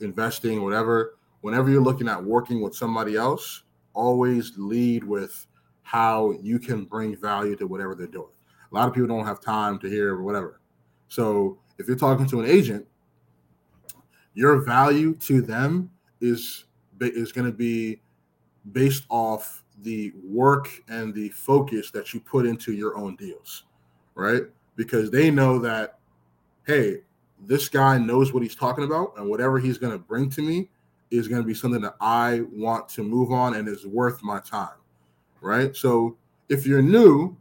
investing, 0.00 0.62
whatever, 0.62 1.16
whenever 1.40 1.70
you're 1.70 1.82
looking 1.82 2.08
at 2.08 2.22
working 2.22 2.60
with 2.60 2.74
somebody 2.74 3.16
else, 3.16 3.64
always 3.92 4.52
lead 4.56 5.04
with 5.04 5.46
how 5.82 6.32
you 6.40 6.58
can 6.58 6.84
bring 6.84 7.16
value 7.16 7.56
to 7.56 7.66
whatever 7.66 7.94
they're 7.94 8.06
doing. 8.06 8.28
A 8.70 8.74
lot 8.74 8.88
of 8.88 8.94
people 8.94 9.08
don't 9.08 9.26
have 9.26 9.40
time 9.40 9.78
to 9.80 9.88
hear 9.88 10.20
whatever. 10.20 10.60
So 11.08 11.58
if 11.78 11.86
you're 11.86 11.96
talking 11.96 12.26
to 12.26 12.40
an 12.40 12.46
agent, 12.46 12.86
your 14.34 14.64
value 14.64 15.14
to 15.16 15.40
them 15.40 15.90
is 16.20 16.64
is 17.00 17.32
going 17.32 17.46
to 17.46 17.56
be 17.56 18.00
based 18.72 19.04
off 19.10 19.62
the 19.82 20.12
work 20.24 20.70
and 20.88 21.12
the 21.12 21.28
focus 21.30 21.90
that 21.90 22.14
you 22.14 22.20
put 22.20 22.46
into 22.46 22.72
your 22.72 22.96
own 22.96 23.16
deals, 23.16 23.64
right? 24.14 24.42
Because 24.76 25.10
they 25.10 25.30
know 25.30 25.58
that, 25.60 25.98
hey, 26.66 26.98
this 27.46 27.68
guy 27.68 27.98
knows 27.98 28.32
what 28.32 28.42
he's 28.42 28.54
talking 28.54 28.84
about, 28.84 29.14
and 29.16 29.28
whatever 29.28 29.58
he's 29.58 29.78
going 29.78 29.92
to 29.92 29.98
bring 29.98 30.30
to 30.30 30.42
me 30.42 30.68
is 31.10 31.28
going 31.28 31.42
to 31.42 31.46
be 31.46 31.54
something 31.54 31.82
that 31.82 31.96
I 32.00 32.42
want 32.52 32.88
to 32.90 33.02
move 33.02 33.30
on 33.30 33.54
and 33.54 33.68
is 33.68 33.86
worth 33.86 34.22
my 34.22 34.40
time, 34.40 34.76
right? 35.40 35.76
So 35.76 36.16
if 36.48 36.66
you're 36.66 36.82
new, 36.82 37.36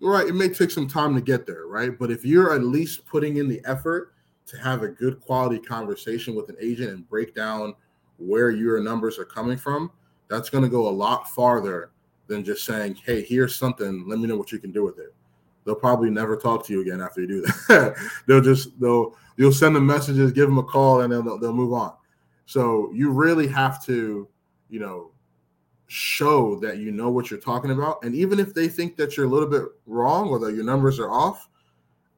right, 0.00 0.26
it 0.26 0.34
may 0.34 0.48
take 0.48 0.70
some 0.70 0.88
time 0.88 1.14
to 1.14 1.20
get 1.20 1.46
there, 1.46 1.66
right? 1.66 1.98
But 1.98 2.10
if 2.10 2.24
you're 2.24 2.54
at 2.54 2.62
least 2.62 3.06
putting 3.06 3.36
in 3.36 3.48
the 3.48 3.60
effort 3.64 4.14
to 4.46 4.56
have 4.58 4.82
a 4.82 4.88
good 4.88 5.20
quality 5.20 5.58
conversation 5.58 6.34
with 6.34 6.48
an 6.48 6.56
agent 6.60 6.90
and 6.90 7.08
break 7.08 7.34
down 7.34 7.74
where 8.18 8.50
your 8.50 8.80
numbers 8.80 9.18
are 9.18 9.24
coming 9.24 9.56
from, 9.56 9.90
that's 10.28 10.50
going 10.50 10.64
to 10.64 10.70
go 10.70 10.88
a 10.88 10.90
lot 10.90 11.28
farther 11.28 11.90
than 12.26 12.44
just 12.44 12.64
saying, 12.64 12.94
"Hey, 13.04 13.22
here's 13.22 13.56
something. 13.56 14.06
Let 14.06 14.18
me 14.18 14.26
know 14.26 14.36
what 14.36 14.52
you 14.52 14.58
can 14.58 14.72
do 14.72 14.84
with 14.84 14.98
it." 14.98 15.14
They'll 15.68 15.74
probably 15.74 16.08
never 16.08 16.34
talk 16.34 16.64
to 16.64 16.72
you 16.72 16.80
again 16.80 17.02
after 17.02 17.20
you 17.20 17.26
do 17.26 17.42
that. 17.42 17.94
they'll 18.26 18.40
just 18.40 18.80
they'll 18.80 19.14
you'll 19.36 19.52
send 19.52 19.76
them 19.76 19.84
messages, 19.84 20.32
give 20.32 20.48
them 20.48 20.56
a 20.56 20.62
call, 20.62 21.02
and 21.02 21.12
then 21.12 21.26
they'll, 21.26 21.38
they'll 21.38 21.52
move 21.52 21.74
on. 21.74 21.92
So 22.46 22.90
you 22.94 23.10
really 23.10 23.46
have 23.48 23.84
to, 23.84 24.26
you 24.70 24.80
know, 24.80 25.10
show 25.88 26.58
that 26.60 26.78
you 26.78 26.90
know 26.90 27.10
what 27.10 27.30
you're 27.30 27.38
talking 27.38 27.70
about. 27.70 28.02
And 28.02 28.14
even 28.14 28.40
if 28.40 28.54
they 28.54 28.66
think 28.66 28.96
that 28.96 29.14
you're 29.14 29.26
a 29.26 29.28
little 29.28 29.46
bit 29.46 29.64
wrong 29.84 30.30
or 30.30 30.38
that 30.38 30.54
your 30.54 30.64
numbers 30.64 30.98
are 30.98 31.10
off, 31.10 31.50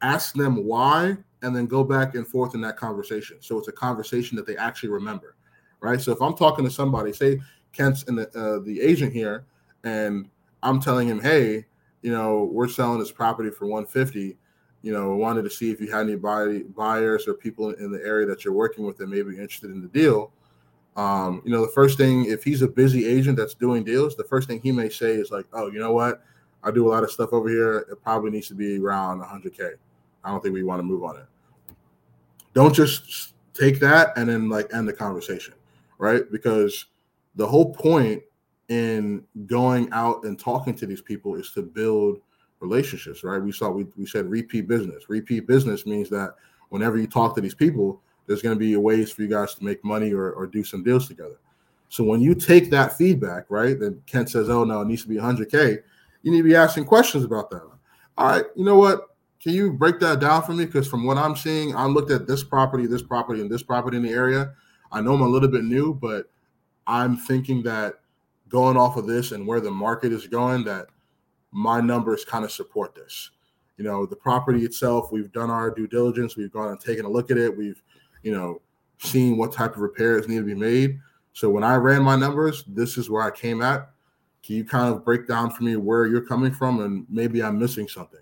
ask 0.01 0.33
them 0.35 0.65
why 0.65 1.17
and 1.43 1.57
then 1.57 1.67
go 1.67 1.83
back 1.83 2.15
and 2.15 2.25
forth 2.25 2.55
in 2.55 2.61
that 2.61 2.77
conversation. 2.77 3.39
So 3.41 3.59
it's 3.59 3.67
a 3.67 3.73
conversation 3.73 4.37
that 4.37 4.47
they 4.47 4.57
actually 4.57 4.91
remember, 4.91 5.35
right? 5.81 6.01
So 6.01 6.13
if 6.13 6.23
I'm 6.23 6.37
talking 6.37 6.65
to 6.65 6.71
somebody, 6.71 7.13
say 7.13 7.41
Kent's 7.73 8.05
and 8.05 8.17
the, 8.17 8.29
uh, 8.39 8.61
the 8.65 8.81
agent 8.81 9.13
here, 9.13 9.47
and 9.83 10.31
I'm 10.63 10.81
telling 10.81 11.09
him, 11.09 11.21
hey, 11.21 11.67
you 12.03 12.13
know, 12.13 12.49
we're 12.53 12.69
selling 12.69 12.99
this 12.99 13.13
property 13.13 13.51
for 13.51 13.67
150. 13.67 14.37
You 14.83 14.93
know, 14.93 15.15
wanted 15.15 15.43
to 15.43 15.51
see 15.51 15.71
if 15.71 15.81
you 15.81 15.91
had 15.91 16.07
any 16.07 16.17
buy, 16.17 16.63
buyers 16.75 17.29
or 17.29 17.35
people 17.35 17.71
in 17.71 17.93
the 17.93 18.01
area 18.03 18.27
that 18.27 18.45
you're 18.45 18.55
working 18.55 18.87
with 18.87 18.97
that 18.97 19.09
may 19.09 19.23
be 19.23 19.33
interested 19.33 19.71
in 19.71 19.83
the 19.83 19.89
deal. 19.89 20.33
Um, 20.97 21.43
you 21.45 21.53
know, 21.53 21.61
the 21.61 21.73
first 21.73 21.99
thing, 21.99 22.25
if 22.27 22.43
he's 22.43 22.63
a 22.63 22.69
busy 22.69 23.07
agent 23.07 23.37
that's 23.37 23.55
doing 23.55 23.85
deals, 23.85 24.17
the 24.17 24.25
first 24.25 24.49
thing 24.49 24.61
he 24.63 24.73
may 24.73 24.89
say 24.89 25.13
is 25.13 25.31
like, 25.31 25.47
oh, 25.53 25.71
you 25.71 25.79
know 25.79 25.93
what? 25.93 26.23
I 26.63 26.71
do 26.71 26.89
a 26.89 26.91
lot 26.91 27.05
of 27.05 27.11
stuff 27.11 27.33
over 27.33 27.49
here. 27.49 27.87
It 27.91 28.03
probably 28.03 28.31
needs 28.31 28.49
to 28.49 28.55
be 28.55 28.79
around 28.79 29.23
100K. 29.23 29.75
I 30.25 30.31
don't 30.31 30.43
think 30.43 30.55
we 30.55 30.63
want 30.63 30.81
to 30.81 30.83
move 30.83 31.05
on 31.05 31.17
it. 31.17 31.27
Don't 32.53 32.75
just 32.75 33.35
take 33.55 33.81
that 33.81 34.17
and 34.17 34.29
then 34.29 34.49
like 34.49 34.73
end 34.75 34.89
the 34.89 34.93
conversation, 34.93 35.55
right? 35.99 36.31
Because 36.31 36.87
the 37.37 37.47
whole 37.47 37.73
point 37.73 38.23
in 38.71 39.25
going 39.47 39.93
out 39.93 40.25
and 40.25 40.39
talking 40.39 40.75
to 40.77 40.87
these 40.87 41.03
people 41.03 41.35
is 41.35 41.51
to 41.51 41.61
build 41.63 42.21
relationships, 42.61 43.25
right? 43.25 43.43
We 43.43 43.53
saw 43.53 43.69
we, 43.71 43.87
we 43.97 44.07
said 44.07 44.31
repeat 44.31 44.69
business. 44.69 45.05
Repeat 45.09 45.47
business 45.47 45.85
means 45.87 46.09
that 46.11 46.37
whenever 46.69 46.97
you 46.97 47.09
talk 47.09 47.35
to 47.35 47.41
these 47.41 47.55
people, 47.55 48.01
there's 48.27 48.43
going 48.43 48.55
to 48.55 48.59
be 48.59 48.77
ways 48.77 49.11
for 49.11 49.23
you 49.23 49.29
guys 49.29 49.55
to 49.57 49.65
make 49.65 49.85
money 49.85 50.13
or, 50.13 50.31
or 50.33 50.47
do 50.47 50.63
some 50.63 50.85
deals 50.85 51.09
together. 51.09 51.37
So 51.89 52.05
when 52.05 52.21
you 52.21 52.35
take 52.37 52.71
that 52.71 52.97
feedback, 52.97 53.47
right, 53.49 53.79
then 53.79 54.01
Kent 54.07 54.31
says, 54.31 54.49
oh 54.49 54.63
no, 54.63 54.83
it 54.83 54.87
needs 54.87 55.03
to 55.03 55.09
be 55.09 55.17
100K, 55.17 55.83
you 56.23 56.31
need 56.31 56.39
to 56.39 56.45
be 56.45 56.55
asking 56.55 56.85
questions 56.85 57.25
about 57.25 57.51
that. 57.51 57.63
All 58.17 58.27
right, 58.29 58.45
you 58.55 58.65
know 58.65 58.77
what? 58.77 59.17
Can 59.43 59.53
you 59.53 59.73
break 59.73 59.99
that 60.01 60.21
down 60.21 60.43
for 60.43 60.53
me? 60.53 60.67
Because 60.67 60.87
from 60.87 61.05
what 61.05 61.17
I'm 61.17 61.35
seeing, 61.35 61.75
I 61.75 61.87
looked 61.87 62.13
at 62.13 62.29
this 62.29 62.45
property, 62.45 62.87
this 62.87 63.03
property, 63.03 63.41
and 63.41 63.51
this 63.51 63.65
property 63.65 63.97
in 63.97 64.05
the 64.05 64.13
area. 64.13 64.53
I 64.93 65.01
know 65.01 65.15
I'm 65.15 65.23
a 65.23 65.29
little 65.29 65.49
bit 65.49 65.65
new, 65.65 65.95
but 65.95 66.27
I'm 66.87 67.17
thinking 67.17 67.63
that 67.65 67.95
going 68.51 68.77
off 68.77 68.99
of 68.99 69.07
this 69.07 69.33
and 69.33 69.47
where 69.47 69.61
the 69.61 69.71
market 69.71 70.13
is 70.13 70.27
going, 70.27 70.65
that 70.65 70.89
my 71.53 71.81
numbers 71.81 72.25
kind 72.25 72.45
of 72.45 72.53
support 72.53 72.95
this. 72.95 73.31
You 73.79 73.85
know, 73.85 74.05
the 74.05 74.17
property 74.17 74.65
itself, 74.65 75.11
we've 75.11 75.33
done 75.33 75.51
our 75.51 75.71
due 75.71 75.87
diligence, 75.87 76.37
we've 76.37 76.53
gone 76.53 76.69
and 76.69 76.79
taken 76.79 77.07
a 77.07 77.09
look 77.09 77.31
at 77.31 77.39
it, 77.39 77.57
we've 77.57 77.83
you 78.23 78.33
know, 78.33 78.61
seen 78.99 79.37
what 79.37 79.53
type 79.53 79.75
of 79.75 79.81
repairs 79.81 80.29
need 80.29 80.39
to 80.39 80.45
be 80.45 80.55
made. 80.55 80.99
So 81.33 81.49
when 81.49 81.65
I 81.65 81.77
ran 81.77 82.03
my 82.03 82.17
numbers, 82.17 82.65
this 82.67 82.99
is 82.99 83.09
where 83.09 83.23
I 83.23 83.31
came 83.31 83.63
at. 83.63 83.91
Can 84.43 84.57
you 84.57 84.65
kind 84.65 84.93
of 84.93 85.05
break 85.05 85.27
down 85.29 85.51
for 85.51 85.65
me 85.65 85.77
where 85.77 86.07
you're 86.07 86.25
coming 86.25 86.53
from 86.53 86.81
and 86.81 87.07
maybe 87.09 87.43
I'm 87.43 87.59
missing 87.59 87.89
something, 87.89 88.21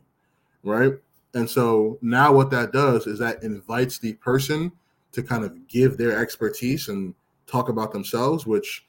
right? 0.63 0.93
And 1.35 1.49
so 1.49 1.99
now 2.03 2.33
what 2.33 2.51
that 2.51 2.73
does 2.73 3.07
is 3.07 3.19
that 3.19 3.43
invites 3.43 3.99
the 3.99 4.15
person 4.15 4.73
to 5.13 5.23
kind 5.23 5.45
of 5.45 5.67
give 5.69 5.97
their 5.97 6.21
expertise 6.21 6.89
and 6.89 7.15
talk 7.47 7.69
about 7.69 7.93
themselves, 7.93 8.47
which 8.47 8.85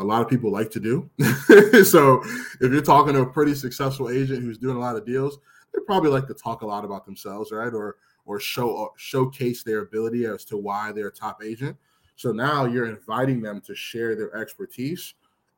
a 0.00 0.04
lot 0.04 0.22
of 0.22 0.28
people 0.28 0.50
like 0.50 0.70
to 0.70 0.80
do. 0.80 1.08
so 1.84 2.22
if 2.60 2.72
you're 2.72 2.80
talking 2.80 3.14
to 3.14 3.20
a 3.20 3.26
pretty 3.26 3.54
successful 3.54 4.10
agent 4.10 4.42
who's 4.42 4.58
doing 4.58 4.76
a 4.76 4.80
lot 4.80 4.96
of 4.96 5.04
deals, 5.04 5.38
they 5.72 5.80
probably 5.86 6.10
like 6.10 6.26
to 6.26 6.34
talk 6.34 6.62
a 6.62 6.66
lot 6.66 6.84
about 6.84 7.04
themselves, 7.04 7.52
right? 7.52 7.72
Or 7.72 7.96
or 8.26 8.40
show 8.40 8.84
uh, 8.84 8.88
showcase 8.96 9.62
their 9.62 9.80
ability 9.80 10.26
as 10.26 10.44
to 10.46 10.56
why 10.56 10.92
they're 10.92 11.08
a 11.08 11.12
top 11.12 11.42
agent. 11.44 11.76
So 12.16 12.32
now 12.32 12.64
you're 12.64 12.86
inviting 12.86 13.40
them 13.40 13.60
to 13.62 13.74
share 13.74 14.14
their 14.14 14.36
expertise, 14.36 15.14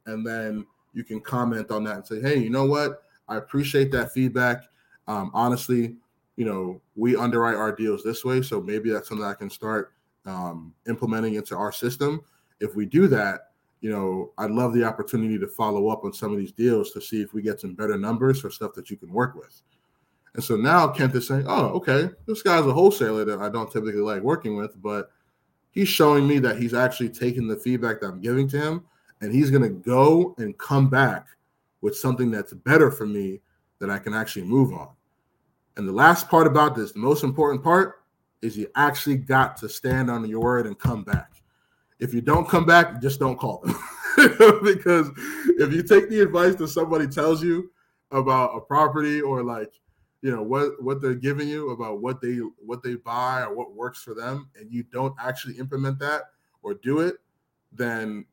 and 0.07 0.27
then 0.27 0.67
you 0.93 1.05
can 1.05 1.21
comment 1.21 1.71
on 1.71 1.85
that 1.85 1.97
and 1.97 2.07
say, 2.07 2.21
"Hey, 2.21 2.39
you 2.39 2.51
know 2.51 2.67
what? 2.67 3.03
I 3.29 3.37
appreciate 3.37 3.91
that 3.93 4.13
feedback. 4.13 4.65
Um, 5.09 5.31
honestly, 5.35 5.97
you 6.37 6.45
know, 6.45 6.81
we 6.97 7.17
underwrite 7.17 7.57
our 7.57 7.73
deals 7.73 8.03
this 8.03 8.25
way, 8.25 8.43
so 8.43 8.61
maybe 8.61 8.91
that's 8.91 9.09
something 9.09 9.27
I 9.27 9.35
can 9.35 9.51
start 9.51 9.93
um, 10.27 10.75
implementing 10.89 11.35
into 11.35 11.57
our 11.57 11.73
system. 11.73 12.23
If 12.61 12.75
we 12.75 12.87
do 12.87 13.09
that, 13.09 13.52
you 13.83 13.91
know, 13.91 14.31
I'd 14.39 14.53
love 14.53 14.73
the 14.73 14.85
opportunity 14.85 15.39
to 15.39 15.49
follow 15.49 15.89
up 15.89 16.05
on 16.05 16.13
some 16.13 16.33
of 16.33 16.39
these 16.39 16.53
deals 16.53 16.93
to 16.93 17.01
see 17.01 17.21
if 17.21 17.35
we 17.35 17.43
get 17.43 17.61
some 17.61 17.75
better 17.75 17.99
numbers 17.99 18.41
for 18.41 18.49
stuff 18.49 18.73
that 18.75 18.91
you 18.91 18.97
can 18.97 19.13
work 19.13 19.35
with. 19.35 19.61
And 20.35 20.43
so 20.43 20.57
now 20.57 20.89
Kent 20.89 21.15
is 21.17 21.27
saying, 21.27 21.45
oh, 21.49 21.67
okay, 21.71 22.09
this 22.27 22.43
guy's 22.43 22.65
a 22.65 22.73
wholesaler 22.73 23.25
that 23.25 23.41
I 23.41 23.49
don't 23.49 23.71
typically 23.71 24.01
like 24.01 24.23
working 24.23 24.57
with, 24.57 24.81
but 24.81 25.11
he's 25.73 25.89
showing 25.89 26.27
me 26.27 26.39
that 26.39 26.59
he's 26.59 26.75
actually 26.75 27.11
taking 27.11 27.49
the 27.49 27.57
feedback 27.57 28.01
that 28.01 28.07
I'm 28.07 28.21
giving 28.21 28.49
to 28.51 28.59
him 28.59 28.85
and 29.21 29.33
he's 29.33 29.51
going 29.51 29.63
to 29.63 29.69
go 29.69 30.35
and 30.39 30.57
come 30.59 30.89
back 30.89 31.27
with 31.81 31.97
something 31.97 32.31
that's 32.31 32.53
better 32.53 32.91
for 32.91 33.05
me 33.05 33.41
that 33.81 33.91
I 33.91 33.99
can 33.99 34.15
actually 34.15 34.45
move 34.45 34.73
on. 34.73 34.91
And 35.77 35.89
the 35.89 35.93
last 35.93 36.29
part 36.29 36.47
about 36.47 36.77
this, 36.77 36.93
the 36.93 37.01
most 37.01 37.25
important 37.25 37.65
part, 37.65 38.05
is 38.43 38.57
you 38.57 38.69
actually 38.77 39.17
got 39.17 39.57
to 39.57 39.69
stand 39.69 40.09
on 40.09 40.25
your 40.29 40.41
word 40.41 40.67
and 40.67 40.79
come 40.79 41.03
back. 41.03 41.32
If 42.03 42.13
you 42.13 42.21
don't 42.21 42.49
come 42.49 42.67
back, 42.67 43.01
just 43.01 43.21
don't 43.21 43.39
call 43.39 43.63
them. 43.65 43.77
because 44.65 45.09
if 45.59 45.73
you 45.73 45.85
take 45.85 46.11
the 46.11 46.21
advice 46.21 46.57
that 46.57 46.67
somebody 46.67 47.07
tells 47.07 47.45
you 47.45 47.71
about 48.11 48.57
a 48.57 48.61
property 48.61 49.21
or 49.21 49.45
like 49.45 49.73
you 50.21 50.31
know 50.31 50.43
what 50.43 50.83
what 50.83 51.01
they're 51.01 51.15
giving 51.15 51.49
you 51.49 51.71
about 51.71 52.01
what 52.01 52.21
they 52.21 52.39
what 52.59 52.83
they 52.83 52.97
buy 52.97 53.43
or 53.43 53.55
what 53.55 53.75
works 53.75 54.03
for 54.03 54.15
them 54.15 54.51
and 54.59 54.71
you 54.71 54.83
don't 54.83 55.15
actually 55.19 55.57
implement 55.59 55.99
that 56.01 56.23
or 56.63 56.75
do 56.75 57.01
it 57.01 57.17
then 57.73 58.25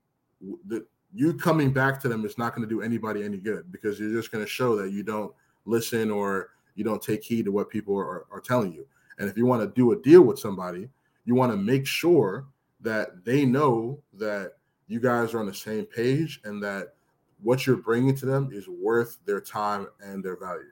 the 0.67 0.86
you 1.13 1.34
coming 1.34 1.72
back 1.72 1.99
to 2.01 2.09
them 2.09 2.26
is 2.26 2.38
not 2.38 2.55
going 2.55 2.67
to 2.67 2.76
do 2.76 2.82
anybody 2.82 3.24
any 3.24 3.38
good 3.38 3.72
because 3.72 3.99
you're 3.99 4.11
just 4.11 4.32
going 4.32 4.43
to 4.43 4.49
show 4.49 4.76
that 4.76 4.91
you 4.91 5.01
don't 5.01 5.32
listen 5.65 6.11
or 6.11 6.49
you 6.76 6.84
don't 6.84 7.01
take 7.01 7.24
heed 7.24 7.45
to 7.45 7.51
what 7.51 7.70
people 7.70 7.97
are, 7.97 8.26
are 8.32 8.41
telling 8.41 8.74
you 8.74 8.86
and 9.20 9.30
if 9.30 9.38
you 9.38 9.45
want 9.45 9.61
to 9.61 9.67
do 9.80 9.91
a 9.91 9.95
deal 10.01 10.24
with 10.24 10.38
somebody 10.39 10.89
you 11.26 11.36
want 11.36 11.51
to 11.51 11.57
make 11.57 11.88
sure 11.88 12.45
that 12.82 13.25
they 13.25 13.45
know 13.45 14.01
that 14.13 14.53
you 14.88 14.99
guys 14.99 15.34
are 15.34 15.39
on 15.39 15.45
the 15.45 15.53
same 15.53 15.86
page 15.86 16.41
and 16.43 16.61
that 16.63 16.93
what 17.41 17.65
you're 17.65 17.77
bringing 17.77 18.15
to 18.15 18.25
them 18.25 18.49
is 18.51 18.67
worth 18.67 19.17
their 19.25 19.41
time 19.41 19.88
and 20.01 20.23
their 20.23 20.38
value 20.38 20.71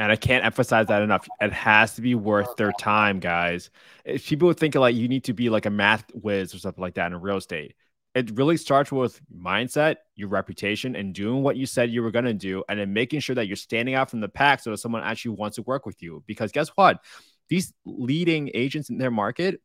and 0.00 0.10
I 0.10 0.16
can't 0.16 0.46
emphasize 0.46 0.86
that 0.86 1.02
enough. 1.02 1.28
It 1.42 1.52
has 1.52 1.94
to 1.96 2.00
be 2.00 2.14
worth 2.14 2.56
their 2.56 2.72
time, 2.72 3.20
guys. 3.20 3.70
If 4.06 4.26
people 4.26 4.50
think 4.54 4.74
like 4.74 4.96
you 4.96 5.08
need 5.08 5.24
to 5.24 5.34
be 5.34 5.50
like 5.50 5.66
a 5.66 5.70
math 5.70 6.06
whiz 6.14 6.54
or 6.54 6.58
something 6.58 6.80
like 6.80 6.94
that 6.94 7.12
in 7.12 7.20
real 7.20 7.36
estate, 7.36 7.74
it 8.14 8.30
really 8.30 8.56
starts 8.56 8.90
with 8.90 9.20
mindset, 9.30 9.96
your 10.16 10.28
reputation, 10.28 10.96
and 10.96 11.14
doing 11.14 11.42
what 11.42 11.58
you 11.58 11.66
said 11.66 11.90
you 11.90 12.02
were 12.02 12.10
going 12.10 12.24
to 12.24 12.32
do, 12.32 12.64
and 12.70 12.80
then 12.80 12.94
making 12.94 13.20
sure 13.20 13.34
that 13.34 13.46
you're 13.46 13.56
standing 13.56 13.94
out 13.94 14.08
from 14.08 14.20
the 14.20 14.28
pack 14.28 14.60
so 14.60 14.70
that 14.70 14.78
someone 14.78 15.02
actually 15.02 15.32
wants 15.32 15.56
to 15.56 15.62
work 15.62 15.84
with 15.84 16.02
you. 16.02 16.24
Because 16.26 16.50
guess 16.50 16.70
what? 16.70 17.04
These 17.50 17.74
leading 17.84 18.50
agents 18.54 18.88
in 18.88 18.96
their 18.96 19.10
market, 19.10 19.60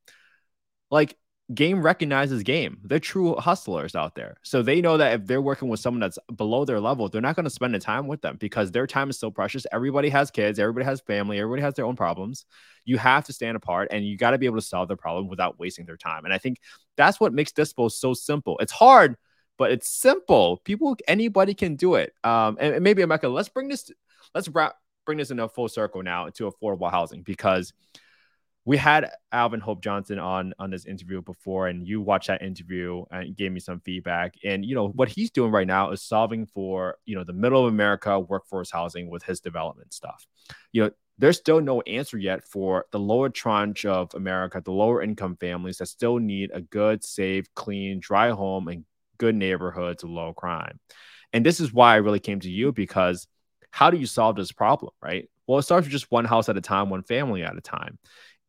like 0.91 1.17
game 1.53 1.83
recognizes 1.83 2.41
game. 2.41 2.79
They're 2.83 2.99
true 2.99 3.35
hustlers 3.35 3.95
out 3.95 4.15
there. 4.15 4.37
So 4.41 4.63
they 4.63 4.81
know 4.81 4.97
that 4.97 5.13
if 5.13 5.27
they're 5.27 5.41
working 5.41 5.67
with 5.67 5.79
someone 5.79 5.99
that's 5.99 6.17
below 6.35 6.65
their 6.65 6.79
level, 6.79 7.07
they're 7.07 7.21
not 7.21 7.35
going 7.35 7.43
to 7.43 7.51
spend 7.51 7.75
the 7.75 7.79
time 7.79 8.07
with 8.07 8.21
them 8.21 8.37
because 8.39 8.71
their 8.71 8.87
time 8.87 9.09
is 9.11 9.19
so 9.19 9.29
precious. 9.29 9.67
Everybody 9.71 10.09
has 10.09 10.31
kids, 10.31 10.57
everybody 10.57 10.85
has 10.85 11.01
family, 11.01 11.37
everybody 11.39 11.61
has 11.61 11.75
their 11.75 11.85
own 11.85 11.95
problems. 11.95 12.45
You 12.83 12.97
have 12.97 13.25
to 13.25 13.33
stand 13.33 13.57
apart 13.57 13.89
and 13.91 14.03
you 14.03 14.17
got 14.17 14.31
to 14.31 14.39
be 14.39 14.47
able 14.47 14.57
to 14.57 14.65
solve 14.65 14.87
their 14.87 14.97
problem 14.97 15.27
without 15.27 15.59
wasting 15.59 15.85
their 15.85 15.97
time. 15.97 16.25
And 16.25 16.33
I 16.33 16.39
think 16.39 16.57
that's 16.97 17.19
what 17.19 17.33
makes 17.33 17.51
Dispo 17.51 17.91
so 17.91 18.15
simple. 18.15 18.57
It's 18.57 18.71
hard, 18.71 19.15
but 19.57 19.71
it's 19.71 19.87
simple. 19.87 20.57
People, 20.65 20.97
anybody 21.07 21.53
can 21.53 21.75
do 21.75 21.95
it. 21.95 22.13
Um, 22.23 22.57
and, 22.59 22.75
and 22.75 22.83
maybe 22.83 23.03
Emeka, 23.03 23.31
let's 23.31 23.49
bring 23.49 23.67
this, 23.67 23.91
let's 24.33 24.49
wrap, 24.49 24.75
bring 25.05 25.19
this 25.19 25.29
in 25.29 25.39
a 25.39 25.47
full 25.47 25.67
circle 25.67 26.01
now 26.01 26.29
to 26.29 26.49
affordable 26.49 26.89
housing 26.89 27.21
because 27.21 27.71
we 28.65 28.77
had 28.77 29.11
Alvin 29.31 29.59
Hope 29.59 29.81
Johnson 29.81 30.17
on 30.17 30.53
on 30.57 30.71
this 30.71 30.85
interview 30.85 31.21
before, 31.21 31.67
and 31.67 31.87
you 31.87 32.01
watched 32.01 32.27
that 32.27 32.41
interview 32.41 33.05
and 33.11 33.35
gave 33.35 33.51
me 33.51 33.59
some 33.59 33.79
feedback. 33.79 34.33
And 34.43 34.65
you 34.65 34.73
know 34.73 34.89
what 34.89 35.07
he's 35.07 35.29
doing 35.29 35.51
right 35.51 35.67
now 35.67 35.91
is 35.91 36.01
solving 36.01 36.47
for 36.47 36.97
you 37.05 37.15
know 37.15 37.23
the 37.23 37.33
middle 37.33 37.65
of 37.65 37.71
America 37.71 38.19
workforce 38.19 38.71
housing 38.71 39.09
with 39.09 39.23
his 39.23 39.39
development 39.39 39.93
stuff. 39.93 40.25
You 40.71 40.83
know, 40.83 40.91
there's 41.19 41.37
still 41.37 41.61
no 41.61 41.81
answer 41.81 42.17
yet 42.17 42.47
for 42.47 42.85
the 42.91 42.99
lower 42.99 43.29
tranche 43.29 43.85
of 43.85 44.13
America, 44.15 44.61
the 44.63 44.71
lower 44.71 45.01
income 45.01 45.37
families 45.39 45.77
that 45.77 45.85
still 45.85 46.17
need 46.17 46.49
a 46.51 46.61
good, 46.61 47.03
safe, 47.03 47.45
clean, 47.53 47.99
dry 47.99 48.31
home 48.31 48.67
and 48.67 48.83
good 49.19 49.35
neighborhoods 49.35 50.03
with 50.03 50.11
low 50.11 50.33
crime. 50.33 50.79
And 51.31 51.45
this 51.45 51.59
is 51.59 51.71
why 51.71 51.93
I 51.93 51.97
really 51.97 52.19
came 52.19 52.39
to 52.39 52.49
you 52.49 52.71
because 52.71 53.27
how 53.69 53.91
do 53.91 53.97
you 53.97 54.05
solve 54.05 54.35
this 54.37 54.51
problem, 54.51 54.91
right? 55.01 55.29
Well, 55.47 55.59
it 55.59 55.63
starts 55.63 55.85
with 55.85 55.91
just 55.91 56.11
one 56.11 56.25
house 56.25 56.49
at 56.49 56.57
a 56.57 56.61
time, 56.61 56.89
one 56.89 57.03
family 57.03 57.43
at 57.43 57.57
a 57.57 57.61
time. 57.61 57.99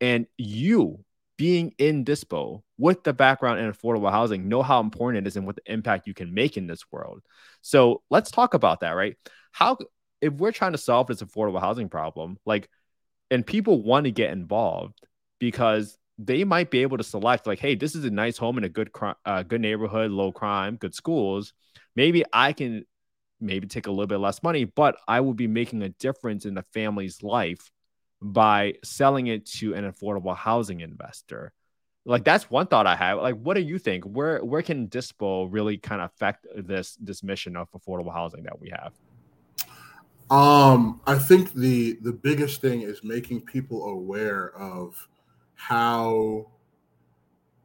And 0.00 0.26
you 0.36 1.04
being 1.36 1.74
in 1.78 2.04
Dispo 2.04 2.62
with 2.78 3.04
the 3.04 3.12
background 3.12 3.60
in 3.60 3.70
affordable 3.70 4.10
housing 4.10 4.48
know 4.48 4.62
how 4.62 4.80
important 4.80 5.26
it 5.26 5.28
is 5.28 5.36
and 5.36 5.46
what 5.46 5.56
the 5.56 5.72
impact 5.72 6.06
you 6.06 6.14
can 6.14 6.32
make 6.32 6.56
in 6.56 6.66
this 6.66 6.84
world. 6.90 7.22
So 7.62 8.02
let's 8.10 8.30
talk 8.30 8.54
about 8.54 8.80
that, 8.80 8.92
right? 8.92 9.16
How 9.52 9.76
if 10.20 10.32
we're 10.34 10.52
trying 10.52 10.72
to 10.72 10.78
solve 10.78 11.06
this 11.06 11.22
affordable 11.22 11.60
housing 11.60 11.88
problem, 11.88 12.38
like, 12.46 12.68
and 13.30 13.46
people 13.46 13.82
want 13.82 14.04
to 14.04 14.10
get 14.10 14.32
involved 14.32 14.98
because 15.38 15.98
they 16.18 16.44
might 16.44 16.70
be 16.70 16.82
able 16.82 16.96
to 16.96 17.04
select, 17.04 17.46
like, 17.46 17.58
hey, 17.58 17.74
this 17.74 17.94
is 17.94 18.04
a 18.04 18.10
nice 18.10 18.38
home 18.38 18.56
in 18.56 18.64
a 18.64 18.68
good, 18.68 18.90
uh, 19.24 19.42
good 19.42 19.60
neighborhood, 19.60 20.10
low 20.10 20.32
crime, 20.32 20.76
good 20.76 20.94
schools. 20.94 21.52
Maybe 21.94 22.24
I 22.32 22.52
can 22.52 22.84
maybe 23.40 23.66
take 23.66 23.86
a 23.86 23.90
little 23.90 24.06
bit 24.06 24.18
less 24.18 24.42
money, 24.42 24.64
but 24.64 24.96
I 25.06 25.20
will 25.20 25.34
be 25.34 25.46
making 25.46 25.82
a 25.82 25.90
difference 25.90 26.46
in 26.46 26.54
the 26.54 26.64
family's 26.72 27.22
life 27.22 27.70
by 28.22 28.74
selling 28.82 29.26
it 29.26 29.46
to 29.46 29.74
an 29.74 29.90
affordable 29.90 30.36
housing 30.36 30.80
investor. 30.80 31.52
Like 32.04 32.24
that's 32.24 32.48
one 32.48 32.66
thought 32.66 32.86
I 32.86 32.96
have. 32.96 33.18
Like, 33.18 33.36
what 33.36 33.54
do 33.54 33.60
you 33.60 33.78
think? 33.78 34.04
Where 34.04 34.44
where 34.44 34.62
can 34.62 34.88
Dispo 34.88 35.48
really 35.50 35.76
kind 35.76 36.00
of 36.00 36.10
affect 36.10 36.46
this 36.56 36.96
this 37.00 37.22
mission 37.22 37.56
of 37.56 37.68
affordable 37.72 38.12
housing 38.12 38.44
that 38.44 38.60
we 38.60 38.70
have? 38.70 38.92
Um, 40.30 41.00
I 41.06 41.18
think 41.18 41.52
the 41.52 41.98
the 42.02 42.12
biggest 42.12 42.60
thing 42.60 42.82
is 42.82 43.02
making 43.02 43.42
people 43.42 43.86
aware 43.86 44.52
of 44.56 45.08
how 45.54 46.46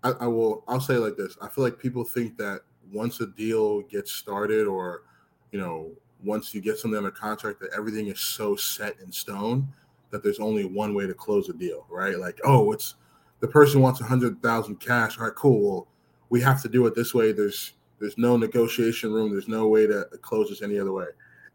I, 0.03 0.11
I 0.11 0.27
will 0.27 0.63
I'll 0.67 0.81
say 0.81 0.95
like 0.95 1.17
this. 1.17 1.37
I 1.41 1.47
feel 1.47 1.63
like 1.63 1.77
people 1.77 2.03
think 2.03 2.37
that 2.37 2.61
once 2.91 3.21
a 3.21 3.27
deal 3.27 3.81
gets 3.83 4.11
started 4.11 4.67
or 4.67 5.03
you 5.51 5.59
know, 5.59 5.91
once 6.23 6.53
you 6.55 6.61
get 6.61 6.79
something 6.79 6.97
under 6.97 7.11
contract 7.11 7.59
that 7.59 7.69
everything 7.75 8.07
is 8.07 8.19
so 8.19 8.55
set 8.55 8.99
in 9.01 9.11
stone 9.11 9.67
that 10.11 10.23
there's 10.23 10.39
only 10.39 10.65
one 10.65 10.93
way 10.93 11.07
to 11.07 11.13
close 11.13 11.49
a 11.49 11.53
deal, 11.53 11.85
right? 11.89 12.17
Like, 12.19 12.39
oh, 12.45 12.71
it's 12.71 12.95
the 13.39 13.47
person 13.47 13.81
wants 13.81 14.01
a 14.01 14.03
hundred 14.03 14.41
thousand 14.41 14.79
cash. 14.79 15.17
All 15.17 15.25
right, 15.25 15.35
cool. 15.35 15.61
Well, 15.61 15.87
we 16.29 16.41
have 16.41 16.61
to 16.61 16.69
do 16.69 16.85
it 16.85 16.95
this 16.95 17.13
way. 17.13 17.31
There's 17.31 17.73
there's 17.99 18.17
no 18.17 18.37
negotiation 18.37 19.11
room. 19.11 19.31
There's 19.31 19.47
no 19.47 19.67
way 19.67 19.87
to 19.87 20.05
close 20.21 20.49
this 20.49 20.61
any 20.61 20.79
other 20.79 20.91
way. 20.91 21.07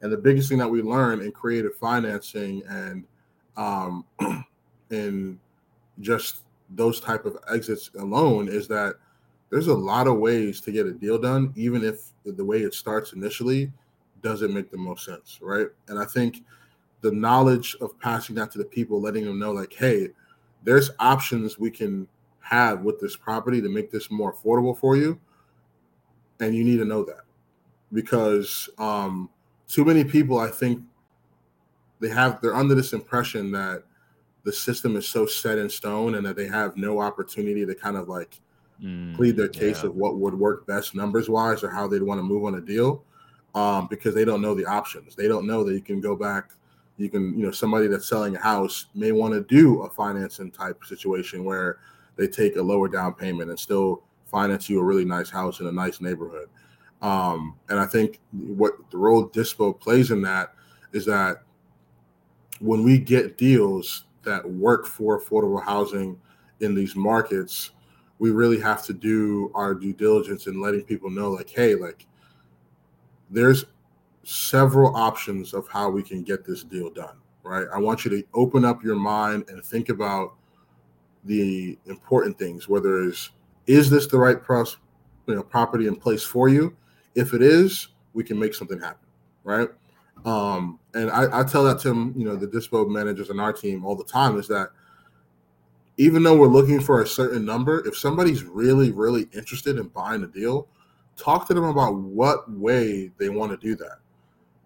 And 0.02 0.12
the 0.12 0.16
biggest 0.16 0.48
thing 0.48 0.58
that 0.58 0.68
we 0.68 0.82
learn 0.82 1.20
in 1.20 1.32
creative 1.32 1.74
financing 1.76 2.62
and 2.68 3.04
um, 3.56 4.04
in 4.90 5.40
just 6.00 6.38
those 6.70 7.00
type 7.00 7.24
of 7.24 7.36
exits 7.52 7.90
alone 7.98 8.48
is 8.48 8.68
that 8.68 8.96
there's 9.50 9.68
a 9.68 9.74
lot 9.74 10.06
of 10.06 10.18
ways 10.18 10.60
to 10.60 10.72
get 10.72 10.86
a 10.86 10.92
deal 10.92 11.18
done, 11.18 11.52
even 11.56 11.84
if 11.84 12.10
the 12.24 12.44
way 12.44 12.58
it 12.58 12.74
starts 12.74 13.12
initially 13.12 13.72
doesn't 14.22 14.52
make 14.52 14.70
the 14.70 14.76
most 14.76 15.04
sense, 15.04 15.38
right? 15.40 15.68
And 15.88 15.98
I 15.98 16.04
think 16.04 16.44
the 17.00 17.12
knowledge 17.12 17.76
of 17.80 17.98
passing 18.00 18.34
that 18.36 18.50
to 18.52 18.58
the 18.58 18.64
people, 18.64 19.00
letting 19.00 19.24
them 19.24 19.38
know, 19.38 19.52
like, 19.52 19.72
hey, 19.72 20.08
there's 20.62 20.90
options 20.98 21.58
we 21.58 21.70
can 21.70 22.08
have 22.40 22.82
with 22.82 23.00
this 23.00 23.16
property 23.16 23.60
to 23.60 23.68
make 23.68 23.90
this 23.90 24.10
more 24.10 24.32
affordable 24.32 24.76
for 24.76 24.96
you. 24.96 25.18
And 26.40 26.54
you 26.54 26.64
need 26.64 26.78
to 26.78 26.84
know 26.84 27.04
that 27.04 27.22
because 27.92 28.68
um, 28.78 29.30
too 29.68 29.84
many 29.84 30.04
people, 30.04 30.38
I 30.38 30.48
think, 30.48 30.82
they 31.98 32.08
have 32.08 32.40
they're 32.42 32.54
under 32.54 32.74
this 32.74 32.92
impression 32.92 33.50
that 33.52 33.82
the 34.44 34.52
system 34.52 34.96
is 34.96 35.08
so 35.08 35.26
set 35.26 35.58
in 35.58 35.68
stone 35.68 36.14
and 36.14 36.26
that 36.26 36.36
they 36.36 36.46
have 36.46 36.76
no 36.76 37.00
opportunity 37.00 37.64
to 37.64 37.74
kind 37.74 37.96
of 37.96 38.08
like 38.08 38.38
mm, 38.82 39.14
plead 39.16 39.36
their 39.36 39.48
case 39.48 39.82
yeah. 39.82 39.88
of 39.88 39.96
what 39.96 40.18
would 40.18 40.34
work 40.34 40.66
best 40.66 40.94
numbers 40.94 41.28
wise 41.28 41.64
or 41.64 41.70
how 41.70 41.88
they'd 41.88 42.02
want 42.02 42.18
to 42.18 42.22
move 42.22 42.44
on 42.44 42.56
a 42.56 42.60
deal 42.60 43.02
um, 43.54 43.86
because 43.88 44.14
they 44.14 44.24
don't 44.24 44.42
know 44.42 44.54
the 44.54 44.66
options. 44.66 45.16
They 45.16 45.26
don't 45.26 45.46
know 45.46 45.64
that 45.64 45.72
you 45.72 45.80
can 45.80 46.00
go 46.00 46.14
back. 46.14 46.50
You 46.98 47.10
can, 47.10 47.38
you 47.38 47.44
know, 47.44 47.52
somebody 47.52 47.88
that's 47.88 48.08
selling 48.08 48.36
a 48.36 48.40
house 48.40 48.86
may 48.94 49.12
want 49.12 49.34
to 49.34 49.42
do 49.42 49.82
a 49.82 49.90
financing 49.90 50.50
type 50.50 50.84
situation 50.84 51.44
where 51.44 51.78
they 52.16 52.26
take 52.26 52.56
a 52.56 52.62
lower 52.62 52.88
down 52.88 53.14
payment 53.14 53.50
and 53.50 53.58
still 53.58 54.02
finance 54.24 54.68
you 54.68 54.80
a 54.80 54.84
really 54.84 55.04
nice 55.04 55.30
house 55.30 55.60
in 55.60 55.66
a 55.66 55.72
nice 55.72 56.00
neighborhood. 56.00 56.48
Um, 57.02 57.56
and 57.68 57.78
I 57.78 57.86
think 57.86 58.20
what 58.32 58.72
the 58.90 58.96
role 58.96 59.28
Dispo 59.28 59.78
plays 59.78 60.10
in 60.10 60.22
that 60.22 60.54
is 60.92 61.04
that 61.06 61.42
when 62.60 62.82
we 62.82 62.98
get 62.98 63.36
deals 63.36 64.04
that 64.22 64.48
work 64.48 64.86
for 64.86 65.20
affordable 65.20 65.62
housing 65.62 66.18
in 66.60 66.74
these 66.74 66.96
markets, 66.96 67.72
we 68.18 68.30
really 68.30 68.58
have 68.60 68.82
to 68.86 68.94
do 68.94 69.52
our 69.54 69.74
due 69.74 69.92
diligence 69.92 70.46
in 70.46 70.60
letting 70.60 70.82
people 70.82 71.10
know, 71.10 71.30
like, 71.30 71.50
hey, 71.50 71.74
like 71.74 72.06
there's 73.30 73.66
several 74.26 74.94
options 74.96 75.54
of 75.54 75.68
how 75.68 75.88
we 75.88 76.02
can 76.02 76.22
get 76.22 76.44
this 76.44 76.64
deal 76.64 76.90
done, 76.90 77.16
right? 77.44 77.66
I 77.72 77.78
want 77.78 78.04
you 78.04 78.10
to 78.10 78.24
open 78.34 78.64
up 78.64 78.82
your 78.82 78.96
mind 78.96 79.44
and 79.48 79.64
think 79.64 79.88
about 79.88 80.34
the 81.24 81.78
important 81.86 82.36
things, 82.36 82.68
whether 82.68 83.04
it's 83.04 83.30
is 83.68 83.88
this 83.88 84.08
the 84.08 84.18
right 84.18 84.42
pros, 84.42 84.78
you 85.26 85.36
know, 85.36 85.44
property 85.44 85.86
in 85.86 85.94
place 85.94 86.24
for 86.24 86.48
you? 86.48 86.76
If 87.14 87.34
it 87.34 87.42
is, 87.42 87.88
we 88.14 88.24
can 88.24 88.36
make 88.36 88.54
something 88.54 88.80
happen, 88.80 89.06
right? 89.44 89.68
Um, 90.24 90.80
and 90.94 91.08
I, 91.10 91.40
I 91.40 91.44
tell 91.44 91.62
that 91.64 91.78
to 91.80 92.12
you 92.16 92.24
know, 92.24 92.34
the 92.34 92.48
dispo 92.48 92.88
managers 92.88 93.30
on 93.30 93.38
our 93.38 93.52
team 93.52 93.84
all 93.84 93.94
the 93.94 94.04
time 94.04 94.38
is 94.38 94.48
that 94.48 94.70
even 95.98 96.24
though 96.24 96.36
we're 96.36 96.48
looking 96.48 96.80
for 96.80 97.00
a 97.00 97.06
certain 97.06 97.44
number, 97.44 97.86
if 97.86 97.96
somebody's 97.96 98.42
really, 98.42 98.90
really 98.90 99.28
interested 99.32 99.78
in 99.78 99.86
buying 99.88 100.24
a 100.24 100.26
deal, 100.26 100.68
talk 101.16 101.46
to 101.46 101.54
them 101.54 101.64
about 101.64 101.94
what 101.94 102.50
way 102.50 103.12
they 103.18 103.28
want 103.28 103.52
to 103.52 103.56
do 103.56 103.76
that 103.76 103.98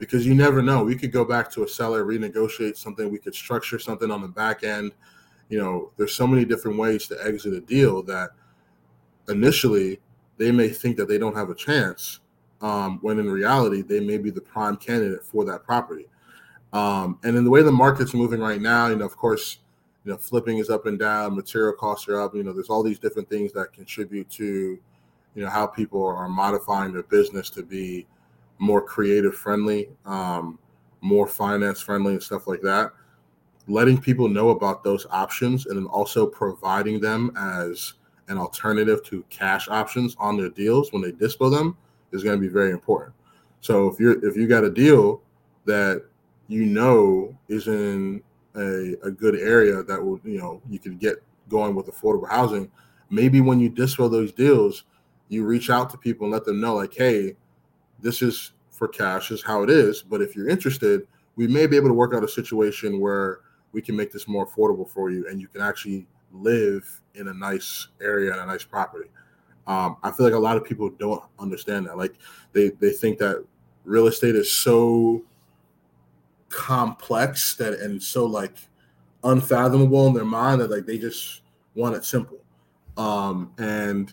because 0.00 0.26
you 0.26 0.34
never 0.34 0.62
know. 0.62 0.82
We 0.82 0.96
could 0.96 1.12
go 1.12 1.24
back 1.24 1.52
to 1.52 1.62
a 1.62 1.68
seller 1.68 2.04
renegotiate 2.04 2.76
something. 2.76 3.08
We 3.12 3.18
could 3.18 3.34
structure 3.34 3.78
something 3.78 4.10
on 4.10 4.22
the 4.22 4.28
back 4.28 4.64
end. 4.64 4.92
You 5.48 5.58
know 5.58 5.92
there's 5.96 6.14
so 6.14 6.26
many 6.26 6.44
different 6.44 6.78
ways 6.78 7.06
to 7.08 7.18
exit 7.24 7.52
a 7.52 7.60
deal 7.60 8.02
that 8.04 8.30
initially 9.28 10.00
they 10.38 10.50
may 10.50 10.68
think 10.70 10.96
that 10.96 11.06
they 11.06 11.18
don't 11.18 11.36
have 11.36 11.50
a 11.50 11.54
chance 11.54 12.20
um, 12.62 12.98
when 13.02 13.18
in 13.18 13.30
reality 13.30 13.82
they 13.82 14.00
may 14.00 14.16
be 14.16 14.30
the 14.30 14.40
prime 14.40 14.76
candidate 14.76 15.22
for 15.22 15.44
that 15.44 15.64
property. 15.64 16.06
Um, 16.72 17.18
and 17.24 17.36
in 17.36 17.44
the 17.44 17.50
way 17.50 17.62
the 17.62 17.72
market's 17.72 18.14
moving 18.14 18.38
right 18.38 18.60
now 18.60 18.86
you 18.86 18.94
know 18.94 19.04
of 19.04 19.16
course 19.16 19.58
you 20.04 20.12
know 20.12 20.16
flipping 20.16 20.58
is 20.58 20.70
up 20.70 20.86
and 20.86 21.00
down 21.00 21.34
material 21.34 21.72
costs 21.72 22.06
are 22.06 22.20
up 22.20 22.32
you 22.32 22.44
know 22.44 22.52
there's 22.52 22.70
all 22.70 22.84
these 22.84 23.00
different 23.00 23.28
things 23.28 23.52
that 23.54 23.72
contribute 23.72 24.30
to 24.30 24.78
you 25.34 25.42
know 25.42 25.50
how 25.50 25.66
people 25.66 26.06
are 26.06 26.28
modifying 26.28 26.92
their 26.92 27.02
business 27.02 27.50
to 27.50 27.64
be 27.64 28.06
more 28.60 28.80
creative 28.80 29.34
friendly 29.34 29.88
um, 30.06 30.58
more 31.00 31.26
finance 31.26 31.80
friendly 31.80 32.12
and 32.12 32.22
stuff 32.22 32.46
like 32.46 32.60
that. 32.60 32.92
Letting 33.66 34.00
people 34.00 34.28
know 34.28 34.50
about 34.50 34.84
those 34.84 35.06
options 35.10 35.66
and 35.66 35.76
then 35.76 35.86
also 35.86 36.26
providing 36.26 37.00
them 37.00 37.32
as 37.36 37.94
an 38.28 38.38
alternative 38.38 39.02
to 39.04 39.24
cash 39.30 39.68
options 39.68 40.14
on 40.18 40.36
their 40.36 40.50
deals 40.50 40.92
when 40.92 41.02
they 41.02 41.12
dispo 41.12 41.50
them 41.50 41.76
is 42.12 42.22
going 42.22 42.36
to 42.36 42.40
be 42.40 42.52
very 42.52 42.70
important. 42.70 43.14
So 43.60 43.88
if 43.88 43.98
you're 43.98 44.24
if 44.24 44.36
you 44.36 44.46
got 44.46 44.64
a 44.64 44.70
deal 44.70 45.22
that 45.64 46.04
you 46.48 46.66
know 46.66 47.36
is 47.48 47.66
in 47.66 48.22
a, 48.56 48.94
a 49.02 49.10
good 49.10 49.36
area 49.36 49.82
that 49.82 50.02
will 50.02 50.20
you 50.24 50.38
know 50.38 50.60
you 50.68 50.78
could 50.78 50.98
get 50.98 51.22
going 51.48 51.74
with 51.74 51.86
affordable 51.86 52.28
housing 52.28 52.70
maybe 53.10 53.40
when 53.40 53.58
you 53.58 53.68
dispo 53.68 54.10
those 54.10 54.32
deals 54.32 54.84
you 55.30 55.46
reach 55.46 55.70
out 55.70 55.88
to 55.90 55.96
people 55.96 56.26
and 56.26 56.32
let 56.32 56.44
them 56.44 56.60
know, 56.60 56.74
like, 56.74 56.92
hey, 56.92 57.36
this 58.02 58.22
is 58.22 58.52
for 58.70 58.88
cash, 58.88 59.30
is 59.30 59.42
how 59.42 59.62
it 59.62 59.70
is. 59.70 60.02
But 60.02 60.22
if 60.22 60.34
you're 60.34 60.48
interested, 60.48 61.06
we 61.36 61.46
may 61.46 61.66
be 61.66 61.76
able 61.76 61.88
to 61.88 61.94
work 61.94 62.14
out 62.14 62.24
a 62.24 62.28
situation 62.28 63.00
where 63.00 63.40
we 63.72 63.82
can 63.82 63.96
make 63.96 64.10
this 64.12 64.26
more 64.26 64.46
affordable 64.46 64.88
for 64.88 65.10
you 65.10 65.26
and 65.28 65.40
you 65.40 65.48
can 65.48 65.60
actually 65.60 66.06
live 66.32 67.00
in 67.14 67.28
a 67.28 67.34
nice 67.34 67.88
area 68.00 68.32
and 68.32 68.40
a 68.40 68.46
nice 68.46 68.64
property. 68.64 69.10
Um, 69.66 69.96
I 70.02 70.10
feel 70.10 70.26
like 70.26 70.34
a 70.34 70.38
lot 70.38 70.56
of 70.56 70.64
people 70.64 70.90
don't 70.90 71.22
understand 71.38 71.86
that. 71.86 71.96
Like 71.96 72.14
they 72.52 72.70
they 72.80 72.90
think 72.90 73.18
that 73.18 73.44
real 73.84 74.06
estate 74.06 74.34
is 74.34 74.52
so 74.52 75.22
complex 76.48 77.54
that 77.54 77.74
and 77.74 78.02
so 78.02 78.26
like 78.26 78.56
unfathomable 79.22 80.08
in 80.08 80.14
their 80.14 80.24
mind 80.24 80.60
that 80.60 80.70
like 80.70 80.86
they 80.86 80.98
just 80.98 81.42
want 81.74 81.94
it 81.94 82.04
simple. 82.04 82.38
Um, 82.96 83.52
and 83.58 84.12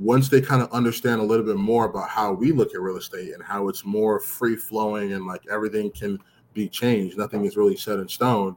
once 0.00 0.30
they 0.30 0.40
kind 0.40 0.62
of 0.62 0.72
understand 0.72 1.20
a 1.20 1.24
little 1.24 1.44
bit 1.44 1.56
more 1.56 1.84
about 1.84 2.08
how 2.08 2.32
we 2.32 2.52
look 2.52 2.74
at 2.74 2.80
real 2.80 2.96
estate 2.96 3.34
and 3.34 3.42
how 3.42 3.68
it's 3.68 3.84
more 3.84 4.18
free 4.18 4.56
flowing 4.56 5.12
and 5.12 5.26
like 5.26 5.42
everything 5.50 5.90
can 5.90 6.18
be 6.54 6.68
changed, 6.68 7.18
nothing 7.18 7.44
is 7.44 7.56
really 7.56 7.76
set 7.76 7.98
in 7.98 8.08
stone. 8.08 8.56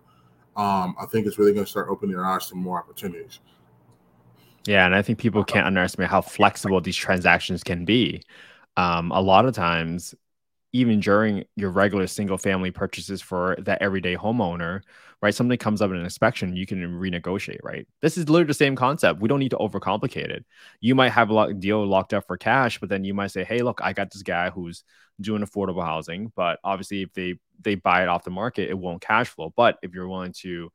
Um, 0.56 0.96
I 1.00 1.06
think 1.06 1.28
it's 1.28 1.38
really 1.38 1.52
going 1.52 1.66
to 1.66 1.70
start 1.70 1.90
opening 1.90 2.16
their 2.16 2.26
eyes 2.26 2.48
to 2.48 2.56
more 2.56 2.80
opportunities. 2.80 3.40
Yeah, 4.66 4.86
and 4.86 4.96
I 4.96 5.02
think 5.02 5.20
people 5.20 5.44
can't 5.44 5.68
underestimate 5.68 6.10
how 6.10 6.22
flexible 6.22 6.80
these 6.80 6.96
transactions 6.96 7.62
can 7.62 7.84
be. 7.84 8.24
Um, 8.78 9.12
a 9.12 9.20
lot 9.20 9.46
of 9.46 9.54
times, 9.54 10.16
even 10.72 11.02
during 11.02 11.44
your 11.58 11.72
regular 11.72 12.08
single 12.08 12.38
family 12.38 12.72
purchases 12.72 13.22
for 13.22 13.58
that 13.60 13.82
everyday 13.82 14.16
homeowner, 14.16 14.82
right? 15.24 15.34
Something 15.34 15.58
comes 15.58 15.82
up 15.82 15.90
in 15.90 15.96
an 15.96 16.04
inspection, 16.04 16.54
you 16.54 16.66
can 16.66 16.80
renegotiate, 16.82 17.64
right? 17.64 17.88
This 18.02 18.18
is 18.18 18.28
literally 18.28 18.48
the 18.48 18.54
same 18.54 18.76
concept. 18.76 19.22
We 19.22 19.30
don't 19.30 19.40
need 19.40 19.52
to 19.52 19.58
overcomplicate 19.58 20.30
it. 20.30 20.46
You 20.82 20.96
might 20.96 21.12
have 21.12 21.30
a 21.30 21.34
lot, 21.34 21.62
deal 21.62 21.86
locked 21.88 22.14
up 22.14 22.28
for 22.28 22.36
cash, 22.38 22.78
but 22.78 22.90
then 22.90 23.06
you 23.06 23.14
might 23.14 23.32
say, 23.32 23.46
"Hey, 23.46 23.62
look, 23.62 23.80
I 23.82 23.94
got 23.94 24.12
this 24.12 24.22
guy 24.22 24.50
who's 24.50 24.84
doing 25.22 25.42
affordable 25.42 25.84
housing, 25.84 26.34
but 26.36 26.60
obviously, 26.66 27.04
if 27.04 27.14
they 27.14 27.36
they 27.62 27.76
buy 27.76 28.04
it 28.04 28.10
off 28.10 28.26
the 28.26 28.32
market, 28.32 28.70
it 28.70 28.78
won't 28.78 29.02
cash 29.02 29.30
flow. 29.30 29.54
But 29.56 29.78
if 29.82 29.94
you're 29.94 30.10
willing 30.10 30.34
to 30.42 30.70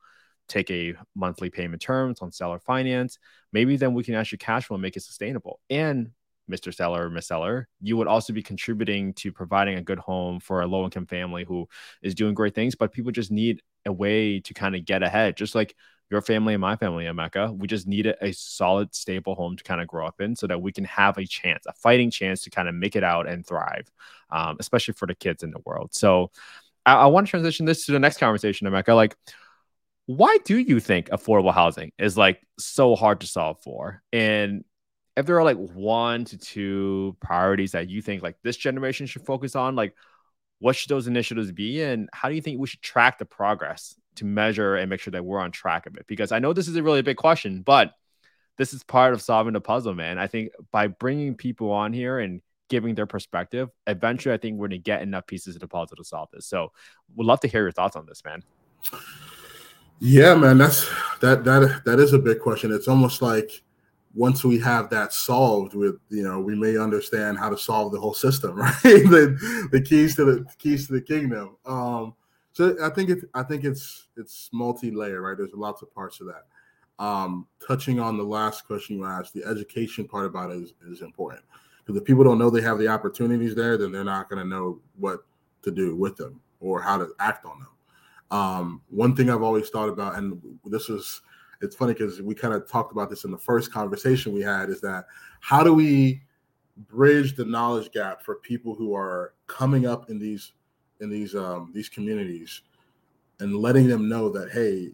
take 0.48 0.70
a 0.70 0.94
monthly 1.14 1.50
payment 1.50 1.82
terms 1.82 2.20
on 2.22 2.32
seller 2.32 2.58
finance, 2.58 3.18
maybe 3.52 3.76
then 3.76 3.92
we 3.92 4.02
can 4.02 4.14
actually 4.14 4.38
cash 4.38 4.66
flow 4.66 4.76
and 4.76 4.82
make 4.82 4.96
it 4.96 5.02
sustainable. 5.02 5.60
And 5.68 6.12
Mr. 6.50 6.74
Seller 6.74 7.06
or 7.06 7.10
Miss 7.10 7.28
Seller, 7.28 7.68
you 7.80 7.96
would 7.96 8.06
also 8.06 8.32
be 8.32 8.42
contributing 8.42 9.12
to 9.14 9.32
providing 9.32 9.76
a 9.76 9.82
good 9.82 9.98
home 9.98 10.40
for 10.40 10.62
a 10.62 10.66
low 10.66 10.84
income 10.84 11.06
family 11.06 11.44
who 11.44 11.68
is 12.02 12.14
doing 12.14 12.34
great 12.34 12.54
things, 12.54 12.74
but 12.74 12.92
people 12.92 13.12
just 13.12 13.30
need 13.30 13.62
a 13.86 13.92
way 13.92 14.40
to 14.40 14.54
kind 14.54 14.74
of 14.74 14.84
get 14.84 15.02
ahead. 15.02 15.36
Just 15.36 15.54
like 15.54 15.74
your 16.10 16.22
family 16.22 16.54
and 16.54 16.60
my 16.60 16.76
family 16.76 17.06
in 17.06 17.14
Emeka, 17.14 17.56
we 17.56 17.66
just 17.66 17.86
need 17.86 18.06
a, 18.06 18.32
solid, 18.32 18.94
stable 18.94 19.34
home 19.34 19.56
to 19.56 19.64
kind 19.64 19.80
of 19.80 19.86
grow 19.86 20.06
up 20.06 20.20
in 20.20 20.34
so 20.34 20.46
that 20.46 20.60
we 20.60 20.72
can 20.72 20.84
have 20.84 21.18
a 21.18 21.26
chance, 21.26 21.64
a 21.66 21.72
fighting 21.74 22.10
chance 22.10 22.42
to 22.42 22.50
kind 22.50 22.68
of 22.68 22.74
make 22.74 22.96
it 22.96 23.04
out 23.04 23.28
and 23.28 23.46
thrive, 23.46 23.90
um, 24.30 24.56
especially 24.58 24.94
for 24.94 25.06
the 25.06 25.14
kids 25.14 25.42
in 25.42 25.50
the 25.50 25.60
world. 25.64 25.94
So 25.94 26.30
I, 26.86 26.94
I 26.94 27.06
want 27.06 27.26
to 27.26 27.30
transition 27.30 27.66
this 27.66 27.84
to 27.86 27.92
the 27.92 27.98
next 27.98 28.18
conversation, 28.18 28.66
Emeka. 28.66 28.94
Like, 28.94 29.16
why 30.06 30.38
do 30.46 30.56
you 30.56 30.80
think 30.80 31.10
affordable 31.10 31.52
housing 31.52 31.92
is 31.98 32.16
like 32.16 32.40
so 32.58 32.96
hard 32.96 33.20
to 33.20 33.26
solve 33.26 33.60
for? 33.60 34.02
And 34.10 34.64
if 35.18 35.26
there 35.26 35.36
are 35.36 35.44
like 35.44 35.56
one 35.56 36.24
to 36.26 36.38
two 36.38 37.16
priorities 37.18 37.72
that 37.72 37.88
you 37.88 38.00
think 38.00 38.22
like 38.22 38.36
this 38.44 38.56
generation 38.56 39.04
should 39.04 39.26
focus 39.26 39.56
on, 39.56 39.74
like 39.74 39.96
what 40.60 40.76
should 40.76 40.90
those 40.90 41.08
initiatives 41.08 41.50
be? 41.50 41.82
And 41.82 42.08
how 42.12 42.28
do 42.28 42.36
you 42.36 42.40
think 42.40 42.60
we 42.60 42.68
should 42.68 42.82
track 42.82 43.18
the 43.18 43.24
progress 43.24 43.96
to 44.14 44.24
measure 44.24 44.76
and 44.76 44.88
make 44.88 45.00
sure 45.00 45.10
that 45.10 45.24
we're 45.24 45.40
on 45.40 45.50
track 45.50 45.86
of 45.86 45.96
it? 45.96 46.06
Because 46.06 46.30
I 46.30 46.38
know 46.38 46.52
this 46.52 46.68
is 46.68 46.76
a 46.76 46.84
really 46.84 47.02
big 47.02 47.16
question, 47.16 47.62
but 47.62 47.94
this 48.58 48.72
is 48.72 48.84
part 48.84 49.12
of 49.12 49.20
solving 49.20 49.54
the 49.54 49.60
puzzle, 49.60 49.92
man. 49.92 50.18
I 50.18 50.28
think 50.28 50.52
by 50.70 50.86
bringing 50.86 51.34
people 51.34 51.72
on 51.72 51.92
here 51.92 52.20
and 52.20 52.40
giving 52.68 52.94
their 52.94 53.06
perspective, 53.06 53.70
eventually 53.88 54.36
I 54.36 54.38
think 54.38 54.56
we're 54.56 54.68
going 54.68 54.78
to 54.78 54.84
get 54.84 55.02
enough 55.02 55.26
pieces 55.26 55.56
of 55.56 55.60
the 55.60 55.66
puzzle 55.66 55.96
to 55.96 56.04
solve 56.04 56.28
this. 56.32 56.46
So 56.46 56.70
we'd 57.16 57.26
love 57.26 57.40
to 57.40 57.48
hear 57.48 57.62
your 57.62 57.72
thoughts 57.72 57.96
on 57.96 58.06
this, 58.06 58.22
man. 58.24 58.44
Yeah, 59.98 60.36
man, 60.36 60.58
that's 60.58 60.88
that 61.22 61.42
that 61.42 61.82
that 61.86 61.98
is 61.98 62.12
a 62.12 62.20
big 62.20 62.38
question. 62.38 62.72
It's 62.72 62.86
almost 62.86 63.20
like 63.20 63.64
once 64.18 64.42
we 64.42 64.58
have 64.58 64.90
that 64.90 65.12
solved 65.12 65.74
with 65.74 65.96
you 66.08 66.24
know 66.24 66.40
we 66.40 66.56
may 66.56 66.76
understand 66.76 67.38
how 67.38 67.48
to 67.48 67.56
solve 67.56 67.92
the 67.92 68.00
whole 68.00 68.12
system 68.12 68.56
right? 68.56 68.74
The, 68.82 69.68
the 69.70 69.80
keys 69.80 70.16
to 70.16 70.24
the 70.24 70.46
keys 70.58 70.88
to 70.88 70.94
the 70.94 71.00
kingdom. 71.00 71.56
Um 71.64 72.14
so 72.52 72.76
i 72.82 72.90
think 72.90 73.10
it 73.10 73.20
i 73.34 73.44
think 73.44 73.64
it's 73.64 74.08
it's 74.16 74.50
multi-layer 74.52 75.22
right? 75.22 75.36
There's 75.38 75.52
lots 75.54 75.82
of 75.82 75.94
parts 75.94 76.20
of 76.20 76.26
that. 76.26 76.46
Um 77.02 77.46
touching 77.64 78.00
on 78.00 78.16
the 78.16 78.24
last 78.24 78.66
question 78.66 78.96
you 78.96 79.04
asked 79.04 79.34
the 79.34 79.44
education 79.44 80.08
part 80.08 80.26
about 80.26 80.50
it 80.50 80.56
is, 80.56 80.74
is 80.90 81.02
important. 81.02 81.42
Because 81.78 82.00
if 82.00 82.04
people 82.04 82.24
don't 82.24 82.38
know 82.38 82.50
they 82.50 82.60
have 82.60 82.78
the 82.78 82.88
opportunities 82.88 83.54
there 83.54 83.78
then 83.78 83.92
they're 83.92 84.02
not 84.02 84.28
going 84.28 84.42
to 84.42 84.48
know 84.48 84.80
what 84.96 85.20
to 85.62 85.70
do 85.70 85.94
with 85.94 86.16
them 86.16 86.40
or 86.58 86.82
how 86.82 86.98
to 86.98 87.14
act 87.20 87.46
on 87.46 87.60
them. 87.60 88.36
Um 88.36 88.82
one 88.90 89.14
thing 89.14 89.30
i've 89.30 89.42
always 89.42 89.68
thought 89.68 89.88
about 89.88 90.16
and 90.16 90.42
this 90.64 90.90
is 90.90 91.22
it's 91.60 91.76
funny 91.76 91.92
because 91.92 92.22
we 92.22 92.34
kind 92.34 92.54
of 92.54 92.68
talked 92.70 92.92
about 92.92 93.10
this 93.10 93.24
in 93.24 93.30
the 93.30 93.38
first 93.38 93.72
conversation 93.72 94.32
we 94.32 94.42
had 94.42 94.70
is 94.70 94.80
that 94.80 95.06
how 95.40 95.62
do 95.62 95.74
we 95.74 96.22
bridge 96.88 97.34
the 97.34 97.44
knowledge 97.44 97.90
gap 97.90 98.22
for 98.22 98.36
people 98.36 98.74
who 98.74 98.94
are 98.94 99.34
coming 99.46 99.86
up 99.86 100.10
in 100.10 100.18
these 100.18 100.52
in 101.00 101.10
these 101.10 101.34
um, 101.34 101.70
these 101.74 101.88
communities 101.88 102.62
and 103.40 103.56
letting 103.56 103.88
them 103.88 104.08
know 104.08 104.28
that 104.28 104.50
hey 104.50 104.90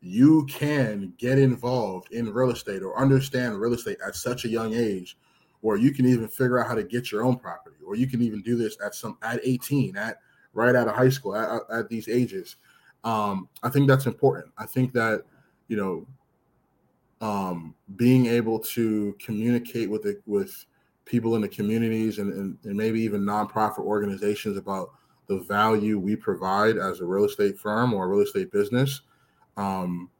you 0.00 0.46
can 0.46 1.12
get 1.18 1.38
involved 1.38 2.12
in 2.12 2.32
real 2.32 2.50
estate 2.50 2.82
or 2.82 2.98
understand 2.98 3.58
real 3.58 3.74
estate 3.74 3.98
at 4.06 4.14
such 4.14 4.44
a 4.44 4.48
young 4.48 4.74
age 4.74 5.18
or 5.62 5.76
you 5.76 5.92
can 5.92 6.06
even 6.06 6.28
figure 6.28 6.58
out 6.58 6.68
how 6.68 6.74
to 6.74 6.84
get 6.84 7.10
your 7.10 7.24
own 7.24 7.36
property 7.36 7.76
or 7.86 7.96
you 7.96 8.06
can 8.06 8.22
even 8.22 8.40
do 8.42 8.56
this 8.56 8.76
at 8.84 8.94
some 8.94 9.18
at 9.22 9.40
18 9.42 9.96
at 9.96 10.18
right 10.52 10.74
out 10.76 10.88
of 10.88 10.94
high 10.94 11.08
school 11.08 11.34
at, 11.34 11.60
at 11.70 11.88
these 11.88 12.08
ages. 12.08 12.56
Um, 13.04 13.48
i 13.62 13.68
think 13.68 13.88
that's 13.88 14.06
important. 14.06 14.52
I 14.58 14.66
think 14.66 14.92
that 14.94 15.22
you 15.68 15.76
know, 15.76 16.06
um, 17.20 17.74
being 17.96 18.26
able 18.26 18.58
to 18.58 19.16
communicate 19.18 19.90
with 19.90 20.02
the, 20.02 20.20
with 20.26 20.66
people 21.04 21.34
in 21.36 21.40
the 21.40 21.48
communities 21.48 22.18
and, 22.18 22.32
and, 22.32 22.58
and 22.64 22.76
maybe 22.76 23.00
even 23.00 23.22
nonprofit 23.22 23.78
organizations 23.78 24.56
about 24.56 24.90
the 25.28 25.38
value 25.40 25.98
we 25.98 26.14
provide 26.14 26.76
as 26.76 27.00
a 27.00 27.04
real 27.04 27.24
estate 27.24 27.58
firm 27.58 27.94
or 27.94 28.04
a 28.04 28.08
real 28.08 28.20
estate 28.20 28.52
business 28.52 29.02
um, 29.56 30.10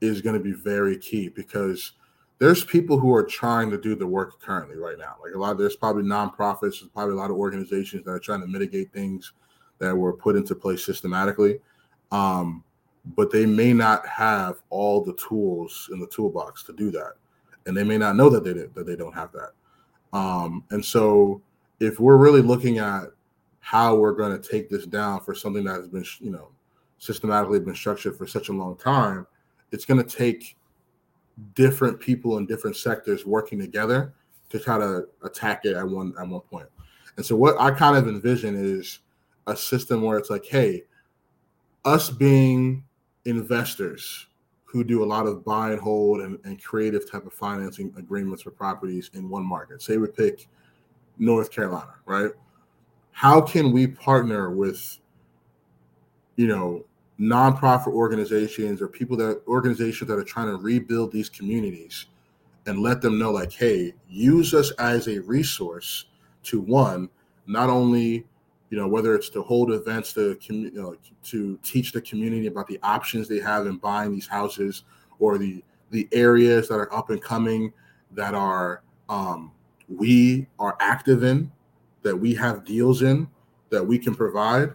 is 0.00 0.20
going 0.20 0.36
to 0.36 0.42
be 0.42 0.52
very 0.52 0.96
key 0.98 1.28
because 1.28 1.92
there's 2.38 2.64
people 2.64 2.98
who 2.98 3.14
are 3.14 3.24
trying 3.24 3.70
to 3.70 3.78
do 3.78 3.94
the 3.94 4.06
work 4.06 4.40
currently 4.40 4.76
right 4.76 4.98
now. 4.98 5.16
Like 5.22 5.34
a 5.34 5.38
lot, 5.38 5.52
of, 5.52 5.58
there's 5.58 5.76
probably 5.76 6.04
nonprofits, 6.04 6.60
there's 6.60 6.88
probably 6.94 7.14
a 7.14 7.18
lot 7.18 7.30
of 7.30 7.36
organizations 7.36 8.04
that 8.04 8.10
are 8.10 8.18
trying 8.18 8.40
to 8.40 8.46
mitigate 8.46 8.92
things 8.92 9.32
that 9.78 9.94
were 9.94 10.12
put 10.12 10.36
into 10.36 10.54
place 10.54 10.84
systematically. 10.84 11.58
Um, 12.12 12.64
but 13.16 13.30
they 13.30 13.46
may 13.46 13.72
not 13.72 14.06
have 14.06 14.60
all 14.70 15.02
the 15.02 15.14
tools 15.14 15.88
in 15.92 16.00
the 16.00 16.06
toolbox 16.06 16.62
to 16.64 16.72
do 16.72 16.90
that, 16.90 17.14
and 17.66 17.76
they 17.76 17.84
may 17.84 17.98
not 17.98 18.16
know 18.16 18.28
that 18.28 18.44
they 18.44 18.52
that 18.52 18.86
they 18.86 18.96
don't 18.96 19.14
have 19.14 19.32
that. 19.32 19.52
Um, 20.12 20.64
and 20.70 20.84
so, 20.84 21.40
if 21.78 22.00
we're 22.00 22.16
really 22.16 22.42
looking 22.42 22.78
at 22.78 23.04
how 23.60 23.94
we're 23.94 24.12
going 24.12 24.38
to 24.38 24.48
take 24.48 24.68
this 24.68 24.86
down 24.86 25.20
for 25.20 25.34
something 25.34 25.64
that 25.64 25.76
has 25.76 25.88
been, 25.88 26.04
you 26.20 26.30
know, 26.30 26.48
systematically 26.98 27.60
been 27.60 27.74
structured 27.74 28.16
for 28.16 28.26
such 28.26 28.48
a 28.48 28.52
long 28.52 28.76
time, 28.76 29.26
it's 29.72 29.84
going 29.84 30.02
to 30.02 30.16
take 30.16 30.56
different 31.54 31.98
people 32.00 32.38
in 32.38 32.46
different 32.46 32.76
sectors 32.76 33.24
working 33.24 33.58
together 33.58 34.12
to 34.50 34.58
try 34.58 34.78
to 34.78 35.06
attack 35.22 35.64
it 35.64 35.76
at 35.76 35.88
one 35.88 36.12
at 36.20 36.26
one 36.28 36.40
point. 36.40 36.68
And 37.16 37.24
so, 37.24 37.36
what 37.36 37.58
I 37.60 37.70
kind 37.70 37.96
of 37.96 38.08
envision 38.08 38.56
is 38.56 39.00
a 39.46 39.56
system 39.56 40.02
where 40.02 40.18
it's 40.18 40.30
like, 40.30 40.44
hey, 40.44 40.84
us 41.84 42.10
being 42.10 42.84
investors 43.24 44.26
who 44.64 44.84
do 44.84 45.02
a 45.02 45.04
lot 45.04 45.26
of 45.26 45.44
buy 45.44 45.72
and 45.72 45.80
hold 45.80 46.20
and, 46.20 46.38
and 46.44 46.62
creative 46.62 47.10
type 47.10 47.26
of 47.26 47.32
financing 47.32 47.92
agreements 47.98 48.42
for 48.42 48.52
properties 48.52 49.10
in 49.14 49.28
one 49.28 49.44
market. 49.44 49.82
Say 49.82 49.96
we 49.96 50.06
pick 50.06 50.48
North 51.18 51.50
Carolina, 51.50 51.94
right? 52.06 52.30
How 53.10 53.40
can 53.40 53.72
we 53.72 53.88
partner 53.88 54.50
with, 54.50 54.98
you 56.36 56.46
know, 56.46 56.84
nonprofit 57.18 57.88
organizations 57.88 58.80
or 58.80 58.88
people 58.88 59.16
that 59.16 59.42
organizations 59.46 60.08
that 60.08 60.18
are 60.18 60.24
trying 60.24 60.46
to 60.46 60.56
rebuild 60.56 61.12
these 61.12 61.28
communities 61.28 62.06
and 62.66 62.80
let 62.80 63.02
them 63.02 63.18
know, 63.18 63.32
like, 63.32 63.52
hey, 63.52 63.92
use 64.08 64.54
us 64.54 64.70
as 64.72 65.08
a 65.08 65.18
resource 65.20 66.06
to 66.44 66.60
one, 66.60 67.10
not 67.46 67.68
only 67.68 68.24
you 68.70 68.78
know, 68.78 68.86
whether 68.86 69.14
it's 69.14 69.28
to 69.30 69.42
hold 69.42 69.72
events 69.72 70.12
to 70.14 70.38
you 70.40 70.70
know, 70.72 70.96
to 71.24 71.58
teach 71.62 71.92
the 71.92 72.00
community 72.00 72.46
about 72.46 72.68
the 72.68 72.78
options 72.82 73.28
they 73.28 73.40
have 73.40 73.66
in 73.66 73.76
buying 73.76 74.12
these 74.12 74.26
houses 74.26 74.84
or 75.18 75.38
the 75.38 75.62
the 75.90 76.08
areas 76.12 76.68
that 76.68 76.76
are 76.76 76.92
up 76.94 77.10
and 77.10 77.20
coming 77.20 77.72
that 78.12 78.32
are 78.32 78.82
um, 79.08 79.50
we 79.88 80.46
are 80.60 80.76
active 80.80 81.24
in, 81.24 81.50
that 82.02 82.16
we 82.16 82.32
have 82.34 82.64
deals 82.64 83.02
in, 83.02 83.28
that 83.70 83.84
we 83.84 83.98
can 83.98 84.14
provide, 84.14 84.72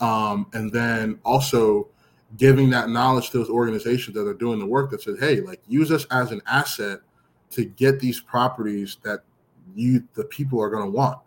um, 0.00 0.46
and 0.52 0.70
then 0.70 1.18
also 1.24 1.88
giving 2.36 2.68
that 2.70 2.90
knowledge 2.90 3.30
to 3.30 3.38
those 3.38 3.48
organizations 3.48 4.14
that 4.14 4.26
are 4.26 4.34
doing 4.34 4.58
the 4.58 4.66
work 4.66 4.90
that 4.90 5.02
said, 5.02 5.16
hey, 5.18 5.40
like 5.40 5.60
use 5.66 5.90
us 5.90 6.04
as 6.10 6.30
an 6.30 6.42
asset 6.46 7.00
to 7.50 7.64
get 7.64 7.98
these 8.00 8.20
properties 8.20 8.98
that 9.02 9.20
you 9.74 10.04
the 10.14 10.24
people 10.24 10.60
are 10.60 10.68
going 10.68 10.84
to 10.84 10.90
want 10.90 11.18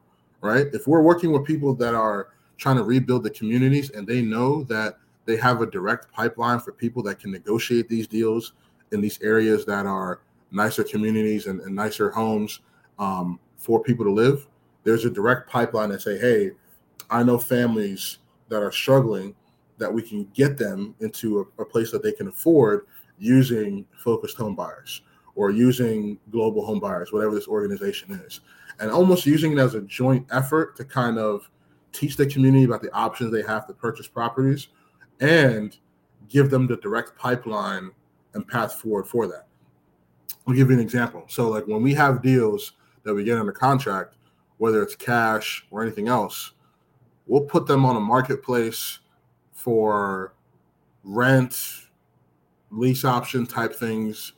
right? 0.44 0.68
If 0.74 0.88
we're 0.88 1.02
working 1.02 1.32
with 1.32 1.46
people 1.46 1.74
that 1.76 1.96
are 1.96 2.30
trying 2.58 2.76
to 2.76 2.84
rebuild 2.84 3.24
the 3.24 3.30
communities 3.30 3.90
and 3.92 4.06
they 4.06 4.22
know 4.22 4.64
that 4.66 4.98
they 5.26 5.38
have 5.38 5.62
a 5.62 5.66
direct 5.66 6.12
pipeline 6.12 6.60
for 6.60 6.74
people 6.74 7.02
that 7.04 7.18
can 7.18 7.32
negotiate 7.32 7.88
these 7.88 8.08
deals 8.08 8.54
in 8.92 9.02
these 9.02 9.20
areas 9.22 9.66
that 9.66 9.86
are 9.86 10.20
nicer 10.52 10.84
communities 10.84 11.48
and, 11.48 11.62
and 11.62 11.74
nicer 11.74 12.12
homes 12.12 12.60
um, 13.00 13.40
for 13.58 13.82
people 13.82 14.06
to 14.06 14.12
live, 14.12 14.48
there's 14.84 15.06
a 15.06 15.10
direct 15.10 15.50
pipeline 15.50 15.90
that 15.90 16.02
say, 16.02 16.20
hey, 16.20 16.52
I 17.10 17.24
know 17.24 17.38
families 17.38 18.20
that 18.50 18.62
are 18.62 18.72
struggling 18.72 19.34
that 19.78 19.92
we 19.92 20.02
can 20.02 20.26
get 20.34 20.58
them 20.58 20.94
into 21.00 21.40
a, 21.58 21.62
a 21.62 21.66
place 21.66 21.90
that 21.92 22.04
they 22.04 22.12
can 22.12 22.28
afford 22.28 22.86
using 23.18 23.86
focused 23.96 24.38
home 24.38 24.56
buyers 24.56 25.02
or 25.36 25.50
using 25.50 26.20
global 26.32 26.66
home 26.66 26.80
buyers, 26.80 27.12
whatever 27.12 27.34
this 27.34 27.48
organization 27.48 28.22
is, 28.26 28.42
and 28.84 28.92
almost 28.92 29.26
using 29.26 29.54
it 29.54 29.60
as 29.60 29.76
a 29.76 29.82
joint 29.82 30.28
effort 30.30 30.76
to 30.76 30.84
kind 30.84 31.18
of 31.18 31.50
teach 31.94 32.18
the 32.18 32.26
community 32.26 32.66
about 32.66 32.82
the 32.82 32.92
options 32.92 33.32
they 33.32 33.42
have 33.42 33.66
to 33.66 33.74
purchase 33.74 34.08
properties 34.08 34.68
and 35.22 35.78
give 36.28 36.50
them 36.50 36.68
the 36.68 36.76
direct 36.78 37.18
pipeline 37.18 37.92
and 38.34 38.46
path 38.46 38.74
forward 38.74 39.06
for 39.06 39.26
that. 39.26 39.48
I'll 40.46 40.54
give 40.54 40.70
you 40.70 40.76
an 40.76 40.82
example. 40.82 41.24
So, 41.30 41.48
like 41.48 41.66
when 41.66 41.82
we 41.82 41.94
have 41.94 42.22
deals 42.22 42.74
that 43.04 43.14
we 43.14 43.24
get 43.24 43.38
under 43.38 43.54
contract, 43.54 44.16
whether 44.58 44.84
it's 44.84 44.98
cash 44.98 45.66
or 45.72 45.82
anything 45.82 46.10
else, 46.10 46.52
we'll 47.26 47.46
put 47.46 47.66
them 47.66 47.86
on 47.86 47.96
a 47.96 48.02
marketplace 48.02 49.00
for 49.54 50.34
rent, 51.06 51.58
lease 52.70 53.06
option 53.06 53.46
type 53.46 53.74
things 53.74 54.34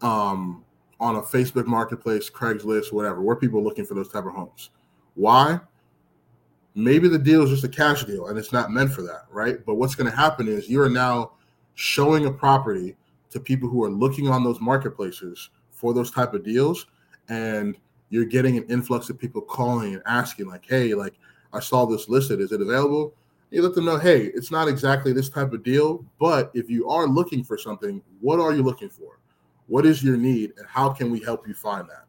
um, 0.00 0.64
on 1.00 1.16
a 1.16 1.22
Facebook 1.22 1.66
marketplace, 1.66 2.30
Craigslist, 2.30 2.92
whatever, 2.92 3.20
where 3.20 3.36
people 3.36 3.60
are 3.60 3.62
looking 3.62 3.84
for 3.84 3.94
those 3.94 4.10
type 4.10 4.24
of 4.24 4.32
homes. 4.32 4.70
Why? 5.14 5.60
Maybe 6.74 7.08
the 7.08 7.18
deal 7.18 7.42
is 7.42 7.50
just 7.50 7.64
a 7.64 7.68
cash 7.68 8.04
deal 8.04 8.28
and 8.28 8.38
it's 8.38 8.52
not 8.52 8.70
meant 8.70 8.92
for 8.92 9.02
that, 9.02 9.26
right? 9.30 9.64
But 9.64 9.74
what's 9.74 9.94
going 9.94 10.10
to 10.10 10.16
happen 10.16 10.48
is 10.48 10.68
you 10.68 10.82
are 10.82 10.88
now 10.88 11.32
showing 11.74 12.26
a 12.26 12.30
property 12.30 12.96
to 13.30 13.40
people 13.40 13.68
who 13.68 13.82
are 13.82 13.90
looking 13.90 14.28
on 14.28 14.44
those 14.44 14.60
marketplaces 14.60 15.50
for 15.70 15.92
those 15.92 16.10
type 16.10 16.34
of 16.34 16.44
deals 16.44 16.86
and 17.28 17.76
you're 18.10 18.24
getting 18.24 18.56
an 18.56 18.64
influx 18.68 19.10
of 19.10 19.18
people 19.18 19.42
calling 19.42 19.94
and 19.94 20.02
asking 20.06 20.46
like 20.46 20.64
hey 20.66 20.94
like 20.94 21.14
i 21.52 21.58
saw 21.58 21.84
this 21.84 22.08
listed 22.08 22.40
is 22.40 22.52
it 22.52 22.60
available 22.60 23.12
you 23.50 23.60
let 23.60 23.74
them 23.74 23.84
know 23.84 23.98
hey 23.98 24.26
it's 24.34 24.50
not 24.50 24.68
exactly 24.68 25.12
this 25.12 25.28
type 25.28 25.52
of 25.52 25.64
deal 25.64 26.04
but 26.20 26.50
if 26.54 26.70
you 26.70 26.88
are 26.88 27.06
looking 27.06 27.42
for 27.42 27.58
something 27.58 28.00
what 28.20 28.38
are 28.38 28.54
you 28.54 28.62
looking 28.62 28.88
for 28.88 29.18
what 29.66 29.86
is 29.86 30.02
your 30.02 30.16
need 30.16 30.52
and 30.56 30.66
how 30.66 30.90
can 30.90 31.10
we 31.10 31.20
help 31.20 31.46
you 31.48 31.54
find 31.54 31.88
that? 31.88 32.04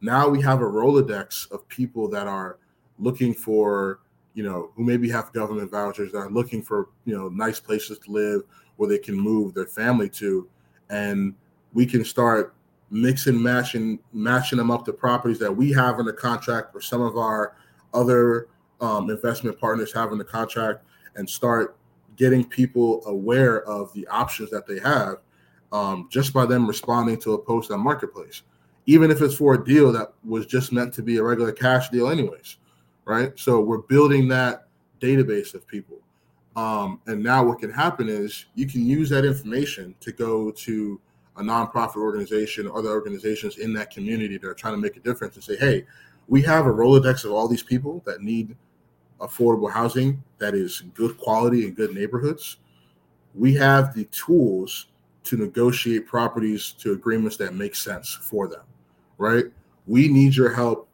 Now 0.00 0.28
we 0.28 0.40
have 0.42 0.60
a 0.60 0.64
rolodex 0.64 1.50
of 1.50 1.66
people 1.68 2.08
that 2.08 2.26
are 2.26 2.58
looking 2.98 3.34
for 3.34 4.00
you 4.34 4.42
know 4.42 4.70
who 4.74 4.84
maybe 4.84 5.08
have 5.10 5.32
government 5.32 5.70
vouchers 5.70 6.12
that 6.12 6.18
are 6.18 6.30
looking 6.30 6.62
for 6.62 6.88
you 7.04 7.16
know 7.16 7.28
nice 7.28 7.60
places 7.60 7.98
to 8.00 8.10
live 8.10 8.42
where 8.76 8.88
they 8.88 8.98
can 8.98 9.14
move 9.14 9.54
their 9.54 9.66
family 9.66 10.08
to. 10.08 10.48
And 10.90 11.34
we 11.72 11.86
can 11.86 12.04
start 12.04 12.54
mixing 12.90 13.42
matching 13.42 13.98
matching 14.12 14.58
them 14.58 14.70
up 14.70 14.84
to 14.84 14.92
properties 14.92 15.38
that 15.38 15.52
we 15.52 15.72
have 15.72 15.98
in 15.98 16.06
the 16.06 16.12
contract 16.12 16.74
or 16.74 16.80
some 16.80 17.00
of 17.00 17.16
our 17.16 17.56
other 17.92 18.48
um, 18.80 19.08
investment 19.10 19.58
partners 19.58 19.92
have 19.92 20.12
in 20.12 20.18
the 20.18 20.24
contract 20.24 20.84
and 21.16 21.28
start 21.28 21.76
getting 22.16 22.44
people 22.44 23.02
aware 23.06 23.62
of 23.62 23.92
the 23.94 24.06
options 24.08 24.50
that 24.50 24.66
they 24.66 24.78
have 24.78 25.16
um, 25.74 26.08
just 26.10 26.32
by 26.32 26.46
them 26.46 26.66
responding 26.66 27.18
to 27.18 27.34
a 27.34 27.38
post 27.38 27.70
on 27.70 27.80
marketplace 27.80 28.42
even 28.86 29.10
if 29.10 29.22
it's 29.22 29.34
for 29.34 29.54
a 29.54 29.64
deal 29.64 29.90
that 29.92 30.12
was 30.24 30.46
just 30.46 30.72
meant 30.72 30.92
to 30.92 31.02
be 31.02 31.16
a 31.16 31.22
regular 31.22 31.52
cash 31.52 31.88
deal 31.90 32.08
anyways 32.08 32.56
right 33.04 33.32
so 33.38 33.60
we're 33.60 33.78
building 33.78 34.28
that 34.28 34.68
database 35.00 35.54
of 35.54 35.66
people 35.66 35.98
um, 36.56 37.00
and 37.06 37.22
now 37.22 37.44
what 37.44 37.58
can 37.58 37.70
happen 37.70 38.08
is 38.08 38.46
you 38.54 38.66
can 38.66 38.86
use 38.86 39.10
that 39.10 39.24
information 39.24 39.94
to 40.00 40.12
go 40.12 40.50
to 40.52 41.00
a 41.36 41.42
nonprofit 41.42 41.96
organization 41.96 42.66
or 42.66 42.78
other 42.78 42.90
organizations 42.90 43.58
in 43.58 43.72
that 43.74 43.90
community 43.90 44.38
that 44.38 44.46
are 44.46 44.54
trying 44.54 44.74
to 44.74 44.80
make 44.80 44.96
a 44.96 45.00
difference 45.00 45.34
and 45.34 45.44
say, 45.44 45.56
hey, 45.56 45.84
we 46.28 46.40
have 46.42 46.66
a 46.66 46.72
Rolodex 46.72 47.24
of 47.24 47.32
all 47.32 47.48
these 47.48 47.62
people 47.62 48.02
that 48.06 48.20
need 48.20 48.56
affordable 49.20 49.70
housing 49.70 50.22
that 50.38 50.54
is 50.54 50.82
good 50.94 51.18
quality 51.18 51.66
in 51.66 51.74
good 51.74 51.94
neighborhoods. 51.94 52.58
We 53.34 53.54
have 53.54 53.94
the 53.94 54.04
tools 54.06 54.86
to 55.24 55.36
negotiate 55.36 56.06
properties 56.06 56.72
to 56.72 56.92
agreements 56.92 57.36
that 57.38 57.54
make 57.54 57.74
sense 57.74 58.12
for 58.12 58.46
them, 58.46 58.62
right? 59.18 59.46
We 59.86 60.08
need 60.08 60.36
your 60.36 60.52
help 60.52 60.88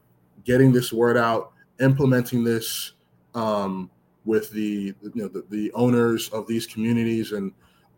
getting 0.45 0.73
this 0.73 0.93
word 0.93 1.17
out, 1.17 1.53
implementing 1.81 2.45
this, 2.45 2.93
um, 3.35 3.91
with 4.25 4.51
the 4.51 4.95
you 5.03 5.13
know 5.15 5.29
the, 5.29 5.45
the 5.51 5.73
owners 5.73 6.29
of 6.31 6.47
these 6.47 6.67
communities 6.67 7.33
and 7.33 7.53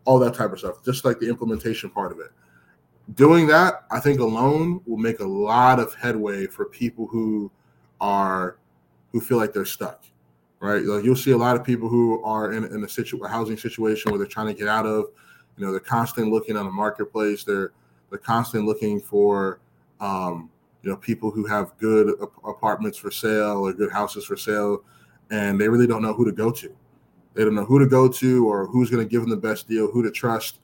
all 0.05 0.19
that 0.19 0.33
type 0.33 0.51
of 0.51 0.59
stuff, 0.59 0.83
just 0.83 1.05
like 1.05 1.19
the 1.19 1.27
implementation 1.27 1.89
part 1.89 2.11
of 2.11 2.19
it. 2.19 2.31
Doing 3.15 3.47
that, 3.47 3.83
I 3.91 3.99
think 3.99 4.19
alone 4.19 4.81
will 4.85 4.97
make 4.97 5.19
a 5.19 5.25
lot 5.25 5.79
of 5.79 5.93
headway 5.95 6.47
for 6.47 6.65
people 6.65 7.07
who 7.07 7.51
are 7.99 8.57
who 9.11 9.21
feel 9.21 9.37
like 9.37 9.53
they're 9.53 9.65
stuck. 9.65 10.03
Right, 10.59 10.81
like 10.81 11.03
you'll 11.03 11.17
see 11.17 11.31
a 11.31 11.37
lot 11.37 11.57
of 11.57 11.65
people 11.65 11.89
who 11.89 12.23
are 12.23 12.53
in, 12.53 12.63
in 12.63 12.85
a, 12.85 12.87
situ- 12.87 13.21
a 13.21 13.27
housing 13.27 13.57
situation 13.57 14.11
where 14.11 14.17
they're 14.17 14.27
trying 14.27 14.47
to 14.47 14.53
get 14.53 14.69
out 14.69 14.85
of. 14.85 15.07
You 15.57 15.65
know, 15.65 15.71
they're 15.71 15.79
constantly 15.79 16.31
looking 16.31 16.57
on 16.57 16.65
the 16.65 16.71
marketplace. 16.71 17.43
They're 17.43 17.71
they're 18.09 18.19
constantly 18.19 18.67
looking 18.67 18.99
for 18.99 19.59
um, 19.99 20.49
you 20.81 20.89
know 20.89 20.97
people 20.97 21.31
who 21.31 21.45
have 21.45 21.77
good 21.77 22.15
apartments 22.45 22.97
for 22.97 23.11
sale 23.11 23.67
or 23.67 23.73
good 23.73 23.91
houses 23.91 24.25
for 24.25 24.37
sale 24.37 24.83
and 25.31 25.59
they 25.59 25.67
really 25.67 25.87
don't 25.87 26.01
know 26.01 26.13
who 26.13 26.25
to 26.25 26.31
go 26.31 26.51
to. 26.51 26.73
They 27.33 27.43
don't 27.43 27.55
know 27.55 27.65
who 27.65 27.79
to 27.79 27.87
go 27.87 28.07
to 28.07 28.47
or 28.47 28.67
who's 28.67 28.89
going 28.89 29.03
to 29.03 29.09
give 29.09 29.21
them 29.21 29.29
the 29.31 29.37
best 29.37 29.67
deal, 29.67 29.89
who 29.89 30.03
to 30.03 30.11
trust. 30.11 30.59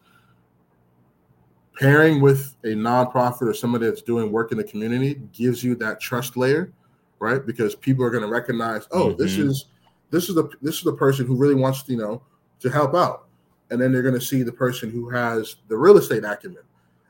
Pairing 1.79 2.21
with 2.21 2.55
a 2.63 2.67
nonprofit 2.67 3.43
or 3.43 3.53
somebody 3.53 3.85
that's 3.85 4.01
doing 4.01 4.31
work 4.31 4.51
in 4.51 4.57
the 4.57 4.63
community 4.63 5.21
gives 5.33 5.63
you 5.63 5.75
that 5.75 5.99
trust 5.99 6.37
layer, 6.37 6.71
right? 7.19 7.45
Because 7.45 7.73
people 7.73 8.03
are 8.03 8.09
going 8.09 8.23
to 8.23 8.29
recognize, 8.29 8.85
oh, 8.91 9.07
mm-hmm. 9.07 9.21
this 9.21 9.37
is 9.37 9.65
this 10.11 10.29
is 10.29 10.35
the 10.35 10.49
this 10.61 10.75
is 10.75 10.83
the 10.83 10.93
person 10.93 11.25
who 11.25 11.35
really 11.35 11.55
wants 11.55 11.83
to, 11.83 11.93
you 11.93 11.97
know 11.97 12.21
to 12.59 12.69
help 12.69 12.93
out, 12.93 13.28
and 13.71 13.81
then 13.81 13.91
they're 13.91 14.01
going 14.01 14.19
to 14.19 14.21
see 14.21 14.43
the 14.43 14.51
person 14.51 14.89
who 14.89 15.09
has 15.09 15.57
the 15.67 15.77
real 15.77 15.97
estate 15.97 16.23
acumen. 16.23 16.63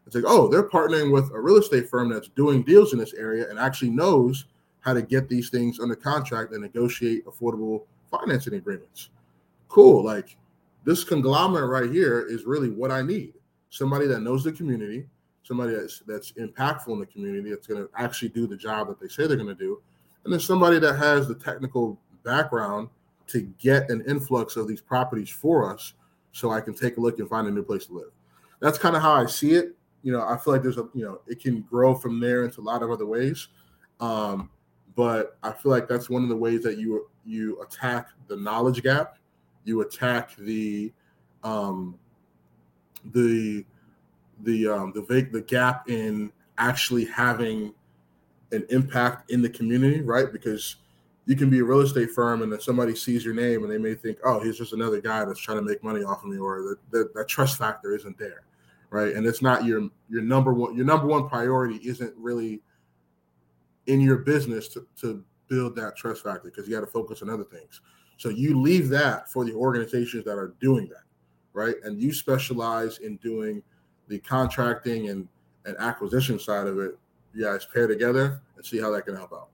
It's 0.05 0.15
like, 0.15 0.25
oh, 0.27 0.47
they're 0.47 0.67
partnering 0.67 1.13
with 1.13 1.31
a 1.33 1.39
real 1.39 1.57
estate 1.57 1.87
firm 1.87 2.09
that's 2.09 2.29
doing 2.29 2.63
deals 2.63 2.93
in 2.93 2.99
this 2.99 3.13
area 3.13 3.49
and 3.49 3.59
actually 3.59 3.91
knows 3.91 4.45
how 4.81 4.93
to 4.93 5.01
get 5.01 5.29
these 5.29 5.49
things 5.49 5.79
under 5.79 5.95
contract 5.95 6.51
and 6.51 6.61
negotiate 6.61 7.25
affordable 7.25 7.83
financing 8.09 8.55
agreements. 8.55 9.09
Cool. 9.67 10.03
Like 10.03 10.35
this 10.83 11.03
conglomerate 11.03 11.69
right 11.69 11.91
here 11.91 12.25
is 12.27 12.45
really 12.45 12.69
what 12.69 12.91
I 12.91 13.01
need. 13.01 13.33
Somebody 13.69 14.07
that 14.07 14.21
knows 14.21 14.43
the 14.43 14.51
community, 14.51 15.05
somebody 15.43 15.75
that's 15.75 15.99
that's 16.07 16.31
impactful 16.33 16.87
in 16.87 16.99
the 16.99 17.05
community, 17.05 17.51
that's 17.51 17.67
going 17.67 17.81
to 17.81 17.89
actually 17.95 18.29
do 18.29 18.47
the 18.47 18.57
job 18.57 18.87
that 18.87 18.99
they 18.99 19.07
say 19.07 19.27
they're 19.27 19.37
going 19.37 19.47
to 19.47 19.53
do, 19.53 19.79
and 20.23 20.33
then 20.33 20.39
somebody 20.39 20.79
that 20.79 20.95
has 20.95 21.27
the 21.27 21.35
technical 21.35 21.99
background 22.23 22.89
to 23.27 23.41
get 23.59 23.89
an 23.91 24.03
influx 24.07 24.55
of 24.55 24.67
these 24.67 24.81
properties 24.81 25.29
for 25.29 25.71
us, 25.71 25.93
so 26.31 26.51
I 26.51 26.61
can 26.61 26.73
take 26.73 26.97
a 26.97 26.99
look 26.99 27.19
and 27.19 27.29
find 27.29 27.47
a 27.47 27.51
new 27.51 27.63
place 27.63 27.87
to 27.87 27.93
live. 27.93 28.11
That's 28.59 28.77
kind 28.77 28.95
of 28.95 29.01
how 29.01 29.13
I 29.13 29.25
see 29.25 29.53
it. 29.53 29.75
You 30.03 30.13
know, 30.13 30.21
I 30.21 30.37
feel 30.37 30.53
like 30.53 30.63
there's 30.63 30.77
a 30.77 30.87
you 30.93 31.03
know 31.03 31.21
it 31.27 31.41
can 31.41 31.61
grow 31.61 31.95
from 31.95 32.19
there 32.19 32.43
into 32.45 32.61
a 32.61 32.63
lot 32.63 32.83
of 32.83 32.91
other 32.91 33.05
ways. 33.05 33.47
Um, 33.99 34.49
but 34.95 35.37
I 35.43 35.51
feel 35.51 35.71
like 35.71 35.87
that's 35.87 36.09
one 36.09 36.23
of 36.23 36.29
the 36.29 36.35
ways 36.35 36.63
that 36.63 36.77
you 36.77 37.09
you 37.25 37.61
attack 37.61 38.09
the 38.27 38.35
knowledge 38.35 38.81
gap, 38.83 39.17
you 39.63 39.81
attack 39.81 40.35
the 40.37 40.91
um, 41.43 41.97
the 43.13 43.65
the 44.43 44.67
um, 44.67 44.91
the 44.93 45.01
vague 45.01 45.31
the 45.31 45.41
gap 45.41 45.89
in 45.89 46.31
actually 46.57 47.05
having 47.05 47.73
an 48.51 48.65
impact 48.69 49.31
in 49.31 49.41
the 49.41 49.49
community, 49.49 50.01
right? 50.01 50.31
Because 50.31 50.77
you 51.29 51.35
can 51.35 51.47
be 51.47 51.59
a 51.59 51.63
real 51.63 51.81
estate 51.81 52.09
firm 52.09 52.41
and 52.41 52.51
then 52.51 52.59
somebody 52.59 52.95
sees 52.95 53.23
your 53.23 53.35
name 53.35 53.61
and 53.61 53.71
they 53.71 53.77
may 53.77 53.93
think, 53.93 54.17
oh, 54.25 54.39
he's 54.39 54.57
just 54.57 54.73
another 54.73 54.99
guy 54.99 55.23
that's 55.23 55.39
trying 55.39 55.59
to 55.59 55.63
make 55.63 55.83
money 55.83 56.03
off 56.03 56.23
of 56.23 56.29
me, 56.31 56.39
or 56.39 56.79
that 56.89 57.13
that 57.13 57.27
trust 57.27 57.55
factor 57.55 57.95
isn't 57.95 58.17
there, 58.17 58.41
right? 58.89 59.13
And 59.13 59.27
it's 59.27 59.43
not 59.43 59.63
your 59.63 59.89
your 60.09 60.23
number 60.23 60.55
one 60.55 60.75
your 60.75 60.85
number 60.85 61.05
one 61.05 61.29
priority 61.29 61.75
isn't 61.87 62.15
really 62.17 62.63
in 63.85 64.01
your 64.01 64.17
business 64.17 64.67
to, 64.69 64.87
to 65.01 65.23
build 65.49 65.75
that 65.75 65.95
trust 65.95 66.23
factor 66.23 66.49
because 66.49 66.67
you 66.67 66.73
got 66.73 66.81
to 66.81 66.91
focus 66.91 67.21
on 67.21 67.29
other 67.29 67.43
things. 67.43 67.79
So 68.17 68.29
you 68.29 68.59
leave 68.59 68.89
that 68.89 69.31
for 69.31 69.45
the 69.45 69.53
organizations 69.53 70.25
that 70.25 70.35
are 70.35 70.55
doing 70.59 70.89
that, 70.89 71.03
right? 71.53 71.75
And 71.83 72.01
you 72.01 72.11
specialize 72.11 72.97
in 72.97 73.17
doing 73.17 73.61
the 74.07 74.17
contracting 74.17 75.09
and, 75.09 75.27
and 75.65 75.77
acquisition 75.77 76.39
side 76.39 76.65
of 76.65 76.79
it. 76.79 76.97
You 77.35 77.43
guys 77.43 77.67
pair 77.71 77.85
together 77.85 78.41
and 78.57 78.65
see 78.65 78.79
how 78.79 78.89
that 78.93 79.05
can 79.05 79.15
help 79.15 79.31
out. 79.31 79.49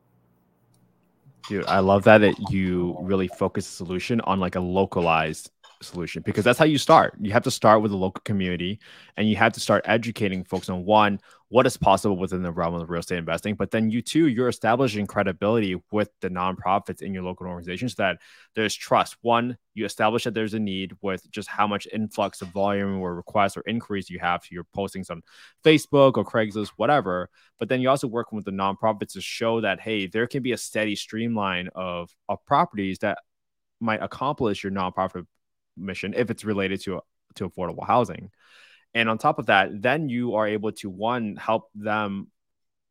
Dude, 1.48 1.66
I 1.68 1.80
love 1.80 2.04
that 2.06 2.24
it, 2.24 2.36
you 2.50 2.98
really 3.02 3.28
focus 3.28 3.68
the 3.68 3.76
solution 3.76 4.20
on 4.22 4.40
like 4.40 4.56
a 4.56 4.60
localized 4.60 5.52
solution 5.82 6.24
because 6.26 6.44
that's 6.44 6.58
how 6.58 6.66
you 6.66 6.78
start. 6.78 7.16
You 7.20 7.32
have 7.34 7.44
to 7.44 7.52
start 7.52 7.82
with 7.82 7.92
the 7.92 7.98
local 7.98 8.22
community 8.24 8.80
and 9.18 9.30
you 9.30 9.36
have 9.36 9.54
to 9.54 9.60
start 9.60 9.84
educating 9.86 10.44
folks 10.44 10.70
on 10.70 10.86
one, 10.86 11.20
what 11.50 11.68
is 11.68 11.78
possible 11.78 12.18
within 12.18 12.42
the 12.42 12.52
realm 12.52 12.74
of 12.74 12.90
real 12.90 13.00
estate 13.00 13.20
investing. 13.20 13.54
But 13.56 13.70
then 13.70 13.90
you 13.90 14.02
too, 14.02 14.28
you're 14.28 14.48
establishing 14.48 15.06
credibility 15.06 15.80
with 15.92 16.10
the 16.22 16.30
nonprofits 16.30 17.02
in 17.02 17.14
your 17.14 17.24
local 17.24 17.48
organizations 17.48 17.96
that 17.96 18.18
there's 18.56 18.74
trust. 18.74 19.16
One, 19.22 19.58
you 19.76 19.86
establish 19.86 20.24
that 20.24 20.34
there's 20.34 20.56
a 20.56 20.60
need 20.60 20.94
with 21.02 21.30
just 21.30 21.48
how 21.48 21.68
much 21.68 21.88
influx 21.94 22.42
of 22.42 22.48
volume 22.48 23.00
or 23.00 23.16
requests 23.16 23.58
or 23.58 23.64
inquiries 23.68 24.10
you 24.10 24.18
have 24.20 24.44
to 24.44 24.56
your 24.56 24.66
postings 24.76 25.12
on 25.12 25.22
Facebook 25.64 26.18
or 26.18 26.26
Craigslist, 26.26 26.72
whatever. 26.78 27.30
But 27.60 27.70
then 27.70 27.80
you 27.80 27.90
also 27.90 28.08
work 28.08 28.32
with 28.32 28.46
the 28.46 28.52
nonprofits 28.52 29.14
to 29.14 29.22
show 29.22 29.62
that, 29.62 29.80
hey, 29.80 30.08
there 30.08 30.28
can 30.28 30.42
be 30.42 30.54
a 30.54 30.58
steady 30.58 30.96
streamline 30.96 31.70
of, 31.76 32.10
of 32.28 32.44
properties 32.46 33.00
that 33.00 33.20
might 33.80 34.02
accomplish 34.02 34.64
your 34.64 34.72
nonprofit 34.72 35.28
mission 35.78 36.14
if 36.16 36.32
it's 36.32 36.46
related 36.46 36.82
to 36.82 37.02
to 37.36 37.50
affordable 37.50 37.86
housing. 37.86 38.32
And 38.96 39.10
on 39.10 39.18
top 39.18 39.38
of 39.38 39.48
that, 39.48 39.82
then 39.82 40.10
you 40.10 40.36
are 40.36 40.48
able 40.48 40.72
to 40.72 40.90
one 40.90 41.36
help 41.36 41.70
them 41.76 42.32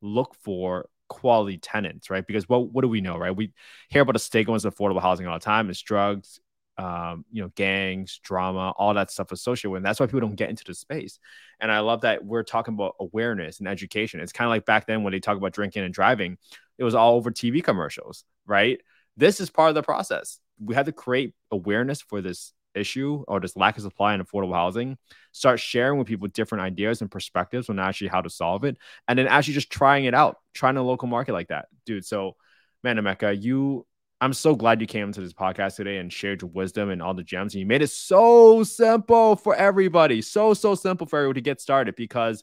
look 0.03 0.37
for 0.43 0.89
quality 1.09 1.59
tenants, 1.59 2.11
right? 2.11 2.27
Because 2.27 2.49
what 2.49 2.71
what 2.73 2.83
do 2.83 2.89
we 2.89 3.01
know, 3.01 3.17
right? 3.17 3.35
We 3.35 3.53
hear 3.89 4.03
about 4.03 4.13
the 4.13 4.19
stigmas 4.19 4.65
of 4.65 4.75
affordable 4.75 5.03
housing 5.03 5.27
all 5.27 5.39
the 5.39 5.45
time. 5.45 5.71
It's 5.71 5.81
drugs, 5.81 6.41
um, 6.77 7.25
you 7.33 7.43
know, 7.43 7.51
gangs, 7.55 8.21
drama, 8.23 8.75
all 8.77 8.95
that 8.95 9.11
stuff 9.11 9.33
associated 9.33 9.71
with. 9.71 9.79
And 9.79 9.87
that's 9.87 9.99
why 9.99 10.07
people 10.07 10.21
don't 10.21 10.35
get 10.35 10.51
into 10.51 10.65
the 10.65 10.75
space. 10.75 11.19
And 11.59 11.73
I 11.73 11.81
love 11.81 12.03
that 12.03 12.25
we're 12.25 12.43
talking 12.43 12.75
about 12.75 12.97
awareness 13.01 13.59
and 13.59 13.69
education. 13.69 14.21
It's 14.21 14.33
kind 14.33 14.47
of 14.47 14.51
like 14.51 14.67
back 14.67 14.87
then 14.87 15.03
when 15.03 15.13
they 15.13 15.21
talk 15.21 15.37
about 15.37 15.53
drinking 15.53 15.85
and 15.85 15.95
driving, 15.95 16.37
it 16.79 16.85
was 16.85 16.95
all 16.95 17.15
over 17.15 17.31
TV 17.31 17.63
commercials, 17.63 18.25
right? 18.47 18.81
This 19.17 19.41
is 19.41 19.51
part 19.51 19.71
of 19.71 19.75
the 19.75 19.83
process. 19.83 20.41
We 20.63 20.75
had 20.75 20.87
to 20.87 20.93
create 20.93 21.35
awareness 21.51 22.03
for 22.03 22.21
this 22.21 22.53
issue 22.75 23.25
or 23.29 23.41
this 23.41 23.57
lack 23.57 23.77
of 23.77 23.83
supply 23.83 24.15
in 24.15 24.23
affordable 24.23 24.55
housing, 24.55 24.99
start 25.33 25.61
sharing 25.61 25.99
with 25.99 26.07
people 26.07 26.29
different 26.29 26.63
ideas 26.63 27.01
and 27.01 27.11
perspectives 27.11 27.69
on 27.69 27.79
actually 27.79 28.09
how 28.09 28.21
to 28.21 28.31
solve 28.31 28.65
it, 28.65 28.77
and 29.09 29.19
then 29.19 29.27
actually 29.27 29.55
just 29.55 29.71
trying 29.71 30.05
it 30.05 30.15
out, 30.15 30.39
trying 30.53 30.77
a 30.77 30.83
local 30.83 31.09
market 31.09 31.33
like 31.33 31.49
that, 31.49 31.67
dude. 31.87 32.05
So, 32.05 32.37
man, 32.83 32.97
Emeka, 32.97 33.41
you, 33.41 33.87
I'm 34.21 34.33
so 34.33 34.55
glad 34.55 34.81
you 34.81 34.87
came 34.87 35.13
to 35.13 35.21
this 35.21 35.33
podcast 35.33 35.77
today 35.77 35.99
and 35.99 36.13
shared 36.13 36.43
your 36.43 36.51
wisdom 36.51 36.91
and 36.91 37.03
all 37.03 37.15
the 37.15 37.23
gems. 37.23 37.55
And 37.55 37.61
you 37.61 37.67
made 37.67 37.83
it 37.83 37.91
so 37.91 38.63
simple 38.63 39.37
for 39.37 39.55
everybody, 39.55 40.23
so 40.23 40.55
so 40.55 40.75
simple 40.75 41.07
for 41.07 41.19
everyone 41.19 41.35
to 41.35 41.41
get 41.41 41.61
started 41.61 41.97
because 41.97 42.43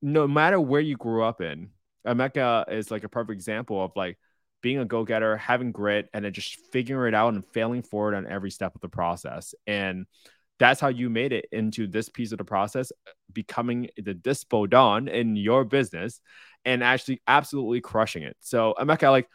no 0.00 0.28
matter 0.28 0.60
where 0.60 0.80
you 0.80 0.96
grew 0.96 1.24
up 1.24 1.40
in, 1.40 1.70
Emeka 2.06 2.70
is 2.72 2.90
like 2.90 3.04
a 3.04 3.08
perfect 3.08 3.34
example 3.34 3.84
of 3.84 3.92
like 3.96 4.18
being 4.60 4.78
a 4.78 4.84
go 4.84 5.04
getter, 5.04 5.36
having 5.36 5.72
grit, 5.72 6.08
and 6.12 6.24
then 6.24 6.32
just 6.32 6.58
figuring 6.72 7.14
it 7.14 7.16
out 7.16 7.34
and 7.34 7.44
failing 7.46 7.82
forward 7.82 8.14
on 8.14 8.26
every 8.26 8.50
step 8.50 8.74
of 8.74 8.80
the 8.80 8.88
process. 8.88 9.54
And 9.66 10.06
that's 10.58 10.80
how 10.80 10.88
you 10.88 11.08
made 11.08 11.32
it 11.32 11.46
into 11.52 11.86
this 11.86 12.08
piece 12.08 12.32
of 12.32 12.38
the 12.38 12.44
process, 12.44 12.90
becoming 13.32 13.88
the 13.96 14.14
dispo 14.14 14.68
don 14.68 15.08
in 15.08 15.36
your 15.36 15.64
business 15.64 16.20
and 16.64 16.82
actually 16.82 17.22
absolutely 17.26 17.80
crushing 17.80 18.24
it. 18.24 18.36
So, 18.40 18.74
Emeka, 18.78 19.10
like, 19.10 19.28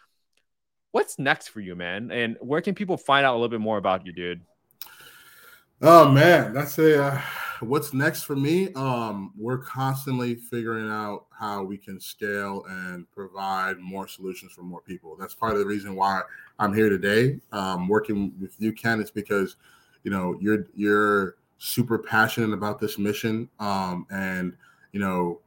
what's 0.92 1.18
next 1.18 1.48
for 1.48 1.62
you, 1.62 1.76
man? 1.76 2.12
And 2.12 2.38
where 2.42 2.62
can 2.62 2.76
people 2.76 2.98
find 2.98 3.26
out 3.26 3.34
a 3.34 3.38
little 3.38 3.50
bit 3.50 3.62
more 3.62 3.78
about 3.78 4.06
you, 4.06 4.12
dude? 4.12 4.42
Oh 5.86 6.10
man, 6.10 6.54
that's 6.54 6.80
a 6.80 7.04
uh, 7.04 7.22
what's 7.60 7.92
next 7.94 8.24
for 8.24 8.38
me. 8.38 8.72
Um, 8.74 9.34
we're 9.38 9.58
constantly 9.58 10.34
figuring 10.34 10.90
out 10.90 11.26
how 11.38 11.62
we 11.62 11.78
can 11.78 12.00
scale 12.00 12.64
and 12.70 13.06
provide 13.12 13.80
more 13.80 14.08
solutions 14.08 14.54
for 14.54 14.62
more 14.62 14.80
people. 14.80 15.18
That's 15.20 15.34
part 15.34 15.52
of 15.52 15.60
the 15.60 15.66
reason 15.66 15.94
why 15.94 16.22
I'm 16.58 16.74
here 16.74 16.88
today, 16.88 17.38
um, 17.52 17.90
working 17.90 18.32
with 18.40 18.56
you, 18.60 18.72
Kent. 18.72 19.02
It's 19.02 19.12
because 19.12 19.58
you 20.06 20.12
know 20.12 20.38
you're 20.40 20.68
you're 20.74 21.36
super 21.58 22.00
passionate 22.00 22.54
about 22.54 22.80
this 22.80 22.98
mission, 22.98 23.50
um, 23.60 24.08
and 24.10 24.56
you 24.94 25.02
know 25.02 25.42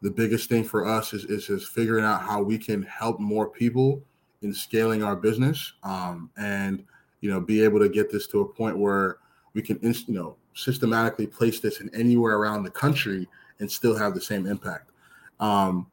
the 0.00 0.10
biggest 0.10 0.48
thing 0.48 0.64
for 0.64 0.86
us 0.86 1.12
is 1.12 1.50
is 1.50 1.68
figuring 1.68 2.06
out 2.06 2.22
how 2.22 2.40
we 2.40 2.56
can 2.56 2.84
help 2.84 3.20
more 3.20 3.50
people 3.50 4.02
in 4.40 4.54
scaling 4.54 5.02
our 5.02 5.14
business, 5.14 5.74
um, 5.82 6.30
and 6.38 6.82
you 7.20 7.30
know 7.30 7.38
be 7.38 7.62
able 7.62 7.78
to 7.78 7.90
get 7.90 8.10
this 8.10 8.26
to 8.28 8.40
a 8.40 8.48
point 8.48 8.78
where 8.78 9.18
we 9.58 9.62
can 9.62 9.76
you 9.82 10.14
know 10.14 10.36
systematically 10.54 11.26
place 11.26 11.58
this 11.58 11.80
in 11.80 11.92
anywhere 11.92 12.36
around 12.36 12.62
the 12.62 12.70
country 12.70 13.26
and 13.58 13.68
still 13.68 13.96
have 13.96 14.14
the 14.14 14.20
same 14.20 14.46
impact. 14.46 14.92
Um, 15.40 15.88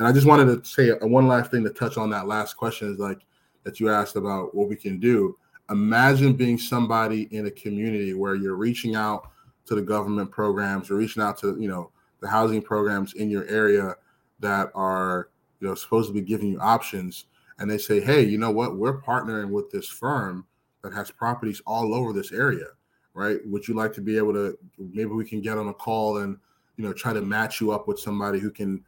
and 0.00 0.08
I 0.08 0.10
just 0.10 0.26
wanted 0.26 0.46
to 0.46 0.68
say 0.68 0.90
one 1.00 1.28
last 1.28 1.52
thing 1.52 1.62
to 1.62 1.70
touch 1.70 1.96
on 1.96 2.10
that 2.10 2.26
last 2.26 2.54
question 2.54 2.92
is 2.92 2.98
like 2.98 3.20
that 3.62 3.78
you 3.78 3.88
asked 3.88 4.16
about 4.16 4.52
what 4.52 4.68
we 4.68 4.74
can 4.74 4.98
do. 4.98 5.38
Imagine 5.70 6.32
being 6.32 6.58
somebody 6.58 7.28
in 7.30 7.46
a 7.46 7.52
community 7.52 8.14
where 8.14 8.34
you're 8.34 8.56
reaching 8.56 8.96
out 8.96 9.30
to 9.66 9.76
the 9.76 9.82
government 9.82 10.32
programs, 10.32 10.90
or 10.90 10.96
reaching 10.96 11.22
out 11.22 11.38
to 11.38 11.56
you 11.60 11.68
know 11.68 11.92
the 12.18 12.26
housing 12.28 12.60
programs 12.60 13.14
in 13.14 13.30
your 13.30 13.46
area 13.46 13.94
that 14.40 14.72
are 14.74 15.28
you 15.60 15.68
know 15.68 15.76
supposed 15.76 16.08
to 16.08 16.14
be 16.14 16.20
giving 16.20 16.48
you 16.48 16.58
options, 16.58 17.26
and 17.60 17.70
they 17.70 17.78
say, 17.78 18.00
hey, 18.00 18.22
you 18.24 18.38
know 18.38 18.50
what, 18.50 18.76
we're 18.76 19.00
partnering 19.00 19.50
with 19.50 19.70
this 19.70 19.88
firm 19.88 20.44
that 20.82 20.92
has 20.92 21.12
properties 21.12 21.62
all 21.64 21.94
over 21.94 22.12
this 22.12 22.32
area 22.32 22.66
right? 23.14 23.38
Would 23.46 23.66
you 23.66 23.74
like 23.74 23.92
to 23.94 24.00
be 24.00 24.18
able 24.18 24.34
to 24.34 24.58
maybe 24.78 25.10
we 25.10 25.24
can 25.24 25.40
get 25.40 25.56
on 25.56 25.68
a 25.68 25.74
call 25.74 26.18
and 26.18 26.36
you 26.76 26.84
know 26.84 26.92
try 26.92 27.12
to 27.12 27.22
match 27.22 27.60
you 27.60 27.70
up 27.70 27.88
with 27.88 27.98
somebody 27.98 28.40
who 28.40 28.50
can 28.50 28.84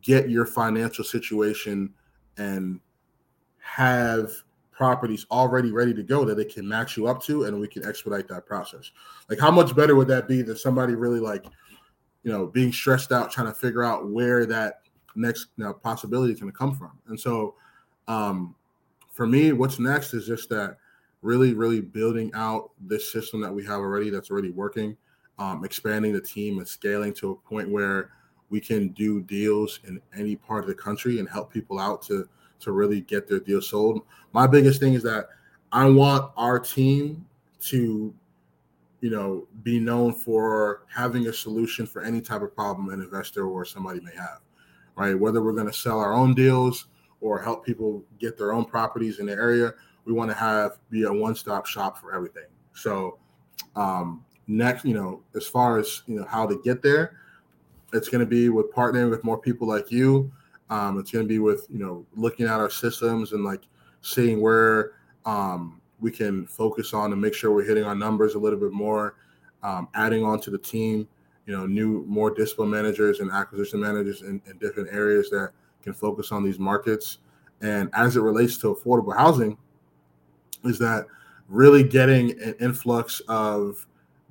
get 0.00 0.30
your 0.30 0.46
financial 0.46 1.04
situation 1.04 1.92
and 2.38 2.80
have 3.58 4.30
properties 4.70 5.26
already 5.30 5.72
ready 5.72 5.94
to 5.94 6.02
go 6.02 6.24
that 6.24 6.36
they 6.36 6.44
can 6.44 6.68
match 6.68 6.96
you 6.96 7.06
up 7.06 7.22
to 7.22 7.44
and 7.44 7.58
we 7.58 7.66
can 7.66 7.84
expedite 7.86 8.28
that 8.28 8.46
process. 8.46 8.90
Like 9.28 9.40
how 9.40 9.50
much 9.50 9.74
better 9.74 9.96
would 9.96 10.08
that 10.08 10.28
be 10.28 10.42
than 10.42 10.56
somebody 10.56 10.94
really 10.94 11.20
like 11.20 11.44
you 12.22 12.32
know 12.32 12.46
being 12.46 12.72
stressed 12.72 13.10
out 13.10 13.30
trying 13.30 13.48
to 13.48 13.54
figure 13.54 13.82
out 13.82 14.08
where 14.08 14.46
that 14.46 14.80
next 15.16 15.48
you 15.56 15.64
know, 15.64 15.72
possibility 15.72 16.32
is 16.32 16.40
going 16.40 16.52
to 16.52 16.58
come 16.58 16.74
from. 16.74 16.92
And 17.08 17.18
so 17.18 17.54
um 18.06 18.54
for 19.10 19.26
me 19.26 19.52
what's 19.52 19.80
next 19.80 20.14
is 20.14 20.26
just 20.26 20.48
that 20.50 20.76
really, 21.26 21.54
really 21.54 21.80
building 21.80 22.30
out 22.34 22.70
this 22.80 23.12
system 23.12 23.40
that 23.40 23.52
we 23.52 23.64
have 23.64 23.80
already 23.80 24.10
that's 24.10 24.30
already 24.30 24.50
working, 24.50 24.96
um, 25.38 25.64
expanding 25.64 26.12
the 26.12 26.20
team 26.20 26.58
and 26.58 26.68
scaling 26.68 27.12
to 27.14 27.32
a 27.32 27.34
point 27.48 27.68
where 27.68 28.12
we 28.48 28.60
can 28.60 28.88
do 28.90 29.20
deals 29.20 29.80
in 29.84 30.00
any 30.16 30.36
part 30.36 30.62
of 30.62 30.68
the 30.68 30.74
country 30.74 31.18
and 31.18 31.28
help 31.28 31.52
people 31.52 31.80
out 31.80 32.00
to 32.02 32.28
to 32.60 32.72
really 32.72 33.02
get 33.02 33.28
their 33.28 33.40
deal 33.40 33.60
sold. 33.60 34.00
My 34.32 34.46
biggest 34.46 34.80
thing 34.80 34.94
is 34.94 35.02
that 35.02 35.28
I 35.72 35.86
want 35.86 36.30
our 36.36 36.58
team 36.60 37.26
to 37.60 38.14
you 39.00 39.10
know 39.10 39.46
be 39.62 39.80
known 39.80 40.12
for 40.12 40.82
having 40.88 41.26
a 41.26 41.32
solution 41.32 41.86
for 41.86 42.02
any 42.02 42.20
type 42.20 42.42
of 42.42 42.54
problem 42.54 42.88
an 42.90 43.02
investor 43.02 43.46
or 43.46 43.64
somebody 43.64 44.00
may 44.00 44.14
have 44.14 44.40
right 44.96 45.18
whether 45.18 45.42
we're 45.42 45.52
going 45.52 45.66
to 45.66 45.72
sell 45.72 46.00
our 46.00 46.14
own 46.14 46.34
deals 46.34 46.86
or 47.20 47.40
help 47.42 47.64
people 47.64 48.02
get 48.18 48.38
their 48.38 48.52
own 48.52 48.64
properties 48.64 49.18
in 49.18 49.26
the 49.26 49.32
area 49.32 49.74
we 50.06 50.12
want 50.12 50.30
to 50.30 50.36
have 50.36 50.78
be 50.88 51.02
a 51.02 51.12
one-stop 51.12 51.66
shop 51.66 51.98
for 51.98 52.14
everything. 52.14 52.46
So 52.72 53.18
um, 53.74 54.24
next, 54.46 54.84
you 54.84 54.94
know, 54.94 55.22
as 55.34 55.46
far 55.46 55.78
as 55.78 56.02
you 56.06 56.16
know 56.16 56.24
how 56.24 56.46
to 56.46 56.60
get 56.64 56.80
there, 56.80 57.18
it's 57.92 58.08
going 58.08 58.20
to 58.20 58.26
be 58.26 58.48
with 58.48 58.72
partnering 58.72 59.10
with 59.10 59.22
more 59.24 59.38
people 59.38 59.68
like 59.68 59.90
you. 59.90 60.32
Um, 60.70 60.98
it's 60.98 61.10
going 61.10 61.24
to 61.24 61.28
be 61.28 61.38
with 61.38 61.66
you 61.70 61.78
know 61.78 62.06
looking 62.14 62.46
at 62.46 62.60
our 62.60 62.70
systems 62.70 63.32
and 63.32 63.44
like 63.44 63.62
seeing 64.00 64.40
where 64.40 64.92
um, 65.24 65.80
we 66.00 66.10
can 66.10 66.46
focus 66.46 66.94
on 66.94 67.12
and 67.12 67.20
make 67.20 67.34
sure 67.34 67.52
we're 67.52 67.64
hitting 67.64 67.84
our 67.84 67.94
numbers 67.94 68.34
a 68.34 68.38
little 68.38 68.58
bit 68.58 68.72
more. 68.72 69.16
Um, 69.62 69.88
adding 69.94 70.22
on 70.22 70.40
to 70.42 70.50
the 70.50 70.58
team, 70.58 71.08
you 71.46 71.56
know, 71.56 71.66
new 71.66 72.04
more 72.06 72.30
discipline 72.30 72.70
managers 72.70 73.18
and 73.20 73.32
acquisition 73.32 73.80
managers 73.80 74.22
in, 74.22 74.40
in 74.46 74.58
different 74.58 74.88
areas 74.92 75.28
that 75.30 75.50
can 75.82 75.92
focus 75.92 76.30
on 76.30 76.44
these 76.44 76.58
markets. 76.58 77.18
And 77.62 77.88
as 77.94 78.16
it 78.16 78.20
relates 78.20 78.58
to 78.58 78.74
affordable 78.74 79.16
housing, 79.16 79.56
is 80.64 80.78
that 80.78 81.06
really 81.48 81.82
getting 81.82 82.30
an 82.42 82.54
influx 82.60 83.20
of 83.28 83.86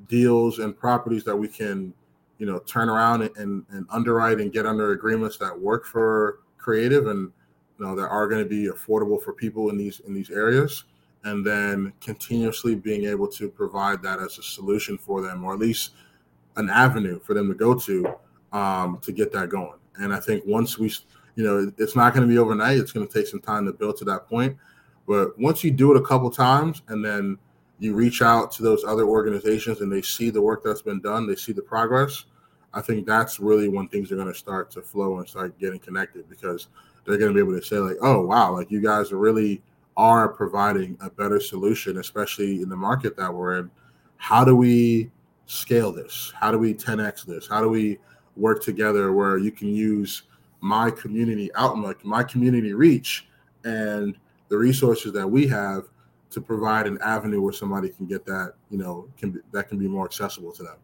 deals 0.07 0.59
and 0.59 0.77
properties 0.77 1.23
that 1.23 1.35
we 1.35 1.47
can 1.47 1.93
you 2.37 2.45
know 2.45 2.59
turn 2.59 2.89
around 2.89 3.21
and, 3.37 3.65
and, 3.69 3.85
underwrite 3.89 4.39
and 4.39 4.51
get 4.51 4.65
under 4.65 4.91
agreements 4.91 5.37
that 5.37 5.57
work 5.57 5.85
for 5.85 6.39
creative 6.57 7.07
and 7.07 7.31
you 7.79 7.85
know 7.85 7.95
that 7.95 8.07
are 8.07 8.27
going 8.27 8.43
to 8.43 8.49
be 8.49 8.67
affordable 8.67 9.21
for 9.21 9.33
people 9.33 9.69
in 9.69 9.77
these 9.77 10.01
in 10.01 10.13
these 10.13 10.29
areas 10.29 10.85
and 11.23 11.45
then 11.45 11.91
continuously 12.01 12.75
being 12.75 13.05
able 13.05 13.27
to 13.27 13.49
provide 13.49 14.01
that 14.01 14.19
as 14.19 14.37
a 14.37 14.43
solution 14.43 14.97
for 14.97 15.21
them 15.21 15.43
or 15.43 15.53
at 15.53 15.59
least 15.59 15.91
an 16.57 16.69
avenue 16.69 17.19
for 17.19 17.33
them 17.33 17.47
to 17.47 17.55
go 17.55 17.73
to 17.73 18.13
um, 18.53 18.99
to 19.01 19.11
get 19.11 19.31
that 19.31 19.49
going. 19.49 19.79
And 19.97 20.13
i 20.13 20.19
think 20.19 20.43
once 20.45 20.77
we 20.77 20.91
you 21.35 21.43
know 21.43 21.71
it's 21.77 21.95
not 21.95 22.13
going 22.13 22.27
to 22.27 22.31
be 22.31 22.37
overnight. 22.37 22.77
It's 22.77 22.91
going 22.91 23.07
to 23.07 23.13
take 23.13 23.27
some 23.27 23.41
time 23.41 23.65
to 23.65 23.73
build 23.73 23.97
to 23.97 24.05
that 24.05 24.27
point 24.27 24.57
but 25.07 25.37
once 25.39 25.63
you 25.63 25.71
do 25.71 25.93
it 25.93 26.01
a 26.01 26.05
couple 26.05 26.29
times 26.29 26.81
and 26.87 27.03
then 27.03 27.37
you 27.79 27.93
reach 27.93 28.21
out 28.21 28.51
to 28.53 28.63
those 28.63 28.83
other 28.85 29.05
organizations 29.05 29.81
and 29.81 29.91
they 29.91 30.01
see 30.01 30.29
the 30.29 30.41
work 30.41 30.63
that's 30.63 30.81
been 30.81 31.01
done, 31.01 31.27
they 31.27 31.35
see 31.35 31.51
the 31.51 31.61
progress, 31.61 32.25
I 32.73 32.81
think 32.81 33.05
that's 33.05 33.39
really 33.39 33.67
when 33.67 33.87
things 33.87 34.11
are 34.11 34.15
going 34.15 34.31
to 34.31 34.33
start 34.33 34.71
to 34.71 34.81
flow 34.81 35.19
and 35.19 35.27
start 35.27 35.57
getting 35.59 35.79
connected 35.79 36.29
because 36.29 36.67
they're 37.05 37.17
going 37.17 37.33
to 37.33 37.35
be 37.35 37.47
able 37.47 37.59
to 37.59 37.65
say 37.65 37.77
like, 37.77 37.97
"Oh, 38.01 38.21
wow, 38.21 38.53
like 38.53 38.71
you 38.71 38.81
guys 38.81 39.11
really 39.11 39.61
are 39.97 40.27
providing 40.27 40.97
a 41.01 41.09
better 41.09 41.39
solution, 41.39 41.97
especially 41.97 42.61
in 42.61 42.69
the 42.69 42.75
market 42.75 43.15
that 43.17 43.33
we're 43.33 43.59
in. 43.59 43.71
How 44.17 44.43
do 44.43 44.55
we 44.55 45.09
scale 45.45 45.91
this? 45.91 46.33
How 46.35 46.51
do 46.51 46.57
we 46.57 46.73
10x 46.73 47.25
this? 47.25 47.47
How 47.47 47.61
do 47.61 47.69
we 47.69 47.99
work 48.35 48.61
together 48.61 49.13
where 49.13 49.37
you 49.37 49.51
can 49.51 49.69
use 49.69 50.23
my 50.59 50.89
community 50.91 51.49
outlook, 51.55 52.03
my 52.03 52.23
community 52.23 52.73
reach, 52.73 53.27
and 53.63 54.17
the 54.55 54.59
resources 54.59 55.11
that 55.11 55.29
we 55.29 55.45
have 55.47 55.89
to 56.29 56.39
provide 56.39 56.87
an 56.87 56.97
avenue 57.01 57.41
where 57.41 57.51
somebody 57.51 57.89
can 57.89 58.05
get 58.05 58.25
that, 58.25 58.53
you 58.69 58.77
know, 58.77 59.09
can 59.17 59.31
be, 59.31 59.39
that 59.51 59.67
can 59.67 59.77
be 59.77 59.87
more 59.87 60.05
accessible 60.05 60.53
to 60.53 60.63
them. 60.63 60.77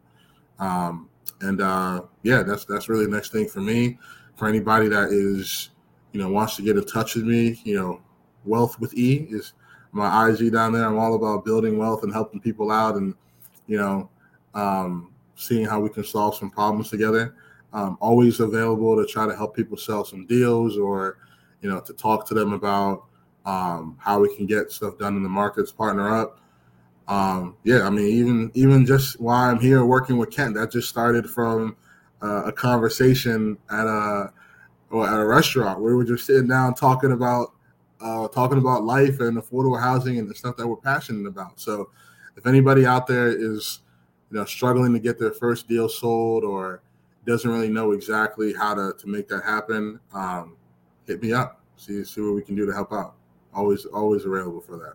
Um, 0.58 1.08
and 1.40 1.62
uh, 1.62 2.02
yeah, 2.22 2.42
that's 2.42 2.66
that's 2.66 2.90
really 2.90 3.06
the 3.06 3.10
next 3.10 3.32
thing 3.32 3.48
for 3.48 3.60
me. 3.60 3.98
For 4.36 4.46
anybody 4.46 4.88
that 4.88 5.08
is, 5.08 5.70
you 6.12 6.20
know, 6.20 6.30
wants 6.30 6.56
to 6.56 6.62
get 6.62 6.76
in 6.76 6.84
touch 6.84 7.14
with 7.14 7.24
me, 7.24 7.58
you 7.64 7.76
know, 7.76 8.00
Wealth 8.44 8.78
with 8.78 8.92
E 8.94 9.26
is 9.30 9.54
my 9.92 10.28
IG 10.28 10.52
down 10.52 10.72
there. 10.72 10.84
I'm 10.84 10.98
all 10.98 11.14
about 11.14 11.44
building 11.44 11.78
wealth 11.78 12.02
and 12.02 12.12
helping 12.12 12.40
people 12.40 12.70
out, 12.70 12.96
and 12.96 13.14
you 13.66 13.78
know, 13.78 14.10
um, 14.52 15.12
seeing 15.36 15.64
how 15.64 15.80
we 15.80 15.88
can 15.88 16.04
solve 16.04 16.34
some 16.34 16.50
problems 16.50 16.90
together. 16.90 17.36
Um, 17.72 17.96
always 18.00 18.40
available 18.40 18.96
to 18.96 19.06
try 19.10 19.26
to 19.26 19.34
help 19.34 19.56
people 19.56 19.78
sell 19.78 20.04
some 20.04 20.26
deals 20.26 20.76
or, 20.76 21.16
you 21.62 21.70
know, 21.70 21.80
to 21.80 21.94
talk 21.94 22.26
to 22.28 22.34
them 22.34 22.52
about 22.52 23.04
um, 23.44 23.96
how 23.98 24.20
we 24.20 24.34
can 24.36 24.46
get 24.46 24.70
stuff 24.70 24.98
done 24.98 25.16
in 25.16 25.22
the 25.22 25.28
markets, 25.28 25.72
partner 25.72 26.14
up. 26.14 26.40
Um, 27.08 27.56
yeah, 27.64 27.82
I 27.82 27.90
mean, 27.90 28.06
even 28.06 28.50
even 28.54 28.86
just 28.86 29.20
while 29.20 29.50
I'm 29.50 29.60
here 29.60 29.84
working 29.84 30.18
with 30.18 30.30
Kent, 30.30 30.54
that 30.54 30.70
just 30.70 30.88
started 30.88 31.28
from 31.28 31.76
uh, 32.22 32.44
a 32.44 32.52
conversation 32.52 33.58
at 33.70 33.86
a 33.86 34.32
or 34.90 35.08
at 35.08 35.18
a 35.18 35.24
restaurant 35.24 35.80
where 35.80 35.92
we 35.92 35.96
were 35.96 36.04
just 36.04 36.26
sitting 36.26 36.48
down 36.48 36.74
talking 36.74 37.12
about 37.12 37.52
uh, 38.00 38.28
talking 38.28 38.58
about 38.58 38.84
life 38.84 39.20
and 39.20 39.36
affordable 39.36 39.80
housing 39.80 40.18
and 40.18 40.28
the 40.28 40.34
stuff 40.34 40.56
that 40.56 40.66
we're 40.66 40.76
passionate 40.76 41.26
about. 41.26 41.58
So, 41.58 41.90
if 42.36 42.46
anybody 42.46 42.86
out 42.86 43.06
there 43.06 43.28
is 43.28 43.80
you 44.30 44.38
know 44.38 44.44
struggling 44.44 44.92
to 44.92 45.00
get 45.00 45.18
their 45.18 45.32
first 45.32 45.68
deal 45.68 45.88
sold 45.88 46.44
or 46.44 46.82
doesn't 47.26 47.50
really 47.50 47.68
know 47.68 47.92
exactly 47.92 48.52
how 48.52 48.74
to, 48.74 48.94
to 48.98 49.08
make 49.08 49.28
that 49.28 49.44
happen, 49.44 50.00
um, 50.12 50.56
hit 51.06 51.22
me 51.22 51.32
up. 51.32 51.60
See 51.76 52.04
see 52.04 52.20
what 52.20 52.34
we 52.34 52.42
can 52.42 52.54
do 52.54 52.66
to 52.66 52.72
help 52.72 52.92
out. 52.92 53.16
Always 53.54 53.84
always 53.86 54.24
available 54.24 54.60
for 54.60 54.78
that. 54.78 54.94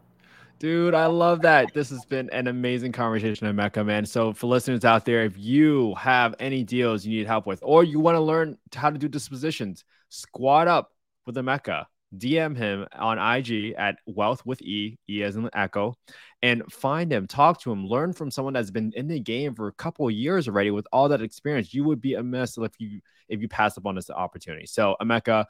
Dude, 0.60 0.96
I 0.96 1.06
love 1.06 1.42
that. 1.44 1.72
This 1.76 1.92
has 1.92 2.04
been 2.06 2.32
an 2.32 2.48
amazing 2.48 2.92
conversation, 2.92 3.46
Emeka, 3.46 3.86
man. 3.86 4.08
So, 4.08 4.34
for 4.34 4.48
listeners 4.48 4.84
out 4.84 5.06
there, 5.06 5.24
if 5.24 5.38
you 5.38 5.94
have 5.96 6.34
any 6.40 6.64
deals 6.64 7.06
you 7.06 7.16
need 7.16 7.28
help 7.28 7.46
with, 7.46 7.60
or 7.62 7.84
you 7.84 8.00
want 8.00 8.16
to 8.16 8.22
learn 8.22 8.58
how 8.74 8.90
to 8.90 8.98
do 8.98 9.08
dispositions, 9.08 9.84
squad 10.10 10.68
up 10.68 10.92
with 11.28 11.36
Emeka. 11.36 11.86
DM 12.18 12.56
him 12.56 12.88
on 12.94 13.20
IG 13.20 13.74
at 13.78 13.98
Wealth 14.06 14.46
with 14.46 14.62
E, 14.62 14.98
E 15.10 15.24
as 15.24 15.36
in 15.36 15.50
Echo, 15.54 15.94
and 16.42 16.64
find 16.72 17.12
him, 17.12 17.28
talk 17.28 17.62
to 17.62 17.72
him, 17.72 17.86
learn 17.86 18.14
from 18.14 18.32
someone 18.32 18.54
that's 18.54 18.72
been 18.72 18.94
in 18.96 19.08
the 19.08 19.20
game 19.20 19.54
for 19.54 19.68
a 19.68 19.74
couple 19.74 20.10
years 20.10 20.48
already 20.48 20.72
with 20.72 20.88
all 20.94 21.10
that 21.10 21.22
experience. 21.22 21.74
You 21.74 21.84
would 21.84 22.02
be 22.02 22.14
amiss 22.14 22.58
if 22.58 22.72
you 22.80 23.02
if 23.28 23.42
you 23.42 23.50
pass 23.50 23.78
up 23.78 23.86
on 23.86 23.96
this 23.96 24.10
opportunity. 24.10 24.66
So, 24.66 24.96
Emeka, 25.02 25.46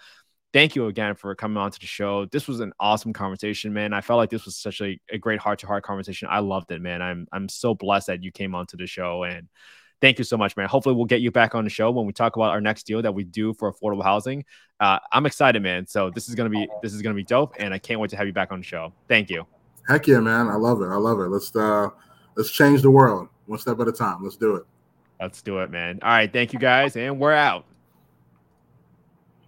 thank 0.53 0.75
you 0.75 0.87
again 0.87 1.15
for 1.15 1.33
coming 1.35 1.57
on 1.57 1.71
to 1.71 1.79
the 1.79 1.85
show. 1.85 2.25
This 2.25 2.47
was 2.47 2.59
an 2.59 2.73
awesome 2.79 3.13
conversation, 3.13 3.73
man. 3.73 3.93
I 3.93 4.01
felt 4.01 4.17
like 4.17 4.29
this 4.29 4.45
was 4.45 4.55
such 4.55 4.81
a, 4.81 4.99
a 5.11 5.17
great 5.17 5.39
heart 5.39 5.59
to 5.59 5.67
heart 5.67 5.83
conversation. 5.83 6.27
I 6.31 6.39
loved 6.39 6.71
it, 6.71 6.81
man. 6.81 7.01
I'm 7.01 7.27
I'm 7.31 7.49
so 7.49 7.73
blessed 7.73 8.07
that 8.07 8.23
you 8.23 8.31
came 8.31 8.55
onto 8.55 8.77
the 8.77 8.87
show 8.87 9.23
and 9.23 9.47
thank 10.01 10.17
you 10.17 10.23
so 10.23 10.37
much, 10.37 10.55
man. 10.55 10.67
Hopefully, 10.67 10.95
we'll 10.95 11.05
get 11.05 11.21
you 11.21 11.31
back 11.31 11.55
on 11.55 11.63
the 11.63 11.69
show 11.69 11.91
when 11.91 12.05
we 12.05 12.13
talk 12.13 12.35
about 12.35 12.51
our 12.51 12.61
next 12.61 12.83
deal 12.83 13.01
that 13.01 13.13
we 13.13 13.23
do 13.23 13.53
for 13.53 13.71
affordable 13.71 14.03
housing. 14.03 14.45
Uh, 14.79 14.99
I'm 15.11 15.25
excited, 15.25 15.61
man. 15.61 15.87
So 15.87 16.09
this 16.09 16.29
is 16.29 16.35
gonna 16.35 16.49
be 16.49 16.67
this 16.81 16.93
is 16.93 17.01
gonna 17.01 17.15
be 17.15 17.23
dope, 17.23 17.55
and 17.59 17.73
I 17.73 17.79
can't 17.79 17.99
wait 17.99 18.09
to 18.11 18.17
have 18.17 18.27
you 18.27 18.33
back 18.33 18.51
on 18.51 18.59
the 18.59 18.65
show. 18.65 18.93
Thank 19.07 19.29
you. 19.29 19.45
Heck 19.87 20.07
yeah, 20.07 20.19
man. 20.19 20.47
I 20.47 20.55
love 20.55 20.81
it. 20.81 20.87
I 20.87 20.97
love 20.97 21.19
it. 21.19 21.29
Let's 21.29 21.55
uh 21.55 21.89
let's 22.35 22.51
change 22.51 22.81
the 22.81 22.91
world 22.91 23.29
one 23.45 23.59
step 23.59 23.79
at 23.79 23.87
a 23.87 23.91
time. 23.91 24.23
Let's 24.23 24.35
do 24.35 24.55
it. 24.55 24.65
Let's 25.19 25.41
do 25.41 25.59
it, 25.59 25.71
man. 25.71 25.99
All 26.03 26.09
right, 26.09 26.31
thank 26.31 26.53
you 26.53 26.59
guys, 26.59 26.95
and 26.95 27.19
we're 27.19 27.33
out. 27.33 27.65